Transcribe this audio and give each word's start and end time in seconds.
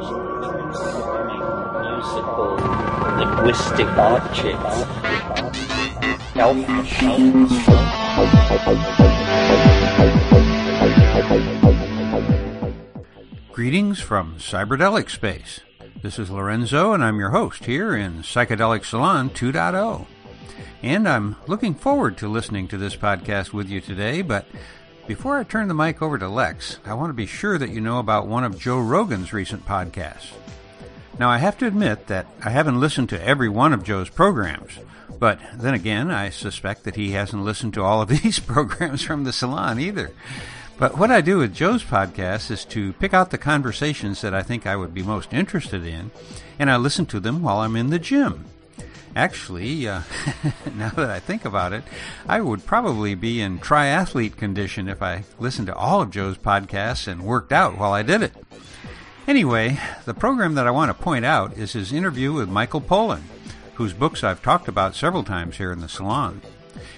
musical 0.00 0.16
linguistic 3.18 3.86
objects. 3.86 4.86
Greetings 13.52 14.00
from 14.00 14.36
Cyberdelic 14.38 15.10
Space. 15.10 15.60
This 16.00 16.18
is 16.18 16.30
Lorenzo, 16.30 16.94
and 16.94 17.04
I'm 17.04 17.18
your 17.18 17.30
host 17.30 17.66
here 17.66 17.94
in 17.94 18.22
Psychedelic 18.22 18.86
Salon 18.86 19.28
2.0. 19.28 20.06
And 20.82 21.06
I'm 21.06 21.36
looking 21.46 21.74
forward 21.74 22.16
to 22.18 22.28
listening 22.28 22.68
to 22.68 22.78
this 22.78 22.96
podcast 22.96 23.52
with 23.52 23.68
you 23.68 23.82
today, 23.82 24.22
but 24.22 24.46
before 25.10 25.38
I 25.38 25.42
turn 25.42 25.66
the 25.66 25.74
mic 25.74 26.00
over 26.02 26.18
to 26.18 26.28
Lex, 26.28 26.78
I 26.84 26.94
want 26.94 27.10
to 27.10 27.14
be 27.14 27.26
sure 27.26 27.58
that 27.58 27.70
you 27.70 27.80
know 27.80 27.98
about 27.98 28.28
one 28.28 28.44
of 28.44 28.56
Joe 28.56 28.78
Rogan's 28.78 29.32
recent 29.32 29.66
podcasts. 29.66 30.30
Now, 31.18 31.28
I 31.28 31.38
have 31.38 31.58
to 31.58 31.66
admit 31.66 32.06
that 32.06 32.28
I 32.44 32.50
haven't 32.50 32.78
listened 32.78 33.08
to 33.08 33.20
every 33.20 33.48
one 33.48 33.72
of 33.72 33.82
Joe's 33.82 34.08
programs, 34.08 34.78
but 35.18 35.40
then 35.52 35.74
again, 35.74 36.12
I 36.12 36.30
suspect 36.30 36.84
that 36.84 36.94
he 36.94 37.10
hasn't 37.10 37.42
listened 37.42 37.74
to 37.74 37.82
all 37.82 38.00
of 38.00 38.08
these 38.22 38.38
programs 38.38 39.02
from 39.02 39.24
the 39.24 39.32
salon 39.32 39.80
either. 39.80 40.12
But 40.78 40.96
what 40.96 41.10
I 41.10 41.22
do 41.22 41.38
with 41.38 41.56
Joe's 41.56 41.82
podcast 41.82 42.48
is 42.52 42.64
to 42.66 42.92
pick 42.92 43.12
out 43.12 43.32
the 43.32 43.36
conversations 43.36 44.20
that 44.20 44.32
I 44.32 44.44
think 44.44 44.64
I 44.64 44.76
would 44.76 44.94
be 44.94 45.02
most 45.02 45.34
interested 45.34 45.84
in, 45.84 46.12
and 46.56 46.70
I 46.70 46.76
listen 46.76 47.04
to 47.06 47.18
them 47.18 47.42
while 47.42 47.58
I'm 47.58 47.74
in 47.74 47.90
the 47.90 47.98
gym. 47.98 48.44
Actually, 49.16 49.88
uh, 49.88 50.02
now 50.76 50.90
that 50.90 51.10
I 51.10 51.18
think 51.18 51.44
about 51.44 51.72
it, 51.72 51.82
I 52.28 52.40
would 52.40 52.64
probably 52.64 53.14
be 53.14 53.40
in 53.40 53.58
triathlete 53.58 54.36
condition 54.36 54.88
if 54.88 55.02
I 55.02 55.24
listened 55.38 55.66
to 55.66 55.74
all 55.74 56.00
of 56.00 56.10
Joe's 56.10 56.38
podcasts 56.38 57.08
and 57.08 57.22
worked 57.22 57.52
out 57.52 57.76
while 57.76 57.92
I 57.92 58.02
did 58.02 58.22
it. 58.22 58.32
Anyway, 59.26 59.78
the 60.04 60.14
program 60.14 60.54
that 60.54 60.66
I 60.66 60.70
want 60.70 60.96
to 60.96 61.02
point 61.02 61.24
out 61.24 61.56
is 61.56 61.72
his 61.72 61.92
interview 61.92 62.32
with 62.32 62.48
Michael 62.48 62.80
Pollan, 62.80 63.22
whose 63.74 63.92
books 63.92 64.22
I've 64.22 64.42
talked 64.42 64.68
about 64.68 64.94
several 64.94 65.24
times 65.24 65.56
here 65.56 65.72
in 65.72 65.80
the 65.80 65.88
salon. 65.88 66.42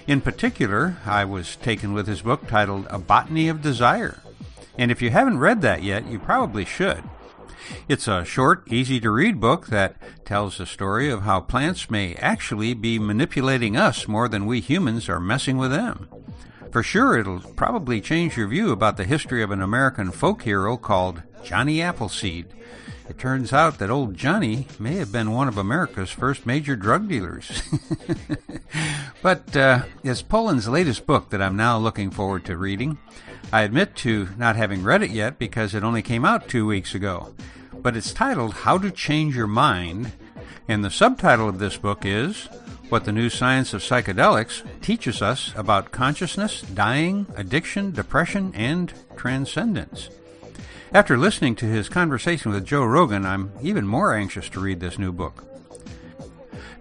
In 0.07 0.21
particular, 0.21 0.97
I 1.05 1.25
was 1.25 1.55
taken 1.55 1.93
with 1.93 2.07
his 2.07 2.21
book 2.21 2.47
titled 2.47 2.87
A 2.89 2.99
Botany 2.99 3.47
of 3.49 3.61
Desire. 3.61 4.19
And 4.77 4.91
if 4.91 5.01
you 5.01 5.09
haven't 5.09 5.39
read 5.39 5.61
that 5.61 5.83
yet, 5.83 6.07
you 6.07 6.19
probably 6.19 6.65
should. 6.65 7.03
It's 7.87 8.07
a 8.07 8.25
short, 8.25 8.63
easy 8.71 8.99
to 8.99 9.11
read 9.11 9.39
book 9.39 9.67
that 9.67 9.95
tells 10.25 10.57
the 10.57 10.65
story 10.65 11.09
of 11.09 11.23
how 11.23 11.39
plants 11.39 11.89
may 11.89 12.15
actually 12.15 12.73
be 12.73 12.99
manipulating 12.99 13.77
us 13.77 14.07
more 14.07 14.27
than 14.27 14.45
we 14.45 14.59
humans 14.59 15.09
are 15.09 15.19
messing 15.19 15.57
with 15.57 15.71
them. 15.71 16.07
For 16.71 16.81
sure, 16.81 17.17
it'll 17.17 17.39
probably 17.39 18.01
change 18.01 18.35
your 18.35 18.47
view 18.47 18.71
about 18.71 18.97
the 18.97 19.03
history 19.03 19.43
of 19.43 19.51
an 19.51 19.61
American 19.61 20.11
folk 20.11 20.41
hero 20.41 20.75
called 20.75 21.21
Johnny 21.43 21.81
Appleseed. 21.81 22.47
It 23.09 23.19
turns 23.19 23.51
out 23.51 23.79
that 23.79 23.91
old 23.91 24.15
Johnny 24.15 24.67
may 24.79 24.95
have 24.95 25.11
been 25.11 25.31
one 25.31 25.47
of 25.47 25.57
America's 25.57 26.09
first 26.09 26.45
major 26.45 26.75
drug 26.75 27.07
dealers. 27.07 27.61
but 29.21 29.55
uh, 29.55 29.83
it's 30.03 30.23
Pollan's 30.23 30.67
latest 30.67 31.05
book 31.05 31.29
that 31.29 31.41
I'm 31.41 31.57
now 31.57 31.77
looking 31.77 32.09
forward 32.09 32.45
to 32.45 32.57
reading. 32.57 32.97
I 33.53 33.61
admit 33.61 33.95
to 33.97 34.29
not 34.35 34.55
having 34.55 34.81
read 34.81 35.03
it 35.03 35.11
yet 35.11 35.37
because 35.37 35.75
it 35.75 35.83
only 35.83 36.01
came 36.01 36.25
out 36.25 36.47
two 36.47 36.65
weeks 36.65 36.95
ago. 36.95 37.35
But 37.71 37.95
it's 37.95 38.11
titled 38.11 38.55
How 38.55 38.79
to 38.79 38.89
Change 38.89 39.35
Your 39.35 39.45
Mind, 39.45 40.11
and 40.67 40.83
the 40.83 40.89
subtitle 40.89 41.47
of 41.47 41.59
this 41.59 41.77
book 41.77 42.03
is 42.03 42.49
What 42.89 43.05
the 43.05 43.11
New 43.11 43.29
Science 43.29 43.71
of 43.75 43.83
Psychedelics 43.83 44.63
Teaches 44.81 45.21
Us 45.21 45.53
About 45.55 45.91
Consciousness, 45.91 46.63
Dying, 46.63 47.27
Addiction, 47.35 47.91
Depression, 47.91 48.51
and 48.55 48.91
Transcendence. 49.15 50.09
After 50.91 51.15
listening 51.15 51.55
to 51.57 51.67
his 51.67 51.89
conversation 51.89 52.51
with 52.51 52.65
Joe 52.65 52.85
Rogan, 52.85 53.23
I'm 53.23 53.51
even 53.61 53.85
more 53.85 54.15
anxious 54.15 54.49
to 54.49 54.61
read 54.61 54.79
this 54.79 54.97
new 54.97 55.11
book. 55.11 55.45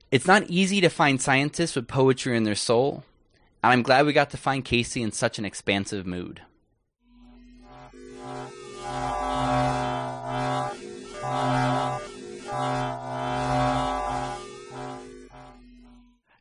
It's 0.09 0.28
not 0.28 0.50
easy 0.50 0.81
to 0.81 0.89
find 0.89 1.22
scientists 1.22 1.75
with 1.75 1.88
poetry 1.88 2.35
in 2.35 2.44
their 2.44 2.56
soul, 2.56 3.03
and 3.63 3.72
I'm 3.72 3.84
glad 3.84 4.06
we 4.06 4.13
got 4.13 4.31
to 4.31 4.38
find 4.38 4.66
Casey 4.66 5.03
in 5.03 5.11
such 5.11 5.38
an 5.38 5.45
expansive 5.45 6.07
mood. 6.07 6.41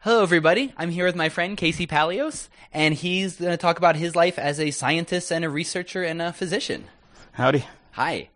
Hello, 0.05 0.25
everybody. 0.25 0.75
I'm 0.77 0.91
here 0.91 1.07
with 1.07 1.15
my 1.15 1.29
friend 1.29 1.57
Casey 1.57 1.87
Paleos, 1.87 2.49
and 2.73 2.93
he's 2.93 3.37
going 3.37 3.53
to 3.53 3.57
talk 3.57 3.79
about 3.79 3.95
his 3.95 4.17
life 4.17 4.37
as 4.37 4.59
a 4.59 4.73
scientist 4.73 5.31
and 5.31 5.45
a 5.45 5.49
researcher 5.49 6.03
and 6.03 6.21
a 6.21 6.33
physician. 6.33 6.87
Howdy. 7.35 7.65
Hi. 7.93 8.29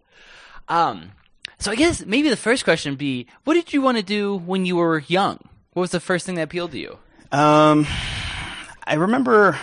Um, 0.68 1.10
so 1.58 1.72
I 1.72 1.74
guess 1.74 2.06
maybe 2.06 2.28
the 2.28 2.36
first 2.36 2.62
question 2.62 2.92
would 2.92 3.00
be, 3.00 3.26
what 3.42 3.54
did 3.54 3.72
you 3.72 3.82
want 3.82 3.96
to 3.96 4.04
do 4.04 4.36
when 4.36 4.64
you 4.64 4.76
were 4.76 5.00
young? 5.08 5.40
What 5.72 5.80
was 5.80 5.90
the 5.90 5.98
first 5.98 6.24
thing 6.24 6.36
that 6.36 6.42
appealed 6.42 6.70
to 6.70 6.78
you? 6.78 6.98
Um, 7.32 7.84
I 8.86 8.94
remember 8.94 9.58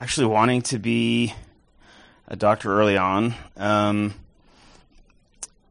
actually 0.00 0.26
wanting 0.26 0.62
to 0.62 0.80
be 0.80 1.32
a 2.26 2.34
doctor 2.34 2.76
early 2.76 2.96
on. 2.96 3.36
Um, 3.56 4.14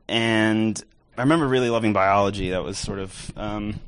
and 0.07 0.81
I 1.17 1.23
remember 1.23 1.49
really 1.49 1.69
loving 1.69 1.91
biology. 1.91 2.51
That 2.51 2.63
was 2.63 2.77
sort 2.77 2.99
of 2.99 3.33
um, 3.35 3.81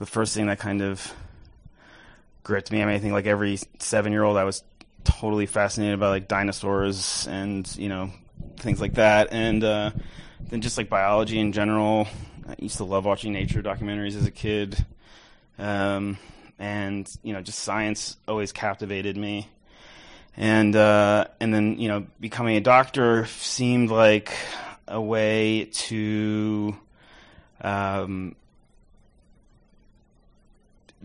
the 0.00 0.06
first 0.06 0.34
thing 0.34 0.46
that 0.46 0.58
kind 0.58 0.82
of 0.82 1.14
gripped 2.42 2.72
me. 2.72 2.82
I 2.82 2.86
mean, 2.86 2.96
I 2.96 2.98
think 2.98 3.12
like 3.12 3.26
every 3.26 3.60
seven 3.78 4.10
year 4.10 4.24
old, 4.24 4.36
I 4.36 4.44
was 4.44 4.64
totally 5.04 5.46
fascinated 5.46 6.00
by 6.00 6.08
like 6.08 6.26
dinosaurs 6.26 7.28
and 7.30 7.70
you 7.76 7.88
know 7.88 8.10
things 8.56 8.80
like 8.80 8.94
that, 8.94 9.28
and 9.30 9.62
uh, 9.62 9.90
then 10.48 10.62
just 10.62 10.76
like 10.76 10.88
biology 10.88 11.38
in 11.38 11.52
general. 11.52 12.08
I 12.48 12.56
used 12.58 12.78
to 12.78 12.84
love 12.84 13.04
watching 13.04 13.32
nature 13.32 13.62
documentaries 13.62 14.16
as 14.16 14.26
a 14.26 14.30
kid, 14.30 14.84
um, 15.58 16.18
and 16.58 17.08
you 17.22 17.34
know, 17.34 17.42
just 17.42 17.60
science 17.60 18.16
always 18.26 18.50
captivated 18.50 19.16
me. 19.16 19.48
And 20.36 20.74
uh, 20.74 21.26
and 21.40 21.52
then 21.52 21.78
you 21.78 21.88
know, 21.88 22.06
becoming 22.18 22.56
a 22.56 22.60
doctor 22.60 23.26
seemed 23.26 23.90
like 23.90 24.32
a 24.88 25.00
way 25.00 25.66
to 25.72 26.74
um, 27.60 28.34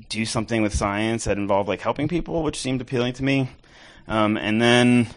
do 0.10 0.26
something 0.26 0.62
with 0.62 0.74
science 0.74 1.26
that 1.26 1.38
involved 1.38 1.70
like 1.70 1.82
helping 1.82 2.08
people, 2.08 2.44
which 2.44 2.60
seemed 2.60 2.82
appealing 2.82 3.14
to 3.14 3.24
me. 3.24 3.50
Um, 4.08 4.38
and 4.38 4.62
then 4.62 5.08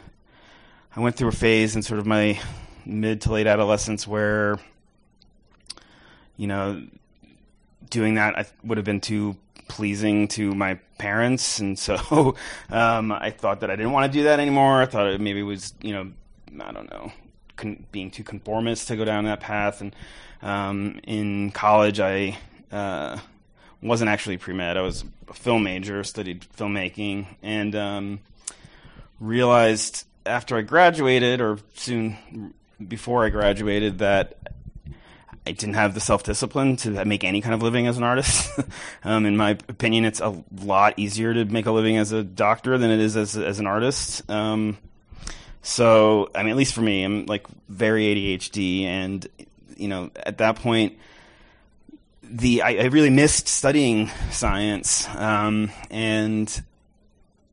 I 0.94 1.00
went 1.00 1.16
through 1.16 1.28
a 1.28 1.32
phase 1.32 1.76
in 1.76 1.82
sort 1.82 2.00
of 2.00 2.06
my 2.06 2.38
mid 2.86 3.20
to 3.22 3.32
late 3.32 3.46
adolescence 3.46 4.06
where, 4.06 4.58
you 6.36 6.46
know, 6.46 6.82
doing 7.90 8.14
that 8.14 8.38
I 8.38 8.46
would 8.64 8.78
have 8.78 8.84
been 8.84 9.00
too 9.00 9.36
pleasing 9.68 10.28
to 10.28 10.54
my 10.54 10.74
parents, 10.96 11.58
and 11.58 11.78
so 11.78 12.36
um, 12.70 13.12
I 13.12 13.30
thought 13.30 13.60
that 13.60 13.70
I 13.70 13.76
didn't 13.76 13.92
want 13.92 14.10
to 14.10 14.18
do 14.18 14.24
that 14.24 14.40
anymore. 14.40 14.82
I 14.82 14.86
thought 14.86 15.06
it 15.06 15.20
maybe 15.20 15.42
was, 15.42 15.74
you 15.82 15.92
know, 15.92 16.10
I 16.64 16.72
don't 16.72 16.90
know, 16.90 17.12
con- 17.56 17.84
being 17.92 18.10
too 18.10 18.24
conformist 18.24 18.88
to 18.88 18.96
go 18.96 19.04
down 19.04 19.24
that 19.24 19.40
path. 19.40 19.80
And 19.80 19.94
um, 20.42 21.00
in 21.04 21.50
college, 21.50 22.00
I 22.00 22.38
uh, 22.72 23.18
wasn't 23.82 24.10
actually 24.10 24.38
pre 24.38 24.54
med. 24.54 24.76
I 24.76 24.82
was 24.82 25.04
a 25.28 25.34
film 25.34 25.64
major, 25.64 26.02
studied 26.04 26.46
filmmaking, 26.56 27.26
and 27.42 27.74
um, 27.76 28.20
realized 29.20 30.06
after 30.26 30.56
I 30.56 30.62
graduated, 30.62 31.40
or 31.40 31.58
soon 31.74 32.54
before 32.86 33.24
I 33.24 33.30
graduated, 33.30 33.98
that 33.98 34.36
I 35.46 35.52
didn't 35.52 35.74
have 35.74 35.94
the 35.94 36.00
self 36.00 36.24
discipline 36.24 36.76
to 36.78 37.04
make 37.04 37.24
any 37.24 37.40
kind 37.40 37.54
of 37.54 37.62
living 37.62 37.86
as 37.86 37.96
an 37.96 38.02
artist. 38.02 38.50
um, 39.04 39.24
in 39.24 39.36
my 39.36 39.50
opinion, 39.50 40.04
it's 40.04 40.20
a 40.20 40.42
lot 40.62 40.94
easier 40.98 41.32
to 41.32 41.44
make 41.46 41.66
a 41.66 41.72
living 41.72 41.96
as 41.96 42.12
a 42.12 42.22
doctor 42.22 42.76
than 42.76 42.90
it 42.90 43.00
is 43.00 43.16
as 43.16 43.36
as 43.36 43.58
an 43.58 43.66
artist. 43.66 44.28
Um, 44.30 44.76
so, 45.62 46.30
I 46.34 46.42
mean, 46.42 46.50
at 46.50 46.56
least 46.56 46.74
for 46.74 46.80
me, 46.82 47.02
I'm 47.02 47.26
like 47.26 47.46
very 47.68 48.04
ADHD, 48.04 48.82
and 48.84 49.26
you 49.76 49.88
know, 49.88 50.10
at 50.16 50.38
that 50.38 50.56
point, 50.56 50.98
the 52.30 52.62
I, 52.62 52.70
I 52.76 52.84
really 52.84 53.10
missed 53.10 53.48
studying 53.48 54.08
science, 54.30 55.08
um, 55.16 55.70
and 55.90 56.62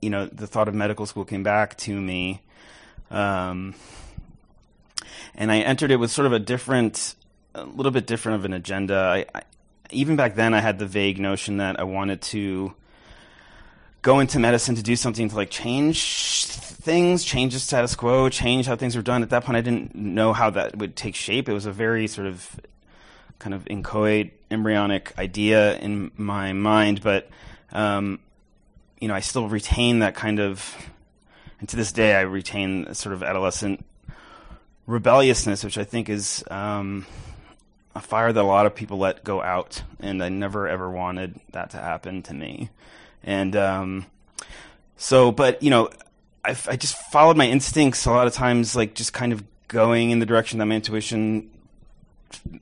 you 0.01 0.10
know, 0.10 0.27
the 0.27 0.45
thought 0.45 0.68
of 0.68 0.75
medical 0.75 1.06
school 1.06 1.25
came 1.25 1.44
back 1.44 1.75
to 1.77 2.00
me. 2.00 2.42
Um, 3.10 3.74
and 5.33 5.51
I 5.51 5.60
entered 5.60 5.92
it 5.92 5.98
with 5.98 6.12
sort 6.12 6.27
of 6.27 6.33
a 6.33 6.39
different, 6.39 7.16
a 7.56 7.63
little 7.63 7.92
bit 7.92 8.06
different 8.06 8.38
of 8.38 8.45
an 8.45 8.54
agenda. 8.54 8.95
I, 8.95 9.25
I, 9.38 9.42
even 9.89 10.16
back 10.16 10.36
then, 10.36 10.54
I 10.54 10.60
had 10.60 10.80
the 10.80 10.86
vague 10.86 11.19
notion 11.19 11.57
that 11.57 11.80
I 11.80 11.83
wanted 11.83 12.22
to 12.24 12.74
go 14.01 14.19
into 14.19 14.38
medicine 14.38 14.75
to 14.75 14.83
do 14.83 14.95
something 14.95 15.30
to 15.30 15.36
like 15.36 15.50
change 15.50 16.45
things, 16.45 17.24
change 17.24 17.54
the 17.54 17.60
status 17.60 17.95
quo, 17.95 18.30
change 18.30 18.68
how 18.68 18.75
things 18.75 18.95
were 18.95 19.01
done. 19.01 19.24
At 19.24 19.31
that 19.31 19.44
point, 19.44 19.57
I 19.57 19.62
didn't 19.62 19.95
know 19.95 20.33
how 20.33 20.51
that 20.51 20.77
would 20.77 20.95
take 20.95 21.16
shape. 21.16 21.50
It 21.50 21.54
was 21.54 21.66
a 21.66 21.72
very 21.72 22.06
sort 22.07 22.27
of 22.27 22.60
kind 23.40 23.54
of 23.54 23.68
inchoate, 23.68 24.34
embryonic 24.50 25.14
idea 25.18 25.78
in 25.78 26.12
my 26.18 26.54
mind, 26.54 27.02
but 27.02 27.30
um, 27.72 28.20
you 29.00 29.08
know, 29.08 29.14
I 29.14 29.20
still 29.20 29.48
retain 29.48 30.00
that 30.00 30.16
kind 30.16 30.40
of, 30.40 30.76
and 31.60 31.68
to 31.70 31.76
this 31.76 31.92
day, 31.92 32.16
I 32.16 32.22
retain 32.22 32.94
sort 32.94 33.14
of 33.14 33.24
adolescent 33.24 33.86
rebelliousness, 34.88 35.64
which 35.64 35.78
I 35.78 35.84
think 35.84 36.10
is 36.10 36.44
um, 36.50 37.06
a 37.94 38.00
fire 38.00 38.32
that 38.32 38.42
a 38.42 38.48
lot 38.48 38.66
of 38.66 38.76
people 38.76 38.98
let 38.98 39.24
go 39.24 39.42
out, 39.42 39.82
and 40.00 40.24
I 40.24 40.30
never 40.30 40.68
ever 40.68 40.90
wanted 40.90 41.40
that 41.52 41.72
to 41.72 41.78
happen 41.78 42.22
to 42.24 42.34
me. 42.34 42.70
And 43.24 43.56
um, 43.56 44.06
so, 44.98 45.32
but 45.32 45.62
you 45.62 45.70
know, 45.70 45.90
I, 46.44 46.56
I 46.68 46.76
just 46.76 46.96
followed 47.12 47.38
my 47.38 47.48
instincts 47.48 48.06
a 48.06 48.12
lot 48.12 48.28
of 48.28 48.34
times, 48.34 48.76
like 48.76 48.94
just 48.94 49.14
kind 49.14 49.34
of 49.34 49.44
going 49.68 50.12
in 50.12 50.20
the 50.20 50.26
direction 50.26 50.60
that 50.60 50.66
my 50.66 50.76
intuition 50.76 51.50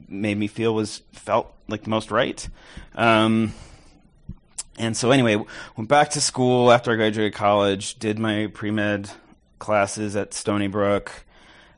made 0.07 0.37
me 0.37 0.47
feel 0.47 0.73
was 0.73 1.01
felt 1.11 1.53
like 1.67 1.83
the 1.83 1.89
most 1.89 2.11
right. 2.11 2.47
Um, 2.95 3.53
and 4.77 4.97
so 4.97 5.11
anyway, 5.11 5.43
went 5.77 5.89
back 5.89 6.11
to 6.11 6.21
school 6.21 6.71
after 6.71 6.91
I 6.91 6.95
graduated 6.95 7.33
college, 7.33 7.95
did 7.99 8.19
my 8.19 8.47
pre 8.53 8.71
med 8.71 9.09
classes 9.59 10.15
at 10.15 10.33
Stony 10.33 10.67
Brook, 10.67 11.11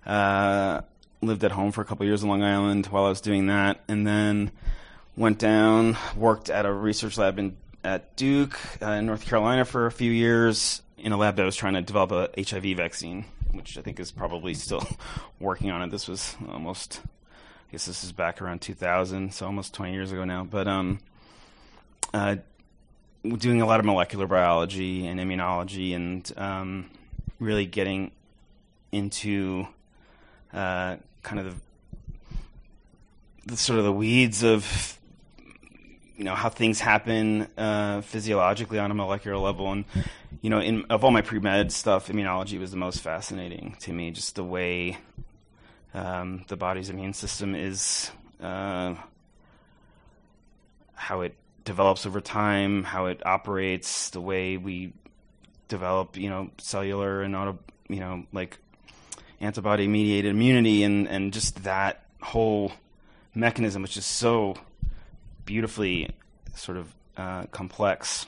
uh, 0.06 0.82
lived 1.22 1.44
at 1.44 1.52
home 1.52 1.72
for 1.72 1.82
a 1.82 1.86
couple 1.86 2.06
years 2.06 2.24
in 2.24 2.30
Long 2.30 2.44
Island 2.44 2.88
while 2.88 3.06
I 3.06 3.10
was 3.10 3.22
doing 3.22 3.48
that, 3.48 3.82
and 3.88 4.08
then 4.08 4.52
went 5.18 5.40
down, 5.40 5.98
worked 6.16 6.50
at 6.50 6.66
a 6.66 6.72
research 6.72 7.18
lab 7.18 7.40
in 7.40 7.58
at 7.86 8.16
Duke 8.16 8.60
uh, 8.82 8.92
in 8.92 9.06
North 9.06 9.26
Carolina 9.26 9.64
for 9.64 9.86
a 9.86 9.92
few 9.92 10.12
years 10.12 10.82
in 10.98 11.12
a 11.12 11.18
lab 11.18 11.36
that 11.36 11.46
was 11.46 11.56
trying 11.56 11.76
to 11.76 11.82
develop 11.82 12.12
a 12.12 12.44
HIV 12.44 12.76
vaccine, 12.78 13.26
which 13.52 13.78
I 13.78 13.82
think 13.82 14.00
is 14.00 14.12
probably 14.12 14.56
still 14.56 14.86
working 15.40 15.70
on 15.70 15.84
it. 15.84 15.92
This 15.92 16.08
was 16.08 16.36
almost, 16.50 17.02
guess 17.76 17.88
this 17.88 18.06
is 18.06 18.14
back 18.14 18.42
around 18.42 18.62
2000, 18.62 19.34
so 19.34 19.46
almost 19.46 19.74
20 19.74 19.92
years 19.92 20.14
ago 20.14 20.24
now. 20.24 20.46
But 20.46 20.66
um, 20.66 21.00
uh, 22.14 22.38
doing 23.22 23.62
a 23.62 23.66
lot 23.66 23.82
of 23.82 23.86
molecular 23.86 24.28
biology 24.28 25.06
and 25.06 25.20
immunology, 25.20 25.94
and 25.94 26.32
um, 26.38 26.90
really 27.38 27.66
getting 27.66 28.12
into 28.94 29.68
uh, 30.54 30.96
kind 31.22 31.40
of 31.40 31.62
the, 33.46 33.52
the, 33.52 33.58
sort 33.58 33.78
of 33.78 33.84
the 33.84 33.92
weeds 33.92 34.42
of 34.42 34.98
you 36.16 36.24
know 36.24 36.34
how 36.34 36.48
things 36.48 36.80
happen 36.80 37.46
uh, 37.58 38.00
physiologically 38.00 38.80
on 38.80 38.90
a 38.90 38.94
molecular 38.94 39.38
level, 39.38 39.70
and 39.74 39.84
you 40.42 40.50
know, 40.50 40.62
in 40.62 40.86
of 40.90 41.04
all 41.04 41.12
my 41.12 41.20
pre 41.20 41.40
med 41.40 41.74
stuff, 41.74 42.08
immunology 42.08 42.58
was 42.58 42.72
the 42.72 42.78
most 42.78 43.02
fascinating 43.02 43.76
to 43.82 43.92
me. 43.92 44.12
Just 44.12 44.36
the 44.36 44.46
way 44.46 44.98
um, 45.96 46.44
the 46.50 46.58
body's 46.58 46.90
immune 46.90 47.14
system 47.14 47.56
is, 47.56 48.12
uh, 48.42 48.96
how 50.94 51.22
it 51.22 51.36
develops 51.64 52.06
over 52.06 52.20
time, 52.20 52.84
how 52.84 53.06
it 53.06 53.26
operates, 53.26 54.10
the 54.10 54.20
way 54.22 54.58
we 54.58 54.94
develop, 55.70 56.18
you 56.18 56.30
know, 56.30 56.52
cellular 56.58 57.22
and 57.22 57.36
auto, 57.36 57.58
you 57.88 58.00
know, 58.02 58.26
like 58.34 58.58
antibody 59.40 59.88
mediated 59.88 60.32
immunity 60.32 60.84
and, 60.84 61.08
and 61.08 61.32
just 61.32 61.64
that 61.64 62.06
whole 62.22 62.72
mechanism, 63.34 63.82
which 63.82 63.96
is 63.96 64.06
so 64.06 64.56
beautifully 65.46 66.10
sort 66.56 66.78
of 66.78 66.94
uh, 67.16 67.44
complex, 67.46 68.26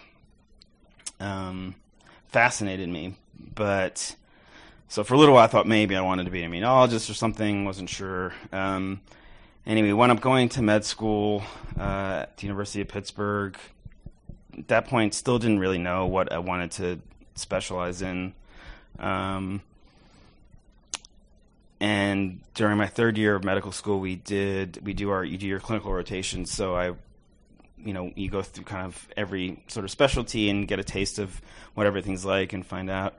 um, 1.20 1.76
fascinated 2.30 2.88
me. 2.88 3.16
But 3.56 4.16
so 4.88 5.04
for 5.04 5.14
a 5.14 5.18
little 5.18 5.36
while, 5.36 5.44
I 5.44 5.48
thought 5.48 5.68
maybe 5.68 5.96
I 5.96 6.02
wanted 6.02 6.26
to 6.26 6.32
be 6.32 6.44
an 6.44 6.52
immunologist 6.52 7.10
or 7.10 7.14
something, 7.14 7.66
wasn't 7.66 7.90
sure. 7.90 8.34
Um, 8.52 9.02
anyway, 9.66 9.92
wound 9.92 10.12
up 10.12 10.22
going 10.22 10.50
to 10.50 10.62
med 10.62 10.86
school 10.86 11.44
uh, 11.78 12.24
at 12.24 12.38
the 12.38 12.44
University 12.48 12.82
of 12.82 12.88
Pittsburgh. 12.88 13.58
At 14.58 14.70
that 14.70 14.88
point, 14.88 15.14
still 15.14 15.40
didn't 15.40 15.60
really 15.60 15.78
know 15.78 16.08
what 16.08 16.32
I 16.32 16.40
wanted 16.40 16.72
to 16.72 17.00
specialize 17.36 18.02
in. 18.02 18.34
Um, 18.98 19.62
and 21.80 22.40
during 22.56 22.78
my 22.78 22.88
third 22.88 23.18
year 23.18 23.36
of 23.36 23.44
medical 23.44 23.72
school, 23.72 24.00
we 24.00 24.16
did 24.16 24.80
we 24.84 24.94
do 24.94 25.12
our 25.12 25.24
you 25.24 25.38
do 25.38 25.48
your 25.48 25.60
clinical 25.60 25.94
rotations. 25.94 26.50
So 26.50 26.76
I, 26.76 26.94
you 27.78 27.94
know, 27.94 28.12
you 28.16 28.30
go 28.30 28.42
through 28.42 28.64
kind 28.64 28.86
of 28.86 29.08
every 29.16 29.62
sort 29.68 29.84
of 29.84 29.92
specialty 29.92 30.50
and 30.50 30.68
get 30.68 30.80
a 30.80 30.84
taste 30.84 31.20
of 31.20 31.40
what 31.76 31.86
everything's 31.86 32.26
like, 32.26 32.54
and 32.54 32.66
find 32.66 32.90
out 32.90 33.16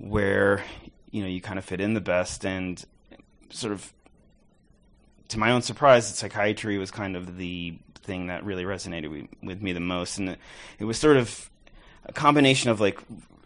where 0.00 0.64
you 1.10 1.22
know 1.22 1.28
you 1.28 1.40
kind 1.40 1.58
of 1.58 1.64
fit 1.64 1.80
in 1.80 1.94
the 1.94 2.00
best. 2.00 2.44
And 2.44 2.82
sort 3.50 3.72
of, 3.72 3.92
to 5.28 5.38
my 5.38 5.52
own 5.52 5.62
surprise, 5.62 6.06
psychiatry 6.06 6.78
was 6.78 6.90
kind 6.90 7.16
of 7.16 7.36
the 7.36 7.78
thing 8.02 8.28
that 8.28 8.44
really 8.44 8.64
resonated 8.64 9.28
with 9.42 9.60
me 9.60 9.72
the 9.72 9.80
most, 9.80 10.18
and 10.18 10.36
it, 10.78 10.84
was 10.84 10.98
sort 10.98 11.16
of 11.16 11.50
a 12.06 12.12
combination 12.12 12.70
of 12.70 12.80
like 12.80 12.98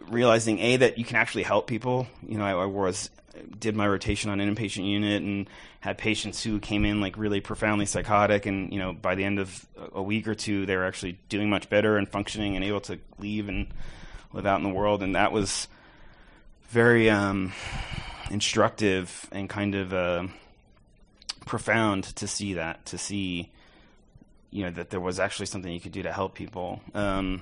realizing 0.09 0.59
a 0.59 0.77
that 0.77 0.97
you 0.97 1.05
can 1.05 1.17
actually 1.17 1.43
help 1.43 1.67
people. 1.67 2.07
You 2.27 2.37
know, 2.37 2.45
I, 2.45 2.63
I 2.63 2.65
was 2.65 3.09
did 3.59 3.75
my 3.75 3.87
rotation 3.87 4.31
on 4.31 4.39
an 4.39 4.55
inpatient 4.55 4.85
unit 4.85 5.21
and 5.21 5.49
had 5.81 5.97
patients 5.97 6.41
who 6.43 6.59
came 6.59 6.85
in 6.85 7.01
like 7.01 7.17
really 7.17 7.41
profoundly 7.41 7.85
psychotic 7.85 8.45
and 8.45 8.71
you 8.71 8.79
know 8.79 8.93
by 8.93 9.13
the 9.13 9.23
end 9.23 9.39
of 9.39 9.67
a 9.93 10.01
week 10.01 10.27
or 10.27 10.33
two 10.33 10.65
they 10.65 10.75
were 10.75 10.85
actually 10.85 11.19
doing 11.27 11.49
much 11.49 11.69
better 11.69 11.97
and 11.97 12.07
functioning 12.07 12.55
and 12.55 12.63
able 12.63 12.79
to 12.79 12.97
leave 13.19 13.49
and 13.49 13.67
live 14.33 14.45
out 14.45 14.57
in 14.57 14.63
the 14.63 14.73
world 14.73 15.03
and 15.03 15.15
that 15.15 15.31
was 15.31 15.67
very 16.75 17.09
um, 17.09 17.53
instructive 18.29 19.29
and 19.31 19.49
kind 19.49 19.75
of 19.75 19.93
uh, 19.93 20.27
profound 21.45 22.03
to 22.03 22.27
see 22.27 22.55
that 22.55 22.85
to 22.85 22.97
see 22.97 23.49
you 24.51 24.63
know 24.63 24.71
that 24.71 24.89
there 24.89 24.99
was 24.99 25.17
actually 25.17 25.45
something 25.45 25.71
you 25.71 25.79
could 25.79 25.93
do 25.93 26.03
to 26.03 26.11
help 26.11 26.35
people 26.35 26.81
um, 26.93 27.41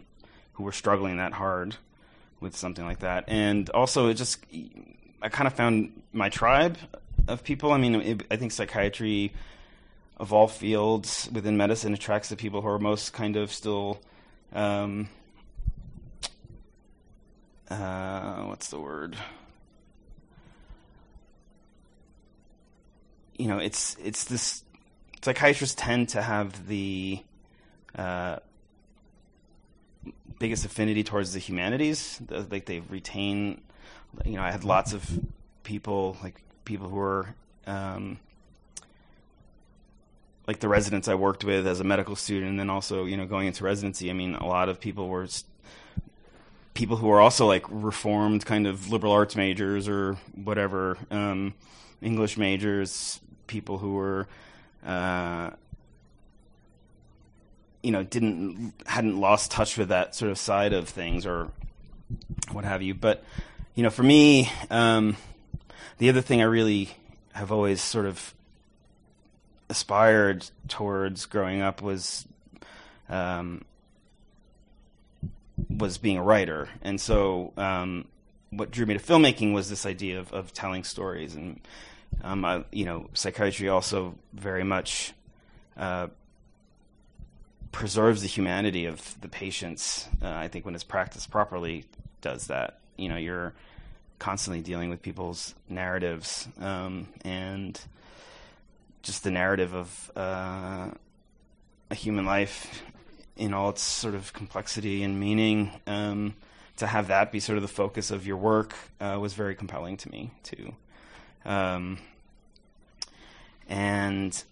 who 0.53 0.63
were 0.63 0.71
struggling 0.71 1.17
that 1.17 1.33
hard 1.33 1.75
with 2.41 2.55
something 2.55 2.85
like 2.85 2.99
that 2.99 3.23
and 3.27 3.71
also 3.71 4.07
it 4.07 4.13
just 4.13 4.37
I 5.23 5.29
kind 5.29 5.47
of 5.47 5.53
found 5.53 6.03
my 6.11 6.29
tribe 6.29 6.77
of 7.27 7.43
people. 7.43 7.71
I 7.71 7.77
mean, 7.77 7.95
it, 7.95 8.23
I 8.29 8.35
think 8.35 8.51
psychiatry 8.51 9.31
of 10.17 10.33
all 10.33 10.49
fields 10.49 11.29
within 11.31 11.55
medicine 11.57 11.93
attracts 11.93 12.29
the 12.29 12.35
people 12.35 12.61
who 12.61 12.67
are 12.67 12.77
most 12.77 13.13
kind 13.13 13.37
of 13.37 13.51
still. 13.51 13.99
Um, 14.51 15.09
uh, 17.73 18.43
what's 18.45 18.69
the 18.69 18.79
word? 18.79 19.15
You 23.37 23.47
know, 23.47 23.57
it's 23.57 23.97
it's 24.03 24.25
this. 24.25 24.63
Psychiatrists 25.21 25.75
tend 25.75 26.09
to 26.09 26.21
have 26.21 26.67
the 26.67 27.19
uh, 27.95 28.37
biggest 30.37 30.65
affinity 30.65 31.03
towards 31.03 31.33
the 31.33 31.39
humanities. 31.39 32.21
Like 32.29 32.65
they 32.65 32.81
retain 32.81 33.61
you 34.25 34.33
know, 34.33 34.41
I 34.41 34.51
had 34.51 34.63
lots 34.63 34.93
of 34.93 35.09
people 35.63 36.17
like 36.21 36.41
people 36.65 36.89
who 36.89 36.95
were 36.95 37.35
um, 37.65 38.19
like 40.47 40.59
the 40.59 40.67
residents 40.67 41.07
I 41.07 41.15
worked 41.15 41.43
with 41.43 41.65
as 41.67 41.79
a 41.79 41.83
medical 41.83 42.15
student, 42.15 42.51
and 42.51 42.59
then 42.59 42.69
also 42.69 43.05
you 43.05 43.17
know 43.17 43.25
going 43.25 43.47
into 43.47 43.63
residency. 43.63 44.09
I 44.09 44.13
mean, 44.13 44.35
a 44.35 44.45
lot 44.45 44.69
of 44.69 44.79
people 44.79 45.07
were 45.07 45.27
people 46.73 46.97
who 46.97 47.07
were 47.07 47.21
also 47.21 47.45
like 47.45 47.65
reformed 47.69 48.45
kind 48.45 48.67
of 48.67 48.91
liberal 48.91 49.13
arts 49.13 49.35
majors 49.35 49.87
or 49.87 50.17
whatever, 50.35 50.97
um, 51.11 51.53
English 52.01 52.37
majors, 52.37 53.19
people 53.47 53.77
who 53.77 53.93
were. 53.93 54.27
Uh, 54.85 55.51
you 57.81 57.91
know, 57.91 58.01
didn't 58.01 58.73
hadn't 58.85 59.19
lost 59.19 59.51
touch 59.51 59.77
with 59.77 59.89
that 59.89 60.15
sort 60.15 60.31
of 60.31 60.37
side 60.37 60.71
of 60.71 60.87
things 60.87 61.25
or 61.25 61.51
what 62.51 62.63
have 62.63 62.81
you. 62.81 62.93
But 62.93 63.23
you 63.75 63.83
know, 63.83 63.89
for 63.89 64.03
me, 64.03 64.49
um, 64.69 65.17
the 65.97 66.09
other 66.09 66.21
thing 66.21 66.41
I 66.41 66.45
really 66.45 66.91
have 67.33 67.51
always 67.51 67.81
sort 67.81 68.05
of 68.05 68.33
aspired 69.69 70.49
towards 70.67 71.25
growing 71.25 71.61
up 71.61 71.81
was 71.81 72.25
um, 73.09 73.65
was 75.83 75.97
being 75.97 76.17
a 76.17 76.23
writer, 76.23 76.69
and 76.81 76.99
so 76.99 77.51
um, 77.57 78.07
what 78.51 78.71
drew 78.71 78.85
me 78.85 78.93
to 78.93 79.01
filmmaking 79.01 79.53
was 79.53 79.69
this 79.69 79.85
idea 79.85 80.17
of, 80.17 80.31
of 80.31 80.53
telling 80.53 80.85
stories, 80.85 81.35
and 81.35 81.59
um, 82.23 82.45
I, 82.45 82.63
you 82.71 82.85
know, 82.85 83.09
psychiatry 83.13 83.67
also 83.67 84.15
very 84.31 84.63
much 84.63 85.13
uh, 85.75 86.07
preserves 87.73 88.21
the 88.21 88.29
humanity 88.29 88.85
of 88.85 89.19
the 89.19 89.27
patients. 89.27 90.07
Uh, 90.21 90.29
I 90.29 90.47
think 90.47 90.63
when 90.63 90.73
it's 90.73 90.85
practiced 90.85 91.29
properly, 91.29 91.83
does 92.21 92.47
that. 92.47 92.79
You 92.95 93.09
know, 93.09 93.17
you're 93.17 93.53
constantly 94.19 94.61
dealing 94.61 94.89
with 94.89 95.01
people's 95.01 95.53
narratives 95.67 96.47
um, 96.61 97.09
and 97.25 97.77
just 99.01 99.25
the 99.25 99.31
narrative 99.31 99.75
of 99.75 100.11
uh, 100.15 100.91
a 101.91 101.95
human 101.95 102.25
life 102.25 102.83
in 103.35 103.53
all 103.53 103.69
its 103.69 103.81
sort 103.81 104.15
of 104.15 104.33
complexity 104.33 105.03
and 105.03 105.19
meaning. 105.19 105.71
Um, 105.87 106.35
to 106.77 106.87
have 106.87 107.07
that 107.07 107.31
be 107.31 107.39
sort 107.39 107.57
of 107.57 107.61
the 107.61 107.67
focus 107.67 108.11
of 108.11 108.25
your 108.25 108.37
work 108.37 108.73
uh, 108.99 109.17
was 109.19 109.33
very 109.33 109.55
compelling 109.55 109.97
to 109.97 110.09
me 110.09 110.31
too. 110.41 110.73
Um, 111.45 111.99
and 113.69 114.43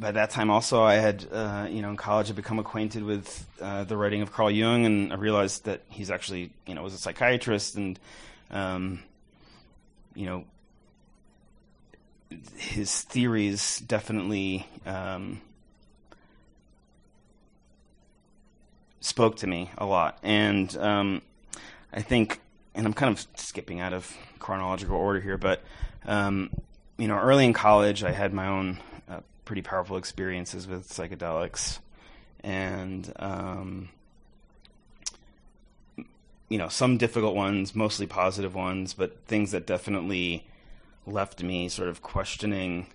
by 0.00 0.12
that 0.12 0.30
time, 0.30 0.50
also, 0.50 0.82
I 0.82 0.94
had, 0.94 1.26
uh, 1.30 1.66
you 1.68 1.82
know, 1.82 1.90
in 1.90 1.96
college, 1.96 2.30
I 2.30 2.32
become 2.32 2.58
acquainted 2.58 3.02
with 3.02 3.46
uh, 3.60 3.84
the 3.84 3.96
writing 3.96 4.22
of 4.22 4.32
Carl 4.32 4.50
Jung, 4.50 4.86
and 4.86 5.12
I 5.12 5.16
realized 5.16 5.64
that 5.64 5.82
he's 5.88 6.10
actually, 6.10 6.50
you 6.66 6.74
know, 6.74 6.82
was 6.82 6.94
a 6.94 6.98
psychiatrist, 6.98 7.74
and, 7.74 7.98
um, 8.50 9.00
you 10.14 10.26
know, 10.26 10.44
his 12.56 13.02
theories 13.02 13.80
definitely 13.80 14.66
um, 14.86 15.40
spoke 19.08 19.36
to 19.36 19.46
me 19.46 19.70
a 19.78 19.86
lot, 19.86 20.18
and 20.22 20.76
um, 20.76 21.22
I 21.92 22.02
think, 22.02 22.40
and 22.74 22.86
I'm 22.86 22.92
kind 22.92 23.16
of 23.16 23.26
skipping 23.36 23.80
out 23.80 23.92
of 23.92 24.12
chronological 24.38 24.96
order 24.96 25.20
here, 25.20 25.38
but 25.38 25.62
um, 26.04 26.50
you 26.98 27.08
know, 27.08 27.18
early 27.18 27.44
in 27.44 27.52
college, 27.52 28.04
I 28.04 28.12
had 28.12 28.32
my 28.32 28.46
own 28.46 28.78
uh, 29.08 29.20
pretty 29.44 29.62
powerful 29.62 29.96
experiences 29.96 30.66
with 30.66 30.88
psychedelics, 30.88 31.78
and 32.44 33.12
um, 33.16 33.88
you 36.48 36.58
know, 36.58 36.68
some 36.68 36.98
difficult 36.98 37.34
ones, 37.34 37.74
mostly 37.74 38.06
positive 38.06 38.54
ones, 38.54 38.94
but 38.94 39.24
things 39.26 39.50
that 39.52 39.66
definitely 39.66 40.46
left 41.06 41.42
me 41.42 41.68
sort 41.68 41.88
of 41.88 42.02
questioning 42.02 42.86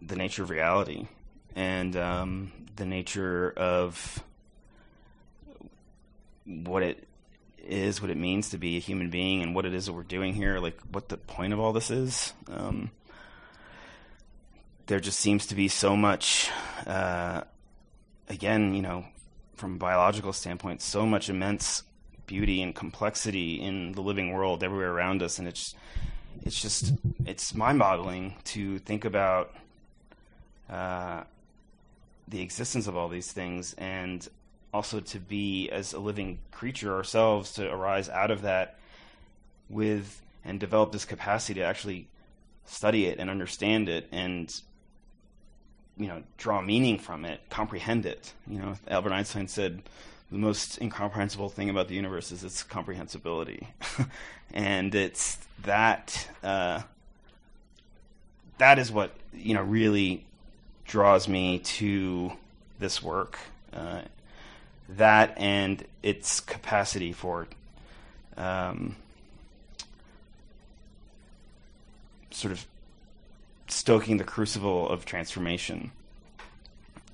the 0.00 0.16
nature 0.16 0.42
of 0.42 0.50
reality 0.50 1.06
and 1.54 1.96
um, 1.96 2.52
the 2.76 2.84
nature 2.84 3.52
of 3.56 4.22
what 6.46 6.82
it 6.82 7.06
is, 7.58 8.00
what 8.00 8.10
it 8.10 8.16
means 8.16 8.50
to 8.50 8.58
be 8.58 8.76
a 8.76 8.80
human 8.80 9.10
being, 9.10 9.42
and 9.42 9.54
what 9.54 9.64
it 9.64 9.74
is 9.74 9.86
that 9.86 9.92
we're 9.92 10.02
doing 10.02 10.34
here, 10.34 10.58
like 10.58 10.78
what 10.90 11.08
the 11.08 11.16
point 11.16 11.52
of 11.52 11.60
all 11.60 11.72
this 11.72 11.90
is. 11.90 12.32
Um, 12.48 12.90
there 14.86 15.00
just 15.00 15.18
seems 15.18 15.46
to 15.46 15.54
be 15.54 15.68
so 15.68 15.96
much, 15.96 16.50
uh, 16.86 17.42
again, 18.28 18.74
you 18.74 18.82
know, 18.82 19.06
from 19.54 19.74
a 19.74 19.78
biological 19.78 20.32
standpoint, 20.32 20.82
so 20.82 21.06
much 21.06 21.30
immense 21.30 21.82
beauty 22.26 22.62
and 22.62 22.74
complexity 22.74 23.60
in 23.60 23.92
the 23.92 24.00
living 24.00 24.32
world 24.32 24.62
everywhere 24.62 24.92
around 24.92 25.22
us, 25.22 25.38
and 25.38 25.48
it's 25.48 25.74
it's 26.42 26.60
just 26.60 26.92
it's 27.24 27.54
mind-boggling 27.54 28.34
to 28.44 28.78
think 28.80 29.04
about 29.04 29.54
uh, 30.68 31.22
the 32.28 32.40
existence 32.40 32.86
of 32.86 32.96
all 32.96 33.08
these 33.08 33.32
things 33.32 33.74
and 33.74 34.28
also 34.74 34.98
to 34.98 35.20
be 35.20 35.70
as 35.70 35.92
a 35.92 36.00
living 36.00 36.36
creature 36.50 36.92
ourselves 36.92 37.52
to 37.52 37.72
arise 37.72 38.08
out 38.08 38.32
of 38.32 38.42
that 38.42 38.76
with 39.70 40.20
and 40.44 40.58
develop 40.58 40.90
this 40.90 41.04
capacity 41.04 41.60
to 41.60 41.64
actually 41.64 42.08
study 42.66 43.06
it 43.06 43.20
and 43.20 43.30
understand 43.30 43.88
it 43.88 44.08
and 44.10 44.60
you 45.96 46.08
know 46.08 46.24
draw 46.36 46.60
meaning 46.60 46.98
from 46.98 47.24
it 47.24 47.40
comprehend 47.50 48.04
it. 48.04 48.32
You 48.48 48.58
know 48.58 48.74
albert 48.88 49.12
einstein 49.12 49.46
said 49.46 49.80
the 50.32 50.38
most 50.38 50.80
incomprehensible 50.82 51.50
thing 51.50 51.70
about 51.70 51.86
the 51.86 51.94
universe 51.94 52.32
is 52.32 52.42
its 52.42 52.62
comprehensibility. 52.64 53.68
And 54.52 54.94
it's 54.94 55.38
that 55.64 56.28
uh, 56.44 56.82
that 58.58 58.78
is 58.78 58.92
what 58.92 59.10
you 59.32 59.54
know 59.54 59.62
really 59.62 60.24
draws 60.84 61.26
me 61.26 61.58
to 61.58 62.32
this 62.78 63.02
work 63.02 63.36
uh, 63.72 64.02
that 64.88 65.36
and 65.38 65.84
its 66.02 66.40
capacity 66.40 67.12
for 67.12 67.46
um, 68.36 68.96
sort 72.30 72.52
of 72.52 72.66
stoking 73.68 74.18
the 74.18 74.24
crucible 74.24 74.88
of 74.88 75.04
transformation. 75.04 75.90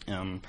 Um, 0.08 0.42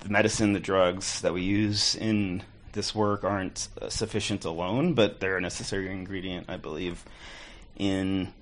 the 0.00 0.08
medicine, 0.08 0.52
the 0.52 0.60
drugs 0.60 1.20
that 1.22 1.32
we 1.32 1.42
use 1.42 1.94
in 1.94 2.42
this 2.72 2.94
work 2.94 3.24
aren't 3.24 3.68
uh, 3.80 3.88
sufficient 3.88 4.44
alone, 4.44 4.94
but 4.94 5.20
they're 5.20 5.38
a 5.38 5.40
necessary 5.40 5.90
ingredient, 5.90 6.48
I 6.48 6.56
believe, 6.56 7.04
in 7.76 8.32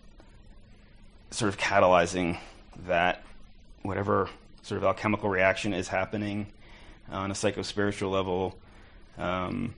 sort 1.31 1.49
of 1.49 1.59
catalyzing 1.59 2.39
that 2.87 3.23
whatever 3.83 4.29
sort 4.63 4.79
of 4.79 4.85
alchemical 4.85 5.29
reaction 5.29 5.73
is 5.73 5.89
happening 5.89 6.47
on 7.11 7.31
a 7.31 7.35
psycho 7.35 7.63
spiritual 7.63 8.11
level 8.11 8.57
um, 9.19 9.75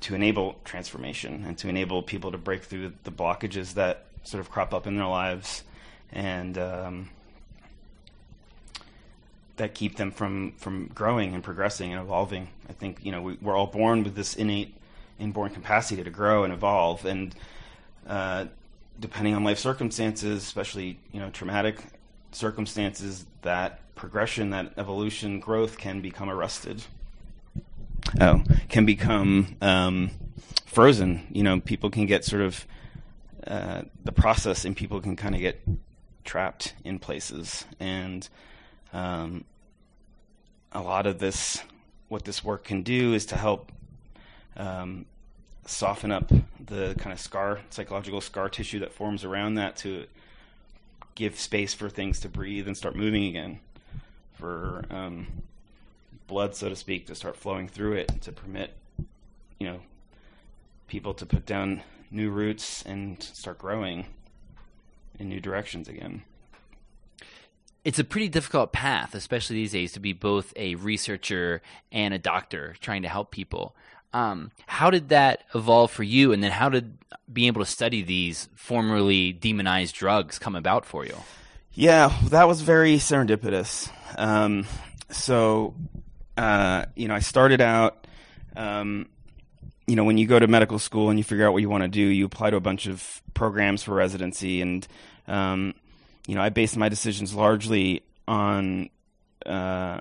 to 0.00 0.14
enable 0.14 0.56
transformation 0.64 1.44
and 1.46 1.58
to 1.58 1.68
enable 1.68 2.02
people 2.02 2.32
to 2.32 2.38
break 2.38 2.64
through 2.64 2.92
the 3.04 3.10
blockages 3.10 3.74
that 3.74 4.06
sort 4.22 4.40
of 4.40 4.50
crop 4.50 4.74
up 4.74 4.86
in 4.86 4.96
their 4.96 5.06
lives 5.06 5.62
and 6.12 6.58
um, 6.58 7.08
that 9.56 9.74
keep 9.74 9.96
them 9.96 10.10
from 10.10 10.52
from 10.52 10.88
growing 10.94 11.34
and 11.34 11.42
progressing 11.42 11.92
and 11.92 12.00
evolving. 12.00 12.48
I 12.68 12.72
think 12.72 13.04
you 13.04 13.12
know 13.12 13.22
we, 13.22 13.38
are 13.44 13.56
all 13.56 13.66
born 13.66 14.04
with 14.04 14.14
this 14.14 14.34
innate 14.36 14.74
inborn 15.18 15.50
capacity 15.50 16.02
to 16.02 16.10
grow 16.10 16.44
and 16.44 16.52
evolve, 16.52 17.04
and 17.04 17.34
uh, 18.06 18.46
depending 19.00 19.34
on 19.34 19.44
life 19.44 19.58
circumstances, 19.58 20.42
especially 20.42 20.98
you 21.12 21.20
know 21.20 21.30
traumatic 21.30 21.78
circumstances, 22.32 23.26
that 23.42 23.94
progression, 23.94 24.50
that 24.50 24.72
evolution, 24.76 25.40
growth 25.40 25.78
can 25.78 26.00
become 26.00 26.28
arrested. 26.28 26.82
Oh, 28.20 28.42
can 28.68 28.86
become 28.86 29.56
um, 29.60 30.10
frozen. 30.66 31.26
You 31.30 31.42
know, 31.42 31.60
people 31.60 31.90
can 31.90 32.06
get 32.06 32.24
sort 32.24 32.42
of 32.42 32.66
uh, 33.46 33.82
the 34.04 34.12
process, 34.12 34.64
and 34.64 34.76
people 34.76 35.00
can 35.00 35.16
kind 35.16 35.34
of 35.34 35.40
get 35.40 35.60
trapped 36.24 36.74
in 36.84 36.98
places 36.98 37.64
and 37.78 38.28
um, 38.92 39.44
a 40.72 40.80
lot 40.80 41.06
of 41.06 41.18
this, 41.18 41.62
what 42.08 42.24
this 42.24 42.42
work 42.42 42.64
can 42.64 42.82
do, 42.82 43.14
is 43.14 43.26
to 43.26 43.36
help 43.36 43.72
um, 44.56 45.06
soften 45.66 46.10
up 46.10 46.30
the 46.64 46.94
kind 46.98 47.12
of 47.12 47.20
scar, 47.20 47.60
psychological 47.70 48.20
scar 48.20 48.48
tissue 48.48 48.78
that 48.80 48.92
forms 48.92 49.24
around 49.24 49.54
that 49.54 49.76
to 49.76 50.06
give 51.16 51.38
space 51.40 51.74
for 51.74 51.88
things 51.88 52.20
to 52.20 52.28
breathe 52.28 52.68
and 52.68 52.76
start 52.76 52.94
moving 52.94 53.24
again, 53.24 53.58
for 54.34 54.84
um, 54.90 55.26
blood, 56.28 56.54
so 56.54 56.68
to 56.68 56.76
speak, 56.76 57.06
to 57.08 57.16
start 57.16 57.36
flowing 57.36 57.66
through 57.66 57.94
it, 57.94 58.22
to 58.22 58.30
permit, 58.30 58.74
you 59.58 59.66
know, 59.66 59.80
people 60.86 61.12
to 61.14 61.26
put 61.26 61.44
down 61.44 61.82
new 62.12 62.30
roots 62.30 62.84
and 62.84 63.20
start 63.20 63.58
growing 63.58 64.06
in 65.18 65.28
new 65.28 65.40
directions 65.40 65.88
again 65.88 66.22
it's 67.86 68.00
a 68.00 68.04
pretty 68.04 68.28
difficult 68.28 68.72
path, 68.72 69.14
especially 69.14 69.54
these 69.54 69.70
days, 69.70 69.92
to 69.92 70.00
be 70.00 70.12
both 70.12 70.52
a 70.56 70.74
researcher 70.74 71.62
and 71.92 72.12
a 72.12 72.18
doctor 72.18 72.74
trying 72.80 73.02
to 73.02 73.08
help 73.08 73.30
people. 73.30 73.76
Um, 74.16 74.50
how 74.64 74.88
did 74.88 75.10
that 75.10 75.42
evolve 75.54 75.90
for 75.90 76.02
you, 76.02 76.32
and 76.32 76.42
then 76.42 76.50
how 76.50 76.70
did 76.70 76.96
being 77.30 77.48
able 77.48 77.60
to 77.60 77.70
study 77.70 78.00
these 78.00 78.48
formerly 78.54 79.32
demonized 79.34 79.94
drugs 79.94 80.38
come 80.38 80.56
about 80.56 80.86
for 80.86 81.04
you? 81.04 81.14
Yeah, 81.74 82.16
that 82.30 82.48
was 82.48 82.62
very 82.62 82.96
serendipitous. 82.96 83.90
Um, 84.16 84.64
so, 85.10 85.74
uh, 86.38 86.86
you 86.94 87.08
know, 87.08 87.14
I 87.14 87.18
started 87.18 87.60
out, 87.60 88.06
um, 88.56 89.06
you 89.86 89.96
know, 89.96 90.04
when 90.04 90.16
you 90.16 90.26
go 90.26 90.38
to 90.38 90.46
medical 90.46 90.78
school 90.78 91.10
and 91.10 91.18
you 91.18 91.24
figure 91.24 91.46
out 91.46 91.52
what 91.52 91.60
you 91.60 91.68
want 91.68 91.82
to 91.82 91.88
do, 91.88 92.00
you 92.00 92.24
apply 92.24 92.48
to 92.48 92.56
a 92.56 92.60
bunch 92.60 92.86
of 92.86 93.20
programs 93.34 93.82
for 93.82 93.92
residency, 93.92 94.62
and 94.62 94.88
um, 95.28 95.74
you 96.26 96.34
know, 96.34 96.40
I 96.40 96.48
based 96.48 96.74
my 96.78 96.88
decisions 96.88 97.34
largely 97.34 98.02
on 98.26 98.88
uh, 99.44 100.00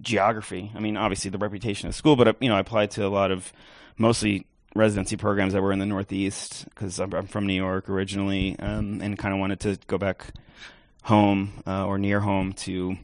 geography. 0.00 0.70
I 0.74 0.80
mean, 0.80 0.96
obviously 0.96 1.30
the 1.30 1.38
reputation 1.38 1.88
of 1.88 1.94
school, 1.94 2.16
but 2.16 2.36
you 2.40 2.48
know, 2.48 2.56
I 2.56 2.60
applied 2.60 2.90
to 2.92 3.06
a 3.06 3.08
lot 3.08 3.30
of 3.30 3.52
mostly 3.96 4.46
residency 4.74 5.16
programs 5.16 5.52
that 5.52 5.62
were 5.62 5.72
in 5.72 5.78
the 5.78 5.86
Northeast 5.86 6.66
because 6.66 6.98
I'm, 6.98 7.12
I'm, 7.14 7.26
from 7.26 7.46
New 7.46 7.54
York 7.54 7.88
originally, 7.88 8.58
um, 8.58 9.00
and 9.00 9.18
kind 9.18 9.34
of 9.34 9.40
wanted 9.40 9.60
to 9.60 9.78
go 9.86 9.98
back 9.98 10.32
home 11.02 11.62
uh, 11.66 11.86
or 11.86 11.98
near 11.98 12.20
home 12.20 12.52
to 12.52 12.96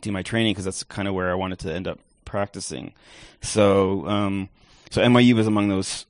do 0.00 0.12
my 0.12 0.22
training 0.22 0.52
because 0.52 0.64
that's 0.64 0.82
kind 0.82 1.06
of 1.06 1.14
where 1.14 1.30
I 1.30 1.34
wanted 1.34 1.58
to 1.60 1.72
end 1.72 1.86
up 1.86 1.98
practicing. 2.24 2.94
So, 3.40 4.06
um, 4.06 4.48
so 4.90 5.02
NYU 5.02 5.34
was 5.34 5.46
among 5.46 5.68
those 5.68 6.06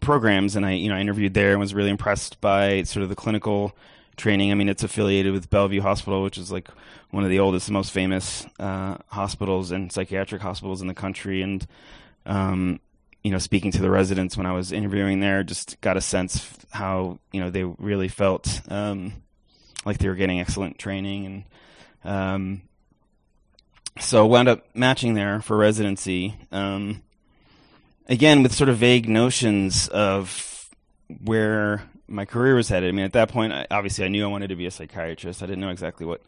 programs, 0.00 0.56
and 0.56 0.64
I, 0.64 0.72
you 0.72 0.88
know, 0.88 0.96
I 0.96 1.00
interviewed 1.00 1.34
there 1.34 1.52
and 1.52 1.60
was 1.60 1.74
really 1.74 1.90
impressed 1.90 2.40
by 2.40 2.82
sort 2.84 3.02
of 3.02 3.08
the 3.08 3.16
clinical 3.16 3.76
training. 4.16 4.50
I 4.50 4.54
mean, 4.54 4.68
it's 4.68 4.82
affiliated 4.82 5.32
with 5.32 5.50
Bellevue 5.50 5.80
Hospital, 5.80 6.22
which 6.22 6.38
is 6.38 6.52
like 6.52 6.68
one 7.12 7.24
of 7.24 7.30
the 7.30 7.38
oldest, 7.38 7.70
most 7.70 7.92
famous 7.92 8.44
uh, 8.58 8.96
hospitals 9.08 9.70
and 9.70 9.92
psychiatric 9.92 10.42
hospitals 10.42 10.80
in 10.80 10.88
the 10.88 10.94
country. 10.94 11.42
And 11.42 11.64
um, 12.26 12.80
you 13.22 13.30
know, 13.30 13.38
speaking 13.38 13.70
to 13.72 13.82
the 13.82 13.90
residents 13.90 14.36
when 14.36 14.46
I 14.46 14.52
was 14.52 14.72
interviewing 14.72 15.20
there, 15.20 15.44
just 15.44 15.80
got 15.80 15.96
a 15.96 16.00
sense 16.00 16.58
how 16.70 17.20
you 17.30 17.40
know 17.40 17.50
they 17.50 17.64
really 17.64 18.08
felt 18.08 18.62
um, 18.68 19.12
like 19.84 19.98
they 19.98 20.08
were 20.08 20.16
getting 20.16 20.40
excellent 20.40 20.78
training, 20.78 21.26
and 21.26 22.12
um, 22.12 22.62
so 24.00 24.26
wound 24.26 24.48
up 24.48 24.64
matching 24.74 25.14
there 25.14 25.40
for 25.42 25.56
residency. 25.56 26.34
Um, 26.50 27.02
again, 28.08 28.42
with 28.42 28.54
sort 28.54 28.70
of 28.70 28.78
vague 28.78 29.08
notions 29.08 29.86
of 29.88 30.68
where 31.22 31.82
my 32.08 32.24
career 32.24 32.54
was 32.54 32.70
headed. 32.70 32.88
I 32.88 32.92
mean, 32.92 33.04
at 33.04 33.12
that 33.12 33.28
point, 33.28 33.52
I, 33.52 33.66
obviously, 33.70 34.06
I 34.06 34.08
knew 34.08 34.24
I 34.24 34.28
wanted 34.28 34.48
to 34.48 34.56
be 34.56 34.66
a 34.66 34.70
psychiatrist. 34.70 35.42
I 35.42 35.46
didn't 35.46 35.60
know 35.60 35.70
exactly 35.70 36.06
what 36.06 36.22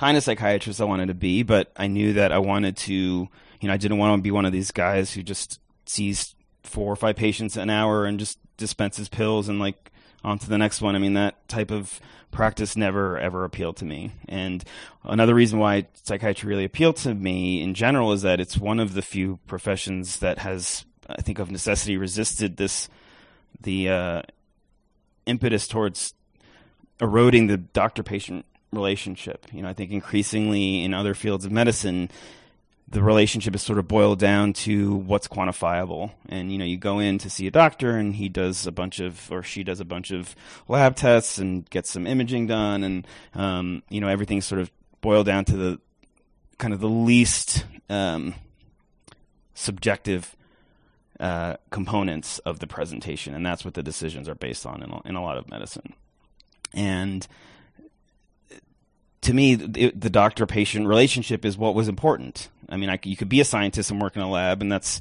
kind 0.00 0.16
of 0.16 0.22
psychiatrist 0.22 0.80
I 0.80 0.84
wanted 0.84 1.08
to 1.08 1.14
be, 1.14 1.42
but 1.42 1.70
I 1.76 1.86
knew 1.86 2.14
that 2.14 2.32
I 2.32 2.38
wanted 2.38 2.74
to, 2.78 2.94
you 2.94 3.68
know, 3.68 3.74
I 3.74 3.76
didn't 3.76 3.98
want 3.98 4.18
to 4.18 4.22
be 4.22 4.30
one 4.30 4.46
of 4.46 4.52
these 4.52 4.70
guys 4.70 5.12
who 5.12 5.22
just 5.22 5.60
sees 5.84 6.34
four 6.62 6.90
or 6.90 6.96
five 6.96 7.16
patients 7.16 7.58
an 7.58 7.68
hour 7.68 8.06
and 8.06 8.18
just 8.18 8.38
dispenses 8.56 9.10
pills 9.10 9.50
and 9.50 9.58
like 9.58 9.92
on 10.24 10.38
to 10.38 10.48
the 10.48 10.56
next 10.56 10.80
one. 10.80 10.96
I 10.96 10.98
mean, 11.00 11.12
that 11.14 11.46
type 11.48 11.70
of 11.70 12.00
practice 12.30 12.78
never 12.78 13.18
ever 13.18 13.44
appealed 13.44 13.76
to 13.76 13.84
me. 13.84 14.12
And 14.26 14.64
another 15.04 15.34
reason 15.34 15.58
why 15.58 15.86
psychiatry 16.02 16.48
really 16.48 16.64
appealed 16.64 16.96
to 16.98 17.14
me 17.14 17.60
in 17.62 17.74
general 17.74 18.12
is 18.12 18.22
that 18.22 18.40
it's 18.40 18.56
one 18.56 18.80
of 18.80 18.94
the 18.94 19.02
few 19.02 19.38
professions 19.46 20.20
that 20.20 20.38
has, 20.38 20.86
I 21.10 21.20
think, 21.20 21.38
of 21.38 21.50
necessity 21.50 21.98
resisted 21.98 22.56
this 22.56 22.88
the 23.60 23.90
uh, 23.90 24.22
impetus 25.26 25.68
towards 25.68 26.14
eroding 27.02 27.48
the 27.48 27.58
doctor 27.58 28.02
patient 28.02 28.46
relationship. 28.72 29.46
You 29.52 29.62
know, 29.62 29.68
I 29.68 29.74
think 29.74 29.90
increasingly 29.90 30.84
in 30.84 30.94
other 30.94 31.14
fields 31.14 31.44
of 31.44 31.52
medicine, 31.52 32.10
the 32.88 33.02
relationship 33.02 33.54
is 33.54 33.62
sort 33.62 33.78
of 33.78 33.86
boiled 33.86 34.18
down 34.18 34.52
to 34.52 34.94
what's 34.94 35.28
quantifiable. 35.28 36.10
And 36.28 36.50
you 36.50 36.58
know, 36.58 36.64
you 36.64 36.76
go 36.76 36.98
in 36.98 37.18
to 37.18 37.30
see 37.30 37.46
a 37.46 37.50
doctor, 37.50 37.96
and 37.96 38.14
he 38.14 38.28
does 38.28 38.66
a 38.66 38.72
bunch 38.72 39.00
of, 39.00 39.30
or 39.30 39.42
she 39.42 39.62
does 39.62 39.80
a 39.80 39.84
bunch 39.84 40.10
of 40.10 40.34
lab 40.68 40.96
tests 40.96 41.38
and 41.38 41.68
gets 41.70 41.90
some 41.90 42.06
imaging 42.06 42.46
done, 42.46 42.82
and 42.82 43.06
um, 43.34 43.82
you 43.88 44.00
know, 44.00 44.08
everything's 44.08 44.46
sort 44.46 44.60
of 44.60 44.70
boiled 45.00 45.26
down 45.26 45.44
to 45.46 45.56
the 45.56 45.80
kind 46.58 46.74
of 46.74 46.80
the 46.80 46.88
least 46.88 47.64
um, 47.88 48.34
subjective 49.54 50.36
uh, 51.20 51.56
components 51.70 52.38
of 52.40 52.58
the 52.58 52.66
presentation, 52.66 53.34
and 53.34 53.46
that's 53.46 53.64
what 53.64 53.74
the 53.74 53.82
decisions 53.82 54.28
are 54.28 54.34
based 54.34 54.66
on 54.66 54.82
in 54.82 54.90
a, 54.90 55.00
in 55.08 55.14
a 55.14 55.22
lot 55.22 55.36
of 55.36 55.48
medicine. 55.48 55.94
And 56.72 57.26
to 59.22 59.34
me, 59.34 59.54
the, 59.54 59.90
the 59.90 60.10
doctor 60.10 60.46
patient 60.46 60.86
relationship 60.86 61.44
is 61.44 61.58
what 61.58 61.74
was 61.74 61.88
important. 61.88 62.48
I 62.68 62.76
mean, 62.76 62.88
I, 62.88 62.98
you 63.04 63.16
could 63.16 63.28
be 63.28 63.40
a 63.40 63.44
scientist 63.44 63.90
and 63.90 64.00
work 64.00 64.16
in 64.16 64.22
a 64.22 64.30
lab, 64.30 64.62
and 64.62 64.70
that's 64.70 65.00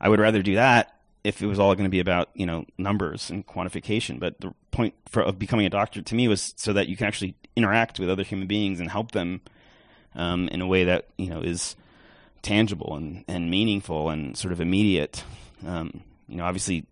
I 0.00 0.08
would 0.08 0.20
rather 0.20 0.42
do 0.42 0.56
that 0.56 0.96
if 1.24 1.40
it 1.40 1.46
was 1.46 1.58
all 1.58 1.74
going 1.74 1.84
to 1.84 1.90
be 1.90 2.00
about 2.00 2.30
you 2.34 2.46
know 2.46 2.64
numbers 2.78 3.30
and 3.30 3.46
quantification. 3.46 4.18
But 4.18 4.40
the 4.40 4.54
point 4.70 4.94
for, 5.08 5.22
of 5.22 5.38
becoming 5.38 5.66
a 5.66 5.70
doctor 5.70 6.02
to 6.02 6.14
me 6.14 6.26
was 6.28 6.54
so 6.56 6.72
that 6.72 6.88
you 6.88 6.96
can 6.96 7.06
actually 7.06 7.34
interact 7.54 8.00
with 8.00 8.10
other 8.10 8.24
human 8.24 8.48
beings 8.48 8.80
and 8.80 8.90
help 8.90 9.12
them 9.12 9.40
um, 10.14 10.48
in 10.48 10.60
a 10.60 10.66
way 10.66 10.84
that 10.84 11.08
you 11.16 11.28
know 11.28 11.40
is 11.40 11.76
tangible 12.42 12.96
and, 12.96 13.24
and 13.28 13.50
meaningful 13.50 14.10
and 14.10 14.36
sort 14.36 14.52
of 14.52 14.60
immediate. 14.60 15.22
Um, 15.64 16.02
you 16.28 16.36
know, 16.36 16.44
obviously, 16.44 16.86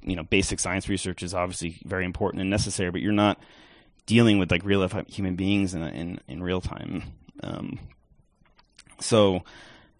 you 0.00 0.16
know, 0.16 0.22
basic 0.22 0.58
science 0.58 0.88
research 0.88 1.22
is 1.22 1.34
obviously 1.34 1.78
very 1.84 2.06
important 2.06 2.40
and 2.40 2.48
necessary, 2.48 2.90
but 2.90 3.02
you're 3.02 3.12
not 3.12 3.38
dealing 4.06 4.38
with 4.38 4.50
like 4.50 4.64
real 4.64 4.86
human 5.08 5.36
beings 5.36 5.74
in 5.74 5.82
in, 5.82 6.20
in 6.28 6.42
real 6.42 6.60
time. 6.60 7.02
Um, 7.42 7.78
so, 9.00 9.42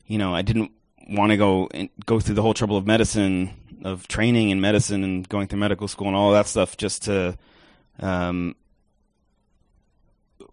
you 0.07 0.19
know, 0.19 0.35
I 0.35 0.43
didn't 0.43 0.71
want 1.09 1.31
to 1.31 1.37
go 1.37 1.69
and 1.73 1.88
go 2.07 2.21
through 2.21 2.35
the 2.35 2.43
whole 2.43 2.55
trouble 2.55 2.77
of 2.77 2.87
medicine, 2.87 3.51
of 3.85 4.07
training 4.09 4.51
in 4.51 4.61
medicine, 4.61 5.03
and 5.05 5.29
going 5.29 5.49
through 5.49 5.59
medical 5.59 5.88
school 5.88 6.07
and 6.07 6.17
all 6.17 6.33
that 6.33 6.47
stuff 6.47 6.77
just 6.77 7.03
to 7.05 7.37
um, 8.01 8.55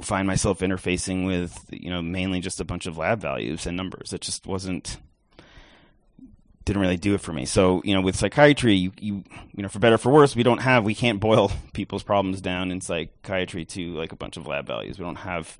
find 0.02 0.28
myself 0.28 0.60
interfacing 0.60 1.26
with, 1.26 1.66
you 1.72 1.90
know, 1.90 2.02
mainly 2.02 2.40
just 2.40 2.60
a 2.60 2.66
bunch 2.66 2.86
of 2.86 2.98
lab 2.98 3.22
values 3.22 3.68
and 3.68 3.78
numbers. 3.78 4.14
It 4.14 4.22
just 4.22 4.48
wasn't 4.48 4.98
didn't 6.70 6.84
really 6.84 6.98
do 6.98 7.16
it 7.16 7.22
for 7.22 7.34
me. 7.34 7.46
So, 7.46 7.82
you 7.84 7.96
know, 7.96 8.02
with 8.02 8.16
psychiatry, 8.16 8.76
you, 8.76 8.92
you, 9.00 9.24
you 9.56 9.64
know, 9.64 9.70
for 9.70 9.80
better 9.80 9.98
for 9.98 10.12
worse, 10.12 10.36
we 10.36 10.44
don't 10.44 10.60
have, 10.60 10.86
we 10.86 10.94
can't 10.94 11.20
boil 11.20 11.52
people's 11.74 12.04
problems 12.04 12.42
down 12.42 12.72
in 12.72 12.80
psychiatry 12.80 13.66
to 13.66 13.96
like 13.96 14.12
a 14.12 14.16
bunch 14.16 14.38
of 14.38 14.46
lab 14.46 14.68
values. 14.68 15.00
We 15.00 15.04
don't 15.04 15.16
have, 15.16 15.58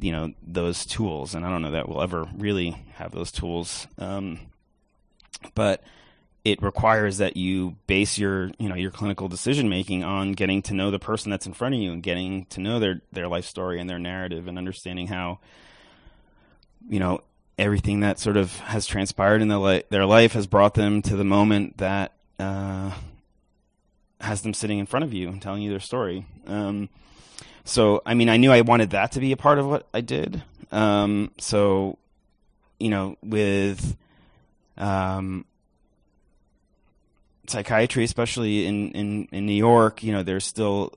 you 0.00 0.12
know, 0.12 0.32
those 0.42 0.86
tools. 0.86 1.34
And 1.34 1.44
I 1.44 1.50
don't 1.50 1.60
know 1.60 1.72
that 1.72 1.90
we'll 1.90 2.00
ever 2.00 2.26
really 2.38 2.70
have 2.94 3.12
those 3.12 3.30
tools. 3.30 3.86
Um, 3.98 4.40
but 5.54 5.82
it 6.42 6.62
requires 6.62 7.18
that 7.18 7.36
you 7.36 7.76
base 7.86 8.16
your, 8.16 8.50
you 8.58 8.70
know, 8.70 8.76
your 8.76 8.90
clinical 8.90 9.28
decision 9.28 9.68
making 9.68 10.04
on 10.04 10.32
getting 10.32 10.62
to 10.62 10.74
know 10.74 10.90
the 10.90 10.98
person 10.98 11.30
that's 11.30 11.46
in 11.46 11.52
front 11.52 11.74
of 11.74 11.82
you 11.82 11.92
and 11.92 12.02
getting 12.02 12.46
to 12.46 12.60
know 12.60 12.78
their, 12.78 13.02
their 13.12 13.28
life 13.28 13.44
story 13.44 13.78
and 13.78 13.90
their 13.90 13.98
narrative 13.98 14.48
and 14.48 14.56
understanding 14.56 15.08
how, 15.08 15.38
you 16.88 16.98
know, 16.98 17.20
everything 17.58 18.00
that 18.00 18.18
sort 18.18 18.36
of 18.36 18.56
has 18.60 18.86
transpired 18.86 19.42
in 19.42 19.48
their, 19.48 19.58
li- 19.58 19.82
their 19.90 20.06
life 20.06 20.32
has 20.32 20.46
brought 20.46 20.74
them 20.74 21.02
to 21.02 21.16
the 21.16 21.24
moment 21.24 21.78
that 21.78 22.12
uh, 22.38 22.92
has 24.20 24.42
them 24.42 24.54
sitting 24.54 24.78
in 24.78 24.86
front 24.86 25.04
of 25.04 25.12
you 25.12 25.28
and 25.28 25.42
telling 25.42 25.62
you 25.62 25.70
their 25.70 25.80
story. 25.80 26.24
Um, 26.46 26.88
so, 27.64 28.00
I 28.06 28.14
mean, 28.14 28.28
I 28.28 28.36
knew 28.36 28.50
I 28.50 28.60
wanted 28.62 28.90
that 28.90 29.12
to 29.12 29.20
be 29.20 29.32
a 29.32 29.36
part 29.36 29.58
of 29.58 29.66
what 29.66 29.86
I 29.92 30.00
did. 30.00 30.42
Um, 30.70 31.32
so, 31.38 31.98
you 32.78 32.90
know, 32.90 33.16
with 33.22 33.96
um, 34.76 35.44
psychiatry, 37.46 38.04
especially 38.04 38.66
in, 38.66 38.92
in, 38.92 39.28
in 39.32 39.46
New 39.46 39.52
York, 39.52 40.02
you 40.02 40.12
know, 40.12 40.22
there's 40.22 40.46
still 40.46 40.94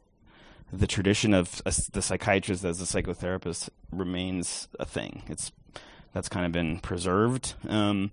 the 0.72 0.88
tradition 0.88 1.34
of 1.34 1.62
a, 1.66 1.74
the 1.92 2.02
psychiatrist 2.02 2.64
as 2.64 2.82
a 2.82 2.86
psychotherapist 2.86 3.70
remains 3.92 4.68
a 4.80 4.86
thing. 4.86 5.24
It's 5.28 5.52
that's 6.14 6.30
kind 6.30 6.46
of 6.46 6.52
been 6.52 6.80
preserved. 6.80 7.54
Um, 7.68 8.12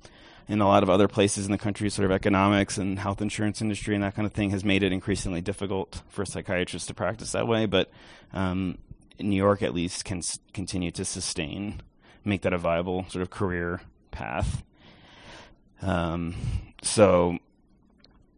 in 0.49 0.63
a 0.63 0.67
lot 0.67 0.83
of 0.83 0.89
other 0.89 1.09
places 1.09 1.45
in 1.45 1.53
the 1.53 1.59
country, 1.59 1.91
sort 1.91 2.07
of 2.07 2.11
economics 2.11 2.79
and 2.79 2.99
health 2.99 3.21
insurance 3.21 3.61
industry 3.61 3.95
and 3.95 4.03
that 4.03 4.15
kind 4.15 4.25
of 4.25 4.33
thing 4.33 4.51
has 4.51 4.65
made 4.65 4.83
it 4.83 4.93
increasingly 4.93 5.43
difficult 5.43 6.03
for 6.09 6.25
psychiatrists 6.25 6.89
to 6.89 6.95
practice 6.95 7.33
that 7.33 7.47
way. 7.47 7.67
But 7.67 7.91
um, 8.33 8.79
New 9.21 9.37
York, 9.37 9.63
at 9.63 9.75
least, 9.75 10.07
can 10.07 10.19
s- 10.19 10.39
continue 10.55 10.91
to 10.93 11.05
sustain, 11.05 11.83
make 12.25 12.43
that 12.43 12.55
a 12.55 12.59
viable 12.59 13.05
sort 13.11 13.23
of 13.23 13.31
career 13.31 13.83
path. 14.11 14.63
Um, 15.83 16.35
so, 16.83 17.39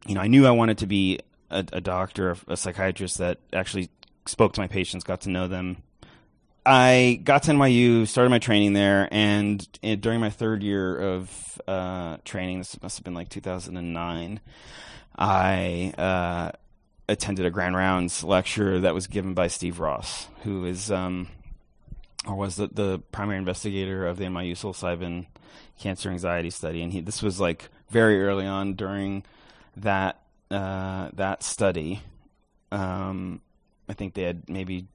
you 0.05 0.15
know, 0.15 0.21
I 0.21 0.27
knew 0.27 0.47
I 0.47 0.51
wanted 0.51 0.79
to 0.79 0.87
be 0.87 1.21
a, 1.49 1.65
a 1.73 1.81
doctor, 1.81 2.37
a 2.49 2.57
psychiatrist 2.57 3.19
that 3.19 3.39
actually 3.53 3.89
spoke 4.27 4.53
to 4.55 4.61
my 4.61 4.67
patients, 4.67 5.05
got 5.05 5.21
to 5.23 5.31
know 5.31 5.47
them, 5.47 5.77
I 6.65 7.21
got 7.25 7.45
to 7.45 7.53
NYU, 7.53 8.07
started 8.07 8.31
my 8.31 8.39
training 8.39 8.75
there, 8.75 9.09
and, 9.11 9.67
and 9.83 10.01
during 10.01 10.21
my 10.21 10.31
third 10.31 10.63
year 10.63 10.97
of 10.97 11.61
uh, 11.67 12.19
training, 12.25 12.59
this 12.59 12.81
must 12.83 12.99
have 12.99 13.05
been 13.05 13.15
like 13.15 13.29
2009, 13.29 14.41
I 15.17 15.95
uh, 15.99 16.53
attended 17.09 17.45
a 17.45 17.51
Grand 17.51 17.77
Rounds 17.77 18.25
lecture 18.25 18.81
that 18.81 18.95
was 18.95 19.07
given 19.07 19.35
by 19.35 19.49
Steve 19.49 19.81
Ross, 19.81 20.29
who 20.43 20.65
is 20.65 20.91
um, 20.91 21.29
or 22.27 22.35
was 22.35 22.57
the, 22.57 22.69
the 22.69 22.99
primary 23.13 23.39
investigator 23.39 24.07
of 24.07 24.17
the 24.17 24.25
NYU 24.25 24.53
psilocybin 24.53 25.27
cancer 25.79 26.11
anxiety 26.11 26.51
study, 26.51 26.83
and 26.83 26.93
he 26.93 27.01
this 27.01 27.23
was 27.23 27.41
like 27.41 27.69
very 27.91 28.23
early 28.23 28.47
on 28.47 28.75
during 28.75 29.25
that 29.77 30.23
uh, 30.51 31.11
that 31.15 31.43
study. 31.43 32.03
Um, 32.73 33.41
I 33.89 33.95
think 33.95 34.15
they 34.15 34.23
had 34.23 34.49
maybe 34.49 34.87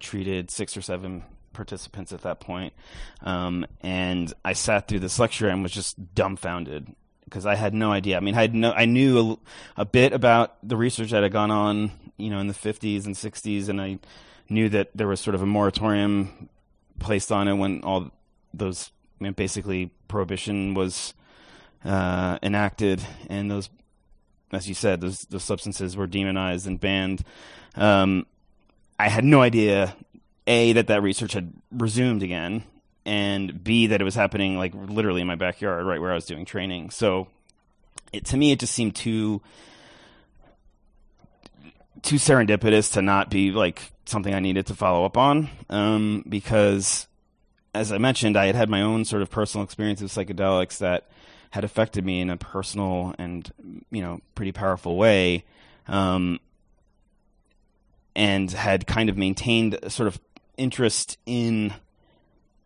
treated 0.00 0.50
six 0.50 0.76
or 0.76 0.82
seven 0.82 1.22
participants 1.52 2.12
at 2.12 2.22
that 2.22 2.40
point. 2.40 2.72
Um, 3.22 3.66
and 3.82 4.32
I 4.44 4.54
sat 4.54 4.88
through 4.88 5.00
this 5.00 5.18
lecture 5.18 5.48
and 5.48 5.62
was 5.62 5.72
just 5.72 6.14
dumbfounded 6.14 6.94
because 7.24 7.46
I 7.46 7.54
had 7.54 7.74
no 7.74 7.92
idea. 7.92 8.16
I 8.16 8.20
mean, 8.20 8.34
I 8.34 8.40
had 8.42 8.54
no, 8.54 8.72
I 8.72 8.86
knew 8.86 9.38
a, 9.76 9.82
a, 9.82 9.84
bit 9.84 10.12
about 10.12 10.56
the 10.66 10.76
research 10.76 11.10
that 11.10 11.22
had 11.22 11.32
gone 11.32 11.50
on, 11.50 11.92
you 12.16 12.30
know, 12.30 12.40
in 12.40 12.48
the 12.48 12.54
50s 12.54 13.06
and 13.06 13.14
60s, 13.14 13.68
and 13.68 13.80
I 13.80 13.98
knew 14.48 14.68
that 14.70 14.90
there 14.94 15.06
was 15.06 15.20
sort 15.20 15.36
of 15.36 15.42
a 15.42 15.46
moratorium 15.46 16.48
placed 16.98 17.30
on 17.30 17.46
it 17.46 17.54
when 17.54 17.82
all 17.82 18.10
those, 18.52 18.90
I 19.20 19.24
mean, 19.24 19.32
basically 19.32 19.92
prohibition 20.08 20.74
was 20.74 21.14
uh, 21.84 22.38
enacted, 22.42 23.00
and 23.28 23.50
those, 23.50 23.70
as 24.52 24.68
you 24.68 24.74
said, 24.74 25.00
those 25.00 25.20
those 25.30 25.44
substances 25.44 25.96
were 25.96 26.06
demonized 26.06 26.66
and 26.66 26.80
banned. 26.80 27.22
Um, 27.76 28.26
I 29.00 29.08
had 29.08 29.24
no 29.24 29.40
idea 29.40 29.96
a 30.46 30.72
that 30.74 30.88
that 30.88 31.02
research 31.02 31.32
had 31.32 31.52
resumed 31.70 32.22
again, 32.22 32.64
and 33.06 33.64
b 33.64 33.86
that 33.86 34.00
it 34.00 34.04
was 34.04 34.14
happening 34.14 34.58
like 34.58 34.72
literally 34.74 35.22
in 35.22 35.26
my 35.26 35.36
backyard, 35.36 35.86
right 35.86 36.00
where 36.00 36.12
I 36.12 36.14
was 36.14 36.26
doing 36.26 36.44
training. 36.44 36.90
So, 36.90 37.28
it 38.12 38.26
to 38.26 38.36
me 38.36 38.52
it 38.52 38.60
just 38.60 38.74
seemed 38.74 38.94
too 38.94 39.40
too 42.02 42.16
serendipitous 42.16 42.92
to 42.92 43.02
not 43.02 43.30
be 43.30 43.52
like 43.52 43.90
something 44.04 44.34
I 44.34 44.40
needed 44.40 44.66
to 44.66 44.74
follow 44.74 45.04
up 45.06 45.16
on, 45.16 45.48
um, 45.70 46.24
because 46.28 47.06
as 47.74 47.92
I 47.92 47.98
mentioned, 47.98 48.36
I 48.36 48.46
had 48.46 48.54
had 48.54 48.68
my 48.68 48.82
own 48.82 49.04
sort 49.06 49.22
of 49.22 49.30
personal 49.30 49.64
experience 49.64 50.02
with 50.02 50.12
psychedelics 50.12 50.78
that 50.78 51.08
had 51.50 51.64
affected 51.64 52.04
me 52.04 52.20
in 52.20 52.28
a 52.28 52.36
personal 52.36 53.14
and 53.18 53.50
you 53.90 54.02
know 54.02 54.20
pretty 54.34 54.52
powerful 54.52 54.96
way. 54.96 55.44
Um, 55.88 56.38
and 58.14 58.50
had 58.50 58.86
kind 58.86 59.08
of 59.08 59.16
maintained 59.16 59.78
a 59.82 59.90
sort 59.90 60.06
of 60.06 60.20
interest 60.56 61.18
in 61.26 61.72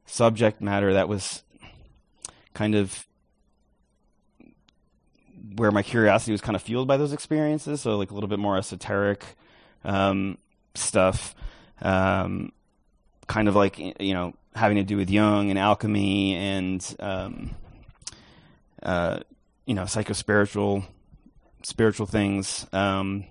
subject 0.07 0.61
matter 0.61 0.94
that 0.94 1.09
was 1.09 1.42
kind 2.52 2.74
of 2.74 3.07
where 5.57 5.70
my 5.70 5.83
curiosity 5.83 6.33
was 6.33 6.40
kind 6.40 6.57
of 6.57 6.62
fueled 6.62 6.88
by 6.88 6.96
those 6.96 7.12
experiences. 7.12 7.80
So 7.80 7.96
like 7.96 8.11
a 8.11 8.14
little 8.14 8.28
bit 8.28 8.38
more 8.38 8.57
esoteric 8.57 9.24
um, 9.85 10.38
stuff, 10.74 11.35
um, 11.83 12.52
kind 13.26 13.48
of 13.48 13.54
like 13.54 13.78
you 13.78 14.14
know 14.14 14.35
having 14.54 14.76
to 14.76 14.83
do 14.83 14.96
with 14.96 15.11
Jung 15.11 15.50
and 15.50 15.59
alchemy 15.59 16.37
and 16.37 16.96
um, 17.00 17.54
uh, 18.83 19.20
you 19.66 19.74
know 19.74 19.83
psychospiritual 19.83 20.85
spiritual 21.62 22.07
things. 22.07 22.66
Um, 22.72 23.24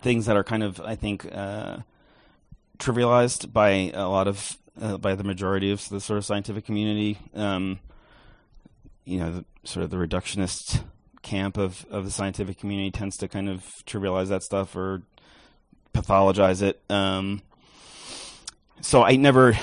things 0.00 0.26
that 0.26 0.36
are 0.36 0.44
kind 0.44 0.62
of, 0.62 0.80
I 0.80 0.94
think, 0.94 1.26
uh, 1.30 1.78
trivialized 2.78 3.52
by 3.52 3.90
a 3.94 4.08
lot 4.08 4.28
of 4.28 4.56
uh, 4.80 4.96
by 4.96 5.14
the 5.14 5.24
majority 5.24 5.72
of 5.72 5.88
the 5.88 6.00
sort 6.00 6.18
of 6.18 6.24
scientific 6.24 6.64
community. 6.64 7.18
Um, 7.34 7.80
you 9.04 9.18
know, 9.18 9.32
the, 9.32 9.44
sort 9.64 9.84
of 9.84 9.90
the 9.90 9.96
reductionist 9.96 10.82
camp 11.22 11.56
of, 11.56 11.84
of 11.90 12.04
the 12.04 12.10
scientific 12.10 12.58
community 12.58 12.90
tends 12.90 13.16
to 13.16 13.28
kind 13.28 13.48
of 13.48 13.64
trivialize 13.86 14.28
that 14.28 14.42
stuff 14.42 14.76
or 14.76 15.02
pathologize 15.94 16.62
it. 16.62 16.80
Um, 16.88 17.42
so 18.80 19.02
I 19.02 19.16
never, 19.16 19.58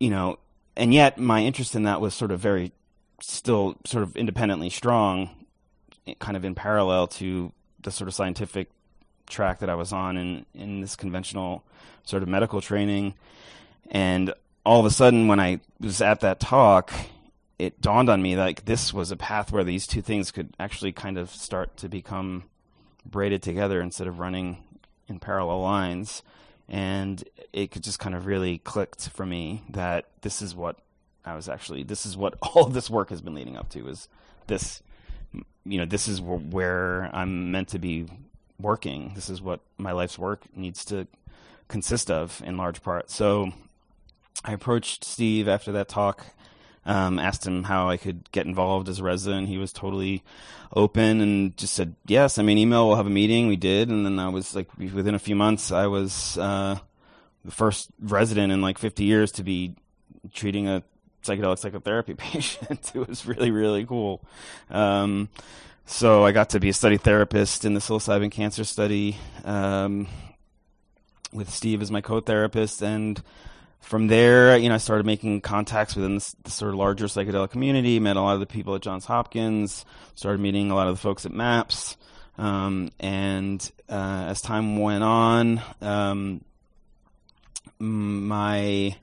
you 0.00 0.10
know, 0.10 0.38
and 0.76 0.92
yet 0.92 1.18
my 1.18 1.42
interest 1.42 1.76
in 1.76 1.84
that 1.84 2.00
was 2.00 2.14
sort 2.14 2.30
of 2.32 2.40
very, 2.40 2.72
still 3.20 3.76
sort 3.86 4.02
of 4.02 4.16
independently 4.16 4.70
strong, 4.70 5.30
kind 6.18 6.36
of 6.36 6.44
in 6.44 6.54
parallel 6.54 7.06
to 7.06 7.52
the 7.84 7.90
sort 7.90 8.08
of 8.08 8.14
scientific 8.14 8.68
track 9.26 9.60
that 9.60 9.70
I 9.70 9.74
was 9.74 9.92
on 9.92 10.16
in 10.16 10.46
in 10.54 10.80
this 10.80 10.96
conventional 10.96 11.64
sort 12.02 12.22
of 12.22 12.28
medical 12.28 12.60
training, 12.60 13.14
and 13.90 14.34
all 14.66 14.80
of 14.80 14.86
a 14.86 14.90
sudden 14.90 15.28
when 15.28 15.40
I 15.40 15.60
was 15.80 16.00
at 16.00 16.20
that 16.20 16.40
talk, 16.40 16.92
it 17.58 17.80
dawned 17.80 18.08
on 18.08 18.22
me 18.22 18.36
like 18.36 18.64
this 18.64 18.92
was 18.92 19.10
a 19.10 19.16
path 19.16 19.52
where 19.52 19.64
these 19.64 19.86
two 19.86 20.02
things 20.02 20.30
could 20.30 20.54
actually 20.58 20.92
kind 20.92 21.18
of 21.18 21.30
start 21.30 21.76
to 21.78 21.88
become 21.88 22.44
braided 23.06 23.42
together 23.42 23.80
instead 23.80 24.06
of 24.06 24.18
running 24.18 24.62
in 25.08 25.18
parallel 25.18 25.60
lines. 25.60 26.22
And 26.68 27.22
it 27.52 27.70
could 27.70 27.82
just 27.82 27.98
kind 27.98 28.14
of 28.14 28.26
really 28.26 28.58
clicked 28.58 29.10
for 29.10 29.26
me 29.26 29.62
that 29.68 30.06
this 30.22 30.40
is 30.40 30.54
what 30.54 30.78
I 31.24 31.36
was 31.36 31.48
actually 31.48 31.82
this 31.82 32.06
is 32.06 32.16
what 32.16 32.34
all 32.42 32.66
of 32.66 32.72
this 32.72 32.90
work 32.90 33.10
has 33.10 33.20
been 33.20 33.34
leading 33.34 33.56
up 33.56 33.68
to 33.70 33.86
is 33.88 34.08
this 34.46 34.82
you 35.64 35.78
know, 35.78 35.84
this 35.84 36.08
is 36.08 36.20
where 36.20 37.10
I'm 37.12 37.50
meant 37.50 37.68
to 37.68 37.78
be 37.78 38.06
working. 38.60 39.12
This 39.14 39.30
is 39.30 39.40
what 39.40 39.60
my 39.78 39.92
life's 39.92 40.18
work 40.18 40.44
needs 40.56 40.84
to 40.86 41.06
consist 41.68 42.10
of 42.10 42.42
in 42.44 42.56
large 42.56 42.82
part. 42.82 43.10
So 43.10 43.52
I 44.44 44.52
approached 44.52 45.04
Steve 45.04 45.48
after 45.48 45.72
that 45.72 45.88
talk, 45.88 46.26
um, 46.84 47.18
asked 47.18 47.46
him 47.46 47.64
how 47.64 47.88
I 47.88 47.96
could 47.96 48.30
get 48.32 48.46
involved 48.46 48.88
as 48.88 49.00
a 49.00 49.04
resident. 49.04 49.48
He 49.48 49.58
was 49.58 49.72
totally 49.72 50.22
open 50.74 51.20
and 51.20 51.56
just 51.56 51.74
said, 51.74 51.94
yes, 52.06 52.38
I 52.38 52.42
mean, 52.42 52.58
email, 52.58 52.86
we'll 52.86 52.96
have 52.96 53.06
a 53.06 53.10
meeting. 53.10 53.48
We 53.48 53.56
did. 53.56 53.88
And 53.88 54.04
then 54.04 54.18
I 54.18 54.28
was 54.28 54.54
like, 54.54 54.68
within 54.78 55.14
a 55.14 55.18
few 55.18 55.36
months, 55.36 55.72
I 55.72 55.86
was, 55.86 56.36
uh, 56.36 56.78
the 57.44 57.50
first 57.50 57.90
resident 58.00 58.52
in 58.52 58.62
like 58.62 58.78
50 58.78 59.04
years 59.04 59.30
to 59.32 59.42
be 59.42 59.74
treating 60.32 60.68
a 60.68 60.82
psychedelic 61.24 61.58
psychotherapy 61.58 62.14
patient. 62.18 62.92
it 62.94 63.08
was 63.08 63.26
really, 63.26 63.50
really 63.50 63.84
cool. 63.84 64.22
Um, 64.70 65.28
so 65.86 66.24
I 66.24 66.32
got 66.32 66.50
to 66.50 66.60
be 66.60 66.70
a 66.70 66.72
study 66.72 66.96
therapist 66.96 67.64
in 67.64 67.74
the 67.74 67.80
psilocybin 67.80 68.30
cancer 68.30 68.64
study 68.64 69.16
um, 69.44 70.06
with 71.32 71.50
Steve 71.50 71.82
as 71.82 71.90
my 71.90 72.00
co-therapist, 72.00 72.82
and 72.82 73.22
from 73.84 74.06
there, 74.06 74.56
you 74.56 74.70
know, 74.70 74.76
I 74.76 74.78
started 74.78 75.04
making 75.04 75.42
contacts 75.42 75.94
within 75.94 76.14
the, 76.14 76.50
sort 76.50 76.72
of 76.72 76.78
larger 76.78 77.04
psychedelic 77.04 77.50
community. 77.50 78.00
Met 78.00 78.16
a 78.16 78.22
lot 78.22 78.32
of 78.32 78.40
the 78.40 78.46
people 78.46 78.74
at 78.74 78.80
Johns 78.80 79.04
Hopkins. 79.04 79.84
Started 80.14 80.40
meeting 80.40 80.70
a 80.70 80.74
lot 80.74 80.88
of 80.88 80.94
the 80.94 81.00
folks 81.00 81.26
at 81.26 81.32
MAPS, 81.32 81.98
um, 82.38 82.90
and 82.98 83.70
uh, 83.90 84.24
as 84.28 84.40
time 84.40 84.78
went 84.78 85.04
on, 85.04 85.60
um, 85.82 86.42
my 87.78 88.96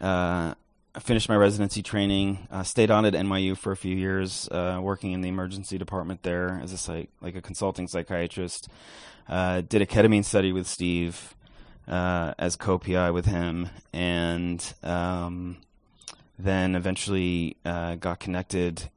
uh, 0.00 0.54
Finished 1.00 1.28
my 1.28 1.34
residency 1.34 1.82
training, 1.82 2.46
uh, 2.52 2.62
stayed 2.62 2.88
on 2.88 3.04
at 3.04 3.14
NYU 3.14 3.58
for 3.58 3.72
a 3.72 3.76
few 3.76 3.96
years, 3.96 4.48
uh, 4.52 4.78
working 4.80 5.10
in 5.10 5.22
the 5.22 5.28
emergency 5.28 5.76
department 5.76 6.22
there 6.22 6.60
as 6.62 6.72
a 6.72 6.78
psych, 6.78 7.08
like 7.20 7.34
a 7.34 7.42
consulting 7.42 7.88
psychiatrist. 7.88 8.68
Uh, 9.28 9.60
did 9.62 9.82
a 9.82 9.86
ketamine 9.86 10.24
study 10.24 10.52
with 10.52 10.68
Steve 10.68 11.34
uh, 11.88 12.34
as 12.38 12.54
co-PI 12.54 13.10
with 13.10 13.26
him, 13.26 13.68
and 13.92 14.72
um, 14.84 15.56
then 16.38 16.76
eventually 16.76 17.56
uh, 17.64 17.96
got 17.96 18.20
connected 18.20 18.88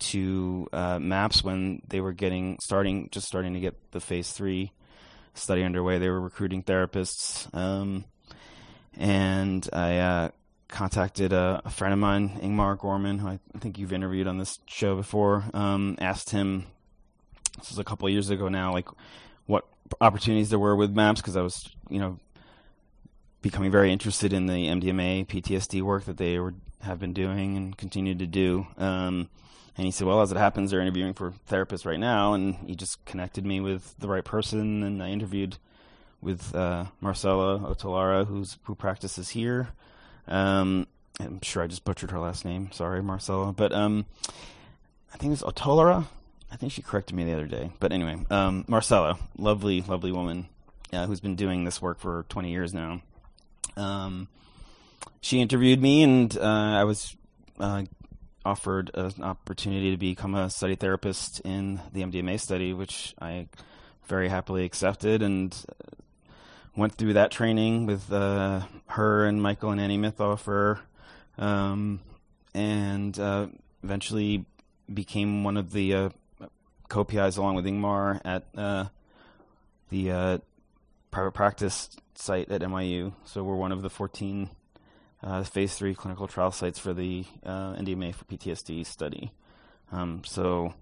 to 0.00 0.66
uh, 0.72 0.98
MAPS 0.98 1.44
when 1.44 1.80
they 1.86 2.00
were 2.00 2.12
getting 2.12 2.58
starting, 2.60 3.08
just 3.12 3.28
starting 3.28 3.54
to 3.54 3.60
get 3.60 3.92
the 3.92 4.00
phase 4.00 4.32
three 4.32 4.72
study 5.34 5.62
underway. 5.62 5.98
They 5.98 6.10
were 6.10 6.20
recruiting 6.20 6.64
therapists, 6.64 7.54
um, 7.54 8.04
and 8.96 9.68
I 9.72 10.32
contacted 10.68 11.32
a, 11.32 11.62
a, 11.64 11.70
friend 11.70 11.92
of 11.92 11.98
mine, 11.98 12.40
Ingmar 12.42 12.78
Gorman, 12.78 13.18
who 13.18 13.28
I, 13.28 13.38
think 13.58 13.78
you've 13.78 13.92
interviewed 13.92 14.26
on 14.26 14.38
this 14.38 14.58
show 14.66 14.96
before. 14.96 15.44
Um, 15.54 15.96
asked 16.00 16.30
him, 16.30 16.66
this 17.58 17.70
was 17.70 17.78
a 17.78 17.84
couple 17.84 18.08
years 18.08 18.30
ago 18.30 18.48
now, 18.48 18.72
like 18.72 18.88
what 19.46 19.66
opportunities 20.00 20.50
there 20.50 20.58
were 20.58 20.76
with 20.76 20.94
MAPS 20.94 21.20
because 21.20 21.36
I 21.36 21.42
was, 21.42 21.68
you 21.88 21.98
know, 21.98 22.18
becoming 23.42 23.70
very 23.70 23.92
interested 23.92 24.32
in 24.32 24.46
the 24.46 24.66
MDMA 24.66 25.26
PTSD 25.26 25.82
work 25.82 26.04
that 26.04 26.16
they 26.16 26.38
were, 26.38 26.54
have 26.80 26.98
been 26.98 27.12
doing 27.12 27.56
and 27.56 27.76
continue 27.76 28.14
to 28.14 28.26
do. 28.26 28.66
Um, 28.76 29.28
and 29.76 29.84
he 29.84 29.90
said, 29.90 30.06
"Well, 30.06 30.22
as 30.22 30.32
it 30.32 30.38
happens, 30.38 30.70
they're 30.70 30.80
interviewing 30.80 31.12
for 31.12 31.34
therapists 31.48 31.84
right 31.84 32.00
now." 32.00 32.32
And 32.32 32.54
he 32.66 32.74
just 32.74 33.04
connected 33.04 33.44
me 33.44 33.60
with 33.60 33.94
the 33.98 34.08
right 34.08 34.24
person, 34.24 34.82
and 34.82 35.02
I 35.02 35.10
interviewed 35.10 35.58
with 36.20 36.54
uh, 36.54 36.86
Marcella 37.00 37.58
Ot'alora, 37.58 38.26
who's 38.26 38.58
who 38.64 38.74
practices 38.74 39.30
here. 39.30 39.68
Um, 40.28 40.86
I'm 41.20 41.40
sure 41.42 41.62
I 41.62 41.66
just 41.66 41.84
butchered 41.84 42.10
her 42.10 42.18
last 42.18 42.44
name. 42.44 42.70
Sorry, 42.72 43.02
Marcella. 43.02 43.52
But 43.52 43.72
um, 43.72 44.06
I 45.12 45.16
think 45.16 45.32
it's 45.32 45.42
Ot'alora. 45.42 46.06
I 46.50 46.56
think 46.56 46.72
she 46.72 46.82
corrected 46.82 47.16
me 47.16 47.24
the 47.24 47.32
other 47.32 47.46
day. 47.46 47.70
But 47.80 47.92
anyway, 47.92 48.18
um, 48.30 48.64
Marcella, 48.68 49.18
lovely, 49.36 49.80
lovely 49.82 50.12
woman 50.12 50.48
uh, 50.92 51.06
who's 51.06 51.20
been 51.20 51.36
doing 51.36 51.64
this 51.64 51.82
work 51.82 51.98
for 51.98 52.24
20 52.28 52.50
years 52.50 52.72
now. 52.72 53.02
Um, 53.76 54.28
she 55.20 55.40
interviewed 55.40 55.82
me, 55.82 56.02
and 56.02 56.36
uh, 56.36 56.40
I 56.42 56.84
was 56.84 57.16
uh, 57.58 57.82
offered 58.44 58.90
an 58.94 59.22
opportunity 59.22 59.90
to 59.90 59.96
become 59.96 60.34
a 60.34 60.48
study 60.50 60.76
therapist 60.76 61.40
in 61.40 61.80
the 61.92 62.02
MDMA 62.02 62.38
study, 62.38 62.72
which 62.72 63.14
I 63.20 63.48
very 64.06 64.28
happily 64.28 64.64
accepted. 64.64 65.22
And 65.22 65.56
went 66.76 66.94
through 66.94 67.14
that 67.14 67.30
training 67.30 67.86
with 67.86 68.12
uh, 68.12 68.62
her 68.88 69.24
and 69.24 69.42
Michael 69.42 69.70
and 69.70 69.80
Annie 69.80 69.98
Mithoefer, 69.98 70.78
um, 71.38 72.00
and 72.54 73.18
uh, 73.18 73.46
eventually 73.82 74.44
became 74.92 75.42
one 75.42 75.56
of 75.56 75.72
the 75.72 75.94
uh, 75.94 76.08
co-PIs 76.88 77.36
along 77.36 77.56
with 77.56 77.64
Ingmar 77.64 78.20
at 78.24 78.44
uh, 78.56 78.86
the 79.90 80.10
uh, 80.10 80.38
private 81.10 81.32
practice 81.32 81.90
site 82.14 82.50
at 82.50 82.60
NYU. 82.60 83.12
So 83.24 83.42
we're 83.42 83.56
one 83.56 83.72
of 83.72 83.82
the 83.82 83.90
14 83.90 84.50
uh, 85.22 85.42
phase 85.44 85.74
three 85.74 85.94
clinical 85.94 86.28
trial 86.28 86.52
sites 86.52 86.78
for 86.78 86.92
the 86.92 87.24
MDMA 87.44 88.14
for 88.14 88.24
PTSD 88.26 88.84
study. 88.86 89.32
Um, 89.90 90.22
so 90.24 90.74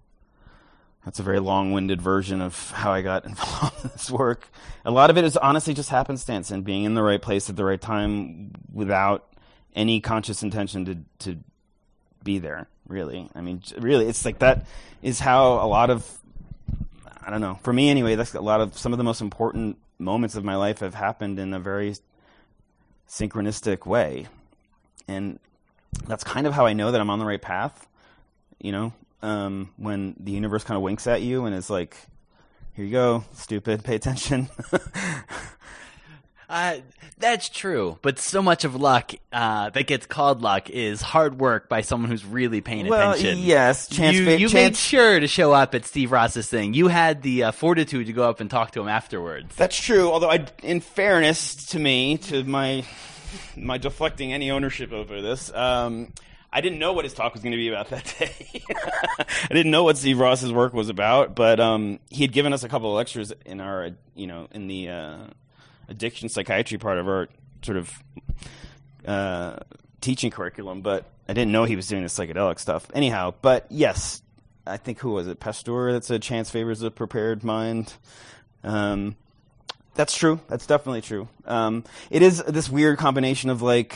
that's 1.05 1.19
a 1.19 1.23
very 1.23 1.39
long-winded 1.39 2.01
version 2.01 2.41
of 2.41 2.71
how 2.71 2.91
I 2.91 3.01
got 3.03 3.25
involved 3.29 3.83
in 3.83 3.91
this 3.91 4.09
work. 4.09 4.49
A 4.83 4.91
lot 4.91 5.09
of 5.09 5.17
it 5.17 5.23
is 5.23 5.37
honestly 5.37 5.73
just 5.73 5.89
happenstance 5.89 6.51
and 6.51 6.63
being 6.63 6.83
in 6.83 6.95
the 6.95 7.03
right 7.03 7.21
place 7.21 7.49
at 7.49 7.55
the 7.55 7.63
right 7.63 7.79
time 7.79 8.51
without 8.73 9.31
any 9.75 10.01
conscious 10.01 10.41
intention 10.41 10.85
to 10.85 10.97
to 11.19 11.39
be 12.23 12.39
there. 12.39 12.67
Really, 12.87 13.29
I 13.33 13.41
mean, 13.41 13.63
really, 13.77 14.07
it's 14.07 14.25
like 14.25 14.39
that 14.39 14.65
is 15.01 15.19
how 15.19 15.53
a 15.53 15.67
lot 15.67 15.89
of 15.89 16.19
I 17.25 17.31
don't 17.31 17.41
know. 17.41 17.59
For 17.63 17.73
me, 17.73 17.89
anyway, 17.89 18.15
that's 18.15 18.33
a 18.33 18.41
lot 18.41 18.61
of 18.61 18.77
some 18.77 18.93
of 18.93 18.97
the 18.97 19.03
most 19.03 19.21
important 19.21 19.77
moments 19.97 20.35
of 20.35 20.43
my 20.43 20.55
life 20.55 20.79
have 20.79 20.93
happened 20.93 21.39
in 21.39 21.53
a 21.53 21.59
very 21.59 21.95
synchronistic 23.09 23.85
way, 23.85 24.27
and 25.07 25.39
that's 26.07 26.23
kind 26.23 26.45
of 26.45 26.53
how 26.53 26.65
I 26.65 26.73
know 26.73 26.91
that 26.91 27.01
I'm 27.01 27.09
on 27.09 27.19
the 27.19 27.25
right 27.25 27.41
path. 27.41 27.87
You 28.59 28.71
know, 28.71 28.93
um, 29.21 29.71
when 29.77 30.15
the 30.19 30.31
universe 30.31 30.63
kind 30.63 30.75
of 30.75 30.83
winks 30.83 31.07
at 31.07 31.21
you 31.21 31.45
and 31.45 31.55
is 31.55 31.69
like, 31.69 31.95
"Here 32.73 32.85
you 32.85 32.91
go, 32.91 33.23
stupid, 33.33 33.83
pay 33.83 33.95
attention." 33.95 34.49
Uh, 36.47 36.77
that's 37.17 37.49
true, 37.49 37.97
but 38.01 38.19
so 38.19 38.41
much 38.41 38.65
of 38.65 38.75
luck 38.75 39.11
uh, 39.31 39.69
that 39.71 39.87
gets 39.87 40.05
called 40.05 40.41
luck 40.41 40.69
is 40.69 41.01
hard 41.01 41.39
work 41.39 41.67
by 41.69 41.81
someone 41.81 42.09
who's 42.11 42.25
really 42.25 42.61
paying 42.61 42.87
well, 42.87 43.11
attention. 43.11 43.39
yes, 43.39 43.87
chance. 43.87 44.15
you 44.15 44.25
fa- 44.25 44.39
you 44.39 44.47
chance 44.49 44.53
made 44.53 44.75
sure 44.77 45.19
to 45.19 45.27
show 45.27 45.53
up 45.53 45.73
at 45.73 45.85
Steve 45.85 46.11
Ross's 46.11 46.47
thing. 46.47 46.73
You 46.73 46.87
had 46.87 47.23
the 47.23 47.45
uh, 47.45 47.51
fortitude 47.51 48.07
to 48.07 48.13
go 48.13 48.29
up 48.29 48.41
and 48.41 48.49
talk 48.49 48.71
to 48.71 48.81
him 48.81 48.87
afterwards. 48.87 49.55
That's 49.55 49.77
true. 49.77 50.11
Although, 50.11 50.29
I, 50.29 50.45
in 50.61 50.81
fairness 50.81 51.55
to 51.67 51.79
me, 51.79 52.17
to 52.19 52.43
my 52.43 52.85
my 53.55 53.77
deflecting 53.79 54.31
any 54.31 54.51
ownership 54.51 54.91
over 54.91 55.21
this, 55.21 55.51
um, 55.53 56.13
I 56.55 56.61
didn't 56.61 56.79
know 56.79 56.93
what 56.93 57.03
his 57.03 57.13
talk 57.13 57.33
was 57.33 57.43
going 57.43 57.51
to 57.51 57.57
be 57.57 57.67
about 57.67 57.89
that 57.89 58.15
day. 58.17 58.63
I 59.19 59.53
didn't 59.53 59.73
know 59.73 59.83
what 59.83 59.97
Steve 59.97 60.17
Ross's 60.17 60.53
work 60.53 60.73
was 60.73 60.87
about, 60.87 61.35
but 61.35 61.59
um, 61.59 61.99
he 62.09 62.21
had 62.21 62.31
given 62.31 62.53
us 62.53 62.63
a 62.63 62.69
couple 62.69 62.89
of 62.89 62.95
lectures 62.95 63.33
in 63.45 63.59
our, 63.59 63.89
you 64.15 64.25
know, 64.25 64.47
in 64.53 64.67
the 64.67 64.87
uh, 64.87 65.17
addiction 65.89 66.29
psychiatry 66.29 66.77
part 66.77 66.97
of 66.97 67.09
our 67.09 67.27
sort 67.61 67.77
of 67.77 67.91
uh, 69.05 69.57
teaching 69.99 70.31
curriculum. 70.31 70.81
But 70.81 71.03
I 71.27 71.33
didn't 71.33 71.51
know 71.51 71.65
he 71.65 71.75
was 71.75 71.89
doing 71.89 72.03
the 72.03 72.07
psychedelic 72.07 72.57
stuff. 72.57 72.87
Anyhow, 72.93 73.33
but 73.41 73.65
yes, 73.69 74.21
I 74.65 74.77
think 74.77 74.99
who 74.99 75.11
was 75.11 75.27
it? 75.27 75.41
Pasteur 75.41 75.91
that 75.91 76.05
said 76.05 76.21
chance 76.21 76.49
favors 76.49 76.81
a 76.83 76.89
prepared 76.89 77.43
mind. 77.43 77.93
Um, 78.63 79.17
that's 79.93 80.15
true. 80.15 80.39
That's 80.47 80.65
definitely 80.65 81.01
true. 81.01 81.27
Um, 81.43 81.83
it 82.09 82.21
is 82.21 82.41
this 82.43 82.69
weird 82.69 82.97
combination 82.97 83.49
of 83.49 83.61
like 83.61 83.93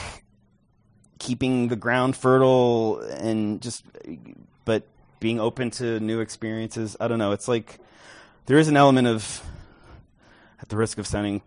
keeping 1.19 1.67
the 1.67 1.75
ground 1.75 2.15
fertile 2.15 2.99
and 3.01 3.61
just, 3.61 3.83
but 4.65 4.83
being 5.19 5.39
open 5.39 5.69
to 5.71 5.99
new 5.99 6.21
experiences. 6.21 6.97
I 6.99 7.07
don't 7.07 7.19
know. 7.19 7.33
It's 7.33 7.47
like 7.47 7.79
there 8.45 8.57
is 8.57 8.67
an 8.67 8.77
element 8.77 9.07
of, 9.07 9.43
at 10.61 10.69
the 10.69 10.77
risk 10.77 10.97
of 10.97 11.05
sounding 11.05 11.41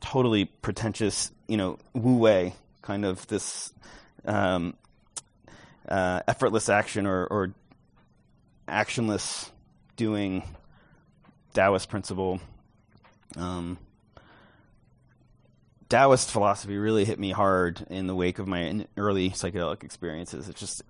totally 0.00 0.44
pretentious, 0.44 1.32
you 1.48 1.56
know, 1.56 1.78
wu 1.94 2.16
wei 2.16 2.54
kind 2.82 3.04
of 3.04 3.26
this 3.28 3.72
um, 4.26 4.74
uh, 5.88 6.20
effortless 6.28 6.68
action 6.68 7.06
or, 7.06 7.24
or 7.26 7.54
actionless 8.68 9.50
doing 9.96 10.42
Taoist 11.54 11.88
principle. 11.88 12.40
Um, 13.36 13.78
Taoist 15.94 16.32
philosophy 16.32 16.76
really 16.76 17.04
hit 17.04 17.20
me 17.20 17.30
hard 17.30 17.86
in 17.88 18.08
the 18.08 18.16
wake 18.16 18.40
of 18.40 18.48
my 18.48 18.84
early 18.96 19.30
psychedelic 19.30 19.84
experiences. 19.84 20.48
It 20.48 20.56
just 20.56 20.82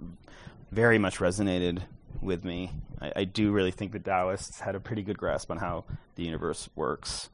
very 0.73 0.97
much 0.97 1.19
resonated 1.19 1.83
with 2.23 2.43
me. 2.43 2.71
I, 3.03 3.13
I 3.17 3.25
do 3.25 3.53
really 3.53 3.71
think 3.71 3.93
the 3.93 3.99
Taoists 3.99 4.61
had 4.61 4.75
a 4.75 4.81
pretty 4.81 5.03
good 5.03 5.19
grasp 5.19 5.51
on 5.51 5.59
how 5.59 5.85
the 6.15 6.23
universe 6.23 6.71
works. 6.75 7.29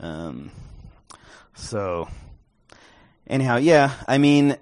Um, 0.00 0.50
so, 1.52 2.08
anyhow, 3.26 3.56
yeah, 3.56 3.92
I 4.08 4.16
mean, 4.16 4.56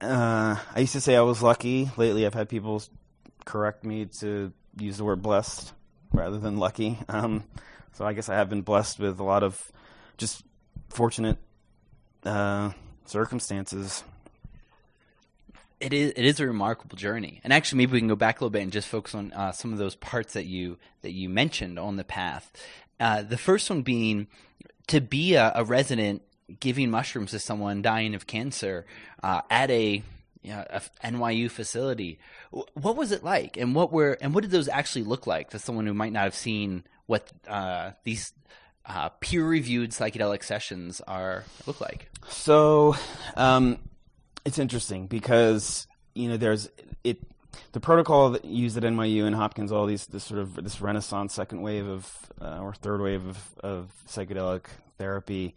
uh, 0.00 0.56
I 0.72 0.78
used 0.78 0.92
to 0.92 1.00
say 1.00 1.16
I 1.16 1.22
was 1.22 1.42
lucky. 1.42 1.90
Lately, 1.96 2.24
I've 2.24 2.34
had 2.34 2.48
people 2.48 2.80
correct 3.44 3.82
me 3.82 4.04
to 4.20 4.52
use 4.78 4.98
the 4.98 5.04
word 5.04 5.20
blessed 5.20 5.72
rather 6.12 6.38
than 6.38 6.58
lucky. 6.58 6.96
Um, 7.08 7.42
so 7.94 8.06
I 8.06 8.12
guess 8.12 8.28
I 8.28 8.36
have 8.36 8.48
been 8.48 8.62
blessed 8.62 9.00
with 9.00 9.18
a 9.18 9.24
lot 9.24 9.42
of 9.42 9.72
just 10.16 10.44
fortunate 10.90 11.38
uh, 12.24 12.72
circumstances. 13.06 14.04
It 15.80 15.94
is 15.94 16.12
it 16.14 16.24
is 16.24 16.40
a 16.40 16.46
remarkable 16.46 16.96
journey, 16.96 17.40
and 17.42 17.54
actually, 17.54 17.78
maybe 17.78 17.92
we 17.92 18.00
can 18.00 18.08
go 18.08 18.16
back 18.16 18.40
a 18.40 18.44
little 18.44 18.50
bit 18.50 18.62
and 18.62 18.70
just 18.70 18.88
focus 18.88 19.14
on 19.14 19.32
uh, 19.32 19.52
some 19.52 19.72
of 19.72 19.78
those 19.78 19.94
parts 19.94 20.34
that 20.34 20.44
you 20.44 20.76
that 21.00 21.12
you 21.12 21.30
mentioned 21.30 21.78
on 21.78 21.96
the 21.96 22.04
path. 22.04 22.52
Uh, 22.98 23.22
the 23.22 23.38
first 23.38 23.70
one 23.70 23.80
being 23.80 24.26
to 24.88 25.00
be 25.00 25.34
a, 25.34 25.52
a, 25.54 25.64
resident 25.64 26.20
giving 26.58 26.90
mushrooms 26.90 27.30
to 27.30 27.38
someone 27.38 27.80
dying 27.80 28.14
of 28.14 28.26
cancer 28.26 28.84
uh, 29.22 29.40
at 29.48 29.70
a, 29.70 30.02
you 30.42 30.50
know, 30.50 30.64
a 30.68 30.82
NYU 31.04 31.50
facility. 31.50 32.18
What 32.50 32.96
was 32.96 33.10
it 33.10 33.24
like, 33.24 33.56
and 33.56 33.74
what 33.74 33.90
were 33.90 34.18
and 34.20 34.34
what 34.34 34.42
did 34.42 34.50
those 34.50 34.68
actually 34.68 35.04
look 35.04 35.26
like 35.26 35.50
to 35.50 35.58
someone 35.58 35.86
who 35.86 35.94
might 35.94 36.12
not 36.12 36.24
have 36.24 36.34
seen 36.34 36.84
what 37.06 37.32
uh, 37.48 37.92
these 38.04 38.34
uh, 38.86 39.10
peer-reviewed 39.20 39.90
psychedelic 39.90 40.42
sessions 40.42 41.00
are 41.06 41.44
look 41.66 41.80
like? 41.80 42.10
So, 42.28 42.96
um, 43.36 43.78
it's 44.44 44.58
interesting 44.58 45.06
because 45.06 45.86
you 46.14 46.28
know 46.28 46.36
there's 46.36 46.68
it 47.04 47.18
the 47.72 47.80
protocol 47.80 48.36
used 48.42 48.76
at 48.76 48.82
NYU 48.82 49.24
and 49.24 49.34
Hopkins, 49.34 49.72
all 49.72 49.86
these 49.86 50.06
this 50.06 50.24
sort 50.24 50.40
of 50.40 50.54
this 50.56 50.80
renaissance 50.80 51.34
second 51.34 51.62
wave 51.62 51.86
of 51.86 52.32
uh, 52.40 52.58
or 52.60 52.74
third 52.74 53.00
wave 53.00 53.26
of, 53.26 53.38
of 53.60 53.92
psychedelic 54.08 54.64
therapy 54.98 55.54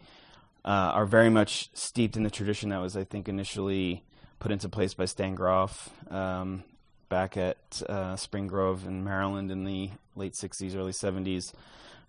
uh, 0.66 0.92
are 0.94 1.06
very 1.06 1.30
much 1.30 1.70
steeped 1.74 2.16
in 2.16 2.24
the 2.24 2.30
tradition 2.30 2.70
that 2.70 2.82
was, 2.82 2.96
I 2.96 3.04
think, 3.04 3.28
initially 3.28 4.04
put 4.40 4.52
into 4.52 4.70
place 4.70 4.94
by 4.94 5.06
Stan 5.06 5.36
Grof 5.36 5.90
um, 6.10 6.64
back 7.10 7.38
at 7.38 7.82
uh, 7.88 8.16
Spring 8.16 8.48
Grove 8.48 8.86
in 8.88 9.04
Maryland 9.04 9.52
in 9.52 9.64
the 9.64 9.90
late 10.16 10.34
'60s, 10.34 10.76
early 10.76 10.92
'70s, 10.92 11.54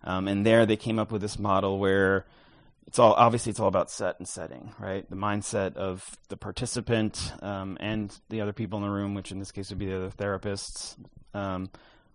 um, 0.05 0.27
and 0.27 0.45
there 0.45 0.65
they 0.65 0.77
came 0.77 0.99
up 0.99 1.11
with 1.11 1.21
this 1.21 1.39
model 1.39 1.79
where 1.79 2.25
it's 2.87 2.99
all 2.99 3.13
obviously 3.13 3.49
it's 3.49 3.59
all 3.59 3.67
about 3.67 3.89
set 3.89 4.19
and 4.19 4.27
setting, 4.27 4.71
right? 4.79 5.09
The 5.09 5.15
mindset 5.15 5.75
of 5.75 6.17
the 6.29 6.37
participant 6.37 7.33
um, 7.41 7.77
and 7.79 8.15
the 8.29 8.41
other 8.41 8.53
people 8.53 8.77
in 8.79 8.85
the 8.85 8.91
room, 8.91 9.15
which 9.15 9.31
in 9.31 9.39
this 9.39 9.51
case 9.51 9.69
would 9.69 9.79
be 9.79 9.87
the 9.87 9.97
other 9.97 10.09
therapists. 10.09 10.95
Um, 11.33 11.69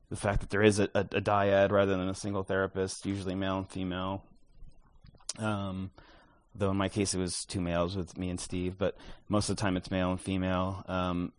the 0.09 0.17
fact 0.17 0.41
that 0.41 0.51
there 0.51 0.63
is 0.63 0.79
a, 0.79 0.89
a, 0.95 1.01
a, 1.01 1.21
dyad 1.21 1.71
rather 1.71 1.97
than 1.97 2.09
a 2.09 2.15
single 2.15 2.43
therapist, 2.43 3.07
usually 3.07 3.35
male 3.35 3.59
and 3.59 3.69
female. 3.69 4.25
Um, 5.39 5.91
though 6.55 6.71
in 6.71 6.77
my 6.77 6.89
case 6.89 7.15
it 7.15 7.19
was 7.19 7.45
two 7.45 7.61
males 7.61 7.97
with 7.97 8.17
me 8.17 8.31
and 8.31 8.41
Steve, 8.41 8.77
but 8.79 8.97
most 9.29 9.49
of 9.49 9.57
the 9.57 9.61
time 9.61 9.77
it's 9.77 9.91
male 9.91 10.11
and 10.11 10.21
female. 10.21 10.85
Um, 10.89 11.33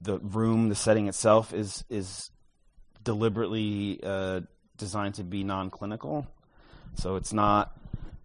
the 0.00 0.18
room, 0.18 0.68
the 0.68 0.74
setting 0.74 1.08
itself 1.08 1.52
is 1.52 1.84
is 1.88 2.30
deliberately 3.02 4.00
uh, 4.02 4.42
designed 4.76 5.14
to 5.16 5.24
be 5.24 5.44
non-clinical, 5.44 6.26
so 6.94 7.16
it's 7.16 7.32
not 7.32 7.76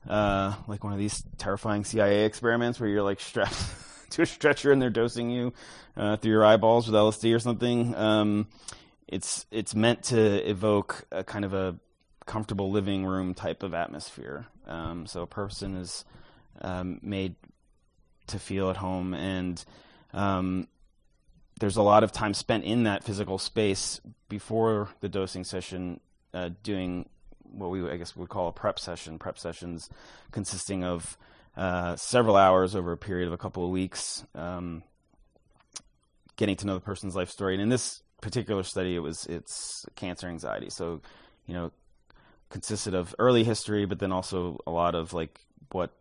uh, 0.08 0.54
like 0.68 0.84
one 0.84 0.94
of 0.94 1.00
these 1.00 1.24
terrifying 1.38 1.84
CIA 1.84 2.26
experiments 2.26 2.80
where 2.80 2.90
you're 2.90 3.04
like 3.04 3.20
strapped 3.20 3.58
to 4.12 4.24
a 4.24 4.26
stretcher 4.26 4.72
and 4.72 4.82
they're 4.82 4.90
dosing 4.90 5.30
you 5.30 5.54
uh, 5.98 6.18
through 6.18 6.32
your 6.32 6.46
eyeballs 6.46 6.88
with 6.88 6.96
LSD 6.96 7.36
or 7.36 7.40
something. 7.40 7.96
Um, 7.96 8.48
it's 9.08 9.46
it's 9.52 9.74
meant 9.74 10.04
to 10.04 10.50
evoke 10.50 11.06
a 11.12 11.24
kind 11.24 11.44
of 11.44 11.54
a 11.54 11.76
comfortable 12.26 12.70
living 12.70 13.06
room 13.06 13.34
type 13.34 13.64
of 13.64 13.74
atmosphere. 13.74 14.46
Um, 14.68 15.08
so 15.08 15.24
a 15.24 15.28
person 15.28 15.76
is 15.76 16.06
um, 16.62 17.00
made 17.02 17.36
to 18.28 18.38
feel 18.38 18.70
at 18.70 18.78
home, 18.78 19.16
and 19.16 19.64
um, 20.14 20.68
there's 21.60 21.78
a 21.78 21.82
lot 21.82 22.04
of 22.04 22.12
time 22.12 22.36
spent 22.36 22.64
in 22.64 22.84
that 22.84 23.04
physical 23.04 23.40
space 23.40 24.00
before 24.30 24.90
the 25.02 25.10
dosing 25.10 25.44
session, 25.44 26.00
uh, 26.34 26.50
doing 26.64 27.08
what 27.44 27.70
we 27.72 27.90
I 27.90 27.98
guess 27.98 28.16
would 28.16 28.30
call 28.30 28.48
a 28.48 28.52
prep 28.52 28.80
session. 28.80 29.20
Prep 29.20 29.38
sessions 29.38 29.90
consisting 30.32 30.84
of 30.84 31.18
uh, 31.58 31.96
several 31.96 32.36
hours 32.36 32.76
over 32.76 32.92
a 32.92 32.98
period 32.98 33.28
of 33.28 33.34
a 33.34 33.38
couple 33.38 33.64
of 33.64 33.72
weeks, 33.72 34.26
um, 34.36 34.84
getting 36.38 36.56
to 36.56 36.66
know 36.66 36.76
the 36.76 36.80
person's 36.80 37.16
life 37.16 37.30
story. 37.30 37.54
And 37.54 37.62
in 37.62 37.70
this 37.70 38.02
particular 38.22 38.64
study, 38.64 38.96
it 38.96 39.00
was 39.00 39.26
it's 39.26 39.86
cancer 39.96 40.28
anxiety. 40.28 40.70
So, 40.70 41.02
you 41.48 41.54
know, 41.54 41.72
consisted 42.50 42.94
of 42.94 43.16
early 43.20 43.44
history, 43.44 43.86
but 43.86 44.00
then 44.00 44.12
also 44.12 44.60
a 44.66 44.72
lot 44.72 44.96
of 44.96 45.14
like 45.14 45.40
what 45.72 45.92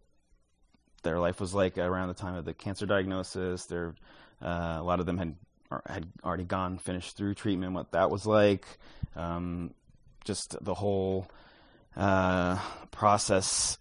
their 1.03 1.19
life 1.19 1.41
was 1.41 1.55
like 1.55 1.79
around 1.79 2.09
the 2.09 2.15
time 2.15 2.35
of 2.35 2.45
the 2.45 2.55
cancer 2.55 2.87
diagnosis, 2.87 3.67
their 3.67 3.95
Uh, 4.41 4.79
a 4.79 4.85
lot 4.85 5.01
of 5.01 5.07
them 5.07 5.19
had 5.19 5.35
had 5.87 6.07
already 6.23 6.45
gone 6.45 6.79
finished 6.79 7.17
through 7.17 7.35
treatment, 7.35 7.75
what 7.75 7.91
that 7.91 8.09
was 8.09 8.25
like, 8.25 8.79
um, 9.17 9.75
just 10.29 10.63
the 10.63 10.75
whole 10.75 11.27
uh, 11.97 12.61
process 12.93 13.79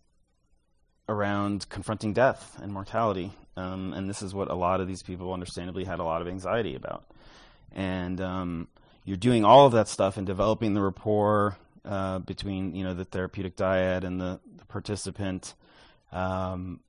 around 1.09 1.69
confronting 1.69 2.13
death 2.13 2.57
and 2.63 2.71
mortality. 2.71 3.31
Um, 3.57 3.93
and 3.93 4.09
this 4.09 4.21
is 4.21 4.33
what 4.33 4.49
a 4.49 4.55
lot 4.55 4.81
of 4.81 4.87
these 4.87 5.03
people, 5.03 5.33
understandably, 5.33 5.83
had 5.83 5.99
a 5.99 6.03
lot 6.03 6.21
of 6.21 6.27
anxiety 6.27 6.73
about. 6.75 7.03
And 7.73 8.21
um, 8.21 8.67
you're 9.03 9.17
doing 9.17 9.43
all 9.43 9.65
of 9.65 9.73
that 9.73 9.89
stuff 9.89 10.15
and 10.17 10.25
developing 10.25 10.73
the 10.73 10.81
rapport 10.81 11.57
uh, 11.83 12.19
between 12.19 12.75
you 12.75 12.83
know 12.83 12.93
the 12.93 13.05
therapeutic 13.05 13.55
dyad 13.55 14.03
and 14.03 14.19
the, 14.19 14.39
the 14.57 14.65
participant. 14.65 15.53
Um, 16.11 16.79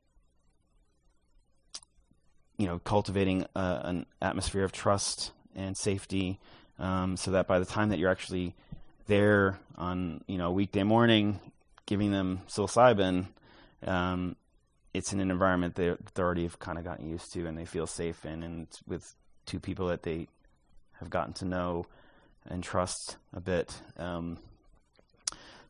you 2.59 2.67
know, 2.67 2.79
cultivating 2.81 3.45
a, 3.55 3.81
an 3.85 4.07
atmosphere 4.21 4.65
of 4.65 4.73
trust 4.73 5.33
and 5.55 5.77
safety, 5.77 6.41
um, 6.79 7.17
so 7.17 7.33
that 7.33 7.47
by 7.47 7.59
the 7.59 7.65
time 7.65 7.89
that 7.91 7.99
you're 7.99 8.11
actually 8.11 8.55
there 9.09 9.59
on 9.77 10.23
you 10.29 10.39
know 10.39 10.53
weekday 10.53 10.85
morning, 10.85 11.41
giving 11.87 12.13
them 12.13 12.41
psilocybin, 12.47 13.27
um, 13.85 14.37
it's 14.95 15.13
in 15.13 15.21
an 15.21 15.31
environment 15.31 15.75
they 15.75 15.95
they 16.15 16.23
already 16.23 16.45
have 16.45 16.59
kind 16.59 16.79
of 16.79 16.85
gotten 16.85 17.09
used 17.09 17.33
to 17.33 17.47
and 17.47 17.59
they 17.59 17.65
feel 17.65 17.87
safe 17.87 18.25
in, 18.25 18.43
and 18.45 18.69
with 18.87 19.15
two 19.47 19.59
people 19.59 19.89
that 19.89 20.05
they 20.05 20.29
have 21.01 21.11
gotten 21.11 21.33
to 21.33 21.45
know 21.45 21.87
and 22.47 22.63
trust 22.63 23.17
a 23.35 23.41
bit. 23.41 23.81
Um, 23.97 24.39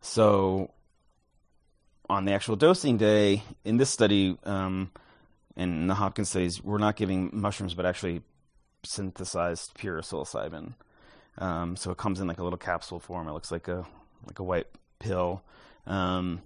so 0.01 0.70
on 2.09 2.24
the 2.24 2.33
actual 2.33 2.57
dosing 2.57 2.96
day 2.96 3.42
in 3.64 3.77
this 3.77 3.90
study, 3.90 4.38
um, 4.44 4.90
in 5.57 5.87
the 5.87 5.94
Hopkins 5.94 6.31
studies, 6.31 6.62
we're 6.62 6.79
not 6.79 6.96
giving 6.96 7.31
mushrooms, 7.33 7.74
but 7.74 7.85
actually 7.85 8.22
synthesized 8.85 9.72
pure 9.74 10.01
psilocybin. 10.01 10.74
Um, 11.38 11.77
so 11.77 11.90
it 11.90 11.96
comes 11.96 12.20
in 12.20 12.27
like 12.27 12.38
a 12.38 12.44
little 12.44 12.59
capsule 12.59 13.01
form. 13.01 13.29
It 13.29 13.33
looks 13.33 13.51
like 13.51 13.68
a 13.68 13.87
like 14.27 14.38
a 14.38 14.42
white 14.42 14.66
pill, 14.98 15.42
um, 15.87 16.42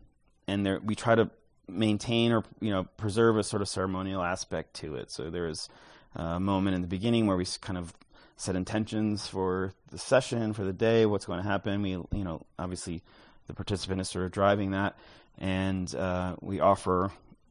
and 0.47 0.65
there 0.65 0.81
we 0.85 0.95
try 0.95 1.15
to 1.15 1.31
maintain 1.69 2.33
or 2.33 2.45
you 2.61 2.71
know 2.71 2.85
preserve 2.97 3.39
a 3.39 3.43
sort 3.43 3.63
of 3.63 3.69
ceremonial 3.69 4.23
aspect 4.23 4.75
to 4.75 4.95
it. 4.97 5.11
So 5.11 5.31
there 5.31 5.49
is 5.49 5.69
a 6.15 6.39
moment 6.39 6.77
in 6.77 6.83
the 6.83 6.89
beginning 6.89 7.27
where 7.27 7.37
we 7.37 7.47
kind 7.61 7.79
of 7.79 7.95
set 8.37 8.57
intentions 8.57 9.27
for 9.27 9.73
the 9.91 9.99
session 9.99 10.53
for 10.53 10.65
the 10.65 10.73
day, 10.73 11.07
what's 11.07 11.25
going 11.25 11.43
to 11.43 11.49
happen. 11.49 11.83
We 11.83 11.91
you 11.91 12.25
know 12.25 12.45
obviously 12.59 13.03
the 13.47 13.55
participant 13.55 14.01
is 14.01 14.11
sort 14.11 14.27
of 14.27 14.33
driving 14.33 14.73
that, 14.73 14.97
and 15.39 15.93
uh, 15.95 16.37
we 16.41 16.61
offer 16.61 17.11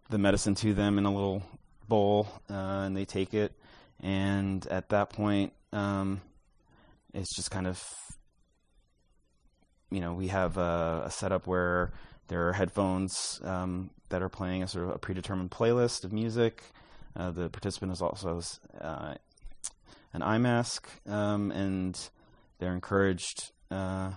the 0.10 0.17
medicine 0.17 0.56
to 0.56 0.73
them 0.73 0.97
in 0.97 1.06
a 1.06 1.13
little 1.13 1.41
bowl, 1.88 2.27
uh, 2.49 2.84
and 2.86 2.95
they 2.95 3.06
take 3.06 3.34
it. 3.34 3.54
And 4.04 4.65
at 4.67 4.89
that 4.89 5.12
point, 5.12 5.54
um, 5.73 6.21
it's 7.13 7.36
just 7.36 7.52
kind 7.52 7.67
of, 7.67 7.84
you 9.89 10.00
know, 10.00 10.13
we 10.13 10.28
have 10.28 10.58
a, 10.58 11.04
a 11.06 11.12
setup 11.12 11.47
where 11.47 11.91
there 12.28 12.47
are 12.47 12.54
headphones 12.54 13.41
um, 13.43 13.89
that 14.10 14.21
are 14.21 14.30
playing 14.30 14.63
a 14.63 14.67
sort 14.67 14.86
of 14.86 14.95
a 14.95 14.97
predetermined 14.97 15.52
playlist 15.52 16.04
of 16.04 16.13
music. 16.13 16.63
Uh, 17.15 17.32
the 17.32 17.50
participant 17.50 17.91
is 17.91 18.02
also 18.02 18.41
uh, 18.80 19.15
an 20.13 20.21
eye 20.21 20.38
mask, 20.38 20.88
um, 21.08 21.52
and 21.52 22.10
they're 22.60 22.74
encouraged 22.74 23.52
uh, 23.69 24.12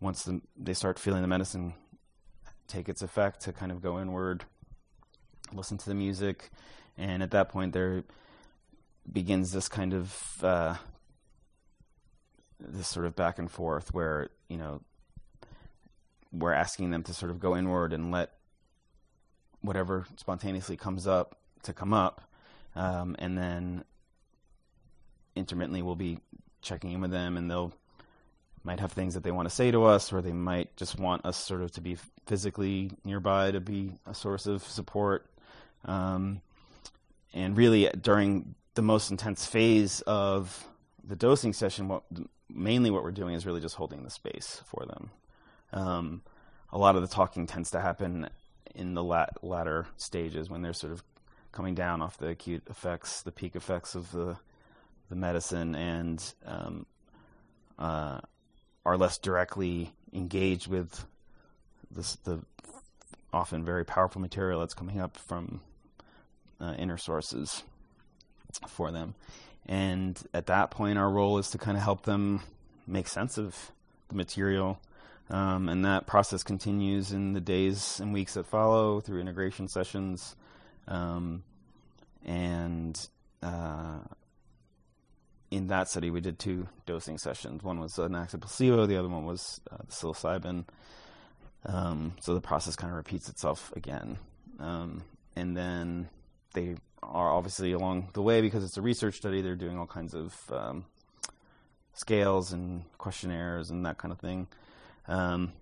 once 0.00 0.24
the, 0.24 0.40
they 0.56 0.74
start 0.74 0.98
feeling 0.98 1.22
the 1.22 1.28
medicine 1.28 1.74
take 2.66 2.88
its 2.88 3.00
effect 3.00 3.40
to 3.40 3.52
kind 3.52 3.72
of 3.72 3.80
go 3.80 3.98
inward, 3.98 4.44
listen 5.52 5.78
to 5.78 5.88
the 5.88 5.94
music, 5.94 6.50
and 6.98 7.22
at 7.22 7.30
that 7.30 7.48
point 7.48 7.72
there 7.72 8.04
begins 9.10 9.52
this 9.52 9.68
kind 9.68 9.94
of 9.94 10.14
uh, 10.42 10.74
this 12.60 12.88
sort 12.88 13.06
of 13.06 13.14
back 13.14 13.38
and 13.38 13.50
forth 13.50 13.92
where 13.94 14.28
you 14.48 14.56
know 14.56 14.80
we're 16.32 16.52
asking 16.52 16.90
them 16.90 17.02
to 17.04 17.14
sort 17.14 17.30
of 17.30 17.40
go 17.40 17.56
inward 17.56 17.92
and 17.92 18.10
let 18.10 18.32
whatever 19.60 20.06
spontaneously 20.16 20.76
comes 20.76 21.06
up 21.06 21.38
to 21.62 21.72
come 21.72 21.92
up, 21.92 22.22
um, 22.76 23.16
and 23.18 23.36
then 23.36 23.84
intermittently 25.34 25.82
we'll 25.82 25.96
be 25.96 26.18
checking 26.62 26.92
in 26.92 27.00
with 27.00 27.10
them, 27.10 27.36
and 27.36 27.50
they'll 27.50 27.72
might 28.64 28.80
have 28.80 28.92
things 28.92 29.14
that 29.14 29.22
they 29.22 29.30
want 29.30 29.48
to 29.48 29.54
say 29.54 29.70
to 29.70 29.84
us, 29.84 30.12
or 30.12 30.20
they 30.20 30.32
might 30.32 30.76
just 30.76 30.98
want 30.98 31.24
us 31.24 31.36
sort 31.36 31.62
of 31.62 31.72
to 31.72 31.80
be 31.80 31.96
physically 32.26 32.90
nearby 33.04 33.50
to 33.50 33.60
be 33.60 33.94
a 34.06 34.14
source 34.14 34.46
of 34.46 34.62
support. 34.62 35.26
Um, 35.84 36.42
and 37.32 37.56
really, 37.56 37.88
during 38.00 38.54
the 38.74 38.82
most 38.82 39.10
intense 39.10 39.46
phase 39.46 40.02
of 40.02 40.66
the 41.02 41.16
dosing 41.16 41.52
session, 41.52 41.88
what 41.88 42.02
mainly 42.48 42.90
what 42.90 43.02
we're 43.02 43.10
doing 43.10 43.34
is 43.34 43.46
really 43.46 43.60
just 43.60 43.76
holding 43.76 44.02
the 44.02 44.10
space 44.10 44.62
for 44.66 44.86
them. 44.86 45.10
Um, 45.72 46.22
a 46.72 46.78
lot 46.78 46.96
of 46.96 47.02
the 47.02 47.08
talking 47.08 47.46
tends 47.46 47.70
to 47.72 47.80
happen 47.80 48.28
in 48.74 48.94
the 48.94 49.02
lat- 49.02 49.42
latter 49.42 49.86
stages 49.96 50.48
when 50.48 50.62
they're 50.62 50.72
sort 50.72 50.92
of 50.92 51.02
coming 51.52 51.74
down 51.74 52.02
off 52.02 52.18
the 52.18 52.28
acute 52.28 52.62
effects, 52.68 53.22
the 53.22 53.32
peak 53.32 53.56
effects 53.56 53.94
of 53.94 54.12
the 54.12 54.36
the 55.08 55.16
medicine, 55.16 55.74
and 55.74 56.34
um, 56.44 56.84
uh, 57.78 58.20
are 58.84 58.98
less 58.98 59.16
directly 59.16 59.90
engaged 60.12 60.66
with 60.66 61.06
this, 61.90 62.16
the 62.24 62.40
often 63.32 63.64
very 63.64 63.84
powerful 63.84 64.20
material 64.20 64.60
that's 64.60 64.74
coming 64.74 65.00
up 65.00 65.16
from 65.16 65.62
uh, 66.60 66.74
inner 66.78 66.98
sources 66.98 67.62
for 68.66 68.90
them. 68.90 69.14
And 69.68 70.18
at 70.32 70.46
that 70.46 70.70
point, 70.70 70.98
our 70.98 71.10
role 71.10 71.38
is 71.38 71.50
to 71.50 71.58
kind 71.58 71.76
of 71.76 71.82
help 71.82 72.04
them 72.04 72.42
make 72.86 73.06
sense 73.06 73.36
of 73.36 73.70
the 74.08 74.14
material. 74.14 74.80
Um, 75.30 75.68
and 75.68 75.84
that 75.84 76.06
process 76.06 76.42
continues 76.42 77.12
in 77.12 77.34
the 77.34 77.40
days 77.40 78.00
and 78.00 78.14
weeks 78.14 78.34
that 78.34 78.46
follow 78.46 79.00
through 79.00 79.20
integration 79.20 79.68
sessions. 79.68 80.36
Um, 80.86 81.42
and 82.24 82.98
uh, 83.42 83.98
in 85.50 85.66
that 85.66 85.88
study, 85.88 86.10
we 86.10 86.22
did 86.22 86.38
two 86.38 86.68
dosing 86.86 87.18
sessions. 87.18 87.62
One 87.62 87.78
was 87.78 87.98
an 87.98 88.14
active 88.14 88.40
placebo, 88.40 88.86
the 88.86 88.96
other 88.96 89.08
one 89.08 89.26
was 89.26 89.60
uh, 89.70 89.84
psilocybin. 89.88 90.64
Um, 91.66 92.14
so 92.20 92.34
the 92.34 92.40
process 92.40 92.76
kind 92.76 92.90
of 92.90 92.96
repeats 92.96 93.28
itself 93.28 93.70
again. 93.76 94.16
Um, 94.58 95.02
and 95.36 95.54
then 95.54 96.08
they 96.54 96.76
are 97.02 97.30
obviously 97.30 97.72
along 97.72 98.08
the 98.12 98.22
way 98.22 98.40
because 98.40 98.64
it's 98.64 98.76
a 98.76 98.82
research 98.82 99.16
study. 99.16 99.40
They're 99.40 99.56
doing 99.56 99.78
all 99.78 99.86
kinds 99.86 100.14
of 100.14 100.34
um, 100.52 100.84
scales 101.94 102.52
and 102.52 102.84
questionnaires 102.98 103.70
and 103.70 103.86
that 103.86 103.98
kind 103.98 104.12
of 104.12 104.18
thing. 104.18 104.46
Um, 105.06 105.52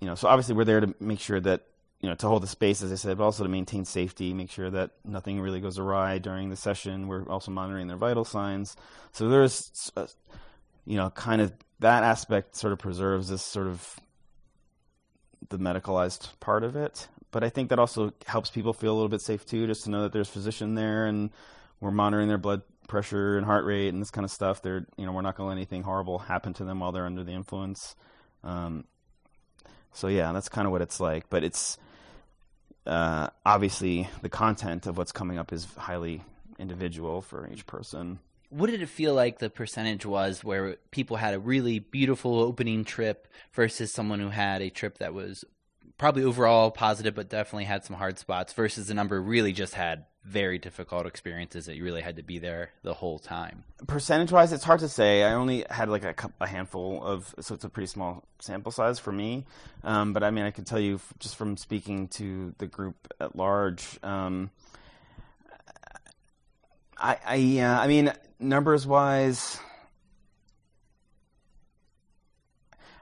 you 0.00 0.06
know, 0.06 0.14
so 0.14 0.28
obviously 0.28 0.54
we're 0.54 0.64
there 0.64 0.80
to 0.80 0.94
make 1.00 1.20
sure 1.20 1.40
that 1.40 1.62
you 2.04 2.10
know, 2.10 2.16
to 2.16 2.28
hold 2.28 2.42
the 2.42 2.46
space, 2.46 2.82
as 2.82 2.92
I 2.92 2.96
said, 2.96 3.16
but 3.16 3.24
also 3.24 3.44
to 3.44 3.48
maintain 3.48 3.86
safety, 3.86 4.34
make 4.34 4.50
sure 4.50 4.68
that 4.68 4.90
nothing 5.06 5.40
really 5.40 5.58
goes 5.58 5.78
awry 5.78 6.18
during 6.18 6.50
the 6.50 6.56
session. 6.56 7.08
We're 7.08 7.26
also 7.30 7.50
monitoring 7.50 7.86
their 7.86 7.96
vital 7.96 8.26
signs. 8.26 8.76
So 9.12 9.30
there's, 9.30 9.90
uh, 9.96 10.06
you 10.84 10.98
know, 10.98 11.08
kind 11.08 11.40
of 11.40 11.54
that 11.78 12.02
aspect 12.02 12.56
sort 12.56 12.74
of 12.74 12.78
preserves 12.78 13.28
this 13.30 13.40
sort 13.40 13.68
of 13.68 13.98
the 15.48 15.58
medicalized 15.58 16.28
part 16.40 16.62
of 16.62 16.76
it. 16.76 17.08
But 17.34 17.42
I 17.42 17.48
think 17.48 17.70
that 17.70 17.80
also 17.80 18.12
helps 18.26 18.48
people 18.48 18.72
feel 18.72 18.92
a 18.92 18.94
little 18.94 19.08
bit 19.08 19.20
safe 19.20 19.44
too, 19.44 19.66
just 19.66 19.82
to 19.84 19.90
know 19.90 20.02
that 20.02 20.12
there's 20.12 20.28
a 20.28 20.32
physician 20.32 20.76
there 20.76 21.06
and 21.06 21.30
we're 21.80 21.90
monitoring 21.90 22.28
their 22.28 22.38
blood 22.38 22.62
pressure 22.86 23.36
and 23.36 23.44
heart 23.44 23.64
rate 23.64 23.88
and 23.88 24.00
this 24.00 24.12
kind 24.12 24.24
of 24.24 24.30
stuff. 24.30 24.62
They're, 24.62 24.86
you 24.96 25.04
know, 25.04 25.10
we're 25.10 25.22
not 25.22 25.36
going 25.36 25.46
to 25.46 25.48
let 25.48 25.56
anything 25.56 25.82
horrible 25.82 26.20
happen 26.20 26.54
to 26.54 26.64
them 26.64 26.78
while 26.78 26.92
they're 26.92 27.06
under 27.06 27.24
the 27.24 27.32
influence. 27.32 27.96
Um, 28.44 28.84
so 29.92 30.06
yeah, 30.06 30.30
that's 30.30 30.48
kind 30.48 30.64
of 30.64 30.70
what 30.70 30.80
it's 30.80 31.00
like. 31.00 31.28
But 31.28 31.42
it's 31.42 31.76
uh, 32.86 33.30
obviously 33.44 34.08
the 34.22 34.28
content 34.28 34.86
of 34.86 34.96
what's 34.96 35.10
coming 35.10 35.36
up 35.36 35.52
is 35.52 35.66
highly 35.76 36.22
individual 36.60 37.20
for 37.20 37.50
each 37.52 37.66
person. 37.66 38.20
What 38.50 38.70
did 38.70 38.80
it 38.80 38.88
feel 38.88 39.12
like 39.12 39.40
the 39.40 39.50
percentage 39.50 40.06
was 40.06 40.44
where 40.44 40.76
people 40.92 41.16
had 41.16 41.34
a 41.34 41.40
really 41.40 41.80
beautiful 41.80 42.38
opening 42.38 42.84
trip 42.84 43.26
versus 43.52 43.92
someone 43.92 44.20
who 44.20 44.28
had 44.28 44.62
a 44.62 44.70
trip 44.70 44.98
that 44.98 45.12
was 45.12 45.44
probably 45.98 46.24
overall 46.24 46.70
positive, 46.70 47.14
but 47.14 47.28
definitely 47.28 47.64
had 47.64 47.84
some 47.84 47.96
hard 47.96 48.18
spots 48.18 48.52
versus 48.52 48.88
the 48.88 48.94
number 48.94 49.20
really 49.20 49.52
just 49.52 49.74
had 49.74 50.06
very 50.24 50.58
difficult 50.58 51.06
experiences 51.06 51.66
that 51.66 51.76
you 51.76 51.84
really 51.84 52.00
had 52.00 52.16
to 52.16 52.22
be 52.22 52.38
there 52.38 52.70
the 52.82 52.94
whole 52.94 53.18
time? 53.18 53.64
Percentage 53.86 54.32
wise, 54.32 54.52
it's 54.52 54.64
hard 54.64 54.80
to 54.80 54.88
say. 54.88 55.22
I 55.22 55.34
only 55.34 55.64
had 55.68 55.88
like 55.88 56.04
a, 56.04 56.14
a 56.40 56.46
handful 56.46 57.02
of, 57.04 57.34
so 57.40 57.54
it's 57.54 57.64
a 57.64 57.68
pretty 57.68 57.86
small 57.86 58.24
sample 58.40 58.72
size 58.72 58.98
for 58.98 59.12
me. 59.12 59.44
Um, 59.82 60.12
but 60.12 60.24
I 60.24 60.30
mean, 60.30 60.44
I 60.44 60.50
can 60.50 60.64
tell 60.64 60.80
you 60.80 60.98
just 61.18 61.36
from 61.36 61.56
speaking 61.56 62.08
to 62.08 62.54
the 62.58 62.66
group 62.66 63.12
at 63.20 63.36
large. 63.36 63.98
Um, 64.02 64.50
I, 66.96 67.18
I, 67.26 67.60
I 67.60 67.86
mean, 67.86 68.12
numbers 68.38 68.86
wise, 68.86 69.58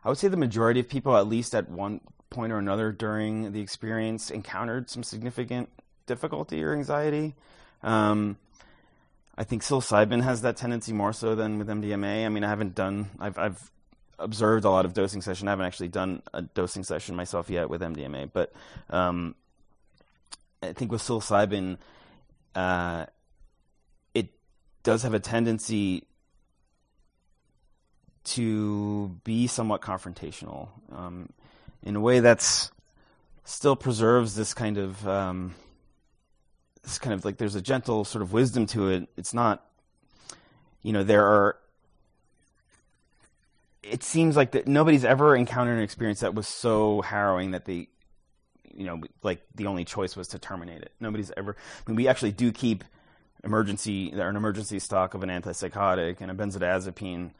I 0.05 0.09
would 0.09 0.18
say 0.18 0.26
the 0.26 0.36
majority 0.36 0.80
of 0.80 0.88
people, 0.88 1.16
at 1.16 1.28
least 1.28 1.55
at 1.55 1.70
one 1.70 2.01
point 2.33 2.53
or 2.53 2.59
another 2.59 2.91
during 2.91 3.53
the 3.53 3.61
experience, 3.61 4.30
encountered 4.30 4.91
some 4.91 5.03
significant 5.03 5.68
difficulty 6.07 6.62
or 6.64 6.72
anxiety. 6.72 7.35
Um, 7.83 8.37
I 9.37 9.45
think 9.45 9.62
psilocybin 9.62 10.22
has 10.22 10.43
that 10.43 10.57
tendency 10.57 10.93
more 10.93 11.12
so 11.12 11.35
than 11.35 11.59
with 11.59 11.68
MDMA. 11.68 12.26
I 12.26 12.28
mean, 12.28 12.45
I 12.45 12.49
haven't 12.49 12.74
done, 12.74 13.11
I've, 13.18 13.39
I've 13.39 13.70
observed 14.18 14.64
a 14.64 14.70
lot 14.70 14.85
of 14.85 14.95
dosing 14.95 15.22
session. 15.22 15.49
I 15.49 15.53
haven't 15.53 15.66
actually 15.66 15.89
done 15.89 16.22
a 16.33 16.43
dosing 16.43 16.85
session 16.85 17.16
myself 17.16 17.51
yet 17.51 17.70
with 17.70 17.80
MDMA, 17.80 18.30
but 18.33 18.53
um, 18.91 19.35
I 20.62 20.72
think 20.72 20.93
with 20.93 21.03
psilocybin, 21.03 21.78
uh, 22.55 23.07
it 24.14 24.28
does 24.83 25.03
have 25.03 25.14
a 25.14 25.20
tendency 25.20 26.05
to 28.24 29.09
be 29.24 29.47
somewhat 29.47 29.80
confrontational 29.80 30.68
um, 30.93 31.28
in 31.83 31.97
a 31.97 32.01
way 32.01 32.20
that's 32.20 32.70
still 33.45 33.76
preserves 33.76 34.35
this 34.35 34.55
kind 34.55 34.78
of 34.78 35.07
um, 35.09 35.55
this 36.83 36.99
kind 36.99 37.14
of 37.14 37.24
like 37.24 37.39
there's 37.39 37.55
a 37.55 37.62
gentle 37.62 38.05
sort 38.05 38.22
of 38.22 38.33
wisdom 38.33 38.66
to 38.66 38.89
it. 38.89 39.09
It's 39.16 39.35
not, 39.35 39.64
you 40.83 40.93
know, 40.93 41.03
there 41.03 41.26
are. 41.26 41.57
It 43.83 44.05
seems 44.05 44.37
like 44.37 44.53
that 44.53 44.68
nobody's 44.68 45.05
ever 45.05 45.35
encountered 45.35 45.76
an 45.76 45.83
experience 45.83 46.20
that 46.20 46.35
was 46.35 46.47
so 46.47 47.03
harrowing 47.03 47.51
that 47.51 47.64
they, 47.64 47.89
you 48.72 48.87
know, 48.87 49.01
like 49.22 49.43
the 49.55 49.66
only 49.66 49.85
choice 49.85 50.14
was 50.14 50.28
to 50.28 50.39
terminate 50.39 50.83
it. 50.83 50.93
Nobody's 51.01 51.33
ever. 51.37 51.57
I 51.57 51.91
mean, 51.91 51.97
we 51.97 52.07
actually 52.07 52.33
do 52.33 52.53
keep 52.53 52.85
emergency 53.45 54.12
or 54.14 54.28
an 54.28 54.37
emergency 54.37 54.78
stock 54.78 55.14
of 55.14 55.22
an 55.24 55.28
antipsychotic 55.28 56.20
and 56.20 56.30
a 56.30 56.35
benzodiazepine 56.35 57.33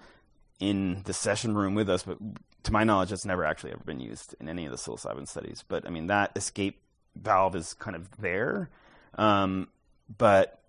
in 0.59 1.03
the 1.05 1.13
session 1.13 1.55
room 1.57 1.75
with 1.75 1.89
us, 1.89 2.03
but 2.03 2.19
to 2.65 2.73
my 2.73 2.85
knowledge, 2.85 3.11
that's 3.11 3.25
never 3.25 3.45
actually 3.45 3.73
ever 3.73 3.83
been 3.85 4.01
used 4.01 4.35
in 4.41 4.49
any 4.49 4.65
of 4.65 4.71
the 4.71 4.79
psilocybin 4.79 5.27
studies. 5.27 5.65
But 5.67 5.87
I 5.87 5.91
mean, 5.91 6.07
that 6.07 6.33
escape 6.37 6.81
valve 7.17 7.57
is 7.57 7.75
kind 7.75 7.97
of 7.97 8.09
there. 8.21 8.71
Um, 9.15 9.69
but 10.17 10.61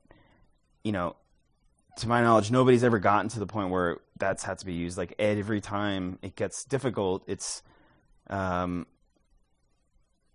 you 0.83 0.91
know, 0.91 1.15
to 1.97 2.07
my 2.07 2.21
knowledge, 2.21 2.51
nobody's 2.51 2.83
ever 2.83 2.99
gotten 2.99 3.29
to 3.29 3.39
the 3.39 3.45
point 3.45 3.69
where 3.69 3.99
that's 4.17 4.43
had 4.43 4.57
to 4.59 4.65
be 4.65 4.73
used. 4.73 4.97
Like 4.97 5.13
every 5.19 5.61
time 5.61 6.19
it 6.21 6.35
gets 6.35 6.65
difficult, 6.65 7.23
it's 7.27 7.61
um, 8.29 8.87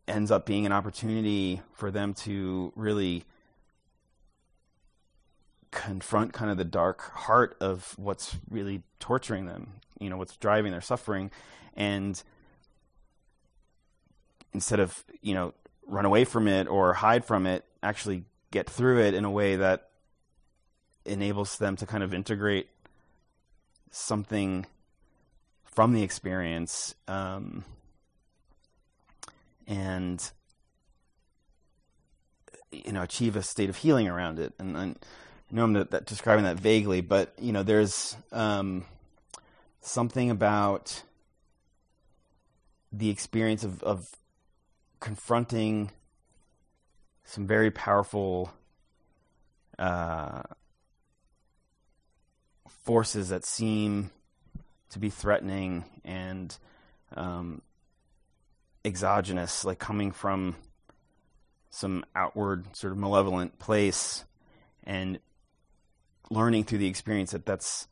ends 0.06 0.30
up 0.30 0.46
being 0.46 0.66
an 0.66 0.72
opportunity 0.72 1.60
for 1.74 1.90
them 1.90 2.14
to 2.14 2.72
really 2.76 3.24
confront 5.70 6.32
kind 6.32 6.50
of 6.50 6.56
the 6.56 6.64
dark 6.64 7.02
heart 7.12 7.56
of 7.60 7.94
what's 7.96 8.36
really 8.50 8.82
torturing 9.00 9.46
them, 9.46 9.74
you 9.98 10.10
know, 10.10 10.16
what's 10.16 10.36
driving 10.36 10.72
their 10.72 10.80
suffering. 10.80 11.30
And 11.74 12.20
instead 14.52 14.80
of, 14.80 15.04
you 15.20 15.34
know, 15.34 15.54
run 15.86 16.04
away 16.04 16.24
from 16.24 16.48
it 16.48 16.68
or 16.68 16.94
hide 16.94 17.24
from 17.24 17.46
it, 17.46 17.64
actually 17.82 18.24
get 18.50 18.68
through 18.68 19.00
it 19.00 19.14
in 19.14 19.24
a 19.24 19.30
way 19.30 19.56
that 19.56 19.90
enables 21.04 21.58
them 21.58 21.76
to 21.76 21.86
kind 21.86 22.02
of 22.02 22.12
integrate 22.12 22.68
something 23.90 24.66
from 25.64 25.92
the 25.92 26.02
experience 26.02 26.94
um, 27.06 27.64
and 29.66 30.30
you 32.70 32.92
know 32.92 33.02
achieve 33.02 33.36
a 33.36 33.42
state 33.42 33.68
of 33.68 33.76
healing 33.76 34.08
around 34.08 34.38
it 34.38 34.52
and, 34.58 34.76
and 34.76 34.98
I 35.50 35.54
know 35.54 35.64
I'm 35.64 35.72
that, 35.74 35.90
that 35.92 36.06
describing 36.06 36.44
that 36.44 36.60
vaguely, 36.60 37.00
but 37.00 37.32
you 37.40 37.52
know, 37.52 37.62
there's 37.62 38.16
um, 38.32 38.84
something 39.80 40.30
about 40.30 41.02
the 42.92 43.08
experience 43.08 43.64
of, 43.64 43.82
of 43.82 44.08
confronting 45.00 45.90
some 47.24 47.46
very 47.46 47.70
powerful 47.70 48.52
uh, 49.78 50.42
forces 52.84 53.28
that 53.30 53.44
seem 53.44 54.10
to 54.90 54.98
be 54.98 55.10
threatening 55.10 55.84
and 56.04 56.56
um, 57.16 57.62
exogenous, 58.84 59.64
like 59.64 59.78
coming 59.78 60.10
from 60.10 60.56
some 61.70 62.04
outward 62.14 62.64
sort 62.76 62.92
of 62.92 62.98
malevolent 62.98 63.58
place, 63.58 64.24
and 64.84 65.18
learning 66.30 66.64
through 66.64 66.78
the 66.78 66.86
experience 66.86 67.30
that 67.32 67.46
that's 67.46 67.88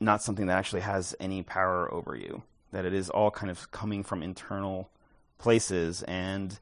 not 0.00 0.22
something 0.22 0.46
that 0.46 0.58
actually 0.58 0.82
has 0.82 1.14
any 1.20 1.42
power 1.42 1.92
over 1.92 2.14
you. 2.14 2.42
That 2.72 2.84
it 2.84 2.92
is 2.92 3.10
all 3.10 3.30
kind 3.30 3.50
of 3.50 3.70
coming 3.70 4.02
from 4.02 4.22
internal 4.22 4.90
places, 5.38 6.02
and 6.02 6.58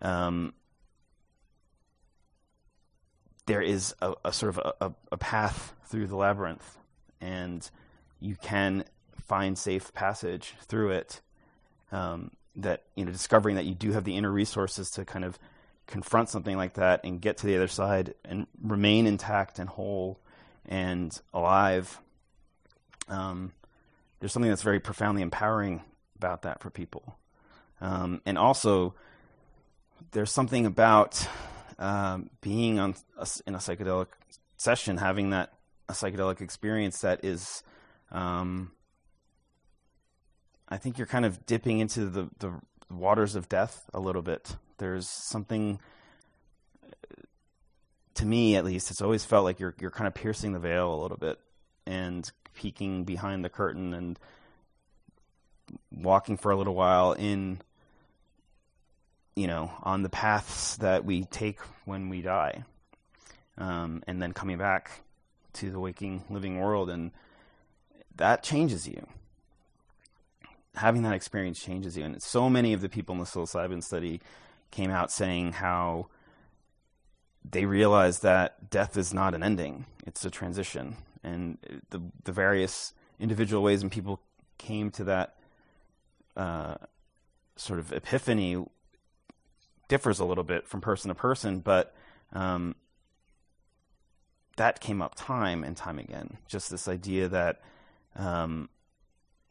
um, 0.00 0.54
there 3.46 3.60
is 3.60 3.94
a, 4.00 4.14
a 4.24 4.32
sort 4.32 4.56
of 4.56 4.74
a, 4.80 4.92
a, 5.12 5.16
path 5.18 5.74
through 5.86 6.06
the 6.06 6.16
labyrinth, 6.16 6.78
and 7.20 7.70
you 8.20 8.36
can 8.36 8.84
find 9.26 9.58
safe 9.58 9.92
passage 9.92 10.54
through 10.62 10.90
it. 10.90 11.20
Um, 11.92 12.30
that 12.56 12.84
you 12.94 13.04
know, 13.04 13.10
discovering 13.10 13.56
that 13.56 13.64
you 13.64 13.74
do 13.74 13.92
have 13.92 14.04
the 14.04 14.16
inner 14.16 14.30
resources 14.30 14.90
to 14.92 15.04
kind 15.04 15.24
of 15.24 15.38
confront 15.86 16.28
something 16.28 16.56
like 16.56 16.74
that 16.74 17.00
and 17.04 17.20
get 17.20 17.38
to 17.38 17.46
the 17.46 17.56
other 17.56 17.68
side 17.68 18.14
and 18.24 18.46
remain 18.62 19.06
intact 19.06 19.58
and 19.58 19.68
whole 19.68 20.18
and 20.66 21.12
alive. 21.32 22.00
Um, 23.08 23.52
there's 24.20 24.32
something 24.32 24.50
that's 24.50 24.62
very 24.62 24.80
profoundly 24.80 25.22
empowering 25.22 25.82
about 26.16 26.42
that 26.42 26.60
for 26.60 26.70
people. 26.70 27.18
Um, 27.80 28.22
and 28.24 28.38
also, 28.38 28.94
there's 30.12 30.32
something 30.32 30.64
about 30.64 31.26
um, 31.78 32.30
being 32.40 32.78
on 32.78 32.94
a, 33.18 33.26
in 33.46 33.54
a 33.54 33.58
psychedelic 33.58 34.06
session, 34.56 34.96
having 34.96 35.30
that 35.30 35.52
a 35.88 35.92
psychedelic 35.92 36.40
experience 36.40 37.00
that 37.00 37.24
is, 37.24 37.62
um, 38.10 38.72
I 40.68 40.78
think 40.78 40.96
you're 40.96 41.06
kind 41.06 41.26
of 41.26 41.44
dipping 41.44 41.80
into 41.80 42.06
the, 42.06 42.30
the 42.38 42.52
waters 42.90 43.34
of 43.34 43.48
death 43.48 43.90
a 43.92 44.00
little 44.00 44.22
bit. 44.22 44.56
There's 44.78 45.08
something 45.08 45.80
to 48.14 48.26
me 48.26 48.54
at 48.54 48.64
least 48.64 48.90
it's 48.90 49.02
always 49.02 49.24
felt 49.24 49.44
like 49.44 49.58
you're 49.58 49.74
you're 49.80 49.90
kind 49.90 50.06
of 50.06 50.14
piercing 50.14 50.52
the 50.52 50.58
veil 50.58 50.94
a 50.94 51.00
little 51.02 51.16
bit 51.16 51.38
and 51.84 52.30
peeking 52.54 53.04
behind 53.04 53.44
the 53.44 53.48
curtain 53.48 53.92
and 53.92 54.18
walking 55.90 56.36
for 56.36 56.52
a 56.52 56.56
little 56.56 56.74
while 56.74 57.12
in 57.12 57.60
you 59.34 59.48
know 59.48 59.70
on 59.82 60.02
the 60.02 60.08
paths 60.08 60.76
that 60.76 61.04
we 61.04 61.24
take 61.24 61.58
when 61.86 62.08
we 62.08 62.22
die 62.22 62.62
um, 63.58 64.02
and 64.06 64.22
then 64.22 64.32
coming 64.32 64.58
back 64.58 65.02
to 65.52 65.72
the 65.72 65.80
waking 65.80 66.22
living 66.30 66.60
world 66.60 66.90
and 66.90 67.10
that 68.14 68.44
changes 68.44 68.86
you 68.86 69.04
having 70.76 71.02
that 71.02 71.14
experience 71.14 71.60
changes 71.60 71.96
you. 71.96 72.04
And 72.04 72.20
so 72.22 72.50
many 72.50 72.72
of 72.72 72.80
the 72.80 72.88
people 72.88 73.14
in 73.14 73.20
the 73.20 73.26
psilocybin 73.26 73.82
study 73.82 74.20
came 74.74 74.90
out 74.90 75.12
saying 75.12 75.52
how 75.52 76.08
they 77.48 77.64
realized 77.64 78.22
that 78.22 78.70
death 78.70 78.96
is 78.96 79.14
not 79.14 79.34
an 79.34 79.42
ending; 79.42 79.86
it's 80.06 80.24
a 80.24 80.30
transition, 80.30 80.96
and 81.22 81.58
the 81.90 82.02
the 82.24 82.32
various 82.32 82.92
individual 83.20 83.62
ways 83.62 83.82
and 83.82 83.92
people 83.92 84.20
came 84.58 84.90
to 84.90 85.04
that 85.04 85.36
uh, 86.36 86.74
sort 87.56 87.78
of 87.78 87.92
epiphany 87.92 88.64
differs 89.88 90.18
a 90.18 90.24
little 90.24 90.44
bit 90.44 90.66
from 90.66 90.80
person 90.80 91.08
to 91.08 91.14
person, 91.14 91.60
but 91.60 91.94
um, 92.32 92.74
that 94.56 94.80
came 94.80 95.00
up 95.00 95.14
time 95.14 95.62
and 95.62 95.76
time 95.76 95.98
again. 95.98 96.38
Just 96.48 96.70
this 96.70 96.88
idea 96.88 97.28
that 97.28 97.60
um, 98.16 98.68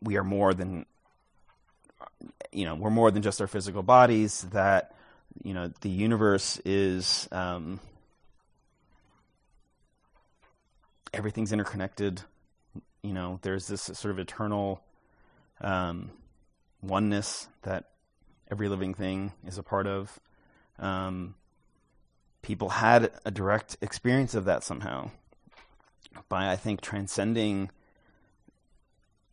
we 0.01 0.17
are 0.17 0.23
more 0.23 0.53
than 0.53 0.85
you 2.51 2.65
know 2.65 2.75
we're 2.75 2.89
more 2.89 3.11
than 3.11 3.21
just 3.21 3.39
our 3.39 3.47
physical 3.47 3.83
bodies. 3.83 4.41
That 4.51 4.95
you 5.41 5.53
know 5.53 5.71
the 5.81 5.89
universe 5.89 6.59
is 6.65 7.27
um, 7.31 7.79
everything's 11.13 11.53
interconnected. 11.53 12.21
You 13.01 13.13
know, 13.13 13.39
there's 13.41 13.67
this 13.67 13.81
sort 13.81 14.11
of 14.11 14.19
eternal 14.19 14.81
um, 15.61 16.11
oneness 16.81 17.47
that 17.63 17.85
every 18.51 18.69
living 18.69 18.93
thing 18.93 19.33
is 19.45 19.57
a 19.57 19.63
part 19.63 19.87
of. 19.87 20.19
Um, 20.79 21.35
people 22.41 22.69
had 22.69 23.11
a 23.25 23.31
direct 23.31 23.77
experience 23.81 24.35
of 24.35 24.45
that 24.45 24.63
somehow 24.63 25.11
by, 26.29 26.51
I 26.51 26.55
think, 26.55 26.81
transcending 26.81 27.69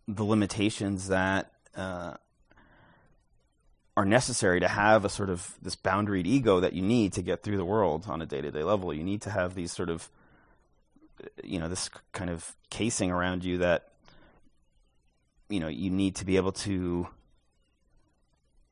the 0.09 0.25
limitations 0.25 1.09
that 1.09 1.53
uh, 1.77 2.15
are 3.97 4.05
necessary 4.05 4.61
to 4.61 4.68
have 4.68 5.05
a 5.05 5.09
sort 5.09 5.30
of 5.30 5.55
this 5.61 5.76
boundaried 5.76 6.26
ego 6.26 6.61
that 6.61 6.72
you 6.72 6.82
need 6.82 7.12
to 7.12 7.22
get 7.22 7.43
through 7.43 7.57
the 7.57 7.64
world 7.64 8.07
on 8.09 8.22
a 8.22 8.26
day-to-day 8.26 8.62
level. 8.62 8.95
You 8.95 9.03
need 9.03 9.22
to 9.22 9.30
have 9.30 9.55
these 9.55 9.72
sort 9.72 9.91
of 9.91 10.09
you 11.43 11.59
know 11.59 11.68
this 11.68 11.91
kind 12.12 12.30
of 12.30 12.55
casing 12.70 13.11
around 13.11 13.45
you 13.45 13.59
that 13.59 13.88
you 15.49 15.61
know 15.61 15.68
you 15.68 15.91
need 15.91 16.16
to 16.16 16.24
be 16.24 16.36
able 16.36 16.53
to 16.53 17.07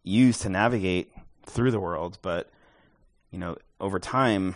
use 0.02 0.38
to 0.38 0.48
navigate 0.48 1.12
through 1.44 1.70
the 1.70 1.80
world 1.80 2.18
but 2.22 2.50
you 3.30 3.38
know 3.38 3.56
over 3.80 3.98
time 3.98 4.54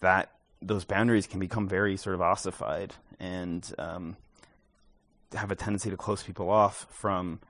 that 0.00 0.30
those 0.60 0.84
boundaries 0.84 1.26
can 1.26 1.40
become 1.40 1.68
very 1.68 1.96
sort 1.96 2.14
of 2.14 2.20
ossified 2.20 2.94
and 3.18 3.72
um, 3.78 4.16
have 5.32 5.50
a 5.50 5.56
tendency 5.56 5.90
to 5.90 5.96
close 5.96 6.22
people 6.22 6.50
off 6.50 6.86
from 6.90 7.40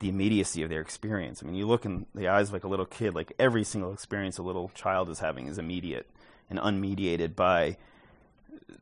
the 0.00 0.08
immediacy 0.08 0.62
of 0.62 0.70
their 0.70 0.80
experience. 0.80 1.42
I 1.42 1.46
mean, 1.46 1.54
you 1.54 1.66
look 1.66 1.84
in 1.84 2.06
the 2.14 2.28
eyes 2.28 2.48
of 2.48 2.52
like 2.52 2.64
a 2.64 2.68
little 2.68 2.86
kid, 2.86 3.14
like 3.14 3.32
every 3.38 3.64
single 3.64 3.92
experience 3.92 4.38
a 4.38 4.42
little 4.42 4.70
child 4.74 5.08
is 5.08 5.20
having 5.20 5.46
is 5.46 5.58
immediate 5.58 6.08
and 6.50 6.58
unmediated 6.58 7.34
by 7.34 7.76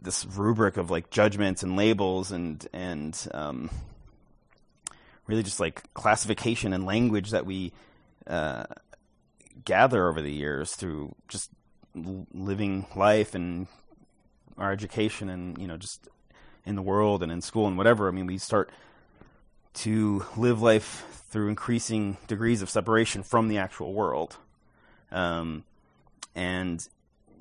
this 0.00 0.24
rubric 0.24 0.76
of 0.76 0.90
like 0.90 1.10
judgments 1.10 1.62
and 1.62 1.76
labels 1.76 2.32
and 2.32 2.66
and 2.72 3.28
um, 3.34 3.70
really 5.26 5.42
just 5.42 5.60
like 5.60 5.92
classification 5.94 6.72
and 6.72 6.84
language 6.84 7.30
that 7.30 7.46
we 7.46 7.72
uh, 8.26 8.64
gather 9.64 10.08
over 10.08 10.20
the 10.20 10.32
years 10.32 10.72
through 10.72 11.14
just 11.28 11.50
living 11.94 12.86
life 12.96 13.34
and 13.34 13.66
our 14.56 14.72
education 14.72 15.28
and 15.28 15.58
you 15.58 15.66
know 15.66 15.76
just 15.76 16.08
in 16.64 16.76
the 16.76 16.82
world 16.82 17.22
and 17.22 17.32
in 17.32 17.40
school 17.40 17.66
and 17.66 17.76
whatever. 17.76 18.08
I 18.08 18.12
mean, 18.12 18.26
we 18.26 18.38
start 18.38 18.70
to 19.74 20.24
live 20.36 20.60
life 20.60 21.24
through 21.30 21.48
increasing 21.48 22.18
degrees 22.26 22.62
of 22.62 22.68
separation 22.68 23.22
from 23.22 23.48
the 23.48 23.58
actual 23.58 23.92
world, 23.92 24.36
um, 25.10 25.64
and 26.34 26.86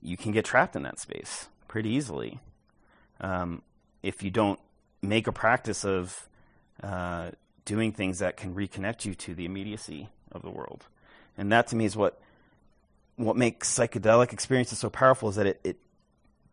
you 0.02 0.18
can 0.18 0.32
get 0.32 0.46
trapped 0.46 0.76
in 0.76 0.84
that 0.84 1.00
space 1.00 1.48
pretty 1.68 1.90
easily 1.90 2.40
um, 3.22 3.62
if 4.04 4.24
you 4.24 4.32
don't 4.32 4.60
make 5.02 5.28
a 5.28 5.32
practice 5.32 5.86
of 5.86 6.28
uh, 6.84 7.32
doing 7.66 7.92
things 7.92 8.20
that 8.20 8.38
can 8.38 8.54
reconnect 8.54 9.06
you 9.06 9.14
to 9.16 9.34
the 9.34 9.46
immediacy 9.46 10.10
of 10.32 10.42
the 10.42 10.50
world. 10.50 10.86
And 11.38 11.52
that 11.52 11.68
to 11.68 11.76
me 11.76 11.86
is 11.86 11.96
what 11.96 12.20
what 13.18 13.36
makes 13.36 13.72
psychedelic 13.72 14.34
experiences 14.34 14.80
so 14.80 14.90
powerful 14.90 15.30
is 15.30 15.36
that 15.36 15.46
it, 15.46 15.60
it 15.64 15.78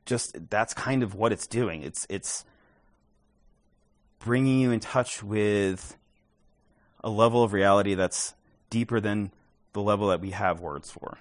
just 0.04 0.50
that's 0.50 0.74
kind 0.74 1.02
of 1.02 1.14
what 1.14 1.32
it's 1.32 1.46
doing. 1.46 1.82
It's 1.82 2.06
it's 2.08 2.44
bringing 4.18 4.60
you 4.60 4.70
in 4.70 4.80
touch 4.80 5.22
with 5.22 5.96
a 7.02 7.10
level 7.10 7.42
of 7.42 7.52
reality 7.52 7.94
that's 7.94 8.34
deeper 8.70 9.00
than 9.00 9.32
the 9.72 9.80
level 9.80 10.08
that 10.08 10.20
we 10.20 10.30
have 10.30 10.60
words 10.60 10.90
for. 10.90 11.18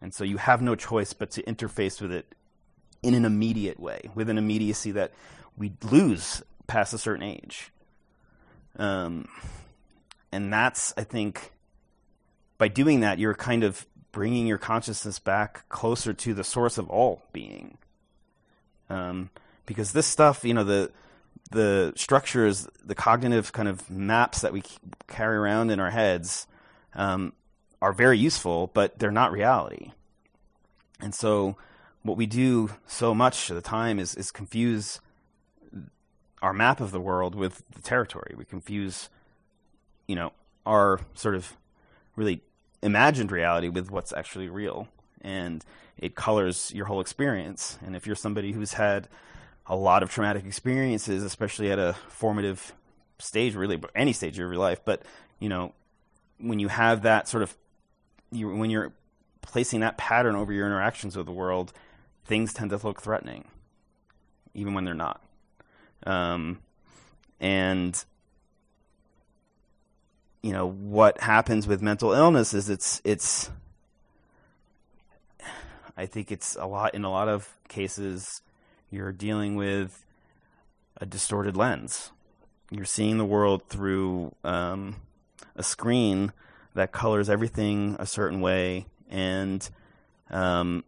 And 0.00 0.14
so 0.14 0.24
you 0.24 0.38
have 0.38 0.62
no 0.62 0.74
choice 0.74 1.12
but 1.12 1.30
to 1.32 1.42
interface 1.42 2.00
with 2.00 2.12
it 2.12 2.34
in 3.02 3.14
an 3.14 3.24
immediate 3.24 3.78
way, 3.78 4.10
with 4.14 4.28
an 4.28 4.38
immediacy 4.38 4.92
that 4.92 5.12
we 5.56 5.72
lose 5.90 6.42
past 6.66 6.94
a 6.94 6.98
certain 6.98 7.22
age. 7.22 7.70
Um, 8.76 9.28
and 10.32 10.52
that's, 10.52 10.94
I 10.96 11.04
think, 11.04 11.52
by 12.56 12.68
doing 12.68 13.00
that, 13.00 13.18
you're 13.18 13.34
kind 13.34 13.64
of 13.64 13.86
bringing 14.12 14.46
your 14.46 14.58
consciousness 14.58 15.18
back 15.18 15.68
closer 15.68 16.12
to 16.12 16.34
the 16.34 16.44
source 16.44 16.78
of 16.78 16.88
all 16.88 17.22
being. 17.32 17.78
Um, 18.88 19.30
because 19.66 19.92
this 19.92 20.06
stuff, 20.06 20.44
you 20.44 20.54
know, 20.54 20.64
the 20.64 20.90
the 21.50 21.92
structures, 21.96 22.68
the 22.84 22.94
cognitive 22.94 23.52
kind 23.52 23.68
of 23.68 23.90
maps 23.90 24.40
that 24.40 24.52
we 24.52 24.62
carry 25.08 25.36
around 25.36 25.70
in 25.70 25.80
our 25.80 25.90
heads, 25.90 26.46
um, 26.94 27.32
are 27.82 27.92
very 27.92 28.18
useful, 28.18 28.70
but 28.72 28.98
they're 28.98 29.10
not 29.10 29.32
reality. 29.32 29.92
And 31.00 31.14
so, 31.14 31.56
what 32.02 32.16
we 32.16 32.26
do 32.26 32.70
so 32.86 33.14
much 33.14 33.50
of 33.50 33.56
the 33.56 33.62
time 33.62 33.98
is 33.98 34.14
is 34.14 34.30
confuse 34.30 35.00
our 36.42 36.52
map 36.52 36.80
of 36.80 36.90
the 36.90 37.00
world 37.00 37.34
with 37.34 37.62
the 37.74 37.82
territory. 37.82 38.34
We 38.36 38.44
confuse, 38.44 39.10
you 40.06 40.16
know, 40.16 40.32
our 40.64 41.00
sort 41.14 41.34
of 41.34 41.56
really 42.16 42.42
imagined 42.82 43.30
reality 43.30 43.68
with 43.68 43.90
what's 43.90 44.12
actually 44.12 44.48
real, 44.48 44.88
and 45.20 45.64
it 45.98 46.14
colors 46.14 46.72
your 46.74 46.86
whole 46.86 47.00
experience. 47.00 47.78
And 47.84 47.94
if 47.94 48.06
you're 48.06 48.16
somebody 48.16 48.52
who's 48.52 48.74
had 48.74 49.08
a 49.70 49.76
lot 49.76 50.02
of 50.02 50.10
traumatic 50.10 50.44
experiences, 50.44 51.22
especially 51.22 51.70
at 51.70 51.78
a 51.78 51.94
formative 52.08 52.72
stage, 53.20 53.54
really 53.54 53.80
any 53.94 54.12
stage 54.12 54.32
of 54.32 54.38
your 54.38 54.56
life, 54.56 54.80
but 54.84 55.02
you 55.38 55.48
know, 55.48 55.72
when 56.38 56.58
you 56.58 56.66
have 56.66 57.02
that 57.02 57.28
sort 57.28 57.44
of, 57.44 57.56
you, 58.32 58.48
when 58.48 58.68
you're 58.68 58.92
placing 59.42 59.80
that 59.80 59.96
pattern 59.96 60.34
over 60.34 60.52
your 60.52 60.66
interactions 60.66 61.16
with 61.16 61.24
the 61.24 61.32
world, 61.32 61.72
things 62.24 62.52
tend 62.52 62.70
to 62.70 62.78
look 62.78 63.00
threatening, 63.00 63.44
even 64.54 64.74
when 64.74 64.84
they're 64.84 64.92
not. 64.92 65.22
Um, 66.04 66.58
and 67.38 68.04
you 70.42 70.52
know 70.52 70.66
what 70.68 71.20
happens 71.20 71.68
with 71.68 71.80
mental 71.80 72.12
illness 72.12 72.54
is 72.54 72.70
it's 72.70 73.00
it's 73.04 73.50
I 75.96 76.06
think 76.06 76.32
it's 76.32 76.56
a 76.56 76.66
lot 76.66 76.94
in 76.94 77.04
a 77.04 77.10
lot 77.10 77.28
of 77.28 77.48
cases 77.68 78.42
you're 78.90 79.12
dealing 79.12 79.56
with 79.56 80.04
a 80.96 81.06
distorted 81.06 81.56
lens. 81.56 82.10
You're 82.70 82.84
seeing 82.84 83.18
the 83.18 83.24
world 83.24 83.62
through 83.68 84.34
um, 84.44 84.96
a 85.56 85.62
screen 85.62 86.32
that 86.74 86.92
colors 86.92 87.28
everything 87.28 87.96
a 87.98 88.06
certain 88.06 88.40
way, 88.40 88.86
and 89.08 89.68
um, 90.30 90.84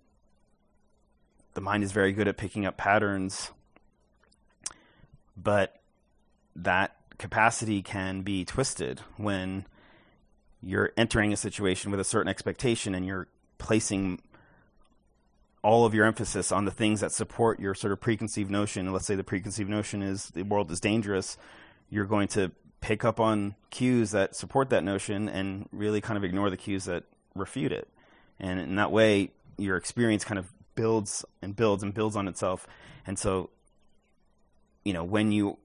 the 1.54 1.60
mind 1.60 1.82
is 1.82 1.92
very 1.92 2.12
good 2.12 2.28
at 2.28 2.36
picking 2.36 2.66
up 2.66 2.76
patterns, 2.76 3.50
but 5.36 5.80
that 6.54 6.96
capacity 7.18 7.82
can 7.82 8.22
be 8.22 8.44
twisted 8.44 9.00
when 9.16 9.64
you're 10.62 10.92
entering 10.96 11.32
a 11.32 11.36
situation 11.36 11.90
with 11.90 11.98
a 11.98 12.04
certain 12.04 12.28
expectation 12.28 12.94
and 12.94 13.04
you're 13.06 13.26
placing 13.58 14.20
all 15.62 15.84
of 15.84 15.94
your 15.94 16.04
emphasis 16.04 16.50
on 16.50 16.64
the 16.64 16.70
things 16.70 17.00
that 17.00 17.12
support 17.12 17.60
your 17.60 17.74
sort 17.74 17.92
of 17.92 18.00
preconceived 18.00 18.50
notion. 18.50 18.86
And 18.86 18.92
Let's 18.92 19.06
say 19.06 19.14
the 19.14 19.24
preconceived 19.24 19.70
notion 19.70 20.02
is 20.02 20.26
the 20.30 20.42
world 20.42 20.70
is 20.70 20.80
dangerous. 20.80 21.38
You're 21.88 22.04
going 22.04 22.28
to 22.28 22.50
pick 22.80 23.04
up 23.04 23.20
on 23.20 23.54
cues 23.70 24.10
that 24.10 24.34
support 24.34 24.70
that 24.70 24.82
notion 24.82 25.28
and 25.28 25.68
really 25.70 26.00
kind 26.00 26.16
of 26.16 26.24
ignore 26.24 26.50
the 26.50 26.56
cues 26.56 26.84
that 26.86 27.04
refute 27.34 27.72
it. 27.72 27.88
And 28.40 28.58
in 28.58 28.74
that 28.76 28.90
way, 28.90 29.30
your 29.56 29.76
experience 29.76 30.24
kind 30.24 30.38
of 30.38 30.52
builds 30.74 31.24
and 31.40 31.54
builds 31.54 31.82
and 31.82 31.94
builds 31.94 32.16
on 32.16 32.26
itself. 32.26 32.66
And 33.06 33.18
so, 33.18 33.50
you 34.84 34.92
know, 34.92 35.04
when 35.04 35.30
you 35.30 35.58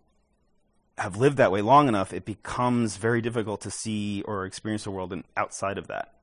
have 0.99 1.17
lived 1.17 1.37
that 1.37 1.51
way 1.51 1.61
long 1.61 1.87
enough, 1.87 2.13
it 2.13 2.23
becomes 2.23 2.97
very 2.97 3.21
difficult 3.21 3.61
to 3.61 3.71
see 3.71 4.21
or 4.23 4.45
experience 4.45 4.83
the 4.83 4.91
world 4.91 5.13
outside 5.35 5.79
of 5.79 5.87
that. 5.87 6.13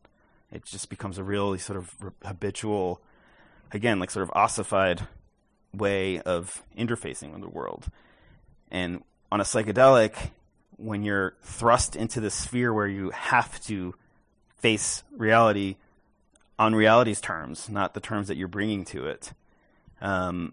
It 0.53 0.65
just 0.65 0.89
becomes 0.89 1.19
a 1.19 1.25
really 1.25 1.59
sort 1.59 1.77
of 1.79 2.13
habitual 2.25 3.01
again, 3.73 3.99
like 3.99 4.11
sort 4.11 4.23
of 4.23 4.31
ossified 4.35 5.07
way 5.73 6.21
of 6.21 6.63
interfacing 6.77 7.33
with 7.33 7.41
the 7.41 7.49
world. 7.49 7.87
And 8.71 9.03
on 9.31 9.41
a 9.41 9.45
psychedelic, 9.45 10.31
when 10.77 11.03
you're 11.03 11.35
thrust 11.43 11.97
into 11.97 12.21
the 12.21 12.31
sphere 12.31 12.73
where 12.73 12.87
you 12.87 13.11
have 13.11 13.61
to 13.65 13.95
face 14.59 15.03
reality 15.17 15.77
on 16.59 16.75
reality's 16.75 17.21
terms, 17.21 17.69
not 17.69 17.95
the 17.95 18.01
terms 18.01 18.29
that 18.29 18.37
you're 18.37 18.49
bringing 18.49 18.85
to 18.87 19.07
it, 19.07 19.33
um, 20.01 20.53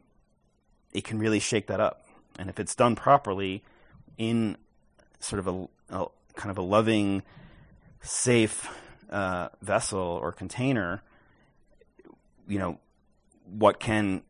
it 0.94 1.04
can 1.04 1.20
really 1.20 1.40
shake 1.40 1.68
that 1.68 1.80
up. 1.80 2.06
And 2.40 2.50
if 2.50 2.60
it's 2.60 2.76
done 2.76 2.96
properly 2.96 3.64
in 4.18 4.58
sort 5.20 5.40
of 5.40 5.48
a, 5.48 5.96
a 5.96 6.06
kind 6.36 6.52
of 6.52 6.58
a 6.58 6.62
loving, 6.62 7.24
safe 8.02 8.68
uh, 9.10 9.50
vessel 9.62 10.00
or 10.00 10.32
container, 10.32 11.02
you 12.48 12.58
know, 12.60 12.80
what 13.46 13.80
can 13.80 14.22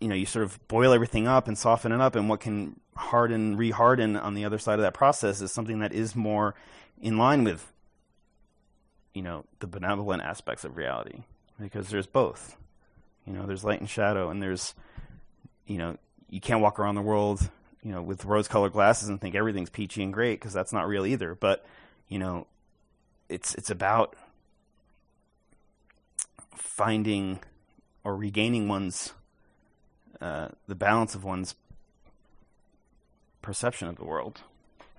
you 0.00 0.08
know 0.08 0.14
you 0.14 0.26
sort 0.26 0.44
of 0.44 0.66
boil 0.68 0.92
everything 0.92 1.26
up 1.26 1.48
and 1.48 1.56
soften 1.56 1.92
it 1.92 2.00
up 2.00 2.16
and 2.16 2.28
what 2.28 2.40
can 2.40 2.78
harden 2.96 3.56
reharden 3.56 4.22
on 4.22 4.34
the 4.34 4.44
other 4.44 4.58
side 4.58 4.74
of 4.74 4.82
that 4.82 4.94
process 4.94 5.40
is 5.40 5.52
something 5.52 5.80
that 5.80 5.92
is 5.92 6.14
more 6.14 6.54
in 7.00 7.18
line 7.18 7.44
with 7.44 7.72
you 9.14 9.22
know 9.22 9.44
the 9.60 9.66
benevolent 9.66 10.22
aspects 10.22 10.64
of 10.64 10.76
reality 10.76 11.22
because 11.58 11.88
there's 11.88 12.06
both. 12.06 12.56
You 13.26 13.32
know 13.32 13.46
there's 13.46 13.64
light 13.64 13.80
and 13.80 13.88
shadow 13.88 14.28
and 14.28 14.42
there's 14.42 14.74
you 15.66 15.78
know 15.78 15.96
you 16.28 16.40
can't 16.40 16.60
walk 16.60 16.78
around 16.78 16.96
the 16.96 17.02
world 17.02 17.48
you 17.82 17.90
know 17.92 18.02
with 18.02 18.24
rose 18.24 18.48
colored 18.48 18.72
glasses 18.72 19.08
and 19.08 19.20
think 19.20 19.34
everything's 19.34 19.70
peachy 19.70 20.02
and 20.02 20.12
great 20.12 20.40
because 20.40 20.52
that's 20.52 20.72
not 20.72 20.86
real 20.86 21.06
either. 21.06 21.34
But 21.34 21.64
you 22.08 22.18
know 22.18 22.46
it's 23.28 23.54
it's 23.54 23.70
about 23.70 24.16
finding 26.54 27.40
or 28.04 28.16
regaining 28.16 28.68
one's 28.68 29.12
uh, 30.20 30.48
the 30.68 30.74
balance 30.74 31.14
of 31.14 31.24
one's 31.24 31.54
perception 33.42 33.88
of 33.88 33.96
the 33.96 34.04
world. 34.04 34.40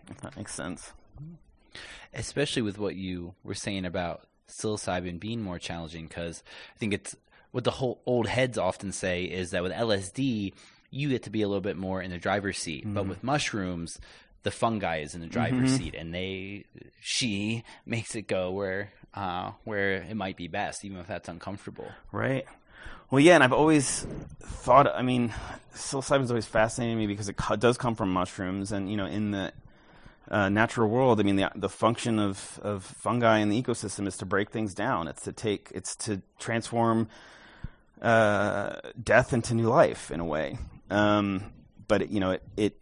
If 0.09 0.21
that 0.21 0.35
makes 0.35 0.53
sense. 0.53 0.91
Especially 2.13 2.61
with 2.61 2.77
what 2.77 2.95
you 2.95 3.33
were 3.43 3.55
saying 3.55 3.85
about 3.85 4.27
psilocybin 4.47 5.19
being 5.19 5.41
more 5.41 5.59
challenging, 5.59 6.07
because 6.07 6.43
I 6.75 6.77
think 6.77 6.93
it's 6.93 7.15
what 7.51 7.63
the 7.63 7.71
whole 7.71 8.01
old 8.05 8.27
heads 8.27 8.57
often 8.57 8.91
say 8.91 9.23
is 9.23 9.51
that 9.51 9.63
with 9.63 9.71
LSD 9.71 10.53
you 10.91 11.09
get 11.09 11.23
to 11.23 11.29
be 11.29 11.41
a 11.41 11.47
little 11.47 11.61
bit 11.61 11.75
more 11.75 12.01
in 12.01 12.11
the 12.11 12.17
driver's 12.17 12.57
seat, 12.57 12.83
mm-hmm. 12.83 12.93
but 12.93 13.07
with 13.07 13.23
mushrooms 13.23 13.99
the 14.43 14.51
fungi 14.51 14.99
is 14.99 15.15
in 15.15 15.21
the 15.21 15.27
driver's 15.27 15.71
mm-hmm. 15.71 15.83
seat, 15.83 15.95
and 15.95 16.13
they 16.13 16.65
she 17.01 17.63
makes 17.85 18.15
it 18.15 18.27
go 18.27 18.51
where 18.51 18.93
uh, 19.15 19.51
where 19.63 19.93
it 19.93 20.15
might 20.15 20.37
be 20.37 20.47
best, 20.47 20.85
even 20.85 20.99
if 20.99 21.07
that's 21.07 21.27
uncomfortable. 21.27 21.87
Right. 22.11 22.45
Well, 23.11 23.19
yeah, 23.19 23.35
and 23.35 23.43
I've 23.43 23.53
always 23.53 24.05
thought. 24.41 24.87
I 24.87 25.01
mean, 25.01 25.33
psilocybin's 25.73 26.31
always 26.31 26.45
fascinated 26.45 26.97
me 26.97 27.07
because 27.07 27.29
it 27.29 27.37
co- 27.37 27.55
does 27.55 27.77
come 27.77 27.95
from 27.95 28.11
mushrooms, 28.11 28.71
and 28.71 28.89
you 28.89 28.97
know, 28.97 29.05
in 29.05 29.31
the 29.31 29.53
uh, 30.29 30.49
natural 30.49 30.89
world, 30.89 31.19
I 31.19 31.23
mean, 31.23 31.35
the 31.35 31.51
the 31.55 31.69
function 31.69 32.17
of 32.17 32.59
of 32.63 32.83
fungi 32.83 33.37
in 33.39 33.49
the 33.49 33.61
ecosystem 33.61 34.07
is 34.07 34.17
to 34.17 34.25
break 34.25 34.49
things 34.49 34.73
down. 34.73 35.07
It's 35.07 35.21
to 35.23 35.31
take. 35.31 35.71
It's 35.73 35.95
to 35.97 36.21
transform 36.39 37.07
uh, 38.01 38.77
death 39.01 39.33
into 39.33 39.53
new 39.53 39.69
life 39.69 40.09
in 40.09 40.19
a 40.19 40.25
way. 40.25 40.57
Um, 40.89 41.53
but 41.87 42.01
it, 42.01 42.09
you 42.09 42.19
know, 42.19 42.31
it, 42.31 42.43
it 42.57 42.77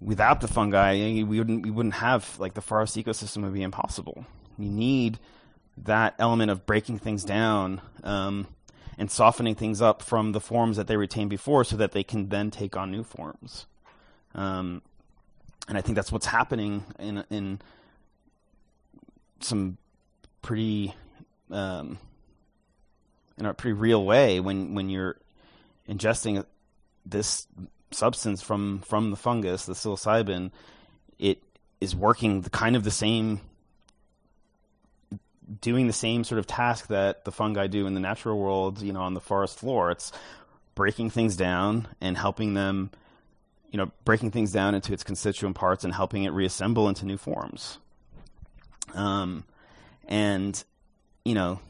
without 0.00 0.40
the 0.40 0.48
fungi, 0.48 0.94
we 0.94 1.24
wouldn't 1.24 1.64
we 1.64 1.70
wouldn't 1.70 1.96
have 1.96 2.38
like 2.38 2.54
the 2.54 2.62
forest 2.62 2.96
ecosystem 2.96 3.42
would 3.42 3.54
be 3.54 3.62
impossible. 3.62 4.24
You 4.56 4.70
need 4.70 5.18
that 5.78 6.14
element 6.18 6.50
of 6.50 6.66
breaking 6.66 6.98
things 6.98 7.24
down 7.24 7.80
um, 8.04 8.46
and 9.00 9.10
softening 9.10 9.54
things 9.54 9.80
up 9.80 10.02
from 10.02 10.32
the 10.32 10.40
forms 10.40 10.76
that 10.76 10.86
they 10.86 10.96
retained 10.96 11.30
before, 11.30 11.64
so 11.64 11.74
that 11.76 11.92
they 11.92 12.04
can 12.04 12.28
then 12.28 12.50
take 12.50 12.76
on 12.76 12.90
new 12.90 13.02
forms. 13.02 13.66
Um, 14.34 14.82
and 15.66 15.78
I 15.78 15.80
think 15.80 15.96
that's 15.96 16.12
what's 16.12 16.26
happening 16.26 16.84
in 16.98 17.24
in 17.30 17.62
some 19.40 19.78
pretty 20.42 20.94
um, 21.50 21.98
in 23.38 23.46
a 23.46 23.54
pretty 23.54 23.72
real 23.72 24.04
way 24.04 24.38
when 24.38 24.74
when 24.74 24.90
you're 24.90 25.16
ingesting 25.88 26.44
this 27.06 27.46
substance 27.90 28.42
from 28.42 28.80
from 28.80 29.10
the 29.10 29.16
fungus, 29.16 29.64
the 29.64 29.72
psilocybin. 29.72 30.50
It 31.18 31.42
is 31.80 31.96
working 31.96 32.42
the 32.42 32.50
kind 32.50 32.76
of 32.76 32.84
the 32.84 32.90
same 32.90 33.40
doing 35.60 35.86
the 35.86 35.92
same 35.92 36.24
sort 36.24 36.38
of 36.38 36.46
task 36.46 36.88
that 36.88 37.24
the 37.24 37.32
fungi 37.32 37.66
do 37.66 37.86
in 37.86 37.94
the 37.94 38.00
natural 38.00 38.38
world, 38.38 38.82
you 38.82 38.92
know, 38.92 39.02
on 39.02 39.14
the 39.14 39.20
forest 39.20 39.58
floor. 39.58 39.90
It's 39.90 40.12
breaking 40.74 41.10
things 41.10 41.36
down 41.36 41.88
and 42.00 42.16
helping 42.16 42.54
them, 42.54 42.90
you 43.70 43.78
know, 43.78 43.90
breaking 44.04 44.30
things 44.30 44.52
down 44.52 44.74
into 44.74 44.92
its 44.92 45.02
constituent 45.02 45.56
parts 45.56 45.84
and 45.84 45.92
helping 45.92 46.24
it 46.24 46.30
reassemble 46.30 46.88
into 46.88 47.04
new 47.04 47.16
forms. 47.16 47.78
Um, 48.94 49.44
and, 50.06 50.62
you 51.24 51.34
know, 51.34 51.60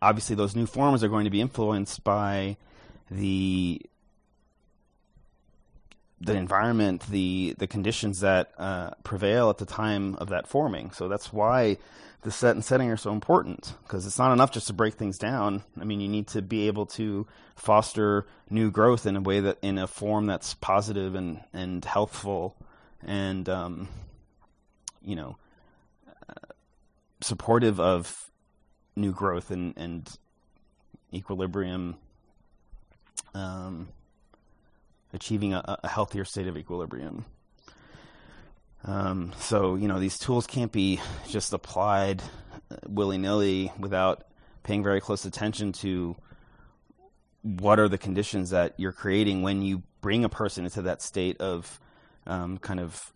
obviously 0.00 0.36
those 0.36 0.56
new 0.56 0.66
forms 0.66 1.02
are 1.04 1.08
going 1.08 1.24
to 1.24 1.30
be 1.30 1.40
influenced 1.40 2.04
by 2.04 2.56
the 3.10 3.82
the 6.20 6.34
environment, 6.34 7.04
the 7.10 7.54
the 7.58 7.66
conditions 7.66 8.20
that 8.20 8.52
uh, 8.58 8.90
prevail 9.04 9.50
at 9.50 9.58
the 9.58 9.64
time 9.64 10.16
of 10.16 10.30
that 10.30 10.48
forming. 10.48 10.90
So 10.90 11.08
that's 11.08 11.32
why 11.32 11.78
the 12.22 12.30
set 12.30 12.56
and 12.56 12.64
setting 12.64 12.90
are 12.90 12.96
so 12.96 13.12
important 13.12 13.74
because 13.82 14.06
it's 14.06 14.18
not 14.18 14.32
enough 14.32 14.50
just 14.50 14.66
to 14.66 14.72
break 14.72 14.94
things 14.94 15.18
down. 15.18 15.62
I 15.80 15.84
mean, 15.84 16.00
you 16.00 16.08
need 16.08 16.26
to 16.28 16.42
be 16.42 16.66
able 16.66 16.86
to 16.86 17.26
foster 17.54 18.26
new 18.50 18.70
growth 18.70 19.06
in 19.06 19.16
a 19.16 19.20
way 19.20 19.40
that 19.40 19.58
in 19.62 19.78
a 19.78 19.86
form 19.86 20.26
that's 20.26 20.54
positive 20.54 21.14
and 21.14 21.40
and 21.52 21.84
healthful 21.84 22.56
and 23.04 23.48
um, 23.48 23.88
you 25.02 25.16
know 25.16 25.36
uh, 26.28 26.52
supportive 27.20 27.78
of 27.78 28.30
new 28.96 29.12
growth 29.12 29.50
and 29.50 29.74
and 29.76 30.18
equilibrium. 31.12 31.96
Um, 33.34 33.88
achieving 35.12 35.54
a, 35.54 35.78
a 35.82 35.88
healthier 35.88 36.24
state 36.24 36.46
of 36.46 36.56
equilibrium. 36.56 37.24
Um, 38.84 39.32
so 39.38 39.74
you 39.74 39.88
know 39.88 39.98
these 39.98 40.18
tools 40.18 40.46
can't 40.46 40.72
be 40.72 41.00
just 41.28 41.52
applied 41.52 42.22
willy 42.86 43.18
nilly 43.18 43.72
without 43.78 44.24
paying 44.62 44.82
very 44.82 45.00
close 45.00 45.24
attention 45.24 45.72
to 45.72 46.16
what 47.42 47.78
are 47.78 47.88
the 47.88 47.98
conditions 47.98 48.50
that 48.50 48.74
you're 48.76 48.92
creating 48.92 49.42
when 49.42 49.62
you 49.62 49.82
bring 50.00 50.24
a 50.24 50.28
person 50.28 50.64
into 50.64 50.82
that 50.82 51.02
state 51.02 51.40
of 51.40 51.80
um, 52.26 52.58
kind 52.58 52.80
of 52.80 53.12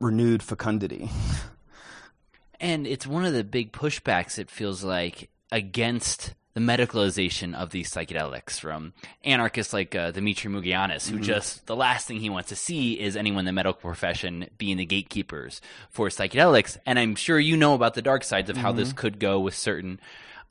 renewed 0.00 0.42
fecundity. 0.42 1.10
And 2.60 2.86
it's 2.86 3.06
one 3.06 3.24
of 3.24 3.34
the 3.34 3.44
big 3.44 3.72
pushbacks, 3.72 4.38
it 4.38 4.50
feels 4.50 4.82
like, 4.82 5.28
against 5.52 6.34
the 6.54 6.60
medicalization 6.60 7.54
of 7.54 7.70
these 7.70 7.92
psychedelics 7.92 8.60
from 8.60 8.92
anarchists 9.24 9.72
like 9.72 9.94
uh, 9.94 10.12
Dimitri 10.12 10.50
Mugianis, 10.50 11.08
who 11.08 11.16
mm-hmm. 11.16 11.24
just 11.24 11.66
the 11.66 11.74
last 11.74 12.06
thing 12.06 12.20
he 12.20 12.30
wants 12.30 12.48
to 12.50 12.56
see 12.56 12.98
is 12.98 13.16
anyone 13.16 13.40
in 13.40 13.46
the 13.46 13.52
medical 13.52 13.80
profession 13.80 14.48
being 14.56 14.76
the 14.76 14.86
gatekeepers 14.86 15.60
for 15.90 16.08
psychedelics. 16.08 16.78
And 16.86 16.98
I'm 16.98 17.16
sure 17.16 17.38
you 17.38 17.56
know 17.56 17.74
about 17.74 17.94
the 17.94 18.02
dark 18.02 18.22
sides 18.22 18.48
of 18.48 18.56
mm-hmm. 18.56 18.64
how 18.64 18.72
this 18.72 18.90
mm-hmm. 18.90 18.98
could 18.98 19.18
go 19.18 19.40
with 19.40 19.54
certain 19.54 20.00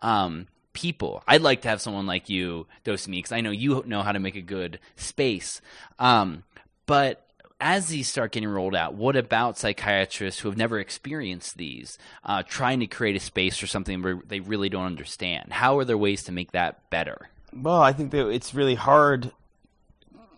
um, 0.01 0.47
people. 0.73 1.23
I'd 1.25 1.41
like 1.41 1.61
to 1.61 1.69
have 1.69 1.81
someone 1.81 2.05
like 2.05 2.29
you, 2.29 2.67
dose 2.83 3.07
me, 3.07 3.19
because 3.19 3.31
I 3.31 3.39
know 3.39 3.51
you 3.51 3.83
know 3.87 4.01
how 4.01 4.11
to 4.11 4.19
make 4.19 4.35
a 4.35 4.41
good 4.41 4.79
space. 4.97 5.61
Um, 5.99 6.43
but 6.85 7.25
as 7.59 7.87
these 7.87 8.07
start 8.07 8.31
getting 8.31 8.49
rolled 8.49 8.75
out, 8.75 8.95
what 8.95 9.15
about 9.15 9.57
psychiatrists 9.57 10.41
who 10.41 10.49
have 10.49 10.57
never 10.57 10.79
experienced 10.79 11.57
these, 11.57 11.97
uh, 12.23 12.43
trying 12.43 12.79
to 12.81 12.87
create 12.87 13.15
a 13.15 13.19
space 13.19 13.57
for 13.57 13.67
something 13.67 14.01
where 14.01 14.19
they 14.27 14.39
really 14.39 14.69
don't 14.69 14.85
understand? 14.85 15.53
How 15.53 15.77
are 15.77 15.85
there 15.85 15.97
ways 15.97 16.23
to 16.23 16.31
make 16.31 16.51
that 16.51 16.89
better? 16.89 17.29
Well, 17.55 17.81
I 17.81 17.93
think 17.93 18.11
that 18.11 18.27
it's 18.29 18.53
really 18.53 18.75
hard 18.75 19.31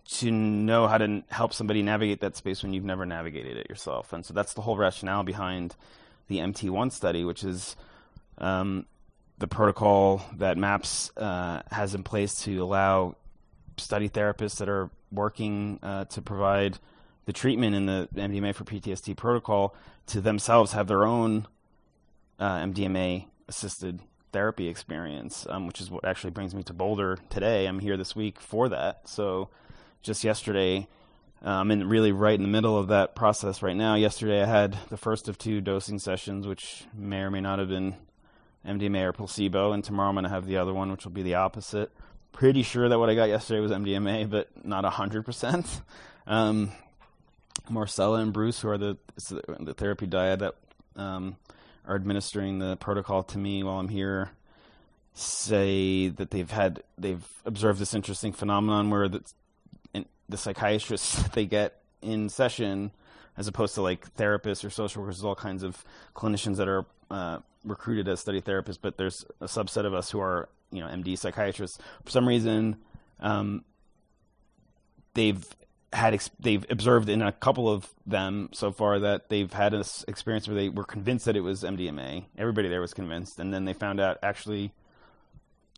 to 0.08 0.30
know 0.30 0.86
how 0.86 0.98
to 0.98 1.22
help 1.30 1.52
somebody 1.52 1.82
navigate 1.82 2.20
that 2.20 2.36
space 2.36 2.62
when 2.62 2.72
you've 2.72 2.84
never 2.84 3.04
navigated 3.04 3.56
it 3.56 3.68
yourself. 3.68 4.12
And 4.12 4.24
so 4.24 4.32
that's 4.32 4.54
the 4.54 4.60
whole 4.60 4.76
rationale 4.76 5.24
behind 5.24 5.74
the 6.28 6.38
MT1 6.38 6.92
study, 6.92 7.24
which 7.24 7.42
is 7.42 7.76
um, 8.38 8.86
the 9.38 9.48
protocol 9.48 10.22
that 10.36 10.56
MAPS 10.56 11.10
uh, 11.16 11.62
has 11.70 11.94
in 11.94 12.02
place 12.02 12.42
to 12.42 12.62
allow 12.62 13.16
study 13.76 14.08
therapists 14.08 14.58
that 14.58 14.68
are 14.68 14.90
working 15.10 15.78
uh, 15.82 16.04
to 16.06 16.22
provide 16.22 16.78
the 17.26 17.32
treatment 17.32 17.74
in 17.74 17.86
the 17.86 18.08
MDMA 18.14 18.54
for 18.54 18.64
PTSD 18.64 19.16
protocol 19.16 19.74
to 20.06 20.20
themselves 20.20 20.72
have 20.72 20.86
their 20.86 21.04
own 21.04 21.46
uh, 22.38 22.58
MDMA 22.58 23.26
assisted 23.48 24.00
therapy 24.32 24.68
experience, 24.68 25.46
um, 25.50 25.66
which 25.66 25.80
is 25.80 25.90
what 25.90 26.04
actually 26.04 26.30
brings 26.30 26.54
me 26.54 26.62
to 26.62 26.72
Boulder 26.72 27.18
today. 27.28 27.66
I'm 27.66 27.78
here 27.78 27.96
this 27.96 28.14
week 28.14 28.40
for 28.40 28.68
that. 28.68 29.08
So 29.08 29.48
just 30.02 30.24
yesterday, 30.24 30.88
I'm 31.42 31.70
in 31.70 31.88
really 31.88 32.12
right 32.12 32.34
in 32.34 32.42
the 32.42 32.48
middle 32.48 32.78
of 32.78 32.88
that 32.88 33.14
process 33.14 33.62
right 33.62 33.76
now. 33.76 33.94
Yesterday, 33.94 34.42
I 34.42 34.46
had 34.46 34.78
the 34.88 34.96
first 34.96 35.28
of 35.28 35.38
two 35.38 35.60
dosing 35.60 35.98
sessions, 35.98 36.46
which 36.46 36.84
may 36.94 37.20
or 37.20 37.30
may 37.30 37.40
not 37.40 37.58
have 37.58 37.68
been 37.68 37.96
MDMA 38.66 39.04
or 39.04 39.12
placebo, 39.12 39.72
and 39.72 39.82
tomorrow 39.82 40.08
I'm 40.08 40.14
going 40.14 40.24
to 40.24 40.30
have 40.30 40.46
the 40.46 40.58
other 40.58 40.74
one, 40.74 40.90
which 40.90 41.04
will 41.04 41.12
be 41.12 41.22
the 41.22 41.36
opposite. 41.36 41.90
Pretty 42.32 42.62
sure 42.62 42.88
that 42.88 42.98
what 42.98 43.08
I 43.08 43.14
got 43.14 43.28
yesterday 43.28 43.60
was 43.60 43.70
MDMA, 43.70 44.28
but 44.28 44.48
not 44.64 44.84
100%. 44.84 45.80
Um, 46.28 46.72
Marcella 47.70 48.20
and 48.20 48.32
Bruce, 48.32 48.60
who 48.60 48.68
are 48.68 48.78
the 48.78 48.96
the 49.60 49.74
therapy 49.74 50.06
dyad 50.06 50.38
that 50.40 50.54
um, 50.96 51.36
are 51.86 51.94
administering 51.94 52.58
the 52.58 52.76
protocol 52.76 53.22
to 53.24 53.38
me 53.38 53.62
while 53.62 53.78
I'm 53.78 53.88
here, 53.88 54.30
say 55.14 56.08
that 56.08 56.30
they've 56.30 56.50
had 56.50 56.82
they've 56.98 57.26
observed 57.44 57.78
this 57.78 57.94
interesting 57.94 58.32
phenomenon 58.32 58.90
where 58.90 59.08
the 59.08 59.22
the 60.28 60.36
psychiatrists 60.36 61.14
that 61.22 61.32
they 61.32 61.46
get 61.46 61.80
in 62.02 62.28
session, 62.28 62.90
as 63.36 63.48
opposed 63.48 63.74
to 63.74 63.82
like 63.82 64.14
therapists 64.14 64.64
or 64.64 64.70
social 64.70 65.02
workers, 65.02 65.24
all 65.24 65.34
kinds 65.34 65.62
of 65.62 65.84
clinicians 66.14 66.56
that 66.56 66.68
are 66.68 66.84
uh, 67.10 67.38
recruited 67.64 68.08
as 68.08 68.20
study 68.20 68.40
therapists, 68.40 68.78
but 68.80 68.96
there's 68.96 69.24
a 69.40 69.46
subset 69.46 69.84
of 69.84 69.94
us 69.94 70.10
who 70.10 70.20
are 70.20 70.48
you 70.70 70.80
know 70.80 70.86
MD 70.86 71.18
psychiatrists. 71.18 71.78
For 72.04 72.10
some 72.10 72.26
reason, 72.28 72.76
um, 73.20 73.64
they've 75.14 75.44
had 75.92 76.14
ex- 76.14 76.30
they've 76.40 76.64
observed 76.70 77.08
in 77.08 77.22
a 77.22 77.32
couple 77.32 77.68
of 77.68 77.88
them 78.06 78.48
so 78.52 78.72
far 78.72 78.98
that 78.98 79.28
they've 79.28 79.52
had 79.52 79.72
this 79.72 80.04
experience 80.08 80.48
where 80.48 80.56
they 80.56 80.68
were 80.68 80.84
convinced 80.84 81.26
that 81.26 81.36
it 81.36 81.40
was 81.40 81.62
MDMA. 81.62 82.24
Everybody 82.36 82.68
there 82.68 82.80
was 82.80 82.94
convinced, 82.94 83.38
and 83.38 83.52
then 83.52 83.64
they 83.64 83.72
found 83.72 84.00
out 84.00 84.18
actually 84.22 84.72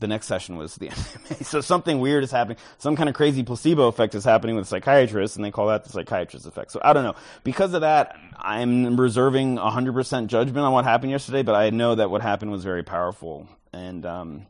the 0.01 0.07
next 0.07 0.27
session 0.27 0.57
was 0.57 0.77
the 0.77 0.89
MDMA. 0.89 1.45
So 1.45 1.61
something 1.61 2.01
weird 2.01 2.25
is 2.25 2.31
happening. 2.31 2.59
Some 2.79 2.97
kind 2.97 3.09
of 3.09 3.15
crazy 3.15 3.43
placebo 3.43 3.89
effect 3.89 4.15
is 4.15 4.25
happening 4.25 4.57
with 4.57 4.67
psychiatrists, 4.67 5.37
and 5.37 5.45
they 5.45 5.51
call 5.51 5.69
that 5.69 5.85
the 5.85 5.91
psychiatrist 5.91 6.47
effect. 6.47 6.73
So 6.73 6.81
I 6.83 6.93
don't 6.93 7.05
know. 7.05 7.15
Because 7.45 7.75
of 7.75 7.83
that, 7.83 8.17
I'm 8.39 8.99
reserving 8.99 9.57
100% 9.57 10.27
judgment 10.29 10.65
on 10.65 10.73
what 10.73 10.85
happened 10.85 11.11
yesterday, 11.11 11.43
but 11.43 11.55
I 11.55 11.71
know 11.71 11.95
that 11.95 12.11
what 12.11 12.23
happened 12.23 12.51
was 12.51 12.65
very 12.65 12.83
powerful 12.83 13.47
and 13.73 14.07
um, 14.07 14.47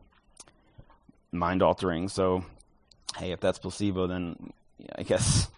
mind 1.33 1.63
altering. 1.63 2.09
So 2.09 2.45
hey, 3.17 3.33
if 3.33 3.41
that's 3.41 3.59
placebo, 3.59 4.07
then 4.07 4.53
yeah, 4.79 4.91
I 4.97 5.03
guess 5.03 5.49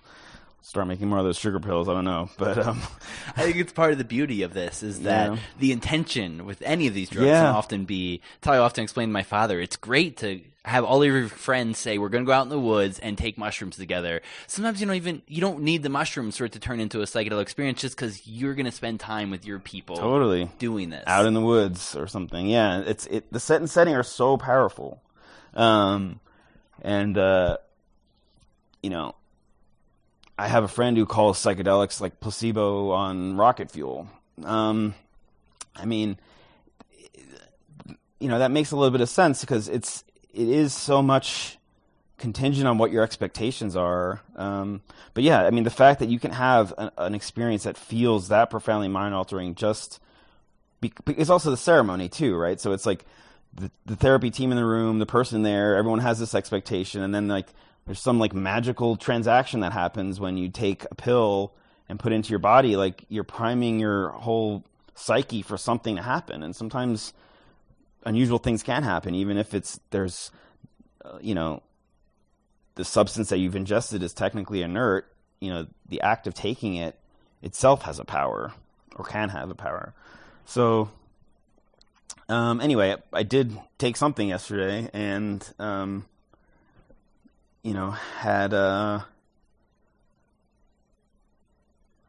start 0.62 0.87
making 0.87 1.09
more 1.09 1.18
of 1.18 1.25
those 1.25 1.37
sugar 1.37 1.59
pills. 1.59 1.89
I 1.89 1.95
don't 1.95 2.05
know, 2.05 2.31
but 2.39 2.59
um, 2.59 2.81
I 3.37 3.43
think 3.43 3.57
it's 3.57 3.73
part 3.73 3.93
of 3.93 3.99
the 3.99 4.05
beauty 4.05 4.43
of 4.43 4.55
this 4.55 4.83
is 4.83 5.01
that 5.01 5.33
yeah. 5.33 5.39
the 5.59 5.73
intention 5.73 6.47
with 6.47 6.62
any 6.62 6.87
of 6.87 6.95
these 6.95 7.11
drugs 7.11 7.27
yeah. 7.27 7.41
can 7.41 7.55
often 7.55 7.85
be. 7.85 8.21
That's 8.41 8.47
how 8.47 8.53
I 8.55 8.64
often 8.64 8.85
explain 8.85 9.09
to 9.09 9.12
my 9.12 9.25
father. 9.25 9.61
It's 9.61 9.77
great 9.77 10.18
to 10.18 10.41
have 10.64 10.85
all 10.85 11.03
of 11.03 11.09
your 11.09 11.27
friends 11.27 11.79
say 11.79 11.99
we're 11.99 12.11
going 12.11 12.25
to 12.25 12.27
go 12.27 12.33
out 12.33 12.43
in 12.43 12.51
the 12.51 12.61
woods 12.61 12.99
and 12.99 13.16
take 13.16 13.39
mushrooms 13.39 13.77
together. 13.77 14.21
Sometimes 14.47 14.81
you 14.81 14.87
don't 14.87 14.97
even 14.97 15.23
you 15.27 15.41
don't 15.41 15.62
need 15.62 15.83
the 15.83 15.89
mushrooms 15.89 16.37
for 16.37 16.45
it 16.45 16.53
to 16.53 16.61
turn 16.61 16.81
into 16.81 17.01
a 17.01 17.05
psychedelic 17.05 17.43
experience 17.43 17.81
just 17.81 17.97
because 17.97 18.27
you're 18.27 18.55
going 18.55 18.66
to 18.66 18.73
spend 18.73 19.01
time 19.01 19.31
with 19.31 19.45
your 19.45 19.59
people. 19.59 19.97
Totally 19.97 20.51
doing 20.59 20.91
this 20.91 21.05
out 21.07 21.27
in 21.27 21.35
the 21.35 21.41
woods 21.41 21.97
or 21.97 22.07
something. 22.07 22.47
Yeah, 22.47 22.83
it's 22.87 23.07
it. 23.07 23.33
The 23.33 23.41
set 23.41 23.61
and 23.61 23.68
setting 23.68 23.95
are 23.95 24.03
so 24.03 24.37
powerful. 24.37 25.03
Um, 25.55 26.21
and 26.83 27.18
uh, 27.18 27.59
you 28.83 28.91
know, 28.91 29.14
I 30.39 30.49
have 30.49 30.64
a 30.64 30.68
friend 30.68 30.97
who 30.97 31.07
calls 31.07 31.39
psychedelics 31.39 32.01
like 32.01 32.20
placebo 32.20 32.91
on 32.91 33.37
rocket 33.37 33.70
fuel. 33.70 34.09
Um, 34.43 34.95
I 35.76 35.85
mean, 35.85 36.18
you 38.18 38.28
know, 38.28 38.39
that 38.39 38.51
makes 38.51 38.70
a 38.70 38.76
little 38.76 38.91
bit 38.91 39.01
of 39.01 39.09
sense 39.09 39.43
because 39.43 39.68
it's 39.68 40.05
it 40.33 40.49
is 40.49 40.72
so 40.72 41.03
much 41.03 41.59
contingent 42.18 42.68
on 42.68 42.78
what 42.78 42.93
your 42.93 43.03
expectations 43.03 43.74
are. 43.74 44.20
Um, 44.37 44.83
but 45.14 45.24
yeah, 45.24 45.45
I 45.45 45.51
mean, 45.51 45.64
the 45.64 45.70
fact 45.70 46.01
that 46.01 46.09
you 46.09 46.20
can 46.20 46.31
have 46.31 46.72
an, 46.78 46.91
an 46.99 47.14
experience 47.14 47.64
that 47.64 47.76
feels 47.76 48.28
that 48.28 48.51
profoundly 48.51 48.89
mind 48.89 49.14
altering 49.14 49.55
just 49.55 50.01
be, 50.81 50.93
it's 51.07 51.31
also 51.31 51.51
the 51.51 51.57
ceremony 51.57 52.09
too, 52.09 52.37
right? 52.37 52.61
So 52.61 52.72
it's 52.72 52.87
like 52.87 53.05
the, 53.55 53.70
the 53.87 53.97
therapy 53.97 54.31
team 54.31 54.53
in 54.53 54.57
the 54.57 54.64
room, 54.64 54.99
the 54.99 55.07
person 55.07 55.43
there, 55.43 55.76
everyone 55.76 56.01
has 56.01 56.18
this 56.18 56.35
expectation, 56.35 57.03
and 57.03 57.14
then 57.14 57.26
like 57.26 57.49
there's 57.91 57.99
some 57.99 58.20
like 58.20 58.32
magical 58.32 58.95
transaction 58.95 59.59
that 59.59 59.72
happens 59.72 60.20
when 60.20 60.36
you 60.36 60.49
take 60.49 60.86
a 60.93 60.95
pill 60.95 61.53
and 61.88 61.99
put 61.99 62.12
into 62.12 62.30
your 62.30 62.38
body, 62.38 62.76
like 62.76 63.05
you're 63.09 63.24
priming 63.24 63.80
your 63.80 64.11
whole 64.11 64.62
psyche 64.95 65.43
for 65.43 65.57
something 65.57 65.97
to 65.97 66.03
happen, 66.03 66.45
and 66.45 66.55
sometimes 66.55 67.12
unusual 68.07 68.38
things 68.38 68.62
can 68.62 68.84
happen, 68.84 69.16
even 69.16 69.36
if 69.36 69.55
it's 69.55 69.80
there's 69.91 70.30
uh, 71.05 71.18
you 71.20 71.34
know 71.34 71.64
the 72.76 72.84
substance 72.84 73.30
that 73.30 73.38
you've 73.38 73.57
ingested 73.57 74.05
is 74.05 74.14
technically 74.14 74.62
inert, 74.62 75.12
you 75.41 75.51
know, 75.51 75.66
the 75.88 76.01
act 76.01 76.28
of 76.28 76.34
taking 76.34 76.76
it 76.76 76.97
itself 77.43 77.82
has 77.82 77.99
a 77.99 78.05
power 78.05 78.53
or 78.95 79.05
can 79.05 79.30
have 79.30 79.51
a 79.51 79.57
power. 79.57 79.95
So, 80.45 80.93
um, 82.28 82.61
anyway, 82.61 82.95
I 83.12 83.24
did 83.24 83.61
take 83.78 83.97
something 83.97 84.28
yesterday 84.28 84.88
and, 84.93 85.45
um, 85.59 86.07
you 87.63 87.75
know, 87.75 87.91
had 87.91 88.53
a, 88.53 89.07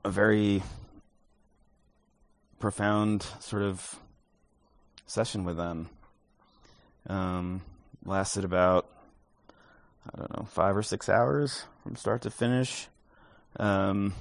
a 0.03 0.09
very 0.09 0.63
profound 2.59 3.25
sort 3.39 3.63
of 3.63 3.95
session 5.05 5.43
with 5.43 5.57
them. 5.57 5.89
Um, 7.07 7.61
lasted 8.05 8.45
about 8.45 8.87
I 10.13 10.19
don't 10.19 10.37
know, 10.37 10.45
five 10.45 10.75
or 10.75 10.83
six 10.83 11.09
hours 11.09 11.65
from 11.83 11.95
start 11.95 12.23
to 12.23 12.29
finish. 12.29 12.87
Um, 13.59 14.13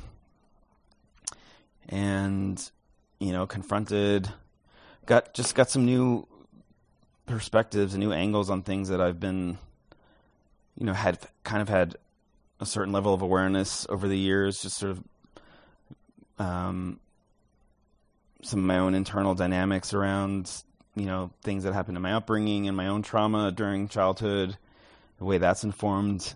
and, 1.88 2.70
you 3.18 3.32
know, 3.32 3.46
confronted, 3.46 4.28
got, 5.06 5.34
just 5.34 5.54
got 5.54 5.70
some 5.70 5.84
new 5.84 6.26
perspectives 7.26 7.94
and 7.94 8.02
new 8.02 8.12
angles 8.12 8.50
on 8.50 8.62
things 8.62 8.88
that 8.88 9.00
I've 9.00 9.18
been, 9.20 9.58
you 10.80 10.86
know, 10.86 10.92
had 10.92 11.20
kind 11.44 11.62
of 11.62 11.68
had 11.68 11.94
a 12.58 12.66
certain 12.66 12.92
level 12.92 13.14
of 13.14 13.22
awareness 13.22 13.86
over 13.88 14.08
the 14.08 14.18
years, 14.18 14.60
just 14.62 14.78
sort 14.78 14.90
of, 14.90 15.04
um, 16.44 16.98
some 18.42 18.58
of 18.58 18.64
my 18.64 18.78
own 18.78 18.96
internal 18.96 19.36
dynamics 19.36 19.94
around, 19.94 20.50
you 20.96 21.06
know, 21.06 21.30
things 21.44 21.62
that 21.62 21.72
happened 21.72 21.96
in 21.96 22.02
my 22.02 22.14
upbringing 22.14 22.66
and 22.66 22.76
my 22.76 22.88
own 22.88 23.02
trauma 23.02 23.52
during 23.52 23.86
childhood 23.86 24.56
the 25.20 25.24
way 25.24 25.38
that's 25.38 25.62
informed 25.62 26.34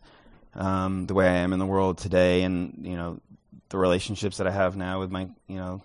um, 0.55 1.07
the 1.07 1.15
way 1.15 1.27
I 1.27 1.39
am 1.39 1.53
in 1.53 1.59
the 1.59 1.67
world 1.67 1.99
today, 1.99 2.43
and 2.43 2.81
you 2.83 2.97
know 2.97 3.19
the 3.71 3.79
relationships 3.79 4.37
that 4.37 4.47
I 4.47 4.53
have 4.53 4.77
now 4.77 5.01
with 5.01 5.11
my 5.11 5.29
you 5.49 5.57
know 5.57 5.83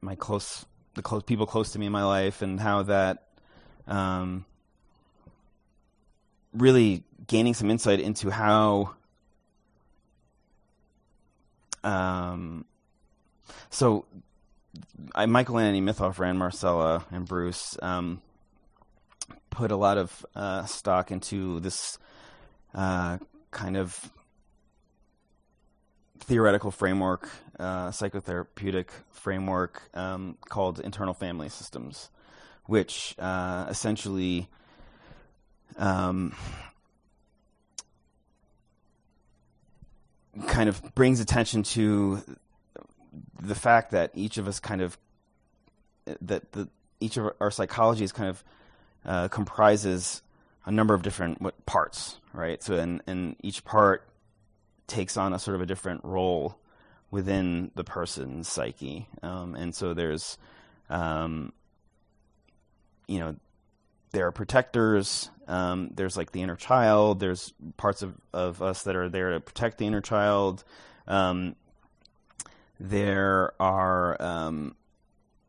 my 0.00 0.16
close 0.16 0.64
the 0.94 1.02
close 1.02 1.22
people 1.22 1.46
close 1.46 1.72
to 1.72 1.78
me 1.78 1.86
in 1.86 1.92
my 1.92 2.04
life, 2.04 2.42
and 2.42 2.58
how 2.58 2.82
that 2.84 3.28
um, 3.86 4.44
really 6.56 7.04
gaining 7.26 7.54
some 7.54 7.70
insight 7.70 8.00
into 8.00 8.30
how 8.30 8.94
um, 11.84 12.64
so 13.70 14.04
I, 15.14 15.26
Michael 15.26 15.58
Anthony 15.58 15.80
Mithoefer 15.80 16.18
ran 16.18 16.36
Marcella 16.36 17.04
and 17.10 17.26
Bruce. 17.26 17.78
Um, 17.80 18.20
put 19.50 19.70
a 19.70 19.76
lot 19.76 19.96
of 19.96 20.26
uh, 20.34 20.64
stock 20.66 21.10
into 21.10 21.60
this 21.60 21.98
uh, 22.74 23.18
kind 23.50 23.76
of 23.76 24.10
theoretical 26.18 26.70
framework, 26.70 27.28
uh, 27.58 27.88
psychotherapeutic 27.88 28.88
framework 29.10 29.82
um, 29.94 30.36
called 30.48 30.80
internal 30.80 31.14
family 31.14 31.48
systems, 31.48 32.10
which 32.66 33.14
uh, 33.18 33.66
essentially 33.68 34.48
um, 35.78 36.34
kind 40.46 40.68
of 40.68 40.82
brings 40.94 41.20
attention 41.20 41.62
to 41.62 42.22
the 43.40 43.54
fact 43.54 43.90
that 43.92 44.10
each 44.14 44.38
of 44.38 44.48
us 44.48 44.60
kind 44.60 44.80
of 44.80 44.98
that 46.20 46.52
the 46.52 46.68
each 47.00 47.16
of 47.16 47.30
our 47.40 47.50
psychology 47.50 48.04
is 48.04 48.12
kind 48.12 48.30
of 48.30 48.44
uh, 49.04 49.28
comprises 49.28 50.22
a 50.64 50.70
number 50.72 50.94
of 50.94 51.02
different 51.02 51.40
parts, 51.64 52.18
right? 52.32 52.62
So, 52.62 52.74
and, 52.74 53.02
and 53.06 53.36
each 53.42 53.64
part 53.64 54.02
takes 54.86 55.16
on 55.16 55.32
a 55.32 55.38
sort 55.38 55.54
of 55.54 55.60
a 55.60 55.66
different 55.66 56.04
role 56.04 56.58
within 57.10 57.70
the 57.76 57.84
person's 57.84 58.48
psyche. 58.48 59.06
Um, 59.22 59.54
and 59.54 59.74
so 59.74 59.94
there's, 59.94 60.38
um, 60.90 61.52
you 63.06 63.20
know, 63.20 63.36
there 64.16 64.26
are 64.26 64.32
protectors. 64.32 65.30
Um, 65.46 65.90
there's 65.94 66.16
like 66.16 66.32
the 66.32 66.40
inner 66.40 66.56
child. 66.56 67.20
There's 67.20 67.52
parts 67.76 68.00
of, 68.00 68.14
of 68.32 68.62
us 68.62 68.84
that 68.84 68.96
are 68.96 69.10
there 69.10 69.32
to 69.32 69.40
protect 69.40 69.76
the 69.76 69.86
inner 69.86 70.00
child. 70.00 70.64
Um, 71.06 71.54
there 72.80 73.52
are, 73.60 74.20
um, 74.20 74.74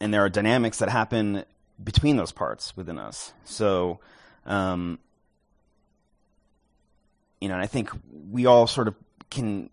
and 0.02 0.14
there 0.14 0.22
are 0.26 0.30
dynamics 0.30 0.80
that 0.80 0.90
happen 0.90 1.46
between 1.82 2.18
those 2.18 2.34
parts 2.34 2.76
within 2.76 3.00
us. 3.00 3.32
So, 3.46 4.02
um, 4.46 5.00
you 7.40 7.48
know, 7.48 7.56
and 7.56 7.64
I 7.64 7.68
think 7.68 7.90
we 8.30 8.48
all 8.48 8.68
sort 8.68 8.90
of 8.90 8.96
can. 9.30 9.70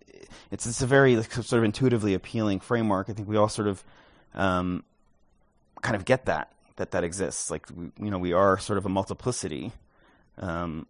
It's 0.53 0.67
it's 0.67 0.83
a 0.83 0.87
very 0.87 1.17
like, 1.17 1.33
sort 1.33 1.53
of 1.59 1.65
intuitively 1.65 2.15
appealing 2.15 2.61
framework. 2.61 3.11
I 3.11 3.13
think 3.13 3.27
we 3.27 3.37
all 3.37 3.49
sort 3.49 3.67
of 3.67 3.83
um, 4.35 4.85
kind 5.83 5.97
of 5.97 6.05
get 6.05 6.27
that 6.27 6.54
that 6.77 6.91
that 6.93 7.05
exists. 7.05 7.51
Like 7.51 7.67
we, 7.75 7.91
you 8.01 8.11
know, 8.11 8.19
we 8.19 8.33
are 8.33 8.59
sort 8.59 8.79
of 8.79 8.87
a 8.87 8.89
multiplicity. 8.89 9.73
Um, 10.39 10.87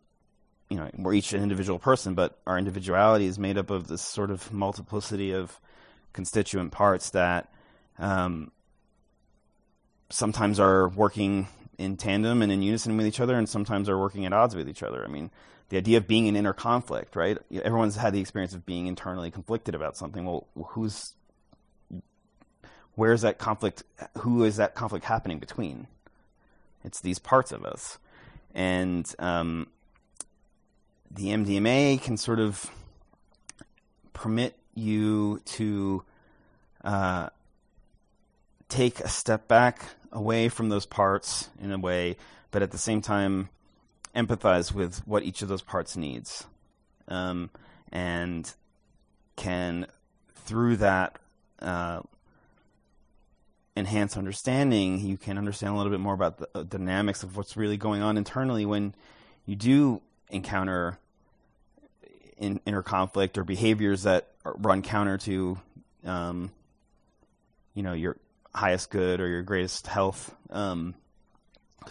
you 0.71 0.77
know, 0.79 0.91
we're 0.97 1.15
each 1.15 1.33
an 1.33 1.43
individual 1.43 1.79
person, 1.79 2.15
but 2.15 2.39
our 2.47 2.59
individuality 2.59 3.27
is 3.27 3.39
made 3.39 3.59
up 3.59 3.71
of 3.71 3.87
this 3.87 4.03
sort 4.03 4.31
of 4.31 4.53
multiplicity 4.53 5.33
of 5.33 5.61
constituent 6.13 6.73
parts 6.73 7.11
that 7.11 7.53
um, 7.99 8.51
sometimes 10.11 10.59
are 10.59 10.89
working 10.89 11.49
in 11.77 11.97
tandem 11.97 12.41
and 12.41 12.51
in 12.51 12.63
unison 12.63 12.97
with 12.97 13.07
each 13.07 13.21
other, 13.21 13.37
and 13.37 13.49
sometimes 13.49 13.89
are 13.89 13.99
working 13.99 14.25
at 14.25 14.33
odds 14.33 14.55
with 14.55 14.69
each 14.69 14.83
other. 14.83 15.05
I 15.05 15.09
mean, 15.09 15.31
the 15.69 15.77
idea 15.77 15.99
of 15.99 16.07
being 16.07 16.27
in 16.27 16.37
inner 16.37 16.53
conflict, 16.53 17.17
right? 17.17 17.37
Everyone's 17.53 17.97
had 17.97 18.13
the 18.13 18.21
experience 18.21 18.55
of 18.55 18.65
being 18.65 18.87
internally 18.87 19.31
conflicted 19.31 19.75
about 19.75 19.97
something. 19.97 20.25
Well, 20.25 20.47
who's 20.69 21.15
where 22.95 23.13
is 23.13 23.23
that 23.23 23.39
conflict? 23.39 23.83
Who 24.19 24.45
is 24.45 24.57
that 24.57 24.75
conflict 24.75 25.05
happening 25.05 25.39
between? 25.39 25.87
It's 26.85 27.01
these 27.01 27.19
parts 27.19 27.53
of 27.53 27.65
us, 27.65 27.99
and 28.55 29.13
um, 29.19 29.69
the 31.11 31.29
MDMA 31.29 32.01
can 32.03 32.17
sort 32.17 32.41
of 32.41 32.71
permit 34.13 34.57
you 34.75 35.41
to 35.45 36.03
uh, 36.85 37.29
take 38.69 39.01
a 39.01 39.09
step 39.09 39.49
back 39.49 39.83
away 40.13 40.49
from 40.49 40.69
those 40.69 40.87
parts 40.87 41.49
in 41.61 41.73
a 41.73 41.79
way, 41.79 42.17
but 42.51 42.63
at 42.63 42.71
the 42.71 42.79
same 42.79 43.01
time 43.01 43.49
empathize 44.15 44.73
with 44.73 45.07
what 45.07 45.23
each 45.25 45.43
of 45.43 45.49
those 45.49 45.63
parts 45.63 45.97
needs, 45.97 46.45
um, 47.09 47.51
and 47.91 48.55
can 49.37 49.87
through 50.35 50.77
that 50.77 51.19
uh, 51.61 52.01
enhance 53.77 54.17
understanding, 54.17 55.01
you 55.01 55.17
can 55.17 55.37
understand 55.37 55.75
a 55.75 55.77
little 55.77 55.91
bit 55.91 56.01
more 56.01 56.15
about 56.15 56.39
the 56.39 56.49
uh, 56.55 56.63
dynamics 56.63 57.23
of 57.23 57.37
what's 57.37 57.57
really 57.57 57.77
going 57.77 58.03
on 58.03 58.17
internally 58.17 58.65
when 58.65 58.95
you 59.47 59.57
do 59.57 60.01
encounter 60.31 60.99
in, 62.39 62.61
inner 62.67 62.83
conflict 62.83 63.37
or 63.37 63.45
behaviors 63.45 64.05
that 64.05 64.29
run 64.45 64.83
counter 64.83 65.19
to, 65.19 65.59
um, 66.05 66.51
you 67.75 67.83
know, 67.83 67.93
your 67.93 68.17
highest 68.55 68.91
good 68.91 69.21
or 69.21 69.29
your 69.29 69.43
greatest 69.43 69.87
health. 69.87 70.35
Because 70.47 70.73
um, 70.73 70.95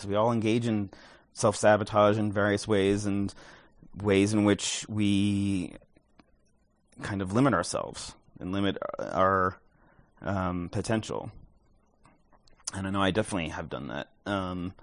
we 0.08 0.16
all 0.16 0.32
engage 0.32 0.68
in 0.68 0.90
self 1.34 1.56
sabotage 1.56 2.18
in 2.18 2.32
various 2.32 2.68
ways 2.68 3.06
and 3.06 3.34
ways 4.02 4.34
in 4.34 4.46
which 4.46 4.86
we 4.88 5.74
kind 7.02 7.22
of 7.22 7.34
limit 7.34 7.54
ourselves 7.54 8.14
and 8.40 8.52
limit 8.52 8.78
our 9.00 9.58
um, 10.22 10.70
potential. 10.70 11.32
And 12.74 12.88
I 12.88 12.90
know 12.90 13.02
I 13.02 13.12
definitely 13.12 13.50
have 13.50 13.70
done 13.70 13.88
that. 13.88 14.10
Um, 14.26 14.74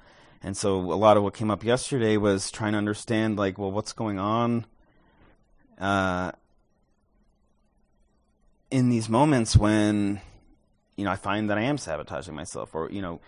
and 0.43 0.57
so 0.57 0.76
a 0.76 0.95
lot 0.95 1.16
of 1.16 1.22
what 1.22 1.34
came 1.34 1.51
up 1.51 1.64
yesterday 1.64 2.16
was 2.16 2.51
trying 2.51 2.72
to 2.72 2.78
understand 2.78 3.36
like 3.36 3.59
well 3.59 3.70
what's 3.70 3.93
going 3.93 4.18
on 4.18 4.64
uh, 5.78 6.32
in 8.70 8.88
these 8.88 9.09
moments 9.09 9.57
when 9.57 10.20
you 10.97 11.05
know 11.05 11.11
I 11.11 11.16
find 11.16 11.51
that 11.51 11.59
I 11.59 11.62
am 11.62 11.78
sabotaging 11.78 12.34
myself 12.34 12.74
or 12.74 12.91
you 12.91 13.03
know 13.03 13.20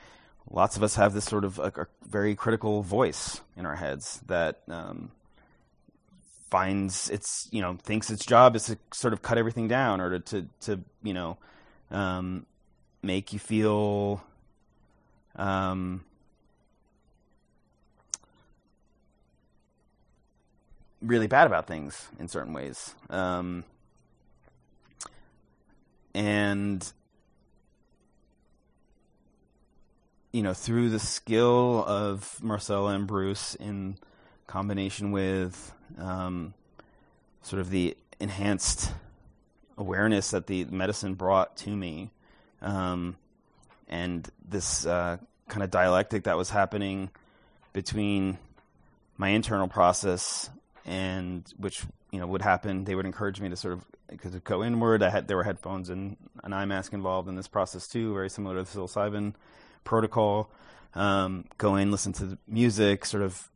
lots 0.50 0.76
of 0.76 0.82
us 0.82 0.94
have 0.96 1.12
this 1.14 1.24
sort 1.24 1.44
of 1.44 1.58
a, 1.58 1.72
a 1.76 1.86
very 2.08 2.34
critical 2.34 2.82
voice 2.82 3.40
in 3.56 3.66
our 3.66 3.76
heads 3.76 4.20
that 4.26 4.62
um, 4.68 5.10
finds 6.50 7.10
its 7.10 7.48
you 7.50 7.60
know 7.60 7.76
thinks 7.82 8.10
its 8.10 8.24
job 8.24 8.56
is 8.56 8.64
to 8.64 8.78
sort 8.92 9.12
of 9.12 9.22
cut 9.22 9.38
everything 9.38 9.68
down 9.68 10.00
or 10.00 10.18
to 10.18 10.20
to, 10.20 10.48
to 10.60 10.80
you 11.02 11.14
know 11.14 11.36
um, 11.90 12.46
make 13.02 13.32
you 13.32 13.38
feel 13.38 14.22
um, 15.36 16.04
really 21.00 21.26
bad 21.26 21.46
about 21.46 21.66
things 21.66 22.08
in 22.18 22.28
certain 22.28 22.52
ways. 22.52 22.94
Um, 23.10 23.64
and 26.14 26.92
you 30.32 30.42
know, 30.42 30.54
through 30.54 30.88
the 30.88 30.98
skill 30.98 31.84
of 31.86 32.42
Marcella 32.42 32.94
and 32.94 33.06
Bruce 33.06 33.54
in 33.56 33.98
combination 34.46 35.12
with 35.12 35.72
um, 35.98 36.54
sort 37.42 37.60
of 37.60 37.70
the 37.70 37.96
enhanced 38.18 38.92
awareness 39.76 40.30
that 40.30 40.46
the 40.46 40.64
medicine 40.64 41.14
brought 41.14 41.56
to 41.58 41.70
me, 41.70 42.10
um, 42.62 43.16
and 43.92 44.26
this 44.48 44.86
uh, 44.86 45.18
kind 45.48 45.62
of 45.62 45.70
dialectic 45.70 46.24
that 46.24 46.38
was 46.38 46.48
happening 46.48 47.10
between 47.74 48.38
my 49.18 49.28
internal 49.28 49.68
process 49.68 50.48
and 50.86 51.44
which 51.58 51.84
you 52.10 52.18
know 52.18 52.26
would 52.26 52.40
happen. 52.40 52.84
They 52.84 52.94
would 52.94 53.04
encourage 53.04 53.38
me 53.38 53.50
to 53.50 53.56
sort 53.56 53.74
of 53.74 53.84
because 54.08 54.34
go 54.36 54.64
inward. 54.64 55.02
I 55.02 55.10
had 55.10 55.28
there 55.28 55.36
were 55.36 55.44
headphones 55.44 55.90
and 55.90 56.16
an 56.42 56.54
eye 56.54 56.64
mask 56.64 56.94
involved 56.94 57.28
in 57.28 57.36
this 57.36 57.48
process 57.48 57.86
too, 57.86 58.14
very 58.14 58.30
similar 58.30 58.56
to 58.56 58.62
the 58.62 58.80
psilocybin 58.80 59.34
protocol. 59.84 60.50
Um, 60.94 61.44
go 61.58 61.76
in, 61.76 61.90
listen 61.90 62.14
to 62.14 62.24
the 62.24 62.38
music, 62.48 63.04
sort 63.04 63.22
of 63.22 63.50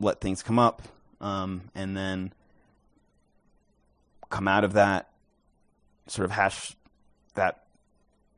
let 0.00 0.20
things 0.20 0.42
come 0.42 0.58
up, 0.58 0.82
um, 1.20 1.70
and 1.74 1.94
then 1.94 2.32
come 4.30 4.48
out 4.48 4.64
of 4.64 4.72
that, 4.72 5.10
sort 6.06 6.24
of 6.24 6.30
hash 6.30 6.74
that 7.34 7.64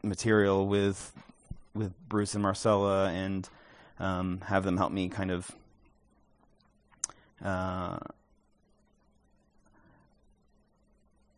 material 0.03 0.67
with 0.67 1.13
with 1.77 1.93
Bruce 2.09 2.35
and 2.35 2.43
Marcella, 2.43 3.11
and 3.11 3.49
um, 3.99 4.41
have 4.47 4.65
them 4.65 4.77
help 4.77 4.93
me 4.93 5.09
kind 5.09 5.31
of 5.31 5.51
uh, 7.45 7.99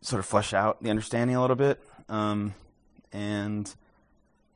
sort 0.01 0.19
of 0.19 0.25
flesh 0.25 0.53
out 0.53 0.81
the 0.81 0.89
understanding 0.89 1.35
a 1.35 1.41
little 1.41 1.55
bit. 1.55 1.79
Um, 2.07 2.53
and 3.11 3.73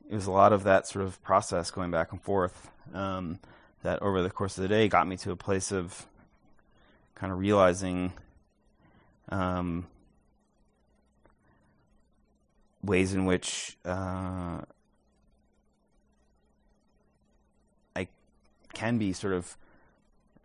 it 0.08 0.14
was 0.14 0.26
a 0.26 0.32
lot 0.32 0.52
of 0.52 0.64
that 0.64 0.86
sort 0.86 1.04
of 1.04 1.22
process 1.22 1.70
going 1.70 1.90
back 1.90 2.12
and 2.12 2.20
forth 2.20 2.70
um, 2.92 3.38
that 3.82 4.00
over 4.02 4.22
the 4.22 4.30
course 4.30 4.58
of 4.58 4.62
the 4.62 4.68
day 4.68 4.88
got 4.88 5.06
me 5.06 5.16
to 5.18 5.30
a 5.30 5.36
place 5.36 5.72
of 5.72 6.06
kind 7.14 7.32
of 7.32 7.38
realizing 7.38 8.12
um, 9.28 9.86
ways 12.82 13.14
in 13.14 13.24
which 13.24 13.76
uh, 13.84 14.60
can 18.74 18.98
be 18.98 19.12
sort 19.12 19.32
of 19.32 19.56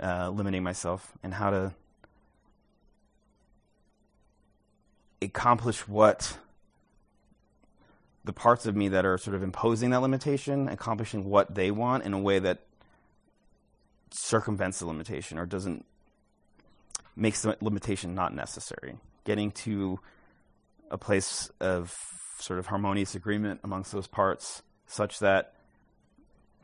uh, 0.02 0.30
limiting 0.30 0.64
myself 0.64 1.14
and 1.24 1.34
how 1.34 1.50
to 1.50 1.74
accomplish 5.22 5.88
what 5.88 6.38
the 8.24 8.34
parts 8.34 8.66
of 8.66 8.76
me 8.76 8.90
that 8.90 9.06
are 9.06 9.18
sort 9.18 9.36
of 9.36 9.44
imposing 9.44 9.90
that 9.90 10.02
limitation, 10.02 10.68
accomplishing 10.68 11.26
what 11.26 11.56
they 11.56 11.72
want 11.72 12.04
in 12.04 12.14
a 12.14 12.20
way 12.20 12.40
that 12.40 12.60
circumvents 14.12 14.80
the 14.80 14.86
limitation 14.86 15.38
or 15.38 15.46
doesn't 15.46 15.86
makes 17.16 17.42
the 17.42 17.58
limitation 17.62 18.16
not 18.16 18.34
necessary. 18.34 18.98
Getting 19.26 19.52
to 19.52 20.00
a 20.90 20.98
place 20.98 21.52
of 21.60 21.96
sort 22.40 22.60
of 22.60 22.68
harmonious 22.68 23.16
agreement 23.16 23.60
amongst 23.64 23.92
those 23.92 24.08
parts 24.08 24.64
such 24.88 25.20
that 25.20 25.54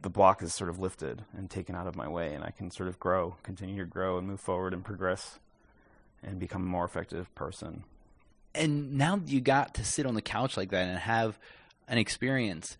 the 0.01 0.09
block 0.09 0.43
is 0.43 0.53
sort 0.53 0.69
of 0.69 0.79
lifted 0.79 1.23
and 1.35 1.49
taken 1.49 1.75
out 1.75 1.87
of 1.87 1.95
my 1.95 2.07
way 2.07 2.33
and 2.33 2.43
I 2.43 2.51
can 2.51 2.69
sort 2.71 2.89
of 2.89 2.99
grow, 2.99 3.35
continue 3.43 3.83
to 3.83 3.89
grow 3.89 4.17
and 4.17 4.27
move 4.27 4.39
forward 4.39 4.73
and 4.73 4.83
progress 4.83 5.39
and 6.23 6.39
become 6.39 6.63
a 6.63 6.65
more 6.65 6.85
effective 6.85 7.33
person 7.35 7.83
and 8.55 8.97
now 8.97 9.21
you 9.25 9.41
got 9.41 9.75
to 9.75 9.85
sit 9.85 10.05
on 10.05 10.15
the 10.15 10.21
couch 10.21 10.57
like 10.57 10.71
that 10.71 10.87
and 10.87 10.97
have 10.97 11.37
an 11.87 11.97
experience. 11.97 12.77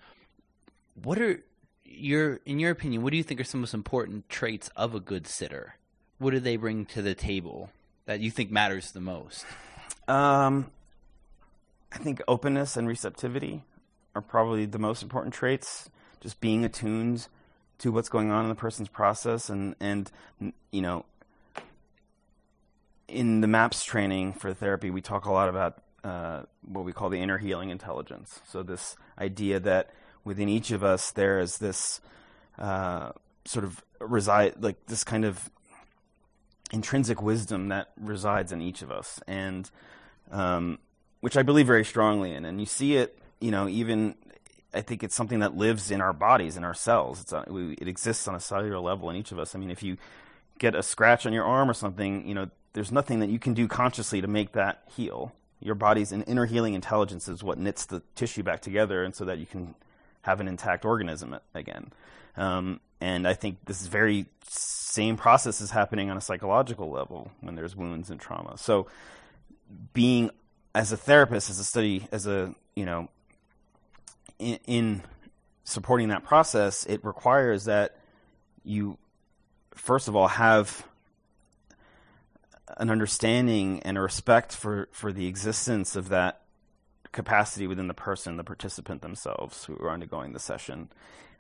What 1.04 1.20
are 1.20 1.44
your, 1.84 2.40
in 2.46 2.60
your 2.60 2.72
opinion, 2.72 3.04
what 3.04 3.12
do 3.12 3.18
you 3.18 3.24
think 3.24 3.40
are 3.40 3.44
some 3.44 3.60
of 3.60 3.62
the 3.62 3.68
most 3.68 3.74
important 3.74 4.30
traits 4.30 4.70
of 4.76 4.96
a 4.96 5.00
good 5.00 5.28
sitter? 5.28 5.76
What 6.18 6.32
do 6.32 6.40
they 6.40 6.56
bring 6.56 6.86
to 6.88 7.02
the 7.02 7.14
table 7.14 7.70
that 8.06 8.22
you 8.22 8.32
think 8.32 8.52
matters 8.52 8.92
the 8.92 9.02
most? 9.02 9.46
Um, 10.08 10.72
I 11.92 11.98
think 11.98 12.22
openness 12.28 12.78
and 12.78 12.88
receptivity 12.88 13.64
are 14.16 14.22
probably 14.22 14.66
the 14.66 14.80
most 14.80 15.04
important 15.04 15.34
traits. 15.34 15.90
Just 16.26 16.42
being 16.42 16.66
attuned 16.66 17.28
to 17.78 17.92
what's 17.92 18.10
going 18.10 18.32
on 18.32 18.46
in 18.46 18.50
the 18.50 18.56
person's 18.56 18.90
process, 18.90 19.48
and 19.48 19.76
and 19.80 20.12
you 20.72 20.82
know, 20.82 21.06
in 23.08 23.42
the 23.42 23.48
MAPS 23.48 23.86
training 23.86 24.34
for 24.34 24.52
therapy, 24.52 24.90
we 24.90 25.02
talk 25.02 25.26
a 25.26 25.32
lot 25.32 25.50
about 25.50 25.84
uh, 26.04 26.42
what 26.64 26.84
we 26.84 26.94
call 26.94 27.10
the 27.10 27.22
inner 27.22 27.38
healing 27.38 27.70
intelligence. 27.70 28.40
So 28.50 28.64
this 28.64 28.96
idea 29.20 29.60
that 29.60 29.92
within 30.24 30.50
each 30.50 30.72
of 30.72 30.84
us 30.84 31.12
there 31.12 31.40
is 31.40 31.60
this 31.60 32.02
uh, 32.58 33.12
sort 33.46 33.64
of 33.64 33.84
reside 34.00 34.56
like 34.64 34.84
this 34.88 35.04
kind 35.04 35.26
of 35.26 35.52
intrinsic 36.72 37.22
wisdom 37.22 37.70
that 37.70 37.92
resides 38.02 38.52
in 38.52 38.64
each 38.64 38.82
of 38.82 38.90
us, 38.90 39.20
and 39.28 39.70
um, 40.32 40.80
which 41.20 41.38
I 41.38 41.44
believe 41.44 41.68
very 41.68 41.86
strongly 41.86 42.34
in. 42.34 42.46
And 42.46 42.60
you 42.60 42.66
see 42.66 42.96
it, 42.96 43.20
you 43.40 43.52
know, 43.52 43.68
even 43.68 44.16
I 44.76 44.82
think 44.82 45.04
it's 45.04 45.16
something 45.16 45.40
that 45.40 45.56
lives 45.56 45.92
in 45.92 46.02
our 46.02 46.14
bodies, 46.14 46.58
in 46.58 46.64
our 46.64 46.74
cells. 46.74 47.32
A, 47.32 47.46
we, 47.52 47.74
it 47.74 47.88
exists 47.88 48.28
on 48.28 48.36
a 48.36 48.40
cellular 48.40 48.80
level 48.80 49.10
in 49.10 49.16
each 49.16 49.32
of 49.32 49.40
us. 49.40 49.56
I 49.56 49.60
mean, 49.60 49.72
if 49.72 49.82
you 49.82 49.98
get 50.60 50.76
a 50.76 50.84
scratch 50.84 51.26
on 51.26 51.34
your 51.34 51.46
arm 51.46 51.70
or 51.70 51.74
something, 51.74 52.28
you 52.28 52.34
know, 52.34 52.50
there's 52.74 52.92
nothing 52.92 53.20
that 53.20 53.30
you 53.30 53.40
can 53.40 53.54
do 53.54 53.68
consciously 53.68 54.22
to 54.22 54.28
make 54.28 54.52
that 54.52 54.84
heal. 54.96 55.34
Your 55.62 55.76
body's 55.76 56.12
an 56.12 56.24
inner 56.24 56.46
healing 56.46 56.74
intelligence 56.74 57.28
is 57.28 57.44
what 57.44 57.58
knits 57.58 57.86
the 57.86 58.02
tissue 58.16 58.44
back 58.44 58.62
together, 58.62 59.04
and 59.04 59.16
so 59.16 59.26
that 59.26 59.38
you 59.38 59.46
can 59.46 59.74
have 60.24 60.40
an 60.42 60.48
intact 60.48 60.84
organism 60.84 61.38
again. 61.54 61.92
Um, 62.36 62.82
and 63.00 63.28
I 63.28 63.34
think 63.34 63.66
this 63.66 63.88
very 63.88 64.26
same 64.44 65.16
process 65.16 65.62
is 65.62 65.72
happening 65.72 66.10
on 66.10 66.18
a 66.18 66.22
psychological 66.22 66.90
level 66.90 67.32
when 67.42 67.56
there's 67.56 67.76
wounds 67.76 68.10
and 68.10 68.20
trauma. 68.20 68.58
So, 68.58 68.88
being 69.94 70.32
as 70.74 70.92
a 70.92 70.98
therapist, 70.98 71.50
as 71.50 71.60
a 71.60 71.64
study, 71.64 72.08
as 72.12 72.28
a 72.28 72.54
you 72.76 72.86
know, 72.86 73.10
in, 74.40 74.60
in 74.66 75.02
supporting 75.64 76.10
that 76.10 76.24
process, 76.24 76.86
it 76.86 77.04
requires 77.04 77.66
that 77.66 77.98
you 78.64 78.98
first 79.74 80.08
of 80.08 80.16
all 80.16 80.28
have 80.28 80.88
an 82.78 82.90
understanding 82.90 83.82
and 83.84 83.98
a 83.98 84.02
respect 84.02 84.54
for, 84.54 84.90
for 84.92 85.14
the 85.14 85.28
existence 85.28 85.96
of 85.96 86.10
that 86.10 86.42
capacity 87.12 87.68
within 87.68 87.88
the 87.88 87.94
person, 87.94 88.38
the 88.38 88.44
participant 88.44 89.02
themselves 89.02 89.66
who 89.66 89.76
are 89.78 89.92
undergoing 89.92 90.34
the 90.34 90.40
session, 90.40 90.90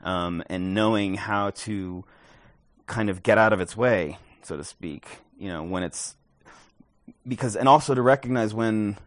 um, 0.03 0.43
and 0.49 0.73
knowing 0.73 1.15
how 1.15 1.49
to 1.51 2.05
kind 2.85 3.09
of 3.09 3.23
get 3.23 3.37
out 3.37 3.51
of 3.51 3.59
its 3.59 3.75
way, 3.75 4.17
so 4.43 4.55
to 4.55 4.63
speak, 4.63 5.07
you 5.37 5.49
know, 5.49 5.63
when 5.63 5.83
it's 5.83 6.15
because, 7.27 7.55
and 7.55 7.67
also 7.67 7.93
to 7.93 8.01
recognize 8.01 8.53
when 8.53 8.97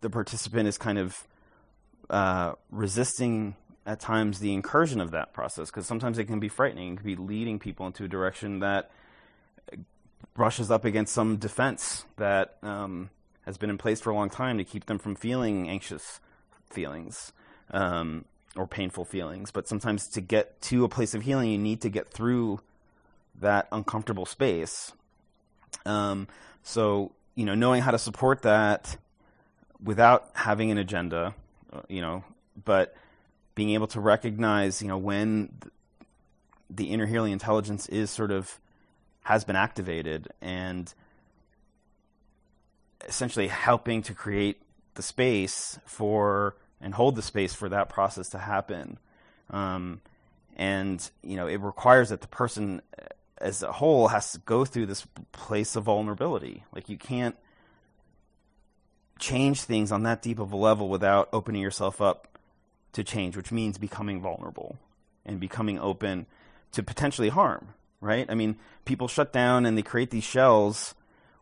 the 0.00 0.10
participant 0.10 0.66
is 0.66 0.78
kind 0.78 0.98
of 0.98 1.26
uh, 2.10 2.52
resisting 2.70 3.56
at 3.84 3.98
times 3.98 4.38
the 4.38 4.54
incursion 4.54 5.00
of 5.00 5.10
that 5.10 5.32
process, 5.32 5.70
because 5.70 5.86
sometimes 5.86 6.18
it 6.18 6.24
can 6.24 6.38
be 6.38 6.48
frightening, 6.48 6.94
it 6.94 6.96
can 6.98 7.06
be 7.06 7.16
leading 7.16 7.58
people 7.58 7.86
into 7.86 8.04
a 8.04 8.08
direction 8.08 8.60
that 8.60 8.90
brushes 10.34 10.70
up 10.70 10.84
against 10.84 11.12
some 11.12 11.36
defense 11.36 12.04
that 12.16 12.56
um, 12.62 13.10
has 13.44 13.58
been 13.58 13.70
in 13.70 13.78
place 13.78 14.00
for 14.00 14.10
a 14.10 14.14
long 14.14 14.30
time 14.30 14.56
to 14.58 14.64
keep 14.64 14.86
them 14.86 14.98
from 14.98 15.14
feeling 15.14 15.68
anxious 15.68 16.20
feelings 16.70 17.32
um, 17.72 18.24
or 18.56 18.66
painful 18.66 19.04
feelings. 19.04 19.50
But 19.50 19.68
sometimes 19.68 20.06
to 20.08 20.20
get 20.20 20.60
to 20.62 20.84
a 20.84 20.88
place 20.88 21.14
of 21.14 21.22
healing, 21.22 21.50
you 21.50 21.58
need 21.58 21.80
to 21.82 21.88
get 21.88 22.08
through 22.08 22.60
that 23.40 23.66
uncomfortable 23.72 24.26
space. 24.26 24.92
Um, 25.84 26.28
so, 26.62 27.12
you 27.34 27.44
know, 27.44 27.54
knowing 27.54 27.82
how 27.82 27.90
to 27.90 27.98
support 27.98 28.42
that 28.42 28.96
without 29.82 30.30
having 30.34 30.70
an 30.70 30.78
agenda, 30.78 31.34
you 31.88 32.00
know, 32.00 32.24
but 32.64 32.94
being 33.54 33.70
able 33.70 33.86
to 33.88 34.00
recognize, 34.00 34.82
you 34.82 34.88
know, 34.88 34.98
when 34.98 35.50
the 36.70 36.90
inner 36.90 37.06
healing 37.06 37.32
intelligence 37.32 37.86
is 37.88 38.10
sort 38.10 38.30
of 38.30 38.58
has 39.24 39.44
been 39.44 39.56
activated 39.56 40.28
and 40.40 40.92
essentially 43.06 43.48
helping 43.48 44.02
to 44.02 44.14
create 44.14 44.62
the 44.94 45.02
space 45.02 45.78
for 45.86 46.56
and 46.80 46.94
hold 46.94 47.14
the 47.14 47.22
space 47.22 47.54
for 47.54 47.68
that 47.68 47.88
process 47.88 48.28
to 48.30 48.38
happen. 48.38 48.98
Um, 49.50 50.00
and 50.56 51.08
you 51.22 51.36
know, 51.36 51.46
it 51.46 51.60
requires 51.60 52.08
that 52.08 52.20
the 52.20 52.28
person 52.28 52.82
as 53.38 53.62
a 53.62 53.72
whole 53.72 54.08
has 54.08 54.32
to 54.32 54.38
go 54.38 54.64
through 54.64 54.86
this 54.86 55.06
place 55.32 55.76
of 55.76 55.84
vulnerability. 55.84 56.64
Like 56.74 56.88
you 56.88 56.96
can't 56.96 57.36
change 59.22 59.62
things 59.62 59.92
on 59.92 60.02
that 60.02 60.20
deep 60.20 60.38
of 60.38 60.52
a 60.52 60.56
level 60.56 60.88
without 60.88 61.28
opening 61.32 61.62
yourself 61.62 62.02
up 62.02 62.28
to 62.92 63.04
change, 63.04 63.36
which 63.36 63.52
means 63.52 63.78
becoming 63.78 64.20
vulnerable 64.20 64.76
and 65.24 65.38
becoming 65.38 65.78
open 65.78 66.26
to 66.72 66.82
potentially 66.82 67.28
harm, 67.28 67.68
right? 68.00 68.26
I 68.28 68.34
mean, 68.34 68.56
people 68.84 69.08
shut 69.08 69.32
down 69.32 69.64
and 69.64 69.78
they 69.78 69.82
create 69.82 70.10
these 70.10 70.24
shells 70.24 70.94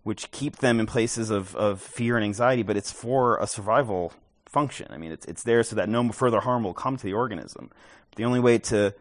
which 0.02 0.30
keep 0.30 0.56
them 0.56 0.80
in 0.80 0.86
places 0.86 1.30
of, 1.30 1.54
of 1.56 1.80
fear 1.80 2.16
and 2.16 2.24
anxiety, 2.24 2.62
but 2.62 2.76
it's 2.76 2.90
for 2.90 3.36
a 3.38 3.46
survival 3.46 4.12
function. 4.46 4.86
I 4.90 4.98
mean, 4.98 5.12
it's 5.12 5.26
it's 5.26 5.42
there 5.42 5.62
so 5.62 5.76
that 5.76 5.88
no 5.88 6.10
further 6.10 6.40
harm 6.40 6.64
will 6.64 6.74
come 6.74 6.96
to 6.96 7.04
the 7.04 7.12
organism. 7.12 7.70
The 8.16 8.24
only 8.24 8.40
way 8.40 8.58
to 8.58 8.94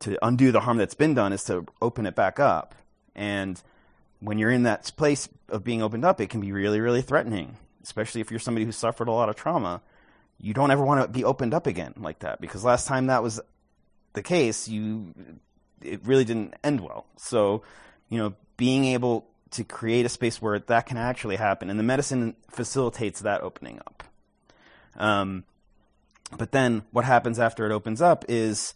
to 0.00 0.18
undo 0.24 0.52
the 0.52 0.60
harm 0.60 0.78
that's 0.78 0.94
been 0.94 1.14
done 1.14 1.32
is 1.32 1.44
to 1.44 1.66
open 1.82 2.06
it 2.06 2.14
back 2.14 2.38
up. 2.38 2.74
And 3.16 3.60
when 4.20 4.38
you're 4.38 4.50
in 4.50 4.62
that 4.62 4.92
place 4.96 5.28
of 5.48 5.64
being 5.64 5.82
opened 5.82 6.04
up, 6.04 6.20
it 6.20 6.30
can 6.30 6.40
be 6.40 6.52
really, 6.52 6.80
really 6.80 7.02
threatening, 7.02 7.56
especially 7.88 8.20
if 8.20 8.30
you're 8.30 8.38
somebody 8.38 8.66
who 8.66 8.72
suffered 8.72 9.08
a 9.08 9.12
lot 9.12 9.30
of 9.30 9.34
trauma. 9.34 9.80
You 10.38 10.52
don't 10.52 10.70
ever 10.70 10.84
want 10.84 11.02
to 11.02 11.08
be 11.08 11.24
opened 11.24 11.54
up 11.54 11.66
again 11.66 11.94
like 11.96 12.18
that 12.18 12.40
because 12.40 12.62
last 12.62 12.86
time 12.86 13.06
that 13.06 13.22
was 13.22 13.40
the 14.12 14.22
case, 14.22 14.68
you 14.68 15.14
it 15.82 16.04
really 16.04 16.24
didn't 16.24 16.54
end 16.62 16.80
well. 16.80 17.06
So, 17.16 17.62
you 18.08 18.18
know, 18.18 18.34
being 18.56 18.84
able 18.84 19.26
to 19.52 19.64
create 19.64 20.04
a 20.04 20.08
space 20.08 20.42
where 20.42 20.58
that 20.58 20.86
can 20.86 20.98
actually 20.98 21.36
happen, 21.36 21.70
and 21.70 21.78
the 21.78 21.84
medicine 21.84 22.36
facilitates 22.50 23.20
that 23.20 23.40
opening 23.40 23.78
up. 23.78 24.04
Um, 24.96 25.44
but 26.36 26.52
then 26.52 26.82
what 26.90 27.04
happens 27.06 27.38
after 27.38 27.64
it 27.64 27.72
opens 27.72 28.02
up 28.02 28.24
is, 28.28 28.74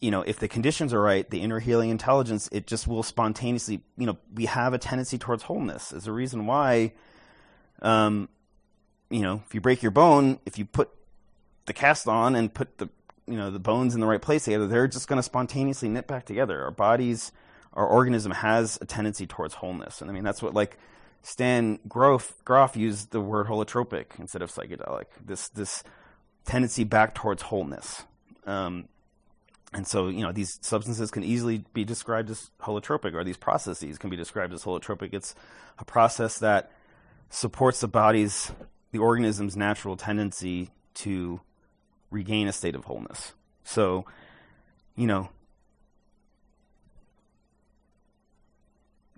you 0.00 0.10
know, 0.10 0.22
if 0.22 0.38
the 0.38 0.48
conditions 0.48 0.94
are 0.94 1.02
right, 1.02 1.28
the 1.28 1.42
inner 1.42 1.58
healing 1.58 1.90
intelligence, 1.90 2.48
it 2.52 2.66
just 2.66 2.88
will 2.88 3.02
spontaneously, 3.02 3.82
you 3.98 4.06
know, 4.06 4.16
we 4.34 4.46
have 4.46 4.72
a 4.72 4.78
tendency 4.78 5.18
towards 5.18 5.42
wholeness. 5.42 5.90
There's 5.90 6.06
a 6.06 6.12
reason 6.12 6.46
why, 6.46 6.92
um, 7.82 8.28
you 9.10 9.20
know, 9.20 9.42
if 9.46 9.54
you 9.54 9.60
break 9.60 9.82
your 9.82 9.90
bone, 9.90 10.38
if 10.46 10.58
you 10.58 10.64
put 10.64 10.90
the 11.66 11.72
cast 11.72 12.08
on 12.08 12.34
and 12.34 12.52
put 12.52 12.78
the, 12.78 12.88
you 13.26 13.36
know, 13.36 13.50
the 13.50 13.58
bones 13.58 13.94
in 13.94 14.00
the 14.00 14.06
right 14.06 14.22
place 14.22 14.44
together, 14.44 14.66
they're 14.66 14.88
just 14.88 15.08
going 15.08 15.18
to 15.18 15.22
spontaneously 15.22 15.88
knit 15.88 16.06
back 16.06 16.24
together. 16.26 16.62
Our 16.64 16.70
bodies, 16.70 17.32
our 17.72 17.86
organism 17.86 18.32
has 18.32 18.78
a 18.80 18.86
tendency 18.86 19.26
towards 19.26 19.54
wholeness. 19.54 20.00
And 20.00 20.10
I 20.10 20.14
mean, 20.14 20.24
that's 20.24 20.42
what 20.42 20.54
like 20.54 20.78
Stan 21.22 21.78
Grof, 21.88 22.34
Grof 22.44 22.76
used 22.76 23.10
the 23.10 23.20
word 23.20 23.46
holotropic 23.46 24.18
instead 24.18 24.42
of 24.42 24.50
psychedelic. 24.50 25.06
This 25.24 25.48
this 25.48 25.84
tendency 26.44 26.84
back 26.84 27.14
towards 27.14 27.42
wholeness. 27.42 28.04
Um, 28.46 28.88
and 29.72 29.86
so, 29.86 30.08
you 30.08 30.22
know, 30.22 30.32
these 30.32 30.58
substances 30.62 31.10
can 31.10 31.22
easily 31.22 31.64
be 31.72 31.84
described 31.84 32.30
as 32.30 32.50
holotropic, 32.60 33.14
or 33.14 33.22
these 33.22 33.36
processes 33.36 33.98
can 33.98 34.10
be 34.10 34.16
described 34.16 34.52
as 34.52 34.64
holotropic. 34.64 35.14
It's 35.14 35.34
a 35.78 35.84
process 35.84 36.38
that 36.38 36.72
supports 37.30 37.80
the 37.80 37.88
body's, 37.88 38.52
the 38.92 38.98
organism's 38.98 39.56
natural 39.56 39.96
tendency 39.96 40.70
to 40.94 41.40
regain 42.10 42.48
a 42.48 42.52
state 42.52 42.74
of 42.74 42.84
wholeness. 42.84 43.32
So, 43.64 44.04
you 44.96 45.06
know, 45.06 45.30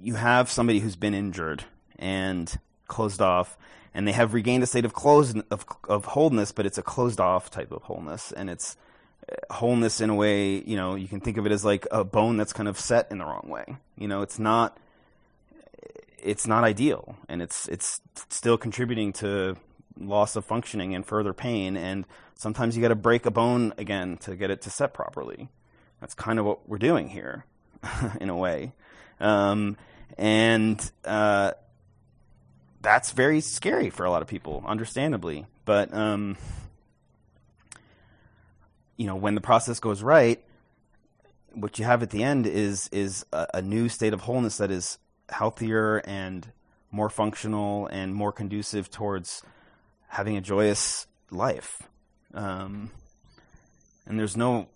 you 0.00 0.14
have 0.14 0.50
somebody 0.50 0.80
who's 0.80 0.96
been 0.96 1.14
injured 1.14 1.64
and 1.98 2.58
closed 2.86 3.22
off, 3.22 3.56
and 3.94 4.06
they 4.06 4.12
have 4.12 4.34
regained 4.34 4.62
a 4.62 4.66
state 4.66 4.84
of 4.84 4.92
closed 4.92 5.38
of, 5.50 5.64
of 5.88 6.04
wholeness, 6.04 6.52
but 6.52 6.66
it's 6.66 6.78
a 6.78 6.82
closed 6.82 7.20
off 7.20 7.50
type 7.50 7.72
of 7.72 7.82
wholeness, 7.82 8.32
and 8.32 8.50
it's 8.50 8.76
uh, 9.30 9.54
wholeness 9.54 10.00
in 10.00 10.10
a 10.10 10.14
way. 10.14 10.62
You 10.62 10.76
know, 10.76 10.96
you 10.96 11.08
can 11.08 11.20
think 11.20 11.38
of 11.38 11.46
it 11.46 11.52
as 11.52 11.64
like 11.64 11.86
a 11.90 12.04
bone 12.04 12.36
that's 12.36 12.52
kind 12.52 12.68
of 12.68 12.78
set 12.78 13.10
in 13.10 13.18
the 13.18 13.24
wrong 13.24 13.48
way. 13.48 13.76
You 13.96 14.08
know, 14.08 14.22
it's 14.22 14.38
not 14.38 14.76
it's 16.22 16.46
not 16.46 16.64
ideal, 16.64 17.16
and 17.28 17.42
it's 17.42 17.68
it's 17.68 18.00
still 18.28 18.56
contributing 18.56 19.12
to 19.14 19.56
loss 19.98 20.36
of 20.36 20.44
functioning 20.44 20.94
and 20.94 21.04
further 21.04 21.32
pain. 21.32 21.76
And 21.76 22.06
sometimes 22.34 22.76
you 22.76 22.82
got 22.82 22.88
to 22.88 22.94
break 22.94 23.26
a 23.26 23.30
bone 23.30 23.74
again 23.78 24.16
to 24.18 24.36
get 24.36 24.50
it 24.50 24.62
to 24.62 24.70
set 24.70 24.94
properly. 24.94 25.48
That's 26.00 26.14
kind 26.14 26.38
of 26.38 26.44
what 26.44 26.68
we're 26.68 26.78
doing 26.78 27.08
here, 27.08 27.44
in 28.20 28.28
a 28.30 28.36
way. 28.36 28.72
Um, 29.20 29.76
and 30.18 30.90
uh, 31.04 31.52
that's 32.80 33.12
very 33.12 33.40
scary 33.40 33.90
for 33.90 34.04
a 34.04 34.10
lot 34.10 34.22
of 34.22 34.28
people, 34.28 34.64
understandably. 34.66 35.46
But 35.64 35.92
um, 35.94 36.36
you 38.96 39.06
know, 39.06 39.16
when 39.16 39.34
the 39.34 39.40
process 39.40 39.80
goes 39.80 40.02
right, 40.02 40.42
what 41.52 41.78
you 41.78 41.84
have 41.84 42.02
at 42.02 42.10
the 42.10 42.22
end 42.22 42.46
is 42.46 42.88
is 42.92 43.24
a, 43.32 43.46
a 43.54 43.62
new 43.62 43.88
state 43.88 44.12
of 44.12 44.22
wholeness 44.22 44.58
that 44.58 44.70
is 44.70 44.98
healthier 45.32 45.98
and 45.98 46.52
more 46.90 47.08
functional 47.08 47.86
and 47.86 48.14
more 48.14 48.32
conducive 48.32 48.90
towards 48.90 49.42
having 50.08 50.36
a 50.36 50.40
joyous 50.40 51.06
life. 51.30 51.82
Um, 52.34 52.90
and 54.06 54.18
there's 54.18 54.36
no 54.36 54.68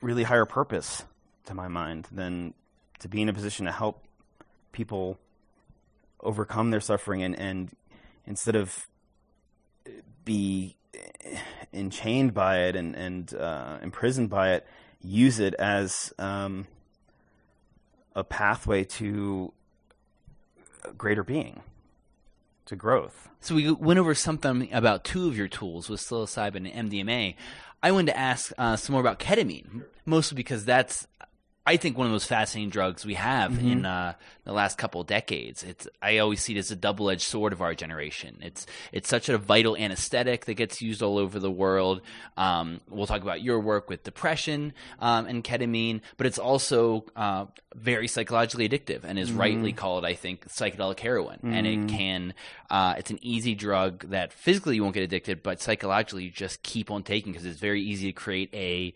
really 0.00 0.22
higher 0.22 0.46
purpose 0.46 1.04
to 1.46 1.54
my 1.54 1.68
mind 1.68 2.08
than 2.12 2.54
to 3.00 3.08
be 3.08 3.20
in 3.22 3.28
a 3.28 3.32
position 3.32 3.66
to 3.66 3.72
help 3.72 4.04
people 4.70 5.18
overcome 6.20 6.70
their 6.70 6.80
suffering 6.80 7.22
and, 7.22 7.38
and 7.38 7.70
instead 8.26 8.54
of 8.54 8.86
be 10.24 10.76
enchained 11.72 12.34
by 12.34 12.60
it 12.60 12.76
and, 12.76 12.94
and 12.94 13.34
uh, 13.34 13.78
imprisoned 13.82 14.30
by 14.30 14.52
it, 14.52 14.66
use 15.00 15.40
it 15.40 15.54
as 15.54 16.12
um, 16.18 16.66
a 18.14 18.22
pathway 18.22 18.84
to 18.84 19.52
greater 20.96 21.24
being, 21.24 21.60
to 22.66 22.76
growth. 22.76 23.28
So 23.40 23.54
we 23.54 23.70
went 23.70 23.98
over 23.98 24.14
something 24.14 24.72
about 24.72 25.04
two 25.04 25.28
of 25.28 25.36
your 25.36 25.48
tools 25.48 25.88
with 25.88 26.00
psilocybin 26.00 26.70
and 26.72 26.90
MDMA. 26.90 27.34
I 27.82 27.90
wanted 27.90 28.12
to 28.12 28.18
ask 28.18 28.52
uh, 28.56 28.76
some 28.76 28.92
more 28.92 29.00
about 29.00 29.18
ketamine, 29.18 29.84
mostly 30.06 30.36
because 30.36 30.64
that's 30.64 31.06
I 31.64 31.76
think 31.76 31.96
one 31.96 32.06
of 32.06 32.10
the 32.10 32.14
most 32.14 32.26
fascinating 32.26 32.70
drugs 32.70 33.04
we 33.04 33.14
have 33.14 33.52
mm-hmm. 33.52 33.68
in 33.68 33.86
uh, 33.86 34.14
the 34.44 34.52
last 34.52 34.78
couple 34.78 35.00
of 35.00 35.06
decades. 35.06 35.62
It's 35.62 35.86
I 36.00 36.18
always 36.18 36.42
see 36.42 36.56
it 36.56 36.58
as 36.58 36.72
a 36.72 36.76
double 36.76 37.08
edged 37.08 37.22
sword 37.22 37.52
of 37.52 37.62
our 37.62 37.72
generation. 37.74 38.38
It's 38.42 38.66
it's 38.90 39.08
such 39.08 39.28
a 39.28 39.38
vital 39.38 39.76
anesthetic 39.76 40.46
that 40.46 40.54
gets 40.54 40.82
used 40.82 41.02
all 41.02 41.18
over 41.18 41.38
the 41.38 41.50
world. 41.50 42.00
Um, 42.36 42.80
we'll 42.88 43.06
talk 43.06 43.22
about 43.22 43.42
your 43.42 43.60
work 43.60 43.88
with 43.88 44.02
depression 44.02 44.72
um, 44.98 45.26
and 45.26 45.44
ketamine, 45.44 46.00
but 46.16 46.26
it's 46.26 46.38
also 46.38 47.04
uh, 47.14 47.46
very 47.76 48.08
psychologically 48.08 48.68
addictive 48.68 49.04
and 49.04 49.16
is 49.16 49.30
mm-hmm. 49.30 49.38
rightly 49.38 49.72
called, 49.72 50.04
I 50.04 50.14
think, 50.14 50.48
psychedelic 50.48 50.98
heroin. 50.98 51.36
Mm-hmm. 51.36 51.52
And 51.52 51.66
it 51.66 51.78
mm-hmm. 51.78 51.96
can 51.96 52.34
uh, 52.70 52.94
it's 52.98 53.12
an 53.12 53.20
easy 53.22 53.54
drug 53.54 54.10
that 54.10 54.32
physically 54.32 54.74
you 54.74 54.82
won't 54.82 54.94
get 54.94 55.04
addicted, 55.04 55.44
but 55.44 55.60
psychologically 55.60 56.24
you 56.24 56.30
just 56.30 56.64
keep 56.64 56.90
on 56.90 57.04
taking 57.04 57.32
because 57.32 57.46
it's 57.46 57.60
very 57.60 57.82
easy 57.82 58.08
to 58.08 58.12
create 58.12 58.50
a 58.52 58.94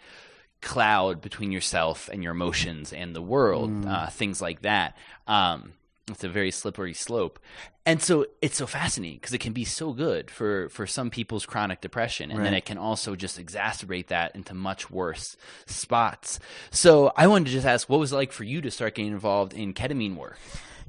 cloud 0.60 1.20
between 1.20 1.52
yourself 1.52 2.08
and 2.12 2.22
your 2.22 2.32
emotions 2.32 2.92
and 2.92 3.14
the 3.14 3.22
world, 3.22 3.70
mm. 3.70 3.88
uh, 3.88 4.08
things 4.08 4.40
like 4.40 4.62
that. 4.62 4.96
Um, 5.26 5.72
it's 6.08 6.24
a 6.24 6.28
very 6.28 6.52
slippery 6.52 6.94
slope, 6.94 7.40
and 7.84 8.00
so 8.00 8.26
it's 8.40 8.56
so 8.56 8.66
fascinating 8.66 9.18
because 9.18 9.34
it 9.34 9.38
can 9.38 9.52
be 9.52 9.64
so 9.64 9.92
good 9.92 10.30
for 10.30 10.68
for 10.68 10.86
some 10.86 11.10
people's 11.10 11.44
chronic 11.44 11.80
depression, 11.80 12.30
and 12.30 12.38
right. 12.38 12.44
then 12.44 12.54
it 12.54 12.64
can 12.64 12.78
also 12.78 13.16
just 13.16 13.40
exacerbate 13.44 14.06
that 14.08 14.36
into 14.36 14.54
much 14.54 14.88
worse 14.88 15.36
spots. 15.66 16.38
So 16.70 17.12
I 17.16 17.26
wanted 17.26 17.46
to 17.46 17.50
just 17.52 17.66
ask, 17.66 17.88
what 17.88 17.98
was 17.98 18.12
it 18.12 18.16
like 18.16 18.30
for 18.30 18.44
you 18.44 18.60
to 18.60 18.70
start 18.70 18.94
getting 18.94 19.10
involved 19.10 19.52
in 19.52 19.74
ketamine 19.74 20.14
work? 20.14 20.38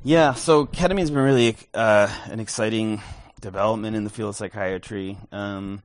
Yeah, 0.03 0.36
so 0.36 0.68
ketamine's 0.68 1.09
been 1.09 1.24
really 1.24 1.55
uh, 1.74 2.07
an 2.26 2.39
exciting 2.39 3.01
development 3.41 3.95
in 3.95 4.03
the 4.03 4.11
field 4.11 4.30
of 4.30 4.36
psychiatry. 4.36 5.18
Um, 5.32 5.82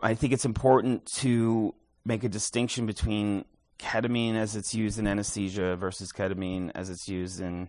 I 0.00 0.14
think 0.14 0.32
it's 0.32 0.44
important 0.44 1.06
to 1.16 1.74
make 2.04 2.24
a 2.24 2.28
distinction 2.28 2.86
between 2.86 3.44
ketamine 3.78 4.34
as 4.34 4.56
it's 4.56 4.74
used 4.74 4.98
in 4.98 5.06
anesthesia 5.06 5.76
versus 5.76 6.12
ketamine 6.12 6.70
as 6.74 6.90
it's 6.90 7.08
used 7.08 7.40
in 7.40 7.68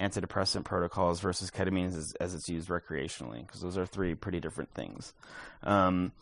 antidepressant 0.00 0.64
protocols 0.64 1.20
versus 1.20 1.50
ketamine 1.50 1.86
as, 1.86 2.14
as 2.20 2.34
it's 2.34 2.48
used 2.48 2.68
recreationally 2.68 3.46
because 3.46 3.60
those 3.60 3.76
are 3.76 3.86
three 3.86 4.14
pretty 4.14 4.40
different 4.40 4.72
things. 4.72 5.12
Um, 5.62 6.12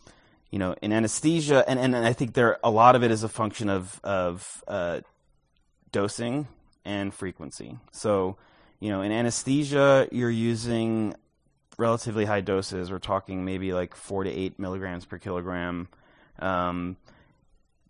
you 0.51 0.59
know, 0.59 0.75
in 0.81 0.91
anesthesia, 0.91 1.63
and, 1.67 1.79
and, 1.79 1.95
and, 1.95 2.05
I 2.05 2.13
think 2.13 2.33
there 2.33 2.57
a 2.63 2.71
lot 2.71 2.95
of 2.95 3.03
it 3.03 3.11
is 3.11 3.23
a 3.23 3.29
function 3.29 3.69
of 3.69 4.01
of 4.03 4.63
uh, 4.67 5.01
dosing 5.91 6.47
and 6.83 7.13
frequency. 7.13 7.77
So, 7.91 8.37
you 8.79 8.89
know, 8.89 9.01
in 9.01 9.11
anesthesia, 9.11 10.07
you're 10.11 10.29
using 10.29 11.15
relatively 11.77 12.25
high 12.25 12.41
doses. 12.41 12.91
We're 12.91 12.99
talking 12.99 13.45
maybe 13.45 13.73
like 13.73 13.95
four 13.95 14.23
to 14.23 14.29
eight 14.29 14.57
milligrams 14.57 15.05
per 15.05 15.19
kilogram. 15.19 15.87
Um, 16.39 16.97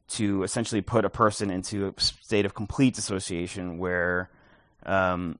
to 0.09 0.43
essentially 0.43 0.81
put 0.81 1.05
a 1.05 1.09
person 1.09 1.49
into 1.49 1.87
a 1.87 2.01
state 2.01 2.45
of 2.45 2.53
complete 2.53 2.95
dissociation 2.95 3.77
where, 3.77 4.29
um, 4.85 5.37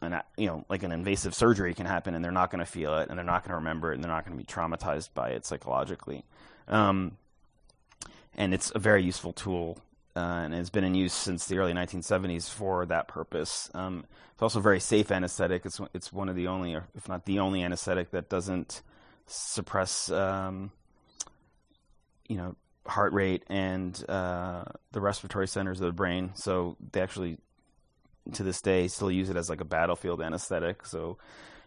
an, 0.00 0.20
you 0.36 0.46
know, 0.46 0.64
like 0.68 0.82
an 0.82 0.92
invasive 0.92 1.34
surgery 1.34 1.74
can 1.74 1.86
happen 1.86 2.14
and 2.14 2.24
they're 2.24 2.32
not 2.32 2.50
going 2.50 2.60
to 2.60 2.70
feel 2.70 2.98
it 2.98 3.08
and 3.08 3.18
they're 3.18 3.24
not 3.24 3.42
going 3.42 3.50
to 3.50 3.56
remember 3.56 3.92
it 3.92 3.94
and 3.94 4.04
they're 4.04 4.12
not 4.12 4.24
going 4.24 4.36
to 4.36 4.42
be 4.42 4.46
traumatized 4.46 5.10
by 5.14 5.30
it 5.30 5.44
psychologically. 5.44 6.24
Um, 6.68 7.16
and 8.36 8.52
it's 8.52 8.70
a 8.74 8.78
very 8.78 9.02
useful 9.02 9.32
tool 9.32 9.78
uh, 10.16 10.40
and 10.44 10.54
it's 10.54 10.70
been 10.70 10.82
in 10.84 10.94
use 10.94 11.12
since 11.12 11.46
the 11.46 11.58
early 11.58 11.74
1970s 11.74 12.48
for 12.48 12.86
that 12.86 13.06
purpose. 13.06 13.70
Um, 13.74 14.04
it's 14.32 14.42
also 14.42 14.60
a 14.60 14.62
very 14.62 14.80
safe 14.80 15.10
anesthetic. 15.10 15.66
It's 15.66 15.78
it's 15.92 16.10
one 16.10 16.30
of 16.30 16.36
the 16.36 16.46
only, 16.46 16.74
if 16.94 17.08
not 17.08 17.26
the 17.26 17.38
only, 17.38 17.62
anesthetic 17.62 18.10
that 18.12 18.30
doesn't 18.30 18.80
suppress, 19.26 20.10
um, 20.10 20.70
you 22.28 22.36
know, 22.38 22.56
heart 22.88 23.12
rate 23.12 23.44
and 23.48 24.04
uh, 24.08 24.64
the 24.92 25.00
respiratory 25.00 25.48
centers 25.48 25.80
of 25.80 25.86
the 25.86 25.92
brain. 25.92 26.32
So 26.34 26.76
they 26.92 27.00
actually, 27.00 27.38
to 28.34 28.42
this 28.42 28.60
day, 28.62 28.88
still 28.88 29.10
use 29.10 29.30
it 29.30 29.36
as 29.36 29.50
like 29.50 29.60
a 29.60 29.64
battlefield 29.64 30.20
anesthetic. 30.20 30.86
So, 30.86 31.18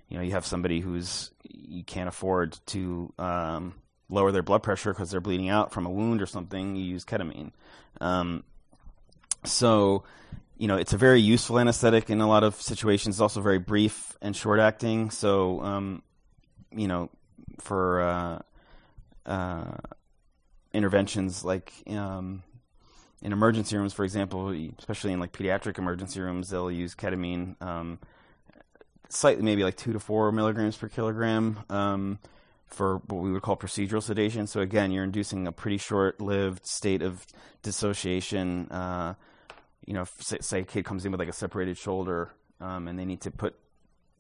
you 0.08 0.18
know, 0.18 0.24
you 0.24 0.32
have 0.32 0.46
somebody 0.46 0.80
who's 0.80 1.32
you 1.44 1.84
can't 1.84 2.10
afford 2.10 2.58
to 2.68 3.14
um, 3.20 3.76
lower 4.10 4.32
their 4.32 4.44
blood 4.44 4.64
pressure 4.64 4.92
because 4.92 5.12
they're 5.12 5.22
bleeding 5.22 5.50
out 5.50 5.72
from 5.72 5.86
a 5.86 5.90
wound 5.90 6.22
or 6.22 6.26
something. 6.26 6.76
You 6.76 6.84
use 6.84 7.06
ketamine. 7.06 7.52
Um, 8.02 8.44
so, 9.46 10.04
you 10.58 10.68
know, 10.68 10.76
it's 10.76 10.94
a 10.94 10.98
very 10.98 11.22
useful 11.22 11.60
anesthetic 11.60 12.10
in 12.10 12.20
a 12.22 12.28
lot 12.28 12.44
of 12.44 12.56
situations. 12.56 13.16
It's 13.16 13.22
also 13.22 13.42
very 13.42 13.60
brief 13.60 14.18
and 14.22 14.36
short 14.36 14.60
acting. 14.60 15.10
So, 15.10 15.62
um, 15.62 16.04
you 16.72 16.88
know, 16.88 17.10
for 17.60 18.02
uh, 18.02 18.42
uh, 19.26 19.78
interventions 20.74 21.44
like 21.44 21.74
um, 21.88 22.44
in 23.22 23.34
emergency 23.34 23.76
rooms, 23.78 23.94
for 23.94 24.06
example, 24.06 24.50
especially 24.78 25.14
in 25.14 25.20
like 25.20 25.34
pediatric 25.34 25.78
emergency 25.78 26.22
rooms, 26.22 26.50
they'll 26.50 26.72
use 26.72 26.96
ketamine, 26.96 27.62
um, 27.62 28.00
slightly 29.10 29.44
maybe 29.44 29.64
like 29.64 29.76
two 29.76 29.94
to 29.94 30.00
four 30.00 30.32
milligrams 30.32 30.78
per 30.78 30.88
kilogram 30.88 31.60
um, 31.70 32.20
for 32.68 32.98
what 33.08 33.22
we 33.22 33.32
would 33.32 33.42
call 33.42 33.58
procedural 33.58 34.02
sedation. 34.02 34.48
So 34.48 34.62
again, 34.62 34.92
you're 34.92 35.04
inducing 35.04 35.48
a 35.48 35.52
pretty 35.52 35.78
short-lived 35.78 36.66
state 36.66 37.02
of 37.02 37.26
dissociation. 37.62 38.70
Uh, 38.70 39.16
you 39.86 39.94
know, 39.94 40.06
say, 40.20 40.38
say, 40.42 40.60
a 40.62 40.64
kid 40.64 40.86
comes 40.86 41.04
in 41.04 41.12
with 41.12 41.20
like 41.20 41.30
a 41.30 41.34
separated 41.34 41.78
shoulder, 41.78 42.32
um, 42.62 42.88
and 42.88 42.98
they 42.98 43.06
need 43.06 43.22
to 43.22 43.32
put 43.32 43.56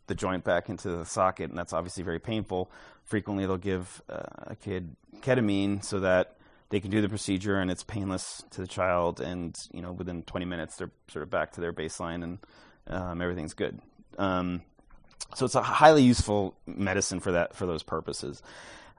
the 0.07 0.15
joint 0.15 0.43
back 0.43 0.67
into 0.67 0.89
the 0.89 1.05
socket, 1.05 1.49
and 1.49 1.57
that's 1.57 1.71
obviously 1.71 2.03
very 2.03 2.19
painful. 2.19 2.71
Frequently, 3.03 3.45
they'll 3.45 3.57
give 3.57 4.01
uh, 4.09 4.23
a 4.47 4.55
kid 4.55 4.95
ketamine 5.21 5.83
so 5.83 5.99
that 5.99 6.38
they 6.69 6.79
can 6.79 6.91
do 6.91 7.01
the 7.01 7.09
procedure 7.09 7.59
and 7.59 7.71
it's 7.71 7.83
painless 7.83 8.43
to 8.51 8.61
the 8.61 8.67
child, 8.67 9.19
and 9.21 9.55
you 9.71 9.81
know, 9.81 9.91
within 9.91 10.23
20 10.23 10.45
minutes, 10.45 10.77
they're 10.77 10.91
sort 11.09 11.23
of 11.23 11.29
back 11.29 11.53
to 11.53 11.61
their 11.61 11.73
baseline 11.73 12.23
and 12.23 12.37
um, 12.87 13.21
everything's 13.21 13.53
good. 13.53 13.79
Um, 14.17 14.61
so 15.35 15.45
it's 15.45 15.55
a 15.55 15.61
highly 15.61 16.03
useful 16.03 16.55
medicine 16.65 17.19
for 17.19 17.33
that 17.33 17.55
for 17.55 17.65
those 17.65 17.83
purposes. 17.83 18.41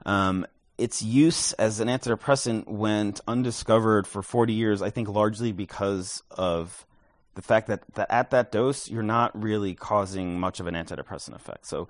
Um, 0.05 0.45
its 0.77 1.01
use 1.01 1.53
as 1.53 1.79
an 1.79 1.87
antidepressant 1.87 2.67
went 2.67 3.21
undiscovered 3.27 4.07
for 4.07 4.21
40 4.21 4.53
years, 4.53 4.81
I 4.81 4.89
think 4.89 5.09
largely 5.09 5.51
because 5.51 6.23
of 6.31 6.85
the 7.35 7.41
fact 7.41 7.67
that, 7.67 7.83
that 7.93 8.11
at 8.11 8.31
that 8.31 8.51
dose, 8.51 8.89
you're 8.89 9.03
not 9.03 9.39
really 9.39 9.75
causing 9.75 10.39
much 10.39 10.59
of 10.59 10.67
an 10.67 10.73
antidepressant 10.73 11.35
effect. 11.35 11.65
So 11.67 11.87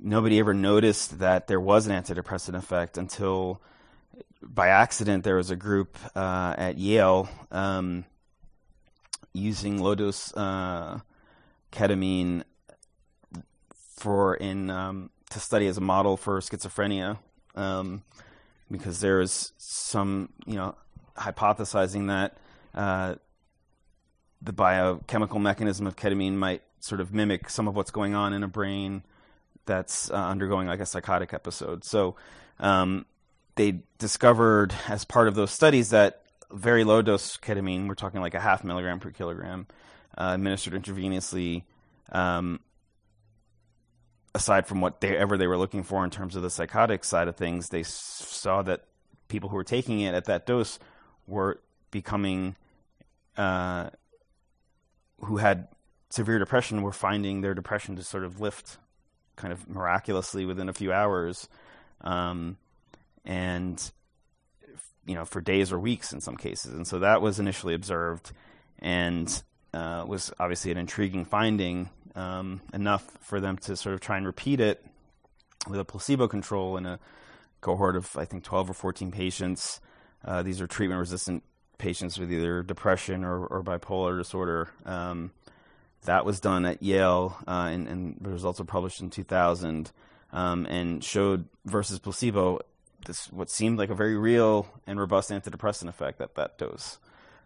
nobody 0.00 0.38
ever 0.38 0.54
noticed 0.54 1.20
that 1.20 1.46
there 1.46 1.60
was 1.60 1.86
an 1.86 2.02
antidepressant 2.02 2.56
effect 2.56 2.98
until 2.98 3.60
by 4.42 4.68
accident 4.68 5.24
there 5.24 5.36
was 5.36 5.50
a 5.50 5.56
group 5.56 5.98
uh, 6.14 6.54
at 6.56 6.78
Yale 6.78 7.28
um, 7.50 8.04
using 9.32 9.78
low 9.78 9.94
dose 9.94 10.34
uh, 10.34 11.00
ketamine 11.72 12.42
for 13.96 14.34
in 14.34 14.70
um, 14.70 15.10
to 15.30 15.40
study 15.40 15.66
as 15.66 15.76
a 15.76 15.80
model 15.80 16.16
for 16.16 16.38
schizophrenia, 16.40 17.18
um, 17.54 18.02
because 18.70 19.00
there 19.00 19.20
is 19.20 19.52
some 19.58 20.30
you 20.46 20.54
know 20.54 20.74
hypothesizing 21.16 22.08
that 22.08 22.36
uh, 22.74 23.14
the 24.42 24.52
biochemical 24.52 25.38
mechanism 25.38 25.86
of 25.86 25.96
ketamine 25.96 26.34
might 26.34 26.62
sort 26.80 27.00
of 27.00 27.12
mimic 27.12 27.50
some 27.50 27.66
of 27.66 27.74
what's 27.74 27.90
going 27.90 28.14
on 28.14 28.32
in 28.32 28.42
a 28.42 28.48
brain 28.48 29.02
that's 29.64 30.10
uh, 30.10 30.14
undergoing 30.14 30.68
like 30.68 30.80
a 30.80 30.86
psychotic 30.86 31.34
episode. 31.34 31.84
So 31.84 32.14
um, 32.60 33.06
they 33.56 33.80
discovered 33.98 34.74
as 34.88 35.04
part 35.04 35.28
of 35.28 35.34
those 35.34 35.50
studies 35.50 35.90
that 35.90 36.22
very 36.52 36.84
low 36.84 37.02
dose 37.02 37.36
ketamine, 37.36 37.88
we're 37.88 37.94
talking 37.94 38.20
like 38.20 38.34
a 38.34 38.40
half 38.40 38.62
milligram 38.62 39.00
per 39.00 39.10
kilogram, 39.10 39.66
uh, 40.16 40.30
administered 40.34 40.74
intravenously, 40.74 41.64
um, 42.12 42.60
aside 44.34 44.66
from 44.66 44.80
whatever 44.80 45.36
they 45.36 45.46
were 45.46 45.56
looking 45.56 45.82
for 45.82 46.04
in 46.04 46.10
terms 46.10 46.36
of 46.36 46.42
the 46.42 46.50
psychotic 46.50 47.02
side 47.02 47.26
of 47.26 47.36
things, 47.36 47.70
they 47.70 47.82
saw 47.82 48.62
that 48.62 48.84
people 49.28 49.48
who 49.48 49.56
were 49.56 49.64
taking 49.64 50.00
it 50.00 50.14
at 50.14 50.26
that 50.26 50.46
dose 50.46 50.78
were 51.26 51.60
becoming, 51.90 52.54
uh, 53.36 53.88
who 55.20 55.38
had 55.38 55.68
severe 56.10 56.38
depression, 56.38 56.82
were 56.82 56.92
finding 56.92 57.40
their 57.40 57.54
depression 57.54 57.96
to 57.96 58.02
sort 58.02 58.24
of 58.24 58.40
lift, 58.40 58.76
kind 59.34 59.52
of 59.52 59.68
miraculously 59.68 60.44
within 60.44 60.68
a 60.68 60.72
few 60.72 60.92
hours, 60.92 61.48
um, 62.02 62.58
and 63.26 63.90
you 65.06 65.14
know 65.14 65.24
for 65.24 65.40
days 65.40 65.72
or 65.72 65.78
weeks 65.78 66.12
in 66.12 66.20
some 66.20 66.36
cases. 66.36 66.72
And 66.72 66.86
so 66.86 67.00
that 67.00 67.20
was 67.20 67.38
initially 67.38 67.74
observed, 67.74 68.32
and 68.78 69.42
uh, 69.74 70.04
was 70.06 70.32
obviously 70.38 70.70
an 70.70 70.78
intriguing 70.78 71.24
finding 71.24 71.90
um, 72.14 72.60
enough 72.72 73.04
for 73.20 73.40
them 73.40 73.58
to 73.58 73.76
sort 73.76 73.94
of 73.94 74.00
try 74.00 74.16
and 74.16 74.26
repeat 74.26 74.60
it 74.60 74.84
with 75.68 75.80
a 75.80 75.84
placebo 75.84 76.28
control 76.28 76.76
in 76.76 76.86
a 76.86 76.98
cohort 77.60 77.96
of 77.96 78.16
I 78.16 78.24
think 78.24 78.44
12 78.44 78.70
or 78.70 78.74
14 78.74 79.10
patients. 79.10 79.80
Uh, 80.24 80.42
these 80.42 80.60
are 80.60 80.66
treatment 80.66 80.98
resistant 80.98 81.42
patients 81.78 82.18
with 82.18 82.32
either 82.32 82.62
depression 82.62 83.24
or, 83.24 83.46
or 83.46 83.62
bipolar 83.62 84.18
disorder. 84.18 84.68
Um, 84.84 85.30
that 86.04 86.24
was 86.24 86.40
done 86.40 86.64
at 86.64 86.82
Yale, 86.82 87.36
uh, 87.46 87.68
and, 87.70 87.88
and, 87.88 88.16
the 88.20 88.30
results 88.30 88.60
were 88.60 88.64
published 88.64 89.00
in 89.00 89.10
2000, 89.10 89.90
um, 90.32 90.66
and 90.66 91.02
showed 91.02 91.46
versus 91.64 91.98
placebo 91.98 92.60
this 93.06 93.32
what 93.32 93.50
seemed 93.50 93.78
like 93.78 93.90
a 93.90 93.94
very 93.94 94.16
real 94.16 94.66
and 94.86 95.00
robust 95.00 95.30
antidepressant 95.30 95.88
effect 95.88 96.20
at 96.20 96.34
that 96.34 96.58
dose. 96.58 96.98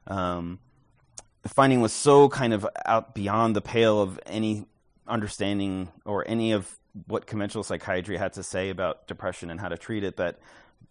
Um, 0.07 0.59
the 1.43 1.49
finding 1.49 1.81
was 1.81 1.93
so 1.93 2.29
kind 2.29 2.53
of 2.53 2.67
out 2.85 3.15
beyond 3.15 3.57
the 3.57 3.61
pale 3.61 4.01
of 4.03 4.21
any 4.27 4.67
understanding 5.07 5.89
or 6.05 6.27
any 6.29 6.53
of 6.53 6.79
what 7.07 7.27
conventional 7.27 7.65
psychiatry 7.65 8.17
had 8.17 8.33
to 8.35 8.43
say 8.43 8.69
about 8.69 9.07
depression 9.07 9.51
and 9.51 9.61
how 9.61 9.69
to 9.69 9.79
treat 9.79 10.05
it 10.05 10.17
that 10.17 10.39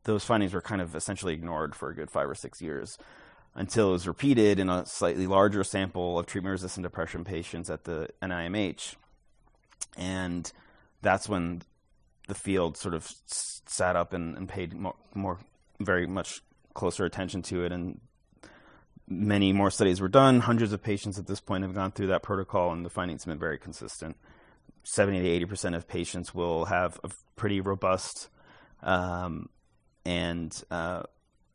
those 0.03 0.23
findings 0.23 0.53
were 0.53 0.61
kind 0.61 0.81
of 0.81 0.95
essentially 0.95 1.33
ignored 1.33 1.75
for 1.75 1.89
a 1.89 1.95
good 1.95 2.09
five 2.09 2.29
or 2.29 2.35
six 2.35 2.61
years 2.61 2.97
until 3.55 3.89
it 3.89 3.91
was 3.91 4.07
repeated 4.07 4.59
in 4.59 4.69
a 4.69 4.85
slightly 4.85 5.27
larger 5.27 5.63
sample 5.63 6.17
of 6.17 6.25
treatment 6.25 6.51
resistant 6.51 6.83
depression 6.83 7.23
patients 7.23 7.69
at 7.69 7.83
the 7.83 8.07
NIMH. 8.21 8.95
And 9.97 10.51
that's 11.01 11.27
when 11.27 11.63
the 12.29 12.35
field 12.35 12.77
sort 12.77 12.93
of 12.93 13.11
sat 13.25 13.95
up 13.95 14.13
and, 14.13 14.37
and 14.37 14.47
paid 14.47 14.73
more, 14.73 14.95
more, 15.13 15.39
very 15.81 16.07
much 16.07 16.41
closer 16.73 17.05
attention 17.05 17.41
to 17.41 17.63
it 17.63 17.71
and 17.71 17.99
many 19.09 19.51
more 19.51 19.71
studies 19.71 19.99
were 19.99 20.07
done. 20.07 20.39
Hundreds 20.39 20.71
of 20.71 20.81
patients 20.81 21.17
at 21.17 21.27
this 21.27 21.41
point 21.41 21.63
have 21.63 21.73
gone 21.73 21.91
through 21.91 22.07
that 22.07 22.23
protocol, 22.23 22.71
and 22.71 22.85
the 22.85 22.89
findings 22.89 23.23
have 23.23 23.31
been 23.31 23.39
very 23.39 23.57
consistent. 23.57 24.15
70 24.83 25.21
to 25.21 25.27
80 25.27 25.45
percent 25.45 25.75
of 25.75 25.87
patients 25.87 26.33
will 26.33 26.65
have 26.65 26.99
a 27.03 27.09
pretty 27.35 27.59
robust 27.59 28.29
um, 28.81 29.49
and 30.05 30.63
uh, 30.71 31.03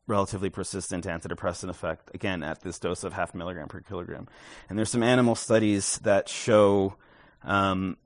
relatively 0.07 0.51
persistent 0.51 1.07
antidepressant 1.07 1.71
effect, 1.71 2.11
again, 2.13 2.43
at 2.43 2.61
this 2.61 2.79
dose 2.79 3.05
of 3.05 3.13
half 3.13 3.35
milligram 3.35 3.69
per 3.69 3.81
kilogram. 3.81 4.27
And 4.69 4.77
there's 4.77 4.91
some 4.91 5.03
animal 5.03 5.35
studies 5.35 5.99
that 6.01 6.29
show 6.29 6.97
um, 7.43 7.97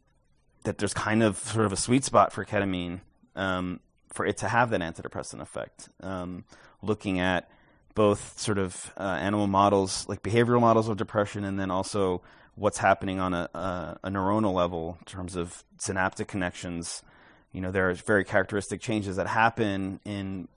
that 0.68 0.76
there's 0.76 0.92
kind 0.92 1.22
of 1.22 1.38
sort 1.38 1.64
of 1.64 1.72
a 1.72 1.76
sweet 1.76 2.04
spot 2.04 2.30
for 2.30 2.44
ketamine 2.44 3.00
um, 3.36 3.80
for 4.10 4.26
it 4.26 4.36
to 4.36 4.48
have 4.48 4.68
that 4.68 4.82
antidepressant 4.82 5.40
effect. 5.40 5.88
Um, 6.02 6.44
looking 6.82 7.20
at 7.20 7.50
both 7.94 8.38
sort 8.38 8.58
of 8.58 8.92
uh, 8.98 9.02
animal 9.02 9.46
models, 9.46 10.06
like 10.10 10.22
behavioral 10.22 10.60
models 10.60 10.86
of 10.90 10.98
depression, 10.98 11.42
and 11.42 11.58
then 11.58 11.70
also 11.70 12.20
what's 12.54 12.76
happening 12.76 13.18
on 13.18 13.32
a, 13.32 13.48
a, 13.54 13.98
a, 14.04 14.10
neuronal 14.10 14.52
level 14.52 14.96
in 14.98 15.04
terms 15.06 15.36
of 15.36 15.64
synaptic 15.78 16.28
connections. 16.28 17.02
You 17.50 17.62
know, 17.62 17.70
there 17.70 17.88
are 17.88 17.94
very 17.94 18.24
characteristic 18.24 18.82
changes 18.82 19.16
that 19.16 19.26
happen 19.26 20.00
in 20.04 20.48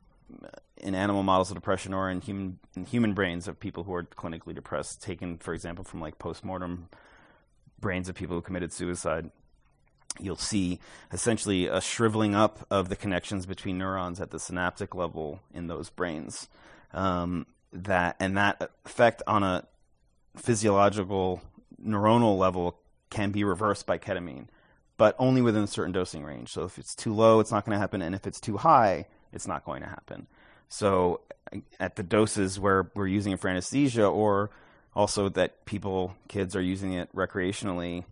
in 0.75 0.93
animal 0.93 1.23
models 1.23 1.51
of 1.51 1.55
depression 1.55 1.93
or 1.93 2.09
in 2.09 2.19
human 2.19 2.59
in 2.75 2.83
human 2.83 3.13
brains 3.13 3.47
of 3.47 3.61
people 3.61 3.85
who 3.85 3.93
are 3.93 4.03
clinically 4.03 4.53
depressed, 4.53 5.01
taken, 5.01 5.37
for 5.37 5.53
example, 5.53 5.85
from 5.85 6.01
like 6.01 6.19
postmortem 6.19 6.89
brains 7.79 8.09
of 8.09 8.15
people 8.15 8.35
who 8.35 8.41
committed 8.41 8.73
suicide. 8.73 9.31
You'll 10.19 10.35
see 10.35 10.79
essentially 11.11 11.67
a 11.67 11.81
shriveling 11.81 12.35
up 12.35 12.65
of 12.69 12.89
the 12.89 12.95
connections 12.95 13.45
between 13.45 13.77
neurons 13.77 14.19
at 14.19 14.31
the 14.31 14.39
synaptic 14.39 14.93
level 14.93 15.39
in 15.53 15.67
those 15.67 15.89
brains. 15.89 16.47
Um, 16.93 17.45
that 17.73 18.17
and 18.19 18.37
that 18.37 18.71
effect 18.85 19.23
on 19.25 19.43
a 19.43 19.65
physiological 20.35 21.41
neuronal 21.83 22.37
level 22.37 22.77
can 23.09 23.31
be 23.31 23.43
reversed 23.43 23.85
by 23.85 23.97
ketamine, 23.97 24.47
but 24.97 25.15
only 25.17 25.41
within 25.41 25.63
a 25.63 25.67
certain 25.67 25.91
dosing 25.91 26.23
range. 26.23 26.49
So 26.49 26.63
if 26.63 26.77
it's 26.77 26.95
too 26.95 27.13
low, 27.13 27.39
it's 27.39 27.51
not 27.51 27.65
going 27.65 27.75
to 27.75 27.79
happen, 27.79 28.01
and 28.01 28.13
if 28.13 28.27
it's 28.27 28.39
too 28.39 28.57
high, 28.57 29.07
it's 29.31 29.47
not 29.47 29.65
going 29.65 29.81
to 29.81 29.87
happen. 29.87 30.27
So 30.67 31.21
at 31.79 31.95
the 31.95 32.03
doses 32.03 32.59
where 32.59 32.91
we're 32.95 33.07
using 33.07 33.33
it 33.33 33.39
for 33.39 33.49
anesthesia, 33.49 34.05
or 34.05 34.51
also 34.95 35.29
that 35.29 35.65
people, 35.65 36.15
kids 36.27 36.55
are 36.55 36.61
using 36.61 36.93
it 36.93 37.13
recreationally, 37.15 38.03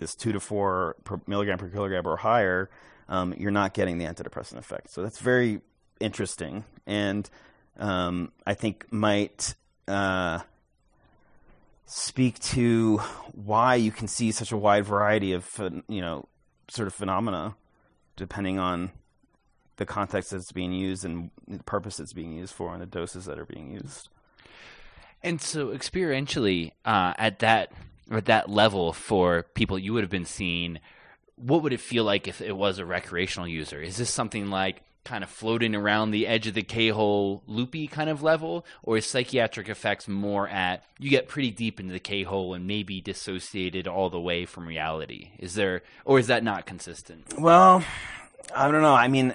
this 0.00 0.16
two 0.16 0.32
to 0.32 0.40
four 0.40 0.96
per 1.04 1.20
milligram 1.28 1.58
per 1.58 1.68
kilogram 1.68 2.06
or 2.06 2.16
higher, 2.16 2.68
um, 3.08 3.32
you're 3.38 3.52
not 3.52 3.74
getting 3.74 3.98
the 3.98 4.04
antidepressant 4.04 4.58
effect. 4.58 4.90
So 4.90 5.02
that's 5.02 5.20
very 5.20 5.60
interesting, 6.00 6.64
and 6.86 7.30
um, 7.78 8.32
I 8.44 8.54
think 8.54 8.92
might 8.92 9.54
uh, 9.86 10.40
speak 11.86 12.40
to 12.40 12.98
why 13.32 13.76
you 13.76 13.92
can 13.92 14.08
see 14.08 14.32
such 14.32 14.50
a 14.50 14.56
wide 14.56 14.84
variety 14.84 15.32
of 15.32 15.48
you 15.88 16.00
know 16.00 16.26
sort 16.68 16.88
of 16.88 16.94
phenomena 16.94 17.54
depending 18.16 18.58
on 18.58 18.92
the 19.76 19.86
context 19.86 20.30
that's 20.30 20.52
being 20.52 20.72
used 20.72 21.06
and 21.06 21.30
the 21.48 21.62
purpose 21.64 21.98
it's 21.98 22.12
being 22.12 22.32
used 22.32 22.52
for 22.52 22.72
and 22.72 22.82
the 22.82 22.86
doses 22.86 23.24
that 23.24 23.38
are 23.38 23.46
being 23.46 23.70
used. 23.72 24.10
And 25.22 25.40
so 25.40 25.68
experientially, 25.68 26.72
uh, 26.84 27.14
at 27.16 27.38
that 27.40 27.72
at 28.18 28.26
that 28.26 28.50
level 28.50 28.92
for 28.92 29.44
people 29.54 29.78
you 29.78 29.92
would 29.92 30.02
have 30.02 30.10
been 30.10 30.24
seeing, 30.24 30.80
what 31.36 31.62
would 31.62 31.72
it 31.72 31.80
feel 31.80 32.04
like 32.04 32.28
if 32.28 32.40
it 32.40 32.56
was 32.56 32.78
a 32.78 32.84
recreational 32.84 33.48
user? 33.48 33.80
Is 33.80 33.96
this 33.96 34.10
something 34.10 34.50
like 34.50 34.82
kind 35.02 35.24
of 35.24 35.30
floating 35.30 35.74
around 35.74 36.10
the 36.10 36.26
edge 36.26 36.46
of 36.46 36.52
the 36.52 36.62
K-hole 36.62 37.42
loopy 37.46 37.86
kind 37.86 38.10
of 38.10 38.22
level, 38.22 38.66
or 38.82 38.98
is 38.98 39.06
psychiatric 39.06 39.68
effects 39.68 40.06
more 40.06 40.46
at 40.48 40.84
you 40.98 41.08
get 41.08 41.26
pretty 41.26 41.50
deep 41.50 41.80
into 41.80 41.92
the 41.92 41.98
K-hole 41.98 42.52
and 42.52 42.66
maybe 42.66 43.00
dissociated 43.00 43.88
all 43.88 44.10
the 44.10 44.20
way 44.20 44.44
from 44.44 44.66
reality? 44.66 45.30
Is 45.38 45.54
there, 45.54 45.82
or 46.04 46.18
is 46.18 46.26
that 46.26 46.44
not 46.44 46.66
consistent? 46.66 47.32
Well, 47.38 47.82
I 48.54 48.70
don't 48.70 48.82
know. 48.82 48.94
I 48.94 49.08
mean, 49.08 49.34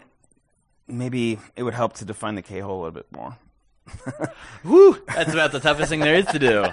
maybe 0.88 1.40
it 1.56 1.64
would 1.64 1.74
help 1.74 1.94
to 1.94 2.06
define 2.06 2.36
the 2.36 2.44
K-hole 2.44 2.76
a 2.76 2.82
little 2.84 2.92
bit 2.92 3.12
more. 3.12 3.38
Woo! 4.64 4.98
That's 5.08 5.32
about 5.32 5.52
the 5.52 5.60
toughest 5.60 5.90
thing 5.90 6.00
there 6.00 6.16
is 6.16 6.26
to 6.28 6.40
do. 6.40 6.66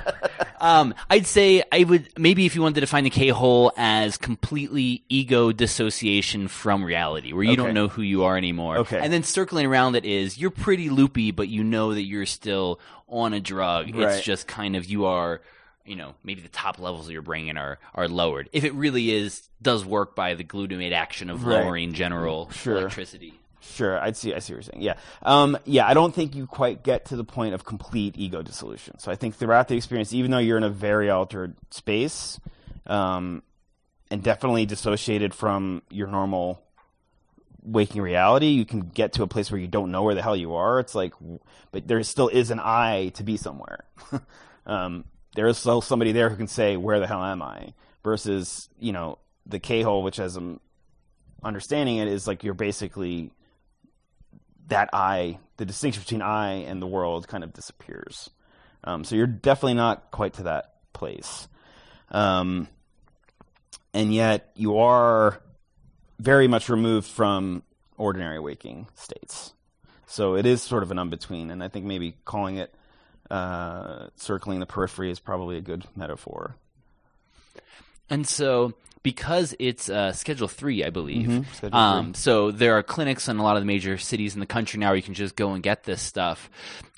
Um, 0.61 0.95
I'd 1.11 1.27
say 1.27 1.63
I 1.71 1.85
would 1.85 2.09
maybe 2.19 2.47
if 2.47 2.55
you 2.55 2.63
wanted 2.63 2.77
to 2.77 2.81
define 2.83 3.05
the 3.05 3.11
K 3.11 3.29
hole 3.29 3.73
as 3.77 4.17
completely 4.17 5.05
ego 5.09 5.53
dissociation 5.53 6.49
from 6.49 6.85
reality, 6.85 7.33
where 7.33 7.43
you 7.43 7.53
Okay. 7.53 7.57
don't 7.63 7.75
know 7.75 7.89
who 7.89 8.03
you 8.03 8.25
are 8.25 8.37
anymore. 8.37 8.79
Okay. 8.79 8.99
And 9.01 9.13
then 9.13 9.23
circling 9.25 9.67
around 9.67 9.97
it 9.97 10.05
is 10.05 10.39
you're 10.39 10.51
pretty 10.51 10.89
loopy, 10.89 11.31
but 11.33 11.49
you 11.49 11.65
know 11.65 11.95
that 11.95 12.03
you're 12.03 12.27
still 12.27 12.81
on 13.09 13.35
a 13.35 13.41
drug. 13.41 13.95
It's 13.95 14.23
just 14.23 14.47
kind 14.47 14.77
of 14.77 14.87
you 14.87 15.05
are. 15.07 15.41
You 15.85 15.97
know, 15.97 16.15
maybe 16.23 16.41
the 16.41 16.49
top 16.49 16.79
levels 16.79 17.07
of 17.09 17.13
your 17.13 17.23
brain 17.23 17.57
are 17.59 17.81
are 17.95 18.07
lowered. 18.07 18.49
If 18.53 18.63
it 18.63 18.73
really 18.75 19.11
is 19.11 19.49
does 19.61 19.85
work 19.85 20.15
by 20.15 20.35
the 20.35 20.45
glutamate 20.45 20.93
action 20.93 21.29
of 21.29 21.45
Right. 21.45 21.65
lowering 21.65 21.93
general 21.93 22.51
Sure. 22.53 22.77
electricity. 22.79 23.35
Sure, 23.63 24.01
I 24.01 24.11
see. 24.13 24.35
I 24.35 24.41
see 24.41 24.55
what 24.55 24.57
you're 24.57 24.63
saying. 24.63 24.83
Yeah, 24.83 24.95
um, 25.23 25.57
yeah. 25.65 25.87
I 25.87 25.95
don't 25.95 26.13
think 26.13 26.35
you 26.35 26.49
quite 26.49 26.83
get 26.83 27.07
to 27.07 27.17
the 27.17 27.25
point 27.25 27.55
of 27.55 27.65
complete 27.65 28.17
ego 28.19 28.43
dissolution. 28.43 28.99
So 28.99 29.13
I 29.13 29.15
think 29.15 29.37
throughout 29.37 29.69
the 29.69 29.77
experience, 29.77 30.13
even 30.13 30.33
though 30.33 30.39
you're 30.39 30.57
in 30.57 30.65
a 30.65 30.71
very 30.71 31.11
altered 31.11 31.55
space, 31.71 32.41
um, 32.87 33.43
and 34.11 34.21
definitely 34.23 34.67
dissociated 34.67 35.33
from 35.33 35.83
your 35.91 36.09
normal 36.09 36.61
waking 37.63 38.03
reality, 38.03 38.49
you 38.49 38.65
can 38.65 38.81
get 38.81 39.13
to 39.13 39.23
a 39.23 39.29
place 39.29 39.53
where 39.53 39.61
you 39.61 39.69
don't 39.69 39.93
know 39.93 40.03
where 40.03 40.17
the 40.17 40.23
hell 40.23 40.37
you 40.37 40.55
are. 40.55 40.81
It's 40.81 40.97
like, 40.97 41.15
but 41.71 41.87
there 41.87 42.03
still 42.03 42.29
is 42.29 42.51
an 42.51 42.59
I 42.59 43.11
to 43.15 43.23
be 43.23 43.37
somewhere. 43.37 43.85
um, 44.67 45.05
there 45.37 45.47
is 45.47 45.57
still 45.57 45.81
somebody 45.81 46.11
there 46.11 46.29
who 46.29 46.37
can 46.37 46.49
say, 46.49 46.77
"Where 46.77 46.99
the 46.99 47.07
hell 47.07 47.23
am 47.23 47.43
I?" 47.43 47.75
Versus, 48.03 48.69
you 48.81 48.91
know, 48.91 49.19
the 49.47 49.61
K 49.61 49.83
hole, 49.83 50.03
which 50.03 50.19
as 50.19 50.35
I'm 50.37 50.59
understanding 51.45 51.99
it, 51.99 52.09
is 52.09 52.27
like 52.27 52.43
you're 52.43 52.55
basically 52.55 53.31
that 54.69 54.91
I, 54.93 55.39
the 55.57 55.65
distinction 55.65 56.03
between 56.03 56.23
I 56.23 56.53
and 56.65 56.81
the 56.81 56.87
world, 56.87 57.29
kind 57.29 57.45
of 57.45 57.53
disappears. 57.53 58.31
Um, 58.85 59.05
so 59.05 59.17
you're 59.17 59.27
definitely 59.27 59.75
not 59.75 60.11
quite 60.11 60.35
to 60.35 60.45
that 60.45 60.75
place. 60.93 61.49
Um, 62.11 62.69
and 63.95 64.15
yet 64.15 64.51
you 64.55 64.79
are 64.79 65.41
very 66.19 66.49
much 66.49 66.69
removed 66.69 67.07
from 67.07 67.63
ordinary 67.97 68.39
waking 68.39 68.89
states. 68.95 69.53
So 70.07 70.37
it 70.37 70.47
is 70.47 70.63
sort 70.63 70.83
of 70.83 70.91
an 70.91 70.99
in 70.99 71.09
between, 71.09 71.51
and 71.51 71.63
I 71.63 71.69
think 71.69 71.87
maybe 71.87 72.17
calling 72.25 72.57
it 72.57 72.75
uh, 73.31 74.09
circling 74.17 74.61
the 74.61 74.67
periphery 74.67 75.11
is 75.11 75.19
probably 75.19 75.57
a 75.57 75.63
good 75.63 75.87
metaphor. 75.97 76.57
And 78.13 78.27
so, 78.29 78.75
because 79.03 79.57
it's 79.59 79.89
uh, 79.89 80.13
Schedule 80.13 80.47
Three, 80.47 80.85
I 80.85 80.91
believe. 80.91 81.27
Mhm, 81.29 81.55
Schedule 81.55 81.77
Um, 81.77 82.15
so 82.15 82.53
there 82.53 82.75
are 82.75 82.83
clinics 82.83 83.27
in 83.27 83.39
a 83.39 83.43
lot 83.43 83.57
of 83.57 83.63
the 83.63 83.67
major 83.67 83.99
cities 83.99 84.35
in 84.35 84.41
the 84.41 84.47
country 84.47 84.79
now 84.79 84.89
where 84.89 84.97
you 84.97 85.03
can 85.03 85.15
just 85.15 85.35
go 85.35 85.53
and 85.55 85.63
get 85.63 85.85
this 85.85 86.01
stuff. 86.01 86.49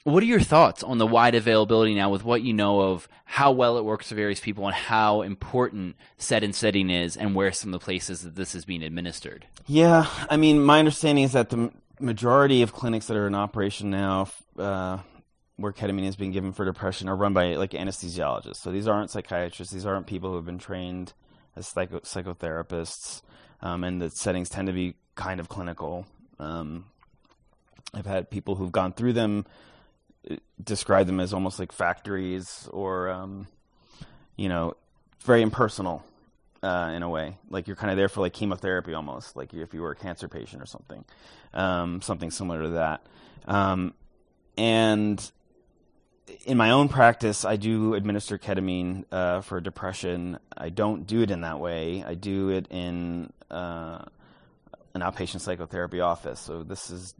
What 0.02 0.22
are 0.22 0.26
your 0.26 0.40
thoughts 0.40 0.82
on 0.82 0.98
the 0.98 1.06
wide 1.06 1.34
availability 1.34 1.94
now, 1.94 2.10
with 2.10 2.24
what 2.24 2.42
you 2.42 2.52
know 2.52 2.80
of 2.80 3.08
how 3.24 3.52
well 3.52 3.78
it 3.78 3.84
works 3.84 4.10
for 4.10 4.16
various 4.16 4.38
people 4.38 4.66
and 4.66 4.74
how 4.74 5.22
important 5.22 5.96
set 6.18 6.44
and 6.44 6.54
setting 6.54 6.90
is, 6.90 7.16
and 7.16 7.34
where 7.34 7.52
some 7.52 7.72
of 7.72 7.80
the 7.80 7.84
places 7.84 8.20
that 8.20 8.34
this 8.34 8.54
is 8.54 8.66
being 8.66 8.82
administered? 8.82 9.46
Yeah, 9.66 10.06
I 10.28 10.36
mean, 10.36 10.62
my 10.62 10.78
understanding 10.78 11.24
is 11.24 11.32
that 11.32 11.48
the 11.48 11.70
majority 12.00 12.60
of 12.60 12.74
clinics 12.74 13.06
that 13.06 13.16
are 13.16 13.26
in 13.26 13.34
operation 13.34 13.88
now, 13.88 14.28
uh, 14.58 14.98
where 15.56 15.72
ketamine 15.72 16.06
is 16.06 16.16
being 16.16 16.32
given 16.32 16.52
for 16.52 16.64
depression, 16.64 17.08
are 17.08 17.16
run 17.16 17.32
by 17.32 17.54
like 17.56 17.70
anesthesiologists. 17.70 18.56
So 18.56 18.70
these 18.70 18.88
aren't 18.88 19.10
psychiatrists; 19.10 19.72
these 19.72 19.86
aren't 19.86 20.06
people 20.06 20.30
who 20.30 20.36
have 20.36 20.46
been 20.46 20.58
trained 20.58 21.12
as 21.56 21.68
psycho- 21.68 22.00
psychotherapists, 22.00 23.22
um, 23.62 23.84
and 23.84 24.00
the 24.00 24.10
settings 24.10 24.48
tend 24.48 24.66
to 24.66 24.72
be 24.72 24.94
kind 25.14 25.40
of 25.40 25.48
clinical. 25.48 26.06
Um, 26.38 26.86
I've 27.92 28.06
had 28.06 28.30
people 28.30 28.56
who've 28.56 28.72
gone 28.72 28.92
through 28.92 29.12
them 29.12 29.46
uh, 30.28 30.36
describe 30.62 31.06
them 31.06 31.20
as 31.20 31.32
almost 31.32 31.58
like 31.58 31.72
factories, 31.72 32.68
or 32.72 33.08
um, 33.10 33.46
you 34.36 34.48
know, 34.48 34.76
very 35.20 35.42
impersonal 35.42 36.04
uh, 36.64 36.90
in 36.94 37.02
a 37.02 37.08
way. 37.08 37.38
Like 37.48 37.68
you're 37.68 37.76
kind 37.76 37.90
of 37.90 37.96
there 37.96 38.08
for 38.08 38.20
like 38.20 38.32
chemotherapy 38.32 38.94
almost, 38.94 39.36
like 39.36 39.54
if 39.54 39.74
you 39.74 39.82
were 39.82 39.92
a 39.92 39.96
cancer 39.96 40.28
patient 40.28 40.62
or 40.62 40.66
something, 40.66 41.04
um, 41.52 42.02
something 42.02 42.30
similar 42.30 42.62
to 42.62 42.68
that. 42.70 43.06
Um, 43.46 43.94
and 44.56 45.30
in 46.44 46.56
my 46.56 46.70
own 46.70 46.88
practice, 46.88 47.44
I 47.44 47.56
do 47.56 47.94
administer 47.94 48.38
ketamine 48.38 49.04
uh, 49.12 49.40
for 49.40 49.60
depression. 49.60 50.38
I 50.56 50.70
don't 50.70 51.06
do 51.06 51.22
it 51.22 51.30
in 51.30 51.42
that 51.42 51.60
way. 51.60 52.04
I 52.06 52.14
do 52.14 52.50
it 52.50 52.66
in 52.70 53.32
uh, 53.50 54.04
an 54.94 55.00
outpatient 55.00 55.40
psychotherapy 55.40 56.00
office. 56.00 56.40
So 56.40 56.62
this 56.62 56.90
is 56.90 57.14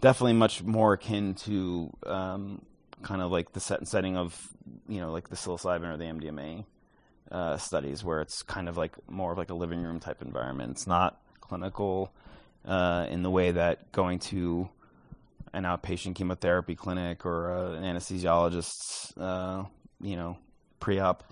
definitely 0.00 0.34
much 0.34 0.62
more 0.62 0.94
akin 0.94 1.34
to 1.34 1.92
um, 2.06 2.62
kind 3.02 3.20
of 3.20 3.30
like 3.30 3.52
the 3.52 3.60
set 3.60 3.78
and 3.78 3.88
setting 3.88 4.16
of 4.16 4.48
you 4.88 5.00
know 5.00 5.12
like 5.12 5.28
the 5.28 5.36
psilocybin 5.36 5.92
or 5.92 5.96
the 5.96 6.04
MDMA 6.04 6.64
uh, 7.30 7.56
studies 7.56 8.04
where 8.04 8.20
it's 8.20 8.42
kind 8.42 8.68
of 8.68 8.76
like 8.76 8.96
more 9.08 9.32
of 9.32 9.38
like 9.38 9.50
a 9.50 9.54
living 9.54 9.82
room 9.82 10.00
type 10.00 10.22
environment. 10.22 10.72
It's 10.72 10.86
not 10.86 11.20
clinical 11.40 12.12
uh, 12.64 13.06
in 13.08 13.22
the 13.22 13.30
way 13.30 13.52
that 13.52 13.92
going 13.92 14.18
to 14.18 14.68
an 15.56 15.64
outpatient 15.64 16.14
chemotherapy 16.14 16.74
clinic 16.74 17.24
or 17.24 17.50
uh, 17.50 17.72
an 17.72 17.82
anesthesiologist's, 17.82 19.16
uh, 19.16 19.64
you 20.02 20.14
know, 20.14 20.36
pre-op 20.80 21.24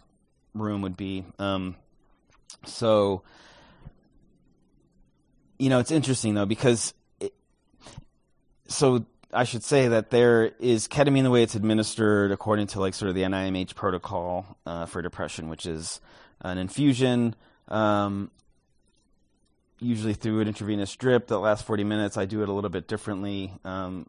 room 0.55 0.81
would 0.81 0.97
be. 0.97 1.25
Um, 1.39 1.77
so, 2.65 3.23
you 5.59 5.69
know, 5.69 5.79
it's 5.79 5.91
interesting 5.91 6.33
though 6.33 6.47
because, 6.47 6.95
it, 7.21 7.35
so 8.67 9.05
I 9.31 9.45
should 9.45 9.63
say 9.63 9.89
that 9.89 10.11
there 10.11 10.53
is 10.59 10.89
ketamine 10.89 11.25
the 11.25 11.31
way 11.31 11.43
it's 11.43 11.55
administered 11.55 12.33
according 12.33 12.69
to 12.69 12.81
like 12.81 12.95
sort 12.95 13.11
of 13.11 13.15
the 13.15 13.23
NIMH 13.23 13.75
protocol 13.75 14.57
uh, 14.65 14.87
for 14.87 15.03
depression, 15.03 15.51
which 15.51 15.67
is 15.67 16.01
an 16.41 16.57
infusion, 16.57 17.37
um, 17.69 18.31
usually 19.81 20.15
through 20.15 20.41
an 20.41 20.49
intravenous 20.49 20.97
drip 20.97 21.27
that 21.27 21.39
lasts 21.39 21.67
40 21.67 21.85
minutes. 21.85 22.17
I 22.17 22.25
do 22.25 22.43
it 22.43 22.49
a 22.49 22.53
little 22.53 22.71
bit 22.71 22.89
differently, 22.89 23.53
um, 23.67 24.07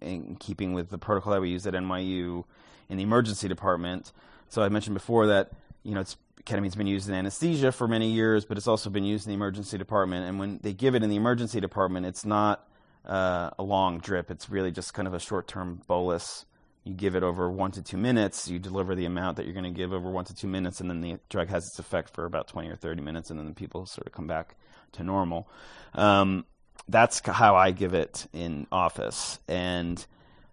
in 0.00 0.36
keeping 0.36 0.72
with 0.72 0.90
the 0.90 0.98
protocol 0.98 1.32
that 1.32 1.40
we 1.40 1.50
use 1.50 1.66
at 1.66 1.74
NYU 1.74 2.44
in 2.88 2.96
the 2.96 3.02
emergency 3.02 3.48
department. 3.48 4.12
So 4.48 4.62
I 4.62 4.68
mentioned 4.68 4.94
before 4.94 5.26
that 5.26 5.50
you 5.82 5.94
know 5.94 6.00
it's 6.00 6.16
ketamine's 6.44 6.76
been 6.76 6.86
used 6.86 7.08
in 7.08 7.14
anesthesia 7.14 7.72
for 7.72 7.88
many 7.88 8.10
years, 8.10 8.44
but 8.44 8.56
it's 8.56 8.68
also 8.68 8.88
been 8.88 9.04
used 9.04 9.26
in 9.26 9.30
the 9.30 9.34
emergency 9.34 9.76
department. 9.76 10.26
And 10.26 10.38
when 10.38 10.58
they 10.62 10.72
give 10.72 10.94
it 10.94 11.02
in 11.02 11.10
the 11.10 11.16
emergency 11.16 11.60
department, 11.60 12.06
it's 12.06 12.24
not 12.24 12.66
uh, 13.04 13.50
a 13.58 13.62
long 13.62 13.98
drip. 13.98 14.30
It's 14.30 14.48
really 14.48 14.70
just 14.70 14.94
kind 14.94 15.08
of 15.08 15.14
a 15.14 15.18
short-term 15.18 15.82
bolus. 15.86 16.46
You 16.84 16.94
give 16.94 17.16
it 17.16 17.24
over 17.24 17.50
one 17.50 17.72
to 17.72 17.82
two 17.82 17.96
minutes. 17.96 18.48
You 18.48 18.60
deliver 18.60 18.94
the 18.94 19.06
amount 19.06 19.36
that 19.36 19.44
you're 19.44 19.54
going 19.54 19.64
to 19.64 19.70
give 19.70 19.92
over 19.92 20.08
one 20.08 20.24
to 20.26 20.34
two 20.34 20.46
minutes, 20.46 20.80
and 20.80 20.88
then 20.88 21.00
the 21.00 21.18
drug 21.28 21.48
has 21.48 21.64
its 21.64 21.80
effect 21.80 22.10
for 22.14 22.24
about 22.24 22.46
20 22.46 22.68
or 22.68 22.76
30 22.76 23.02
minutes, 23.02 23.28
and 23.28 23.38
then 23.38 23.46
the 23.46 23.54
people 23.54 23.84
sort 23.86 24.06
of 24.06 24.12
come 24.12 24.28
back 24.28 24.54
to 24.92 25.02
normal. 25.02 25.48
Um, 25.94 26.44
that's 26.88 27.20
how 27.26 27.56
I 27.56 27.70
give 27.70 27.94
it 27.94 28.26
in 28.32 28.66
office, 28.70 29.38
and 29.48 30.04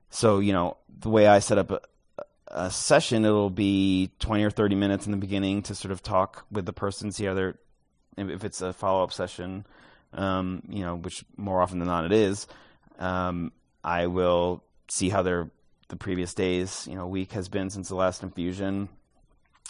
so 0.10 0.40
you 0.40 0.54
know 0.54 0.78
the 1.00 1.10
way 1.10 1.28
I 1.28 1.40
set 1.40 1.58
up 1.58 1.72
a, 1.72 1.82
a 2.48 2.72
session, 2.72 3.26
it'll 3.26 3.50
be 3.50 4.12
20 4.20 4.44
or 4.44 4.50
30 4.50 4.76
minutes 4.76 5.06
in 5.06 5.12
the 5.12 5.18
beginning 5.18 5.62
to 5.64 5.76
sort 5.76 5.92
of 5.92 6.02
talk 6.02 6.46
with 6.52 6.66
the 6.66 6.74
person, 6.74 7.12
see 7.12 7.26
how 7.26 7.34
they're, 7.34 7.56
if 8.18 8.44
it's 8.44 8.62
a 8.62 8.74
follow 8.74 9.04
up 9.04 9.12
session, 9.12 9.66
um, 10.14 10.62
you 10.70 10.84
know, 10.84 10.96
which 10.96 11.26
more 11.36 11.62
often 11.62 11.80
than 11.80 11.88
not 11.88 12.06
it 12.06 12.12
is, 12.12 12.48
um, 13.00 13.52
I 13.84 14.08
will 14.08 14.64
see 14.90 15.10
how 15.10 15.22
their 15.24 15.50
the 15.90 15.96
previous 15.98 16.34
days, 16.34 16.88
you 16.90 16.96
know, 16.96 17.06
week 17.06 17.34
has 17.34 17.50
been 17.50 17.70
since 17.70 17.90
the 17.90 17.96
last 17.96 18.24
infusion, 18.24 18.90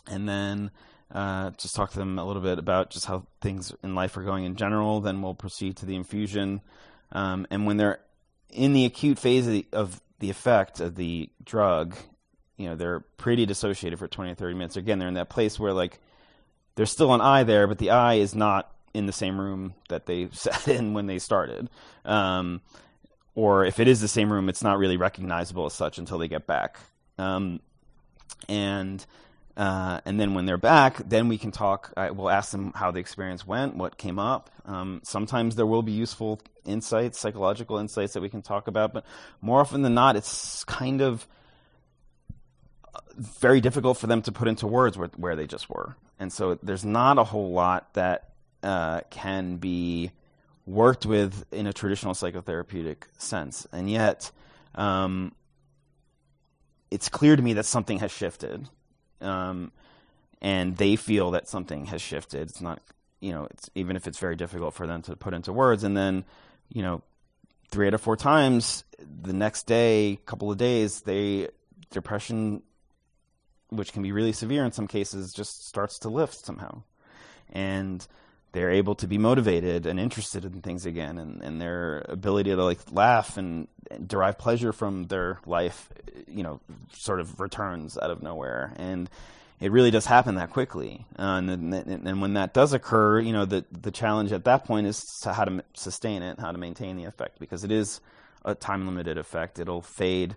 and 0.08 0.30
then 0.30 0.72
uh, 1.14 1.52
just 1.52 1.76
talk 1.76 1.92
to 1.92 2.00
them 2.00 2.20
a 2.20 2.26
little 2.26 2.42
bit 2.42 2.60
about 2.60 2.90
just 2.90 3.06
how 3.06 3.26
things 3.40 3.74
in 3.84 3.96
life 3.96 4.18
are 4.18 4.24
going 4.24 4.46
in 4.46 4.56
general. 4.56 5.00
Then 5.00 5.22
we'll 5.22 5.36
proceed 5.36 5.78
to 5.78 5.86
the 5.86 5.96
infusion, 5.96 6.62
um, 7.12 7.48
and 7.50 7.66
when 7.66 7.78
they're 7.78 8.00
in 8.50 8.74
the 8.74 8.86
acute 8.86 9.20
phase 9.20 9.48
of 9.48 9.54
the, 9.54 9.66
of 9.74 10.02
the 10.20 10.30
effect 10.30 10.80
of 10.80 10.96
the 10.96 11.30
drug, 11.44 11.96
you 12.58 12.68
know, 12.70 12.76
they're 12.76 13.02
pretty 13.18 13.46
dissociated 13.46 14.00
for 14.00 14.08
20 14.08 14.32
or 14.32 14.36
30 14.36 14.54
minutes. 14.54 14.78
Again, 14.78 15.00
they're 15.00 15.08
in 15.08 15.16
that 15.16 15.30
place 15.30 15.60
where 15.60 15.74
like 15.74 16.00
there's 16.76 16.92
still 16.92 17.14
an 17.14 17.22
I 17.22 17.44
there, 17.44 17.68
but 17.68 17.78
the 17.78 17.92
I 17.92 18.16
is 18.16 18.36
not 18.36 18.72
in 18.94 19.06
the 19.06 19.12
same 19.12 19.40
room 19.40 19.74
that 19.90 20.06
they 20.06 20.30
sat 20.32 20.68
in 20.68 20.94
when 20.94 21.08
they 21.08 21.20
started. 21.20 21.70
Um, 22.06 22.62
or 23.36 23.66
if 23.66 23.80
it 23.80 23.88
is 23.88 24.02
the 24.02 24.08
same 24.08 24.32
room, 24.32 24.50
it's 24.50 24.64
not 24.64 24.78
really 24.78 24.98
recognizable 24.98 25.66
as 25.66 25.74
such 25.74 25.98
until 25.98 26.20
they 26.20 26.28
get 26.28 26.46
back. 26.46 26.78
Um, 27.18 27.60
and 28.48 29.04
uh, 29.56 30.02
and 30.06 30.20
then 30.20 30.34
when 30.34 30.46
they're 30.46 30.58
back, 30.58 30.98
then 30.98 31.28
we 31.28 31.38
can 31.38 31.52
talk. 31.52 31.94
I 31.96 32.12
will 32.12 32.30
ask 32.30 32.52
them 32.52 32.72
how 32.74 32.92
the 32.92 33.00
experience 33.00 33.46
went, 33.46 33.76
what 33.76 33.98
came 33.98 34.18
up. 34.18 34.50
Um, 34.66 35.02
sometimes 35.04 35.56
there 35.56 35.66
will 35.66 35.84
be 35.84 35.92
useful 35.92 36.42
insights, 36.66 37.20
psychological 37.20 37.78
insights 37.78 38.14
that 38.14 38.22
we 38.22 38.30
can 38.30 38.42
talk 38.42 38.68
about, 38.68 38.94
but 38.94 39.06
more 39.42 39.60
often 39.60 39.84
than 39.84 39.94
not, 39.94 40.16
it's 40.16 40.64
kind 40.64 41.02
of 41.02 41.28
uh, 42.96 43.00
very 43.16 43.62
difficult 43.62 43.98
for 43.98 44.08
them 44.08 44.24
to 44.24 44.32
put 44.32 44.48
into 44.48 44.66
words 44.66 44.98
where, 44.98 45.10
where 45.18 45.36
they 45.36 45.46
just 45.46 45.70
were. 45.70 45.96
And 46.20 46.34
so 46.34 46.58
there's 46.64 46.86
not 46.86 47.20
a 47.20 47.24
whole 47.24 47.52
lot 47.52 47.94
that 47.94 48.30
uh, 48.64 49.02
can 49.12 49.58
be 49.58 50.12
worked 50.66 51.06
with 51.06 51.46
in 51.52 51.68
a 51.68 51.74
traditional 51.74 52.14
psychotherapeutic 52.14 53.04
sense. 53.18 53.68
And 53.72 53.90
yet, 53.90 54.32
um, 54.74 55.34
it's 56.90 57.10
clear 57.10 57.36
to 57.36 57.42
me 57.42 57.54
that 57.54 57.66
something 57.66 58.00
has 58.00 58.12
shifted. 58.12 58.68
Um, 59.24 59.72
and 60.42 60.76
they 60.78 60.96
feel 60.96 61.32
that 61.32 61.48
something 61.48 61.86
has 61.86 62.02
shifted. 62.02 62.50
It's 62.50 62.62
not, 62.62 62.82
you 63.22 63.32
know, 63.32 63.48
it's 63.50 63.70
even 63.76 63.96
if 63.96 64.08
it's 64.08 64.20
very 64.20 64.36
difficult 64.36 64.74
for 64.74 64.86
them 64.86 65.02
to 65.04 65.16
put 65.16 65.34
into 65.34 65.54
words. 65.54 65.84
And 65.84 65.96
then, 65.96 66.26
you 66.70 66.82
know, 66.82 67.02
three 67.72 67.88
out 67.88 67.94
of 67.94 68.02
four 68.02 68.18
times, 68.18 68.84
the 69.00 69.34
next 69.34 69.64
day, 69.64 70.20
couple 70.26 70.52
of 70.52 70.58
days, 70.58 71.02
they 71.02 71.48
depression, 71.92 72.62
which 73.70 73.94
can 73.94 74.04
be 74.04 74.12
really 74.12 74.34
severe 74.34 74.66
in 74.66 74.72
some 74.72 74.88
cases, 74.88 75.34
just 75.34 75.68
starts 75.68 76.00
to 76.00 76.10
lift 76.10 76.36
somehow, 76.46 76.84
and 77.52 78.06
they're 78.54 78.72
able 78.72 78.96
to 78.96 79.08
be 79.08 79.18
motivated 79.18 79.86
and 79.86 80.00
interested 80.00 80.46
in 80.46 80.62
things 80.62 80.86
again 80.86 81.18
and, 81.18 81.42
and 81.42 81.60
their 81.60 82.06
ability 82.08 82.52
to 82.52 82.64
like 82.64 82.80
laugh 82.92 83.36
and, 83.38 83.68
and, 83.92 84.08
derive 84.08 84.38
pleasure 84.38 84.72
from 84.72 85.06
their 85.06 85.40
life 85.46 85.90
you 86.28 86.44
know 86.44 86.62
sort 86.94 87.20
of 87.20 87.40
returns 87.40 87.98
out 87.98 88.10
of 88.12 88.24
nowhere. 88.24 88.74
And 88.78 89.10
it 89.60 89.72
really 89.72 89.92
does 89.92 90.06
happen 90.06 90.36
that 90.36 90.52
quickly. 90.52 91.06
Uh, 91.18 91.42
and, 91.44 91.74
and, 91.74 92.08
and 92.08 92.22
when 92.22 92.36
that 92.36 92.54
does 92.54 92.74
occur 92.74 93.20
you 93.20 93.34
know 93.34 93.46
the 93.46 93.66
the 93.72 93.92
challenge 93.92 94.32
at 94.32 94.46
that 94.46 94.66
point 94.66 94.88
is 94.88 95.04
to 95.24 95.34
how 95.34 95.44
to 95.44 95.64
sustain 95.74 96.22
it 96.22 96.40
how 96.40 96.52
to 96.52 96.58
maintain 96.58 96.96
the 96.96 97.06
effect 97.06 97.40
because 97.40 97.64
it 97.64 97.72
is 97.72 98.00
a 98.46 98.56
time 98.56 98.86
limited 98.86 99.18
effect. 99.18 99.58
It'll 99.58 99.82
fade 99.82 100.36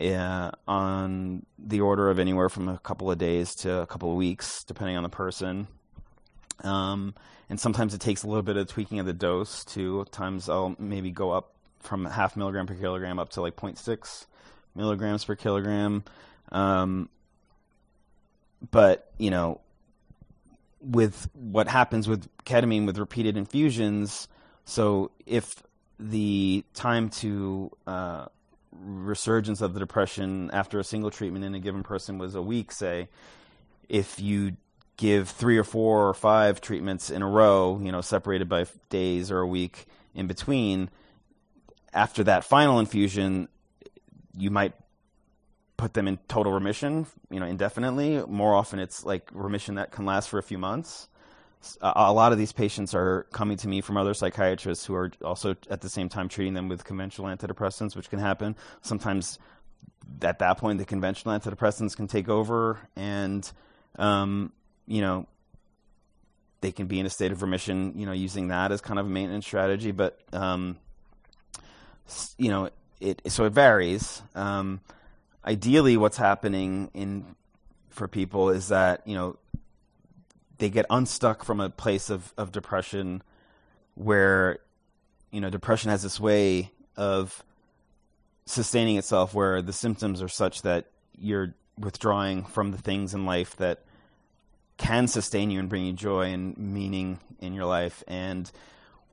uh, 0.00 0.50
on 0.66 1.44
the 1.58 1.82
order 1.82 2.08
of 2.08 2.18
anywhere 2.18 2.48
from 2.48 2.68
a 2.68 2.78
couple 2.78 3.10
of 3.10 3.18
days 3.18 3.54
to 3.56 3.82
a 3.82 3.86
couple 3.86 4.10
of 4.10 4.16
weeks 4.16 4.64
depending 4.64 4.96
on 4.96 5.02
the 5.02 5.10
person. 5.10 5.68
Um, 6.62 7.14
and 7.48 7.60
sometimes 7.60 7.94
it 7.94 8.00
takes 8.00 8.22
a 8.22 8.26
little 8.26 8.42
bit 8.42 8.56
of 8.56 8.66
tweaking 8.68 8.98
of 8.98 9.06
the 9.06 9.12
dose 9.12 9.64
too. 9.64 10.04
Times 10.10 10.48
I'll 10.48 10.76
maybe 10.78 11.10
go 11.10 11.30
up 11.30 11.52
from 11.80 12.04
half 12.06 12.36
milligram 12.36 12.66
per 12.66 12.74
kilogram 12.74 13.18
up 13.18 13.30
to 13.30 13.40
like 13.40 13.56
0.6 13.56 14.26
milligrams 14.74 15.24
per 15.24 15.36
kilogram. 15.36 16.04
Um, 16.50 17.08
but 18.70 19.12
you 19.18 19.30
know, 19.30 19.60
with 20.80 21.28
what 21.34 21.68
happens 21.68 22.08
with 22.08 22.28
ketamine 22.44 22.86
with 22.86 22.98
repeated 22.98 23.36
infusions, 23.36 24.28
so 24.64 25.10
if 25.26 25.62
the 25.98 26.64
time 26.74 27.08
to 27.08 27.70
uh, 27.86 28.26
resurgence 28.72 29.60
of 29.60 29.74
the 29.74 29.80
depression 29.80 30.50
after 30.52 30.78
a 30.78 30.84
single 30.84 31.10
treatment 31.10 31.44
in 31.44 31.54
a 31.54 31.60
given 31.60 31.82
person 31.82 32.18
was 32.18 32.34
a 32.34 32.42
week, 32.42 32.72
say, 32.72 33.08
if 33.88 34.18
you 34.20 34.56
give 34.96 35.28
three 35.28 35.58
or 35.58 35.64
four 35.64 36.08
or 36.08 36.14
five 36.14 36.60
treatments 36.60 37.10
in 37.10 37.22
a 37.22 37.28
row, 37.28 37.80
you 37.82 37.90
know, 37.90 38.00
separated 38.00 38.48
by 38.48 38.66
days 38.90 39.30
or 39.30 39.40
a 39.40 39.46
week 39.46 39.86
in 40.14 40.26
between, 40.26 40.90
after 41.92 42.24
that 42.24 42.44
final 42.44 42.78
infusion, 42.78 43.48
you 44.36 44.50
might 44.50 44.72
put 45.76 45.94
them 45.94 46.06
in 46.06 46.18
total 46.28 46.52
remission, 46.52 47.06
you 47.30 47.40
know, 47.40 47.46
indefinitely. 47.46 48.22
More 48.26 48.54
often, 48.54 48.78
it's 48.78 49.04
like 49.04 49.28
remission 49.32 49.76
that 49.76 49.90
can 49.90 50.04
last 50.04 50.28
for 50.28 50.38
a 50.38 50.42
few 50.42 50.58
months. 50.58 51.08
A 51.80 52.12
lot 52.12 52.30
of 52.32 52.38
these 52.38 52.52
patients 52.52 52.94
are 52.94 53.26
coming 53.32 53.56
to 53.58 53.68
me 53.68 53.80
from 53.80 53.96
other 53.96 54.12
psychiatrists 54.12 54.84
who 54.84 54.94
are 54.94 55.10
also 55.24 55.56
at 55.70 55.80
the 55.80 55.88
same 55.88 56.10
time 56.10 56.28
treating 56.28 56.52
them 56.52 56.68
with 56.68 56.84
conventional 56.84 57.28
antidepressants, 57.28 57.96
which 57.96 58.10
can 58.10 58.18
happen. 58.18 58.54
Sometimes 58.82 59.38
at 60.20 60.40
that 60.40 60.58
point, 60.58 60.78
the 60.78 60.84
conventional 60.84 61.38
antidepressants 61.38 61.96
can 61.96 62.06
take 62.06 62.28
over, 62.28 62.78
and 62.96 63.50
um, 63.98 64.52
you 64.86 65.00
know, 65.00 65.26
they 66.60 66.72
can 66.72 66.86
be 66.86 66.98
in 66.98 67.06
a 67.06 67.10
state 67.10 67.32
of 67.32 67.42
remission, 67.42 67.92
you 67.96 68.06
know, 68.06 68.12
using 68.12 68.48
that 68.48 68.72
as 68.72 68.80
kind 68.80 68.98
of 68.98 69.06
a 69.06 69.08
maintenance 69.08 69.46
strategy. 69.46 69.90
But, 69.90 70.18
um, 70.32 70.78
you 72.38 72.48
know, 72.48 72.70
it, 73.00 73.20
so 73.28 73.44
it 73.44 73.52
varies. 73.52 74.22
Um, 74.34 74.80
ideally, 75.44 75.96
what's 75.96 76.16
happening 76.16 76.90
in 76.94 77.36
for 77.90 78.08
people 78.08 78.50
is 78.50 78.68
that, 78.68 79.06
you 79.06 79.14
know, 79.14 79.36
they 80.58 80.70
get 80.70 80.86
unstuck 80.88 81.44
from 81.44 81.60
a 81.60 81.68
place 81.68 82.10
of, 82.10 82.32
of 82.38 82.50
depression 82.50 83.22
where, 83.94 84.58
you 85.30 85.40
know, 85.40 85.50
depression 85.50 85.90
has 85.90 86.02
this 86.02 86.18
way 86.18 86.70
of 86.96 87.44
sustaining 88.46 88.96
itself 88.96 89.34
where 89.34 89.62
the 89.62 89.72
symptoms 89.72 90.22
are 90.22 90.28
such 90.28 90.62
that 90.62 90.86
you're 91.16 91.54
withdrawing 91.78 92.44
from 92.44 92.70
the 92.70 92.78
things 92.78 93.14
in 93.14 93.26
life 93.26 93.56
that 93.56 93.83
can 94.76 95.06
sustain 95.06 95.50
you 95.50 95.60
and 95.60 95.68
bring 95.68 95.86
you 95.86 95.92
joy 95.92 96.32
and 96.32 96.56
meaning 96.56 97.18
in 97.40 97.54
your 97.54 97.66
life. 97.66 98.02
And 98.08 98.50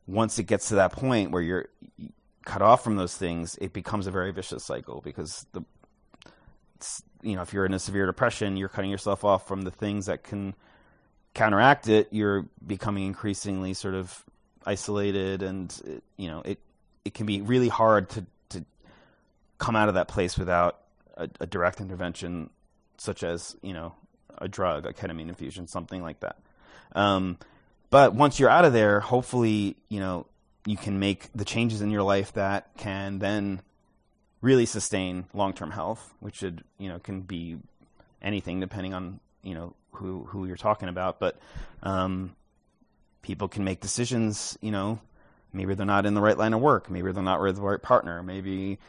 once 0.07 0.39
it 0.39 0.43
gets 0.43 0.69
to 0.69 0.75
that 0.75 0.91
point 0.91 1.31
where 1.31 1.41
you're 1.41 1.69
cut 2.45 2.61
off 2.61 2.83
from 2.83 2.95
those 2.95 3.15
things, 3.15 3.57
it 3.61 3.73
becomes 3.73 4.07
a 4.07 4.11
very 4.11 4.31
vicious 4.31 4.63
cycle 4.63 5.01
because 5.03 5.45
the 5.53 5.63
you 7.21 7.35
know 7.35 7.43
if 7.43 7.53
you're 7.53 7.65
in 7.65 7.73
a 7.73 7.79
severe 7.79 8.05
depression, 8.05 8.57
you're 8.57 8.69
cutting 8.69 8.89
yourself 8.89 9.23
off 9.23 9.47
from 9.47 9.61
the 9.61 9.71
things 9.71 10.07
that 10.07 10.23
can 10.23 10.55
counteract 11.33 11.87
it. 11.87 12.07
You're 12.11 12.47
becoming 12.65 13.05
increasingly 13.05 13.73
sort 13.73 13.93
of 13.93 14.25
isolated, 14.65 15.43
and 15.43 15.71
it, 15.85 16.03
you 16.17 16.29
know 16.29 16.41
it 16.43 16.59
it 17.05 17.13
can 17.13 17.25
be 17.25 17.41
really 17.41 17.69
hard 17.69 18.09
to 18.09 18.25
to 18.49 18.65
come 19.59 19.75
out 19.75 19.87
of 19.87 19.93
that 19.93 20.07
place 20.07 20.37
without 20.37 20.79
a, 21.15 21.29
a 21.39 21.45
direct 21.45 21.79
intervention, 21.79 22.49
such 22.97 23.23
as 23.23 23.55
you 23.61 23.73
know 23.73 23.93
a 24.41 24.47
drug, 24.47 24.85
a 24.85 24.91
ketamine 24.91 25.29
infusion, 25.29 25.67
something 25.67 26.01
like 26.01 26.19
that. 26.19 26.37
Um, 26.93 27.37
but 27.89 28.13
once 28.13 28.39
you're 28.39 28.49
out 28.49 28.65
of 28.65 28.73
there, 28.73 28.99
hopefully, 28.99 29.77
you 29.87 29.99
know, 29.99 30.25
you 30.65 30.77
can 30.77 30.99
make 30.99 31.29
the 31.33 31.45
changes 31.45 31.81
in 31.81 31.89
your 31.89 32.03
life 32.03 32.33
that 32.33 32.69
can 32.77 33.19
then 33.19 33.61
really 34.41 34.65
sustain 34.65 35.25
long-term 35.33 35.71
health, 35.71 36.13
which 36.19 36.35
should, 36.35 36.63
you 36.77 36.89
know, 36.89 36.99
can 36.99 37.21
be 37.21 37.57
anything 38.21 38.59
depending 38.59 38.93
on, 38.93 39.19
you 39.43 39.53
know, 39.53 39.73
who 39.93 40.23
who 40.25 40.45
you're 40.45 40.57
talking 40.57 40.89
about. 40.89 41.19
But 41.19 41.37
um, 41.83 42.35
people 43.21 43.47
can 43.47 43.63
make 43.63 43.81
decisions, 43.81 44.57
you 44.61 44.71
know, 44.71 44.99
maybe 45.53 45.73
they're 45.75 45.85
not 45.85 46.05
in 46.05 46.13
the 46.13 46.21
right 46.21 46.37
line 46.37 46.53
of 46.53 46.61
work, 46.61 46.89
maybe 46.89 47.11
they're 47.11 47.23
not 47.23 47.41
with 47.41 47.55
the 47.55 47.61
right 47.61 47.81
partner, 47.81 48.23
maybe, 48.23 48.79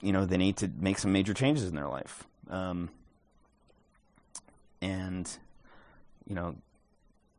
you 0.00 0.12
know, 0.12 0.24
they 0.24 0.36
need 0.36 0.56
to 0.58 0.70
make 0.78 0.98
some 0.98 1.12
major 1.12 1.34
changes 1.34 1.68
in 1.68 1.74
their 1.74 1.88
life. 1.88 2.24
Um, 2.48 2.90
and 4.82 5.30
you 6.26 6.34
know 6.34 6.56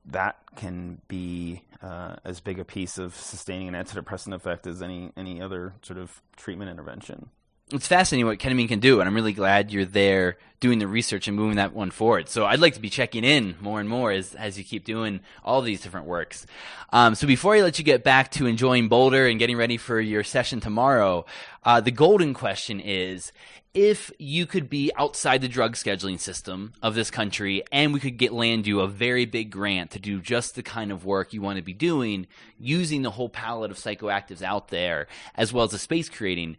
that 0.07 0.37
can 0.55 1.01
be 1.07 1.63
uh, 1.81 2.15
as 2.23 2.39
big 2.39 2.59
a 2.59 2.65
piece 2.65 2.97
of 2.97 3.15
sustaining 3.15 3.67
an 3.67 3.73
antidepressant 3.73 4.33
effect 4.33 4.67
as 4.67 4.81
any 4.81 5.11
any 5.17 5.41
other 5.41 5.73
sort 5.81 5.99
of 5.99 6.21
treatment 6.35 6.69
intervention. 6.69 7.29
it's 7.71 7.87
fascinating 7.87 8.27
what 8.27 8.37
ketamine 8.37 8.67
can 8.67 8.79
do, 8.79 8.99
and 8.99 9.07
I'm 9.07 9.15
really 9.15 9.33
glad 9.33 9.71
you're 9.71 9.85
there 9.85 10.37
doing 10.59 10.79
the 10.79 10.87
research 10.87 11.27
and 11.27 11.35
moving 11.35 11.57
that 11.57 11.73
one 11.73 11.91
forward. 11.91 12.29
So 12.29 12.45
I'd 12.45 12.59
like 12.59 12.75
to 12.75 12.79
be 12.79 12.89
checking 12.89 13.23
in 13.23 13.55
more 13.59 13.79
and 13.79 13.89
more 13.89 14.11
as 14.11 14.35
as 14.35 14.57
you 14.57 14.63
keep 14.63 14.85
doing 14.85 15.21
all 15.43 15.61
these 15.61 15.81
different 15.81 16.05
works. 16.05 16.45
Um, 16.93 17.15
so 17.15 17.25
before 17.27 17.55
I 17.55 17.61
let 17.61 17.79
you 17.79 17.83
get 17.83 18.03
back 18.03 18.31
to 18.31 18.45
enjoying 18.45 18.87
Boulder 18.87 19.27
and 19.27 19.39
getting 19.39 19.57
ready 19.57 19.77
for 19.77 19.99
your 19.99 20.23
session 20.23 20.59
tomorrow, 20.59 21.25
uh, 21.63 21.81
the 21.81 21.91
golden 21.91 22.33
question 22.33 22.79
is: 22.79 23.31
if 23.75 24.09
you 24.17 24.45
could 24.45 24.69
be 24.69 24.89
outside 24.95 25.41
the 25.41 25.47
drug 25.47 25.75
scheduling 25.75 26.19
system 26.19 26.73
of 26.81 26.95
this 26.95 27.11
country 27.11 27.61
and 27.71 27.93
we 27.93 27.99
could 27.99 28.17
get 28.17 28.31
land 28.33 28.65
you 28.65 28.79
a 28.79 28.87
very 28.87 29.25
big 29.25 29.51
grant 29.51 29.91
to 29.91 29.99
do 29.99 30.21
just 30.21 30.55
the 30.55 30.63
kind 30.63 30.91
of 30.91 31.05
work 31.05 31.33
you 31.33 31.41
want 31.41 31.57
to 31.57 31.61
be 31.61 31.73
doing 31.73 32.25
using 32.57 33.01
the 33.01 33.11
whole 33.11 33.29
palette 33.29 33.69
of 33.69 33.77
psychoactives 33.77 34.41
out 34.41 34.69
there 34.69 35.07
as 35.35 35.51
well 35.51 35.65
as 35.65 35.71
the 35.71 35.77
space 35.77 36.09
creating 36.09 36.55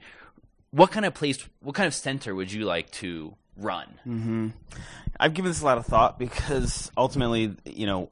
what 0.70 0.90
kind 0.90 1.06
of 1.06 1.14
place, 1.14 1.48
what 1.60 1.74
kind 1.74 1.86
of 1.86 1.94
center 1.94 2.34
would 2.34 2.52
you 2.52 2.66
like 2.66 2.90
to 2.90 3.34
run? 3.56 3.86
Mm-hmm. 4.06 4.48
I've 5.18 5.32
given 5.32 5.50
this 5.50 5.62
a 5.62 5.64
lot 5.64 5.78
of 5.78 5.86
thought 5.86 6.18
because 6.18 6.92
ultimately, 6.98 7.56
you 7.64 7.86
know, 7.86 8.10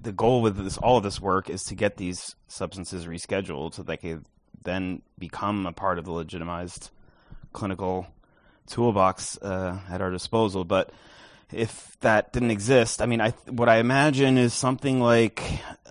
the 0.00 0.12
goal 0.12 0.40
with 0.40 0.56
this, 0.56 0.78
all 0.78 0.96
of 0.96 1.02
this 1.02 1.20
work 1.20 1.50
is 1.50 1.64
to 1.64 1.74
get 1.74 1.98
these 1.98 2.34
substances 2.48 3.06
rescheduled 3.06 3.74
so 3.74 3.82
they 3.82 3.98
can 3.98 4.24
then 4.62 5.02
become 5.18 5.66
a 5.66 5.72
part 5.72 5.98
of 5.98 6.06
the 6.06 6.12
legitimized 6.12 6.90
clinical 7.52 8.06
toolbox 8.66 9.38
uh, 9.38 9.78
at 9.90 10.00
our 10.00 10.10
disposal. 10.10 10.64
But 10.64 10.90
if 11.52 11.96
that 12.00 12.32
didn't 12.32 12.50
exist, 12.50 13.02
I 13.02 13.06
mean, 13.06 13.20
I 13.20 13.30
what 13.48 13.68
I 13.68 13.78
imagine 13.78 14.38
is 14.38 14.54
something 14.54 15.00
like 15.00 15.42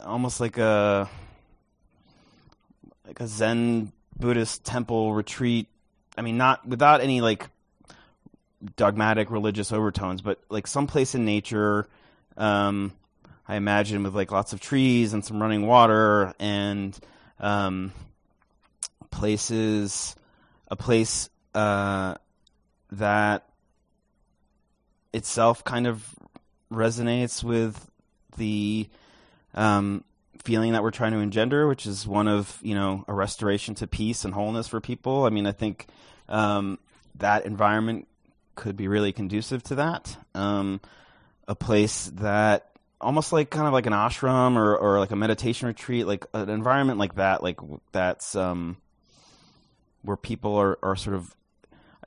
almost 0.04 0.40
like 0.40 0.58
a 0.58 1.10
like 3.06 3.20
a 3.20 3.28
Zen 3.28 3.92
Buddhist 4.18 4.64
temple 4.64 5.14
retreat. 5.14 5.68
I 6.18 6.22
mean, 6.22 6.38
not 6.38 6.68
without 6.68 7.02
any 7.02 7.22
like 7.22 7.48
dogmatic 8.76 9.32
religious 9.32 9.72
overtones, 9.72 10.22
but 10.22 10.40
like 10.50 10.68
someplace 10.68 11.16
in 11.16 11.26
nature. 11.26 11.88
Um, 12.38 12.94
I 13.48 13.56
imagine 13.56 14.04
with 14.04 14.14
like 14.14 14.32
lots 14.32 14.54
of 14.54 14.60
trees 14.60 15.14
and 15.14 15.26
some 15.26 15.42
running 15.42 15.66
water 15.66 16.34
and 16.40 16.98
um, 17.40 17.92
places, 19.12 20.16
a 20.68 20.76
place 20.76 21.30
uh, 21.54 22.16
that 22.92 23.46
itself 25.14 25.64
kind 25.64 25.88
of 25.88 26.16
resonates 26.72 27.44
with 27.44 27.90
the 28.38 28.88
um, 29.54 30.04
feeling 30.44 30.74
that 30.74 30.84
we're 30.84 30.92
trying 30.92 31.12
to 31.12 31.20
engender, 31.20 31.68
which 31.68 31.86
is 31.86 32.08
one 32.08 32.28
of 32.28 32.58
you 32.62 32.76
know 32.76 33.04
a 33.08 33.14
restoration 33.14 33.76
to 33.76 33.88
peace 33.88 34.26
and 34.26 34.34
wholeness 34.34 34.68
for 34.68 34.80
people. 34.80 35.26
I 35.26 35.30
mean, 35.30 35.46
I 35.46 35.52
think 35.52 35.88
um, 36.28 36.80
that 37.16 37.46
environment 37.46 38.08
could 38.56 38.76
be 38.76 38.88
really 38.88 39.12
conducive 39.12 39.64
to 39.64 39.76
that. 39.76 40.18
Um, 40.36 40.82
a 41.48 41.56
place 41.56 42.06
that 42.16 42.70
almost 43.02 43.32
like 43.32 43.50
kind 43.50 43.66
of 43.66 43.74
like 43.74 43.86
an 43.86 43.94
ashram 43.94 44.56
or, 44.58 44.76
or 44.76 45.00
like 45.00 45.12
a 45.12 45.16
meditation 45.16 45.68
retreat, 45.68 46.06
like 46.06 46.26
an 46.34 46.50
environment 46.50 47.00
like 47.00 47.16
that, 47.16 47.42
like 47.42 47.60
that's 47.92 48.36
um, 48.36 48.78
where 50.04 50.18
people 50.18 50.56
are, 50.56 50.78
are 50.84 50.96
sort 50.96 51.16
of 51.16 51.34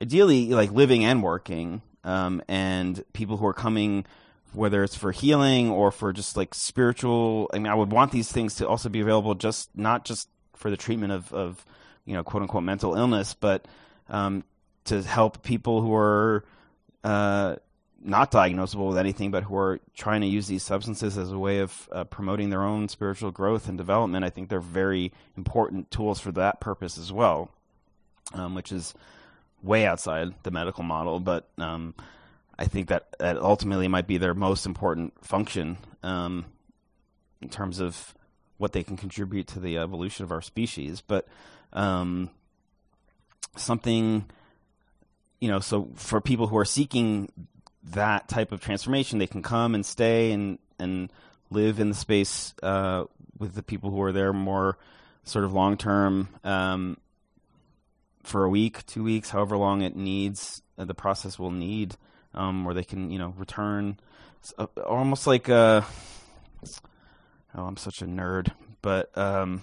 ideally 0.01 0.47
like 0.49 0.71
living 0.71 1.03
and 1.05 1.23
working, 1.23 1.81
um, 2.03 2.41
and 2.47 3.03
people 3.13 3.37
who 3.37 3.45
are 3.45 3.53
coming 3.53 4.05
whether 4.53 4.83
it's 4.83 4.95
for 4.95 5.11
healing 5.11 5.69
or 5.69 5.91
for 5.91 6.13
just 6.13 6.37
like 6.37 6.53
spiritual. 6.53 7.49
I 7.53 7.57
mean, 7.59 7.71
I 7.71 7.75
would 7.75 7.91
want 7.91 8.11
these 8.11 8.31
things 8.31 8.55
to 8.55 8.67
also 8.67 8.89
be 8.89 9.01
available, 9.01 9.35
just 9.35 9.69
not 9.75 10.05
just 10.05 10.29
for 10.55 10.69
the 10.69 10.77
treatment 10.77 11.11
of, 11.11 11.33
of 11.33 11.65
you 12.05 12.13
know, 12.13 12.23
quote 12.23 12.43
unquote 12.43 12.63
mental 12.63 12.95
illness, 12.95 13.33
but 13.33 13.67
um, 14.09 14.43
to 14.85 15.01
help 15.01 15.43
people 15.43 15.81
who 15.81 15.93
are 15.95 16.43
uh, 17.03 17.55
not 18.01 18.31
diagnosable 18.31 18.89
with 18.89 18.97
anything, 18.97 19.31
but 19.31 19.43
who 19.43 19.55
are 19.55 19.79
trying 19.95 20.21
to 20.21 20.27
use 20.27 20.47
these 20.47 20.63
substances 20.63 21.17
as 21.17 21.31
a 21.31 21.37
way 21.37 21.59
of 21.59 21.89
uh, 21.91 22.03
promoting 22.03 22.49
their 22.49 22.63
own 22.63 22.89
spiritual 22.89 23.31
growth 23.31 23.67
and 23.67 23.77
development. 23.77 24.25
I 24.25 24.29
think 24.29 24.49
they're 24.49 24.59
very 24.59 25.11
important 25.35 25.89
tools 25.89 26.19
for 26.19 26.31
that 26.33 26.59
purpose 26.59 26.97
as 26.97 27.11
well, 27.11 27.49
um, 28.33 28.55
which 28.55 28.71
is 28.71 28.93
way 29.63 29.85
outside 29.85 30.33
the 30.43 30.51
medical 30.51 30.83
model, 30.83 31.19
but 31.19 31.47
um, 31.57 31.95
I 32.59 32.65
think 32.65 32.89
that, 32.89 33.07
that 33.19 33.37
ultimately 33.37 33.87
might 33.87 34.07
be 34.07 34.17
their 34.17 34.33
most 34.33 34.65
important 34.65 35.13
function 35.25 35.77
um, 36.03 36.45
in 37.41 37.49
terms 37.49 37.79
of 37.79 38.13
what 38.57 38.73
they 38.73 38.83
can 38.83 38.97
contribute 38.97 39.47
to 39.47 39.59
the 39.59 39.77
evolution 39.77 40.23
of 40.23 40.31
our 40.31 40.41
species. 40.41 41.01
But 41.01 41.27
um, 41.71 42.29
something, 43.55 44.25
you 45.39 45.47
know, 45.47 45.59
so 45.59 45.89
for 45.95 46.21
people 46.21 46.47
who 46.47 46.57
are 46.57 46.65
seeking 46.65 47.31
that 47.91 48.27
type 48.27 48.51
of 48.51 48.61
transformation, 48.61 49.19
they 49.19 49.27
can 49.27 49.41
come 49.41 49.75
and 49.75 49.85
stay 49.85 50.31
and 50.31 50.59
and 50.79 51.11
live 51.49 51.79
in 51.79 51.89
the 51.89 51.95
space 51.95 52.53
uh, 52.63 53.05
with 53.37 53.53
the 53.53 53.63
people 53.63 53.91
who 53.91 54.01
are 54.01 54.11
there 54.11 54.33
more 54.33 54.77
sort 55.23 55.45
of 55.45 55.53
long 55.53 55.77
term 55.77 56.27
um, 56.43 56.97
for 58.23 58.43
a 58.43 58.49
week, 58.49 58.85
two 58.85 59.03
weeks, 59.03 59.29
however 59.29 59.57
long 59.57 59.81
it 59.81 59.95
needs. 59.95 60.61
Uh, 60.77 60.85
the 60.85 60.93
process 60.93 61.37
will 61.37 61.51
need 61.51 61.95
um, 62.33 62.65
where 62.65 62.73
they 62.73 62.83
can 62.83 63.11
you 63.11 63.19
know 63.19 63.33
return, 63.37 63.97
uh, 64.57 64.65
almost 64.85 65.27
like 65.27 65.49
a, 65.49 65.85
oh 67.55 67.65
I'm 67.65 67.77
such 67.77 68.01
a 68.01 68.05
nerd, 68.05 68.51
but 68.81 69.15
um, 69.17 69.61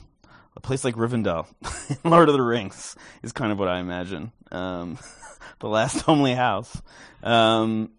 a 0.56 0.60
place 0.60 0.84
like 0.84 0.94
Rivendell, 0.94 1.46
Lord 2.04 2.28
of 2.28 2.34
the 2.34 2.42
Rings, 2.42 2.96
is 3.22 3.32
kind 3.32 3.52
of 3.52 3.58
what 3.58 3.68
I 3.68 3.80
imagine. 3.80 4.32
Um, 4.52 4.98
the 5.60 5.68
last 5.68 6.00
homely 6.02 6.34
house. 6.34 6.80
Um, 7.22 7.90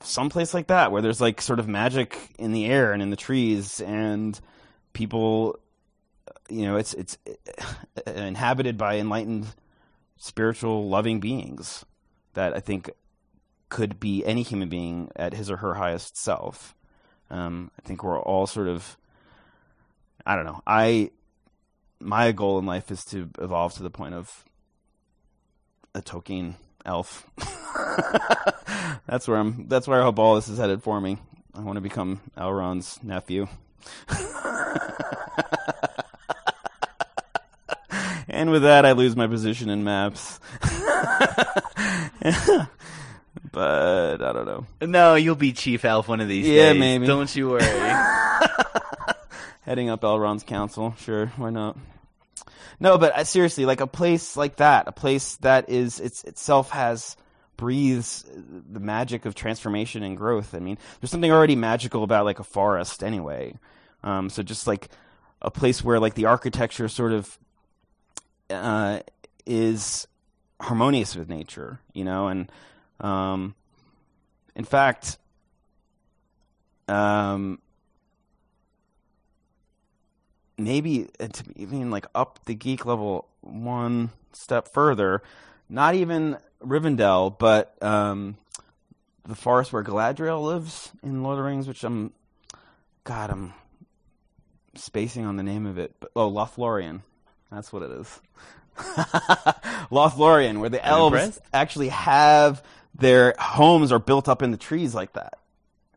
someplace 0.00 0.54
like 0.54 0.68
that 0.68 0.92
where 0.92 1.02
there's 1.02 1.20
like 1.20 1.40
sort 1.40 1.58
of 1.58 1.66
magic 1.66 2.30
in 2.38 2.52
the 2.52 2.66
air 2.66 2.92
and 2.92 3.02
in 3.02 3.10
the 3.10 3.16
trees 3.16 3.80
and 3.80 4.38
people 4.92 5.58
you 6.48 6.62
know 6.62 6.76
it's 6.76 6.94
it's 6.94 7.18
uh, 8.06 8.10
inhabited 8.12 8.78
by 8.78 8.98
enlightened 8.98 9.46
spiritual 10.18 10.88
loving 10.88 11.20
beings 11.20 11.84
that 12.34 12.54
I 12.54 12.60
think 12.60 12.90
could 13.68 13.98
be 13.98 14.24
any 14.24 14.42
human 14.42 14.68
being 14.68 15.10
at 15.16 15.34
his 15.34 15.50
or 15.50 15.58
her 15.58 15.74
highest 15.74 16.16
self. 16.16 16.74
Um, 17.30 17.70
I 17.78 17.86
think 17.86 18.02
we're 18.02 18.20
all 18.20 18.46
sort 18.46 18.68
of, 18.68 18.96
I 20.26 20.36
don't 20.36 20.44
know. 20.44 20.62
I 20.66 21.10
my 22.00 22.32
goal 22.32 22.58
in 22.58 22.66
life 22.66 22.90
is 22.90 23.04
to 23.06 23.30
evolve 23.38 23.74
to 23.74 23.82
the 23.82 23.90
point 23.90 24.14
of 24.14 24.44
a 25.94 26.02
Tolkien 26.02 26.54
elf. 26.84 27.28
that's 29.06 29.26
where 29.26 29.38
I'm. 29.38 29.68
That's 29.68 29.88
where 29.88 30.00
I 30.00 30.04
hope 30.04 30.18
all 30.18 30.34
this 30.36 30.48
is 30.48 30.58
headed 30.58 30.82
for 30.82 31.00
me. 31.00 31.18
I 31.54 31.60
want 31.60 31.76
to 31.76 31.80
become 31.80 32.20
Elrond's 32.36 33.02
nephew. 33.02 33.48
and 38.28 38.50
with 38.50 38.62
that, 38.62 38.84
I 38.84 38.92
lose 38.92 39.16
my 39.16 39.26
position 39.26 39.70
in 39.70 39.84
MAPS 39.84 40.40
but 43.52 44.22
I 44.22 44.32
don't 44.32 44.46
know. 44.46 44.66
No, 44.86 45.14
you'll 45.14 45.34
be 45.34 45.52
chief 45.52 45.84
elf 45.84 46.08
one 46.08 46.20
of 46.20 46.28
these 46.28 46.46
yeah, 46.46 46.72
days. 46.72 46.74
Yeah, 46.74 46.80
maybe. 46.80 47.06
Don't 47.06 47.34
you 47.34 47.50
worry. 47.50 47.62
Heading 49.62 49.90
up 49.90 50.02
Elrond's 50.02 50.44
council, 50.44 50.94
sure, 50.98 51.26
why 51.36 51.50
not? 51.50 51.76
No, 52.80 52.98
but 52.98 53.16
uh, 53.16 53.24
seriously, 53.24 53.66
like 53.66 53.80
a 53.80 53.86
place 53.86 54.36
like 54.36 54.56
that, 54.56 54.88
a 54.88 54.92
place 54.92 55.36
that 55.36 55.68
is 55.68 56.00
it's 56.00 56.24
itself 56.24 56.70
has 56.70 57.16
breathes 57.56 58.24
the 58.34 58.80
magic 58.80 59.26
of 59.26 59.34
transformation 59.34 60.02
and 60.02 60.16
growth. 60.16 60.54
I 60.54 60.60
mean, 60.60 60.78
there's 61.00 61.10
something 61.10 61.32
already 61.32 61.56
magical 61.56 62.04
about 62.04 62.24
like 62.24 62.38
a 62.38 62.44
forest 62.44 63.02
anyway. 63.02 63.54
Um, 64.04 64.30
so 64.30 64.42
just 64.42 64.66
like 64.66 64.88
a 65.42 65.50
place 65.50 65.82
where 65.82 65.98
like 65.98 66.14
the 66.14 66.26
architecture 66.26 66.88
sort 66.88 67.12
of 67.12 67.36
uh, 68.50 69.00
is 69.46 70.06
harmonious 70.60 71.16
with 71.16 71.28
nature, 71.28 71.80
you 71.92 72.04
know, 72.04 72.28
and 72.28 72.50
um, 73.00 73.54
in 74.54 74.64
fact, 74.64 75.18
um, 76.88 77.60
maybe 80.56 81.08
to 81.18 81.44
even 81.56 81.90
like 81.90 82.06
up 82.14 82.40
the 82.46 82.54
geek 82.54 82.84
level 82.84 83.28
one 83.40 84.10
step 84.32 84.68
further, 84.68 85.22
not 85.68 85.94
even 85.94 86.36
Rivendell, 86.62 87.38
but 87.38 87.80
um, 87.82 88.36
the 89.26 89.34
forest 89.36 89.72
where 89.72 89.84
Galadriel 89.84 90.44
lives 90.44 90.90
in 91.02 91.22
Lord 91.22 91.38
of 91.38 91.44
the 91.44 91.50
Rings, 91.50 91.68
which 91.68 91.84
I'm, 91.84 92.12
God, 93.04 93.30
I'm 93.30 93.54
spacing 94.74 95.24
on 95.24 95.36
the 95.36 95.42
name 95.42 95.66
of 95.66 95.78
it. 95.78 95.94
But, 96.00 96.10
oh, 96.16 96.30
Lothlorien. 96.30 97.02
That's 97.50 97.72
what 97.72 97.82
it 97.82 97.90
is. 97.90 98.20
Lothlorien, 99.90 100.60
where 100.60 100.68
the 100.68 100.84
I'm 100.84 100.92
elves 100.92 101.14
impressed. 101.14 101.40
actually 101.52 101.88
have 101.88 102.62
their 102.94 103.34
homes 103.38 103.92
are 103.92 103.98
built 103.98 104.28
up 104.28 104.42
in 104.42 104.50
the 104.50 104.56
trees 104.56 104.94
like 104.94 105.14
that. 105.14 105.38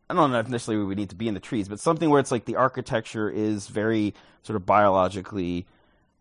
I 0.08 0.14
don't 0.14 0.30
know 0.30 0.38
if 0.40 0.48
necessarily 0.48 0.82
we 0.82 0.88
would 0.88 0.98
need 0.98 1.10
to 1.10 1.16
be 1.16 1.28
in 1.28 1.34
the 1.34 1.40
trees, 1.40 1.68
but 1.68 1.80
something 1.80 2.10
where 2.10 2.20
it's 2.20 2.30
like 2.30 2.44
the 2.44 2.56
architecture 2.56 3.30
is 3.30 3.68
very 3.68 4.14
sort 4.42 4.56
of 4.56 4.66
biologically, 4.66 5.66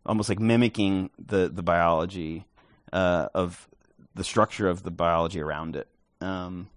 almost 0.06 0.30
like 0.30 0.40
mimicking 0.40 1.10
the 1.24 1.50
the 1.50 1.64
biology, 1.64 2.46
uh, 2.94 3.28
of 3.34 3.68
the 4.16 4.24
structure 4.24 4.70
of 4.70 4.84
the 4.84 4.92
biology 4.92 5.42
around 5.42 5.76
it. 5.76 5.88
Um, 6.22 6.70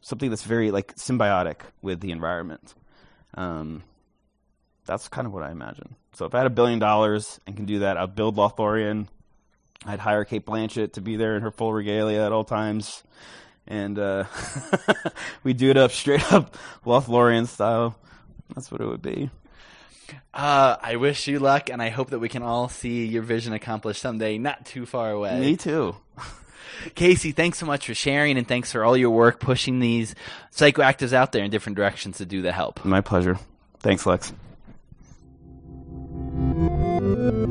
something 0.00 0.30
that's 0.30 0.44
very 0.44 0.70
like 0.70 0.94
symbiotic 0.96 1.56
with 1.82 2.00
the 2.00 2.10
environment. 2.10 2.74
Um, 3.34 3.82
that's 4.86 5.08
kind 5.08 5.26
of 5.26 5.32
what 5.32 5.42
I 5.42 5.50
imagine. 5.50 5.96
So 6.14 6.26
if 6.26 6.34
I 6.34 6.38
had 6.38 6.46
a 6.46 6.50
billion 6.50 6.78
dollars 6.78 7.40
and 7.46 7.56
can 7.56 7.64
do 7.64 7.80
that, 7.80 7.96
I'd 7.96 8.14
build 8.14 8.36
Lothlorien. 8.36 9.08
I'd 9.84 9.98
hire 9.98 10.24
Cate 10.24 10.46
Blanchett 10.46 10.92
to 10.94 11.00
be 11.00 11.16
there 11.16 11.36
in 11.36 11.42
her 11.42 11.50
full 11.50 11.72
regalia 11.72 12.24
at 12.24 12.32
all 12.32 12.44
times, 12.44 13.02
and 13.66 13.98
uh, 13.98 14.24
we 15.42 15.54
do 15.54 15.70
it 15.70 15.76
up 15.76 15.90
straight 15.90 16.32
up 16.32 16.56
Lothlorien 16.86 17.46
style. 17.46 17.98
That's 18.54 18.70
what 18.70 18.80
it 18.80 18.86
would 18.86 19.02
be. 19.02 19.30
Uh, 20.34 20.76
I 20.80 20.96
wish 20.96 21.26
you 21.26 21.38
luck, 21.38 21.70
and 21.70 21.82
I 21.82 21.88
hope 21.88 22.10
that 22.10 22.18
we 22.18 22.28
can 22.28 22.42
all 22.42 22.68
see 22.68 23.06
your 23.06 23.22
vision 23.22 23.52
accomplished 23.52 24.00
someday, 24.00 24.38
not 24.38 24.66
too 24.66 24.86
far 24.86 25.10
away. 25.10 25.40
Me 25.40 25.56
too. 25.56 25.96
Casey, 26.94 27.32
thanks 27.32 27.58
so 27.58 27.66
much 27.66 27.86
for 27.86 27.94
sharing, 27.94 28.36
and 28.38 28.46
thanks 28.46 28.72
for 28.72 28.84
all 28.84 28.96
your 28.96 29.10
work 29.10 29.40
pushing 29.40 29.80
these 29.80 30.14
psychoactives 30.52 31.12
out 31.12 31.32
there 31.32 31.44
in 31.44 31.50
different 31.50 31.76
directions 31.76 32.18
to 32.18 32.26
do 32.26 32.42
the 32.42 32.52
help. 32.52 32.84
My 32.84 33.00
pleasure. 33.00 33.38
Thanks, 33.80 34.06
Lex. 34.06 34.32
Thank 37.14 37.34
you. 37.34 37.41